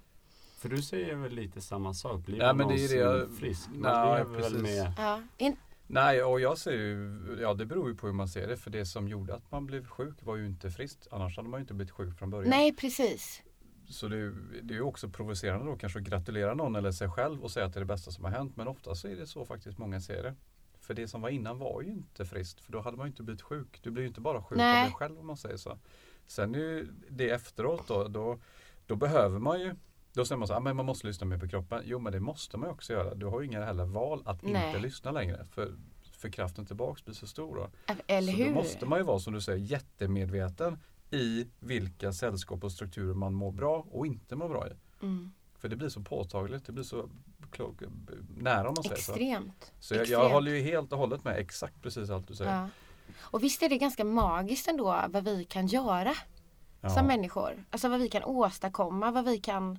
För 0.59 0.69
du 0.69 0.83
säger 0.83 1.15
väl 1.15 1.33
lite 1.33 1.61
samma 1.61 1.95
sak? 1.95 2.21
Blir 2.27 2.39
Ja, 2.39 2.47
man 2.47 2.57
men 2.57 2.69
det 2.69 2.85
är 2.85 2.89
det 2.89 2.95
jag- 2.95 3.31
frisk? 3.39 3.69
Man 3.75 4.17
lever 4.19 4.25
väl 4.31 4.43
precis. 4.43 4.63
med 4.63 4.93
Ja. 4.99 5.23
In, 5.39 5.57
Nej, 5.93 6.23
och 6.23 6.41
jag 6.41 6.59
ser 6.59 6.73
ju, 6.73 7.19
ja 7.41 7.55
det 7.55 7.67
beror 7.67 7.89
ju 7.89 7.95
på 7.97 8.07
hur 8.07 8.15
man 8.15 8.29
ser 8.29 8.49
det. 8.49 8.57
För 8.57 8.71
det 8.71 8.87
som 8.87 9.09
gjorde 9.09 9.35
att 9.35 9.51
man 9.51 9.67
blev 9.67 9.87
sjuk 9.87 10.23
var 10.23 10.37
ju 10.37 10.47
inte 10.47 10.71
friskt. 10.71 11.09
Annars 11.11 11.37
hade 11.37 11.49
man 11.49 11.59
ju 11.59 11.63
inte 11.63 11.75
blivit 11.75 11.91
sjuk 11.93 12.19
från 12.19 12.31
början. 12.31 12.51
nej, 12.51 12.77
precis. 12.77 13.43
Så 13.89 14.09
det, 14.09 14.17
är- 14.17 14.35
det 14.63 14.75
är 14.75 14.77
ju 14.77 14.83
också 14.83 15.09
provocerande 15.09 15.67
då 15.67 15.77
kanske 15.77 15.99
att 15.99 16.05
gratulera 16.05 16.55
någon 16.55 16.77
eller 16.77 16.93
sig 16.93 17.11
själv 17.11 17.43
och 17.43 17.51
säga 17.51 17.67
att 17.67 17.73
det 17.73 17.79
är 17.79 17.81
det 17.81 17.87
bästa 17.87 18.11
som 18.11 18.25
har 18.25 18.31
hänt. 18.31 18.57
Men 18.57 18.69
ofta 18.69 18.95
så 18.95 19.09
är 19.09 19.17
det 19.17 19.27
så 19.27 19.45
faktiskt 19.45 19.79
många 19.79 20.01
ser 20.01 20.23
det. 20.23 20.35
För 20.81 20.95
det 20.95 21.09
som 21.09 21.21
var 21.21 21.29
innan 21.29 21.59
var 21.59 21.83
ju 21.83 21.89
inte 21.91 22.25
friskt. 22.25 22.61
För 22.61 22.73
då 22.73 22.81
hade 22.81 22.97
man 22.97 23.07
ju 23.07 23.11
inte 23.11 23.23
blivit 23.23 23.43
sjuk. 23.43 23.81
Du 23.83 23.91
blir 23.91 24.03
ju 24.03 24.09
inte 24.09 24.21
bara 24.21 24.43
sjuk 24.43 24.59
Nej. 24.59 24.81
av 24.83 24.87
dig 24.87 24.95
själv 24.95 25.19
om 25.19 25.27
man 25.27 25.37
säger 25.37 25.57
så. 25.57 25.79
Sen 26.27 26.55
är 26.55 26.59
ju 26.59 26.87
det 27.09 27.31
efteråt 27.31 27.89
då, 27.89 28.09
då, 28.09 28.39
då 28.87 28.97
behöver 28.97 29.39
man 29.39 29.61
ju 29.61 29.75
då 30.13 30.25
säger 30.25 30.39
man 30.39 30.49
så 30.49 30.55
"Ah, 30.55 30.61
men 30.61 30.77
man 30.77 30.87
måste 30.87 31.07
lyssna 31.07 31.27
mer 31.27 31.39
på 31.39 31.49
kroppen. 31.49 31.83
Jo 31.85 31.99
men 31.99 32.13
det 32.13 32.21
måste 32.21 32.57
man 32.57 32.69
ju 32.69 32.73
också 32.73 32.93
göra. 32.93 33.15
Du 33.15 33.27
har 33.27 33.41
ju 33.41 33.47
inga 33.47 33.65
heller 33.65 33.85
val 33.85 34.23
att 34.27 34.43
Nej. 34.43 34.67
inte 34.67 34.79
lyssna 34.81 35.11
längre. 35.11 35.47
För, 35.51 35.75
för 36.13 36.29
kraften 36.29 36.67
tillbaks 36.67 37.05
blir 37.05 37.15
så 37.15 37.27
stor 37.27 37.57
då. 37.57 37.95
Eller 38.07 38.33
så 38.33 38.39
hur? 38.39 38.45
då 38.49 38.55
måste 38.55 38.87
man 38.87 38.99
ju 38.99 39.05
vara 39.05 39.19
som 39.19 39.33
du 39.33 39.41
säger 39.41 39.59
jättemedveten 39.59 40.79
i 41.11 41.47
vilka 41.61 42.13
sällskap 42.13 42.65
och 42.65 42.73
strukturer 42.73 43.15
man 43.15 43.35
mår 43.35 43.53
bra 43.53 43.87
och 43.91 44.07
inte 44.07 44.37
mår 44.37 44.49
bra 44.49 44.69
i. 44.69 44.71
Mm. 45.03 45.31
För 45.59 45.69
det 45.69 45.77
blir 45.77 45.89
så 45.89 46.03
påtagligt, 46.03 46.67
det 46.67 46.73
blir 46.73 46.85
så 46.85 47.11
klok, 47.51 47.83
nära 48.37 48.69
om 48.69 48.75
man 48.75 48.85
säger 48.85 48.97
så. 48.97 49.13
Extremt. 49.13 49.73
Så 49.81 49.95
jag, 49.95 49.99
jag 49.99 50.03
extremt. 50.03 50.33
håller 50.33 50.53
ju 50.53 50.61
helt 50.63 50.93
och 50.93 50.99
hållet 50.99 51.25
med 51.25 51.37
exakt 51.39 51.83
precis 51.83 52.11
allt 52.11 52.29
du 52.29 52.35
säger. 52.35 52.53
Ja. 52.55 52.69
Och 53.21 53.43
visst 53.43 53.63
är 53.63 53.69
det 53.69 53.79
ganska 53.79 54.05
magiskt 54.05 54.69
ändå 54.69 55.05
vad 55.09 55.25
vi 55.25 55.45
kan 55.45 55.67
göra 55.67 56.15
Ja. 56.81 56.91
som 56.91 57.07
människor. 57.07 57.65
Alltså 57.71 57.89
vad 57.89 58.01
vi 58.01 58.09
kan 58.09 58.25
åstadkomma, 58.25 59.11
vad 59.11 59.25
vi 59.25 59.39
kan 59.39 59.79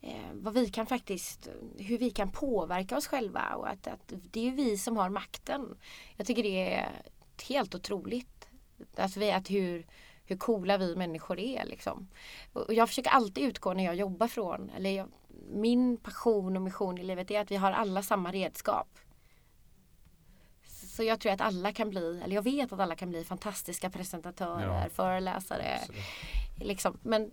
eh, 0.00 0.32
vad 0.32 0.54
vi 0.54 0.68
kan 0.68 0.86
faktiskt, 0.86 1.48
hur 1.78 1.98
vi 1.98 2.10
kan 2.10 2.30
påverka 2.30 2.96
oss 2.96 3.06
själva 3.06 3.54
och 3.54 3.68
att, 3.68 3.86
att 3.86 4.12
det 4.30 4.48
är 4.48 4.52
vi 4.52 4.78
som 4.78 4.96
har 4.96 5.08
makten. 5.08 5.76
Jag 6.16 6.26
tycker 6.26 6.42
det 6.42 6.74
är 6.74 6.88
helt 7.48 7.74
otroligt. 7.74 8.48
Alltså 8.96 9.20
vi, 9.20 9.32
att 9.32 9.50
hur, 9.50 9.86
hur 10.24 10.36
coola 10.36 10.78
vi 10.78 10.96
människor 10.96 11.38
är 11.38 11.64
liksom. 11.64 12.08
Och 12.52 12.74
jag 12.74 12.88
försöker 12.88 13.10
alltid 13.10 13.44
utgå 13.44 13.74
när 13.74 13.84
jag 13.84 13.94
jobbar 13.94 14.28
från, 14.28 14.70
eller 14.70 14.90
jag, 14.90 15.08
min 15.52 15.96
passion 15.96 16.56
och 16.56 16.62
mission 16.62 16.98
i 16.98 17.02
livet 17.02 17.30
är 17.30 17.40
att 17.40 17.50
vi 17.50 17.56
har 17.56 17.72
alla 17.72 18.02
samma 18.02 18.32
redskap. 18.32 18.88
Så 20.96 21.02
jag 21.02 21.20
tror 21.20 21.32
att 21.32 21.40
alla 21.40 21.72
kan 21.72 21.90
bli, 21.90 22.20
eller 22.24 22.34
jag 22.34 22.42
vet 22.42 22.72
att 22.72 22.80
alla 22.80 22.94
kan 22.94 23.10
bli 23.10 23.24
fantastiska 23.24 23.90
presentatörer, 23.90 24.82
Ja. 24.82 24.88
föreläsare. 24.90 25.78
Liksom. 26.60 26.98
Men 27.02 27.30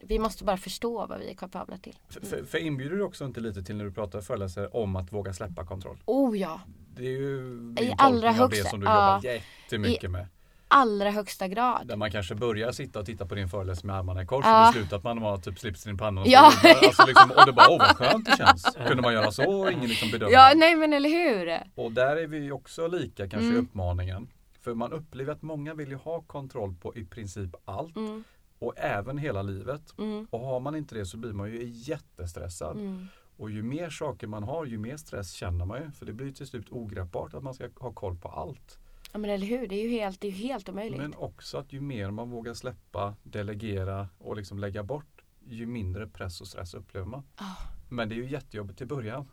vi 0.00 0.18
måste 0.18 0.44
bara 0.44 0.56
förstå 0.56 1.06
vad 1.06 1.18
vi 1.18 1.30
är 1.30 1.34
kapabla 1.34 1.78
till. 1.78 1.98
För, 2.08 2.20
för, 2.20 2.44
för 2.44 2.58
inbjuder 2.58 2.96
du 2.96 3.02
också 3.02 3.24
inte 3.24 3.40
lite 3.40 3.62
till 3.62 3.76
när 3.76 3.84
du 3.84 3.92
pratar 3.92 4.20
föreläsare 4.20 4.66
om 4.68 4.96
att 4.96 5.12
våga 5.12 5.32
släppa 5.32 5.66
kontroll? 5.66 5.98
Oh 6.06 6.38
ja, 6.38 6.60
Det 6.96 7.02
är 7.06 7.10
ju 7.10 7.74
I 7.80 7.94
allra 7.98 8.28
av 8.28 8.34
det 8.34 8.40
högsta- 8.56 8.70
som 8.70 8.80
du 8.80 8.86
ja. 8.86 9.16
jobbar 9.16 9.34
jättemycket 9.34 10.10
med. 10.10 10.26
Allra 10.72 11.10
högsta 11.10 11.48
grad. 11.48 11.86
Där 11.86 11.96
man 11.96 12.10
kanske 12.10 12.34
börjar 12.34 12.72
sitta 12.72 13.00
och 13.00 13.06
titta 13.06 13.26
på 13.26 13.34
din 13.34 13.48
föreläsning 13.48 13.86
med 13.86 13.96
armarna 13.96 14.22
i 14.22 14.26
kors 14.26 14.44
Ja. 14.44 14.66
och 14.68 14.72
det 14.74 14.78
slutar 14.80 14.96
att 14.96 15.04
man 15.04 15.18
har 15.18 15.38
typ 15.38 15.58
slipsen 15.58 15.94
i 15.94 15.98
pannan 15.98 16.22
och, 16.22 16.28
Ja. 16.28 16.52
vidare. 16.62 16.86
alltså 16.86 17.06
liksom, 17.06 17.30
och 17.30 17.46
det 17.46 17.52
bara, 17.52 17.70
åh 17.70 17.78
vad 17.78 17.96
skönt 17.96 18.24
det 18.26 18.36
känns. 18.36 18.76
Kunde 18.88 19.02
man 19.02 19.12
göra 19.12 19.32
så 19.32 19.60
och 19.60 19.72
ingen 19.72 19.88
liksom 19.88 20.10
bedömer. 20.10 20.32
Ja, 20.32 20.52
nej 20.56 20.76
men 20.76 20.92
eller 20.92 21.08
hur? 21.08 21.60
Och 21.84 21.92
där 21.92 22.16
är 22.16 22.26
vi 22.26 22.50
också 22.52 22.86
lika 22.86 23.28
kanske 23.28 23.46
i 23.46 23.50
Mm. 23.50 23.64
uppmaningen. 23.64 24.28
För 24.60 24.74
man 24.74 24.92
upplever 24.92 25.32
att 25.32 25.42
många 25.42 25.74
vill 25.74 25.88
ju 25.88 25.96
ha 25.96 26.20
kontroll 26.20 26.74
på 26.74 26.96
i 26.96 27.04
princip 27.04 27.50
allt 27.64 27.96
Mm, 27.96 28.24
och 28.58 28.72
även 28.76 29.18
hela 29.18 29.42
livet. 29.42 29.98
mm, 29.98 30.26
Och 30.30 30.40
har 30.40 30.60
man 30.60 30.76
inte 30.76 30.94
det 30.94 31.06
så 31.06 31.16
blir 31.16 31.32
man 31.32 31.50
ju 31.50 31.62
jättestressad. 31.66 32.76
mm. 32.76 33.06
Och 33.36 33.50
ju 33.50 33.62
mer 33.62 33.90
saker 33.90 34.26
man 34.26 34.42
har 34.42 34.64
ju 34.64 34.78
mer 34.78 34.96
stress 34.96 35.32
känner 35.32 35.64
man 35.64 35.82
ju. 35.82 35.90
För 35.90 36.06
det 36.06 36.12
blir 36.12 36.26
ju 36.26 36.32
till 36.32 36.46
slut 36.46 36.66
ogreppbart 36.70 37.34
att 37.34 37.42
man 37.42 37.54
ska 37.54 37.68
ha 37.80 37.92
koll 37.92 38.16
på 38.16 38.28
allt. 38.28 38.78
Ja 39.12 39.18
men 39.18 39.30
eller 39.30 39.46
hur, 39.46 39.66
det 39.66 39.74
är 39.74 39.82
ju 39.82 39.90
helt, 39.90 40.20
det 40.20 40.28
är 40.28 40.32
helt 40.32 40.68
omöjligt. 40.68 41.00
Men 41.00 41.14
också 41.14 41.58
att 41.58 41.72
ju 41.72 41.80
mer 41.80 42.10
man 42.10 42.30
vågar 42.30 42.54
släppa, 42.54 43.14
delegera 43.22 44.08
och 44.18 44.36
liksom 44.36 44.58
lägga 44.58 44.82
bort 44.82 45.22
ju 45.48 45.66
mindre 45.66 46.06
press 46.06 46.40
och 46.40 46.46
stress 46.46 46.74
upplever 46.74 47.06
man. 47.06 47.22
Ah. 47.36 47.44
Men 47.88 48.08
det 48.08 48.14
är 48.14 48.16
ju 48.16 48.28
jättejobbigt 48.28 48.80
i 48.80 48.86
början. 48.86 49.28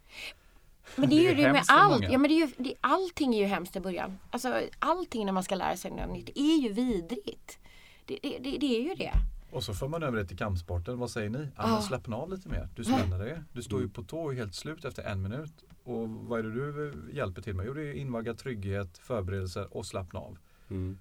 Men 0.95 1.09
det 1.09 1.15
är 1.15 1.29
ju 1.29 1.35
det 1.35 1.43
med 1.43 1.55
hemskt 1.55 1.71
för 1.71 1.77
allt. 1.77 2.03
Ja, 2.03 2.17
men 2.17 2.29
det 2.29 2.41
är 2.41 2.47
ju, 2.47 2.53
det, 2.57 2.73
allting 2.81 3.35
är 3.35 3.39
ju 3.39 3.45
hemskt 3.45 3.75
i 3.75 3.79
början. 3.79 4.17
Alltså 4.29 4.61
allting 4.79 5.25
när 5.25 5.33
man 5.33 5.43
ska 5.43 5.55
lära 5.55 5.77
sig 5.77 5.91
något 5.91 6.13
nytt 6.13 6.29
är 6.35 6.61
ju 6.61 6.73
vidrigt. 6.73 7.59
Det, 8.05 8.19
det, 8.23 8.37
det, 8.39 8.57
det 8.57 8.77
är 8.77 8.81
ju 8.81 8.95
det. 8.95 9.13
Och 9.51 9.63
så 9.63 9.73
för 9.73 9.87
man 9.87 10.03
över 10.03 10.17
det 10.17 10.25
till 10.25 10.37
kampsporten. 10.37 10.99
Vad 10.99 11.11
säger 11.11 11.29
ni? 11.29 11.47
Ja, 11.57 11.67
men 11.67 11.81
slappna 11.81 12.15
av 12.15 12.29
lite 12.29 12.49
mer. 12.49 12.69
Du 12.75 12.83
spänner 12.83 13.19
dig. 13.25 13.41
Du 13.53 13.63
står 13.63 13.81
ju 13.81 13.89
på 13.89 14.03
tå 14.03 14.19
och 14.19 14.31
är 14.31 14.35
helt 14.35 14.55
slut 14.55 14.85
efter 14.85 15.03
en 15.03 15.21
minut. 15.21 15.63
Och 15.89 16.09
vad 16.09 16.39
är 16.39 16.43
det 16.43 16.51
du 16.71 17.11
hjälper 17.13 17.41
till 17.41 17.55
med? 17.55 17.65
Jo, 17.65 17.73
det 17.73 17.81
är 17.81 17.93
invagga 17.93 18.33
trygghet, 18.33 18.97
förberedelser 18.97 19.77
och 19.77 19.85
slappna 19.85 20.19
av. 20.19 20.37
Mm. 20.69 20.99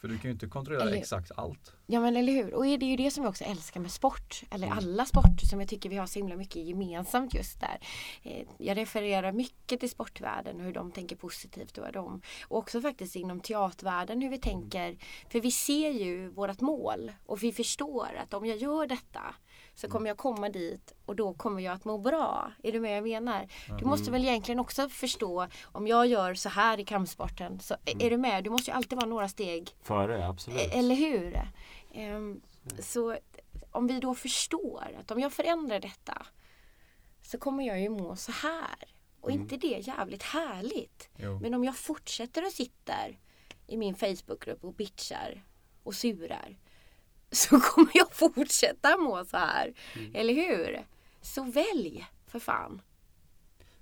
För 0.00 0.08
du 0.08 0.18
kan 0.18 0.28
ju 0.28 0.32
inte 0.32 0.46
kontrollera 0.46 0.82
Eller- 0.82 0.96
exakt 0.96 1.30
allt. 1.36 1.72
Ja 1.86 2.00
men 2.00 2.16
eller 2.16 2.32
hur. 2.32 2.54
Och 2.54 2.64
det 2.64 2.70
är 2.70 2.90
ju 2.90 2.96
det 2.96 3.10
som 3.10 3.22
vi 3.22 3.28
också 3.30 3.44
älskar 3.44 3.80
med 3.80 3.90
sport. 3.90 4.42
Eller 4.50 4.66
Mm. 4.66 4.78
alla 4.78 5.04
sporter 5.06 5.46
som 5.46 5.60
jag 5.60 5.68
tycker 5.68 5.88
vi 5.90 5.96
har 5.96 6.06
så 6.06 6.18
himla 6.18 6.36
mycket 6.36 6.56
gemensamt 6.66 7.34
just 7.34 7.60
där. 7.60 7.78
Eh, 8.22 8.46
Jag 8.58 8.76
refererar 8.76 9.32
mycket 9.32 9.80
till 9.80 9.90
sportvärlden 9.90 10.56
och 10.56 10.62
hur 10.62 10.72
de 10.72 10.92
tänker 10.92 11.16
positivt 11.16 11.78
och, 11.78 11.92
de, 11.92 12.22
och 12.48 12.58
också 12.58 12.80
faktiskt 12.80 13.16
inom 13.16 13.40
teatervärlden 13.40 14.22
hur 14.22 14.30
vi 14.30 14.38
tänker. 14.38 14.96
För 15.30 15.40
vi 15.40 15.50
ser 15.50 15.90
ju 15.90 16.28
vårt 16.28 16.60
mål 16.60 17.12
och 17.26 17.42
vi 17.42 17.52
förstår 17.52 18.08
att 18.22 18.34
om 18.34 18.46
jag 18.46 18.56
gör 18.58 18.86
detta 18.86 19.34
så 19.74 19.88
kommer 19.88 20.06
jag 20.06 20.16
komma 20.16 20.48
dit 20.48 20.94
och 21.06 21.16
då 21.16 21.34
kommer 21.34 21.62
jag 21.62 21.74
att 21.74 21.84
må 21.84 21.98
bra. 21.98 22.52
Är 22.62 22.72
du 22.72 22.80
med 22.80 22.96
jag 22.96 23.04
menar? 23.04 23.48
Du 23.78 23.84
måste 23.84 24.10
väl 24.10 24.24
egentligen 24.24 24.60
också 24.60 24.88
förstå 24.88 25.46
om 25.64 25.86
jag 25.86 26.06
gör 26.06 26.34
så 26.34 26.48
här 26.48 26.80
i 26.80 26.84
kampsporten. 26.84 27.60
Så, 27.60 27.76
Är 27.84 28.10
du 28.10 28.16
med? 28.16 28.44
Du 28.44 28.50
måste 28.50 28.70
ju 28.70 28.76
alltid 28.76 28.98
vara 28.98 29.08
några 29.08 29.28
steg 29.28 29.70
Före, 29.82 30.26
absolut. 30.26 30.60
E- 30.60 30.70
Eller 30.72 30.94
hur? 30.94 31.40
Ehm, 31.94 32.40
så 32.78 33.16
om 33.70 33.86
vi 33.86 34.00
då 34.00 34.14
förstår 34.14 34.96
att 35.00 35.10
om 35.10 35.20
jag 35.20 35.32
förändrar 35.32 35.80
detta 35.80 36.26
så 37.22 37.38
kommer 37.38 37.66
jag 37.66 37.80
ju 37.80 37.88
må 37.88 38.16
så 38.16 38.32
här. 38.32 38.76
Och 39.20 39.30
inte 39.30 39.56
det 39.56 39.78
jävligt 39.86 40.22
härligt? 40.22 41.08
Jo. 41.16 41.38
Men 41.38 41.54
om 41.54 41.64
jag 41.64 41.76
fortsätter 41.76 42.46
och 42.46 42.52
sitter 42.52 43.18
i 43.66 43.76
min 43.76 43.94
Facebookgrupp 43.94 44.64
och 44.64 44.74
bitchar 44.74 45.44
och 45.82 45.94
surar 45.94 46.56
så 47.36 47.60
kommer 47.60 47.90
jag 47.94 48.12
fortsätta 48.12 48.96
må 48.96 49.24
så 49.24 49.36
här. 49.36 49.72
Eller 50.14 50.34
hur? 50.34 50.86
Så 51.22 51.42
välj 51.42 52.06
för 52.26 52.38
fan. 52.38 52.82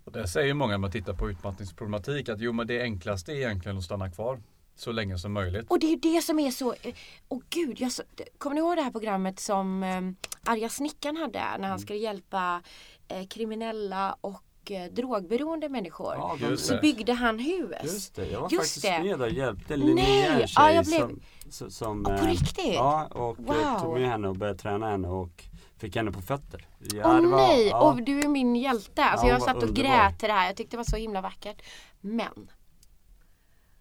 Och 0.04 0.12
där 0.12 0.26
säger 0.26 0.54
många 0.54 0.70
när 0.70 0.78
man 0.78 0.90
tittar 0.92 1.12
på 1.14 1.30
utmattningsproblematik 1.30 2.28
att 2.28 2.40
jo 2.40 2.52
men 2.52 2.66
det 2.66 2.82
enklaste 2.82 3.32
är 3.32 3.36
egentligen 3.36 3.78
att 3.78 3.84
stanna 3.84 4.10
kvar 4.10 4.42
så 4.74 4.92
länge 4.92 5.18
som 5.18 5.32
möjligt. 5.32 5.66
Och 5.68 5.78
det 5.78 5.86
är 5.86 5.90
ju 5.90 5.96
det 5.96 6.22
som 6.22 6.38
är 6.38 6.50
så, 6.50 6.72
eh, 6.82 6.94
åh 7.28 7.40
gud, 7.50 7.80
jag, 7.80 7.92
så- 7.92 8.02
kommer 8.38 8.54
ni 8.54 8.60
ihåg 8.60 8.76
det 8.76 8.82
här 8.82 8.90
programmet 8.90 9.40
som 9.40 9.82
eh, 9.82 10.50
Arga 10.52 10.68
snickaren 10.68 11.16
hade 11.16 11.38
när 11.38 11.54
Mm. 11.54 11.70
han 11.70 11.78
skulle 11.78 11.98
hjälpa 11.98 12.62
eh, 13.08 13.26
kriminella 13.26 14.16
och 14.20 14.70
eh, 14.70 14.92
drogberoende 14.92 15.68
människor? 15.68 16.14
Ja, 16.14 16.56
Så 16.56 16.74
det. 16.74 16.80
byggde 16.80 17.12
han 17.12 17.38
hus. 17.38 17.74
Just 17.82 18.14
det, 18.14 18.26
jag 18.26 18.40
var 18.40 18.48
Just 18.50 18.62
faktiskt 18.62 18.82
det. 18.82 19.02
med 19.02 19.20
och 19.22 19.30
hjälpte 19.30 19.76
Nej, 19.76 19.86
Linnea, 19.86 20.32
en 20.34 20.40
ja, 20.40 20.46
tjej 20.46 20.74
jag 20.74 20.84
blev- 20.86 20.98
som, 20.98 21.20
som, 21.50 22.04
Ja, 22.08 22.16
på 22.16 22.24
eh, 22.24 22.28
riktigt? 22.30 22.74
Ja, 22.74 23.06
och 23.06 23.38
eh, 23.38 23.44
Wow. 23.44 23.80
tog 23.80 23.94
med 24.00 24.08
henne 24.08 24.28
och 24.28 24.36
började 24.36 24.58
träna 24.58 24.90
henne 24.90 25.08
och 25.08 25.44
fick 25.76 25.96
henne 25.96 26.12
på 26.12 26.22
fötter. 26.22 26.66
Ja, 26.78 27.02
Åh 27.04 27.12
var- 27.30 27.36
nej, 27.36 27.66
ja. 27.68 27.90
och 27.90 28.02
du 28.02 28.20
är 28.20 28.28
min 28.28 28.56
hjälte. 28.56 29.04
Alltså 29.04 29.26
Ja, 29.26 29.32
jag 29.32 29.42
satt 29.42 29.56
och 29.56 29.62
underbar. 29.62 29.82
grät 29.88 30.18
till 30.18 30.28
det 30.28 30.34
här. 30.34 30.46
Jag 30.46 30.56
tyckte 30.56 30.72
det 30.76 30.78
var 30.78 30.84
så 30.84 30.96
himla 30.96 31.20
vackert. 31.20 31.62
Men 32.00 32.50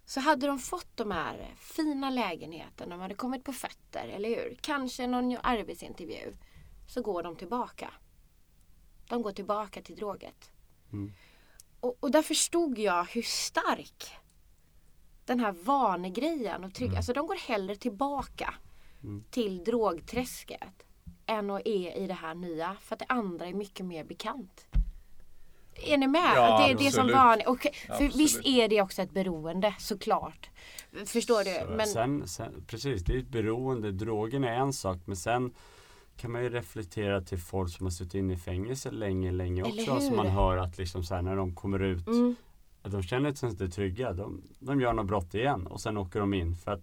så 0.05 0.20
hade 0.20 0.47
de 0.47 0.59
fått 0.59 0.97
de 0.97 1.11
här 1.11 1.53
fina 1.57 2.09
lägenheterna, 2.09 2.95
de 2.95 3.01
hade 3.01 3.15
kommit 3.15 3.43
på 3.43 3.53
fötter, 3.53 4.07
eller 4.07 4.30
hur? 4.30 4.57
Kanske 4.61 5.07
någon 5.07 5.38
arbetsintervju. 5.43 6.34
Så 6.88 7.01
går 7.01 7.24
de 7.24 7.36
tillbaka. 7.36 7.93
De 9.09 9.22
går 9.22 9.32
tillbaka 9.32 9.82
till 9.82 9.95
droget. 9.95 10.51
Mm. 10.93 11.13
Och, 11.80 11.97
och 11.99 12.11
där 12.11 12.22
förstod 12.22 12.80
jag 12.80 13.03
hur 13.05 13.22
stark 13.22 14.11
den 15.30 15.39
här 15.39 15.55
vanegrejen 15.63 16.63
och 16.63 16.73
trygg, 16.73 16.95
alltså 16.95 17.13
de 17.13 17.27
går 17.27 17.47
hellre 17.47 17.75
tillbaka 17.75 18.53
Mm. 19.03 19.23
till 19.32 19.63
drogträsket 19.63 20.86
än 21.25 21.49
att 21.49 21.61
är 21.65 21.97
i 21.97 22.07
det 22.07 22.13
här 22.13 22.36
nya 22.36 22.75
för 22.82 22.95
att 22.95 22.99
det 22.99 23.05
andra 23.09 23.45
är 23.47 23.53
mycket 23.53 23.86
mer 23.86 24.03
bekant. 24.03 24.65
Är 25.75 25.97
ni 25.97 26.07
med? 26.07 26.34
Ja, 26.36 26.57
det 26.59 26.71
är 26.73 26.77
det 26.77 26.91
som 26.91 26.99
absolut. 26.99 27.15
van... 27.15 27.41
och, 27.45 27.61
för 27.61 27.93
Absolut. 27.93 28.15
visst 28.15 28.41
är 28.45 28.67
det 28.67 28.82
också 28.82 29.01
ett 29.01 29.11
beroende 29.11 29.75
såklart. 29.80 30.49
Förstår 31.05 31.43
du? 31.43 31.75
Men, 31.75 31.88
sen, 31.88 32.27
sen, 32.27 32.65
precis, 32.67 33.03
det 33.03 33.13
är 33.13 33.17
ett 33.19 33.27
beroende. 33.27 33.91
Drogen 33.91 34.43
är 34.43 34.53
en 34.53 34.73
sak 34.73 34.97
men 35.05 35.15
sen 35.15 35.53
kan 36.17 36.32
man 36.32 36.43
ju 36.43 36.49
reflektera 36.49 37.21
till 37.21 37.38
folk 37.39 37.71
som 37.77 37.86
har 37.86 37.91
suttit 37.91 38.13
inne 38.13 38.34
i 38.34 38.38
fängelse 38.38 38.91
länge, 38.91 39.32
länge 39.32 39.63
också. 39.63 39.99
Som 39.99 40.15
man 40.15 40.27
hör 40.27 40.57
att 40.57 40.77
liksom 40.77 41.03
så 41.03 41.15
här, 41.15 41.21
när 41.21 41.36
de 41.36 41.55
kommer 41.55 41.80
ut 41.80 42.07
mm, 42.07 42.36
att 42.82 42.91
de 42.91 43.03
känner 43.03 43.34
sig 43.34 43.49
inte 43.49 43.67
trygga. 43.69 44.13
De, 44.13 44.41
de 44.59 44.82
gör 44.82 44.93
något 44.93 45.05
brott 45.07 45.34
igen 45.36 45.67
och 45.67 45.82
sen 45.82 45.97
åker 45.97 46.19
de 46.19 46.34
in 46.34 46.55
för 46.55 46.71
att 46.71 46.82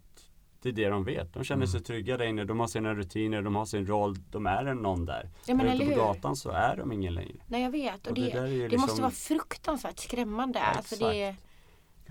det 0.63 0.69
är 0.69 0.73
det 0.73 0.89
de 0.89 1.05
vet. 1.05 1.33
De 1.35 1.45
känner 1.45 1.67
sig 1.67 1.81
trygga 1.81 2.17
där 2.17 2.25
inne, 2.25 2.45
de 2.45 2.61
har 2.61 2.67
sina 2.67 2.95
rutiner, 2.95 3.43
de 3.43 3.55
har 3.55 3.65
sin 3.67 3.87
roll, 3.87 4.17
de 4.31 4.47
är 4.47 4.65
en 4.65 4.77
någon 4.77 5.05
där. 5.07 5.31
Ja, 5.47 5.55
men 5.55 5.67
ute 5.67 5.79
på 5.79 5.85
hur? 5.85 5.97
gatan 5.97 6.37
så 6.37 6.51
är 6.51 6.77
de 6.77 6.93
ingen 6.93 7.15
längre. 7.15 7.37
Nej 7.47 7.63
jag 7.63 7.71
vet 7.71 8.01
och 8.07 8.09
Och 8.09 8.15
det 8.15 8.23
det, 8.31 8.41
det 8.41 8.63
måste 8.63 8.77
liksom- 8.77 9.01
vara 9.03 9.11
fruktansvärt 9.11 9.99
skrämmande. 9.99 10.61
Alltså 10.61 10.97
det, 11.09 11.37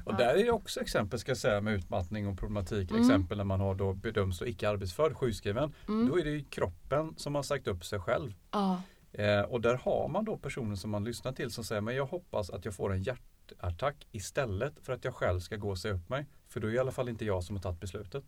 Och 0.05 0.15
där 0.15 0.36
är 0.36 0.43
det 0.43 0.51
också 0.51 0.81
exempel 0.81 1.19
ska 1.19 1.29
jag 1.31 1.38
säga 1.38 1.61
med 1.61 1.73
utmattning 1.73 2.27
och 2.27 2.39
problematik. 2.39 2.89
Mm. 2.91 3.01
Exempel 3.01 3.38
när 3.38 3.43
man 3.43 3.59
har 3.59 3.75
då 3.75 3.93
bedöms 3.93 4.39
då 4.39 4.47
icke 4.47 4.69
arbetsförd, 4.69 5.13
sjukskriven. 5.13 5.73
Mm. 5.88 6.07
Då 6.09 6.19
är 6.19 6.23
det 6.23 6.29
ju 6.31 6.43
kroppen 6.43 7.13
som 7.17 7.36
har 7.36 7.43
sagt 7.43 7.67
upp 7.67 7.86
sig 7.86 7.99
själv. 7.99 8.33
ja. 8.51 8.81
Eh, 9.17 9.41
och 9.41 9.61
där 9.61 9.75
har 9.83 10.07
man 10.07 10.25
då 10.25 10.38
personer 10.38 10.75
som 10.75 10.91
man 10.91 11.03
lyssnar 11.03 11.31
till 11.31 11.51
som 11.51 11.63
säger 11.63 11.81
men 11.81 11.95
jag 11.95 12.05
hoppas 12.05 12.49
att 12.49 12.65
jag 12.65 12.75
får 12.75 12.93
en 12.93 13.03
hjärtattack 13.52 14.08
istället 14.12 14.74
för 14.84 14.93
att 14.93 15.04
jag 15.06 15.16
själv 15.16 15.39
ska 15.39 15.56
gå 15.56 15.70
och 15.70 15.78
säga 15.78 15.93
upp 15.93 16.10
mig. 16.10 16.26
För 16.50 16.60
då 16.60 16.68
är 16.68 16.72
det 16.72 16.76
i 16.76 16.80
alla 16.80 16.91
fall 16.91 17.10
inte 17.10 17.26
jag 17.26 17.43
som 17.43 17.56
har 17.56 17.64
tagit 17.64 17.80
beslutet. 17.80 18.24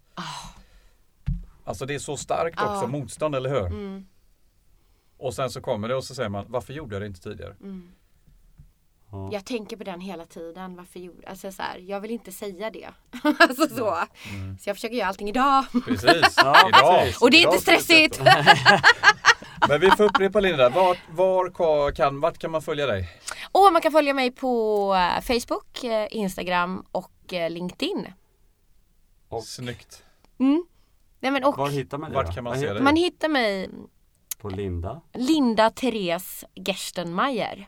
Alltså 1.63 1.85
det 1.85 1.95
är 1.95 1.99
så 1.99 2.17
starkt 2.17 2.59
också, 2.61 2.83
Ah. 2.83 2.87
motstånd, 2.87 3.35
eller 3.35 3.49
hur? 3.49 3.65
Mm, 3.65 4.07
Och 5.17 5.33
sen 5.33 5.49
så 5.49 5.61
kommer 5.61 5.87
det 5.87 5.95
och 5.95 6.03
så 6.03 6.15
säger 6.15 6.29
man 6.29 6.45
varför 6.49 6.73
gjorde 6.73 6.95
jag 6.95 7.01
det 7.01 7.05
inte 7.07 7.21
tidigare? 7.21 7.55
mm. 7.61 7.91
Ja. 9.11 9.29
Jag 9.31 9.45
tänker 9.45 9.77
på 9.77 9.83
den 9.83 9.99
hela 10.01 10.25
tiden. 10.25 10.75
Varför 10.75 10.99
gjorde, 10.99 11.27
alltså 11.27 11.51
så 11.51 11.61
här, 11.61 11.77
jag 11.77 11.99
vill 12.01 12.11
inte 12.11 12.31
säga 12.31 12.69
det. 12.71 12.89
alltså 13.39 13.67
så. 13.75 13.95
Mm. 14.33 14.57
Så 14.57 14.69
jag 14.69 14.75
försöker 14.75 14.95
göra 14.95 15.07
allting 15.07 15.29
idag. 15.29 15.65
Precis, 15.85 16.33
Ja, 16.37 16.67
idag. 16.69 17.13
Och 17.21 17.31
det 17.31 17.37
är 17.37 17.41
Idag 17.41 17.53
inte 17.53 17.61
stressigt. 17.61 18.21
Men 19.69 19.81
vi 19.81 19.91
får 19.91 20.03
upprepa 20.03 20.39
Linda, 20.39 20.69
vart, 20.69 20.97
var 21.09 21.45
ka- 21.49 21.91
kan, 21.95 22.19
vart 22.19 22.37
kan 22.37 22.51
man 22.51 22.61
följa 22.61 22.85
dig? 22.85 23.09
Och 23.51 23.69
man 23.73 23.81
kan 23.81 23.91
följa 23.91 24.13
mig 24.13 24.31
på 24.31 24.93
eh, 24.95 25.21
Facebook, 25.21 25.83
eh, 25.83 26.07
Instagram 26.11 26.85
och 26.91 27.33
eh, 27.33 27.49
LinkedIn. 27.49 28.07
Och- 29.29 29.43
Snyggt. 29.43 30.03
Mm. 30.39 30.65
Nej, 31.19 31.31
men 31.31 31.43
och 31.43 31.57
Var 31.57 31.69
hittar 31.69 31.97
man 31.97 32.09
det 32.09 32.15
Vart 32.15 32.35
kan 32.35 32.43
man 32.43 32.59
se 32.59 32.73
dig? 32.73 32.81
man 32.81 32.95
hittar 32.95 33.29
mig 33.29 33.69
På 34.41 34.49
Linda. 34.49 35.01
Linda 35.13 35.69
Therese 35.69 36.45
Gerstenmeier. 36.55 37.67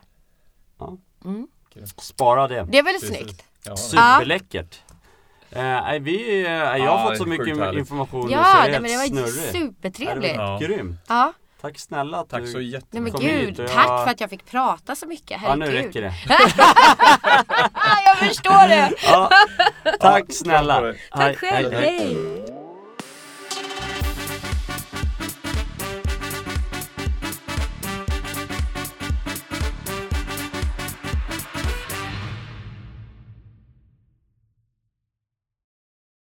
Ja. 0.78 0.96
Mm. 1.24 1.48
Spara 1.96 2.48
det. 2.48 2.54
Det 2.70 2.78
är 2.78 2.82
väldigt 2.82 3.02
Precis. 3.02 3.16
snyggt. 3.18 3.44
Ja. 3.64 3.76
Superläckert. 3.76 4.80
Nej, 5.52 6.00
vi, 6.00 6.44
eh, 6.46 6.50
jag 6.52 6.90
har 6.96 7.02
fått 7.02 7.10
det 7.12 7.16
så 7.18 7.24
är 7.24 7.28
mycket 7.28 7.58
härligt. 7.58 7.78
information 7.78 8.22
så 8.28 8.32
Ja, 8.32 8.38
jag 8.38 8.48
är 8.48 8.62
nej, 8.62 8.70
helt 8.70 8.82
men 8.82 9.14
det 9.16 9.22
var 9.22 9.28
snurrig. 9.28 9.52
supertrevligt. 9.52 10.34
Ja, 10.34 10.58
det 10.60 10.66
Grymt. 10.66 10.96
Ja. 11.08 11.32
Tack 11.60 11.78
snälla 11.78 12.18
att 12.20 12.28
Tack 12.28 12.40
du... 12.40 12.46
så 12.46 12.58
Nej 12.58 12.62
men 12.66 12.70
jättemycket. 12.72 13.20
Kom 13.20 13.28
gud, 13.28 13.48
hit 13.48 13.58
och 13.58 13.66
tack 13.68 13.86
jag- 13.88 14.04
för 14.04 14.10
att 14.10 14.20
jag 14.20 14.30
fick 14.30 14.44
prata 14.50 14.94
så 14.96 15.06
mycket. 15.06 15.40
Ja, 15.44 15.54
nu 15.54 15.64
Herregud. 15.66 15.86
räcker 15.86 16.02
det. 16.02 16.12
jag 18.06 18.16
förstår 18.18 18.68
det. 18.68 18.90
Ja, 19.02 19.30
tack 20.00 20.24
snälla. 20.32 20.80
tack 20.80 20.96
Tack 21.10 21.36
själv, 21.36 21.72
hej. 21.72 21.98
hej. 21.98 22.16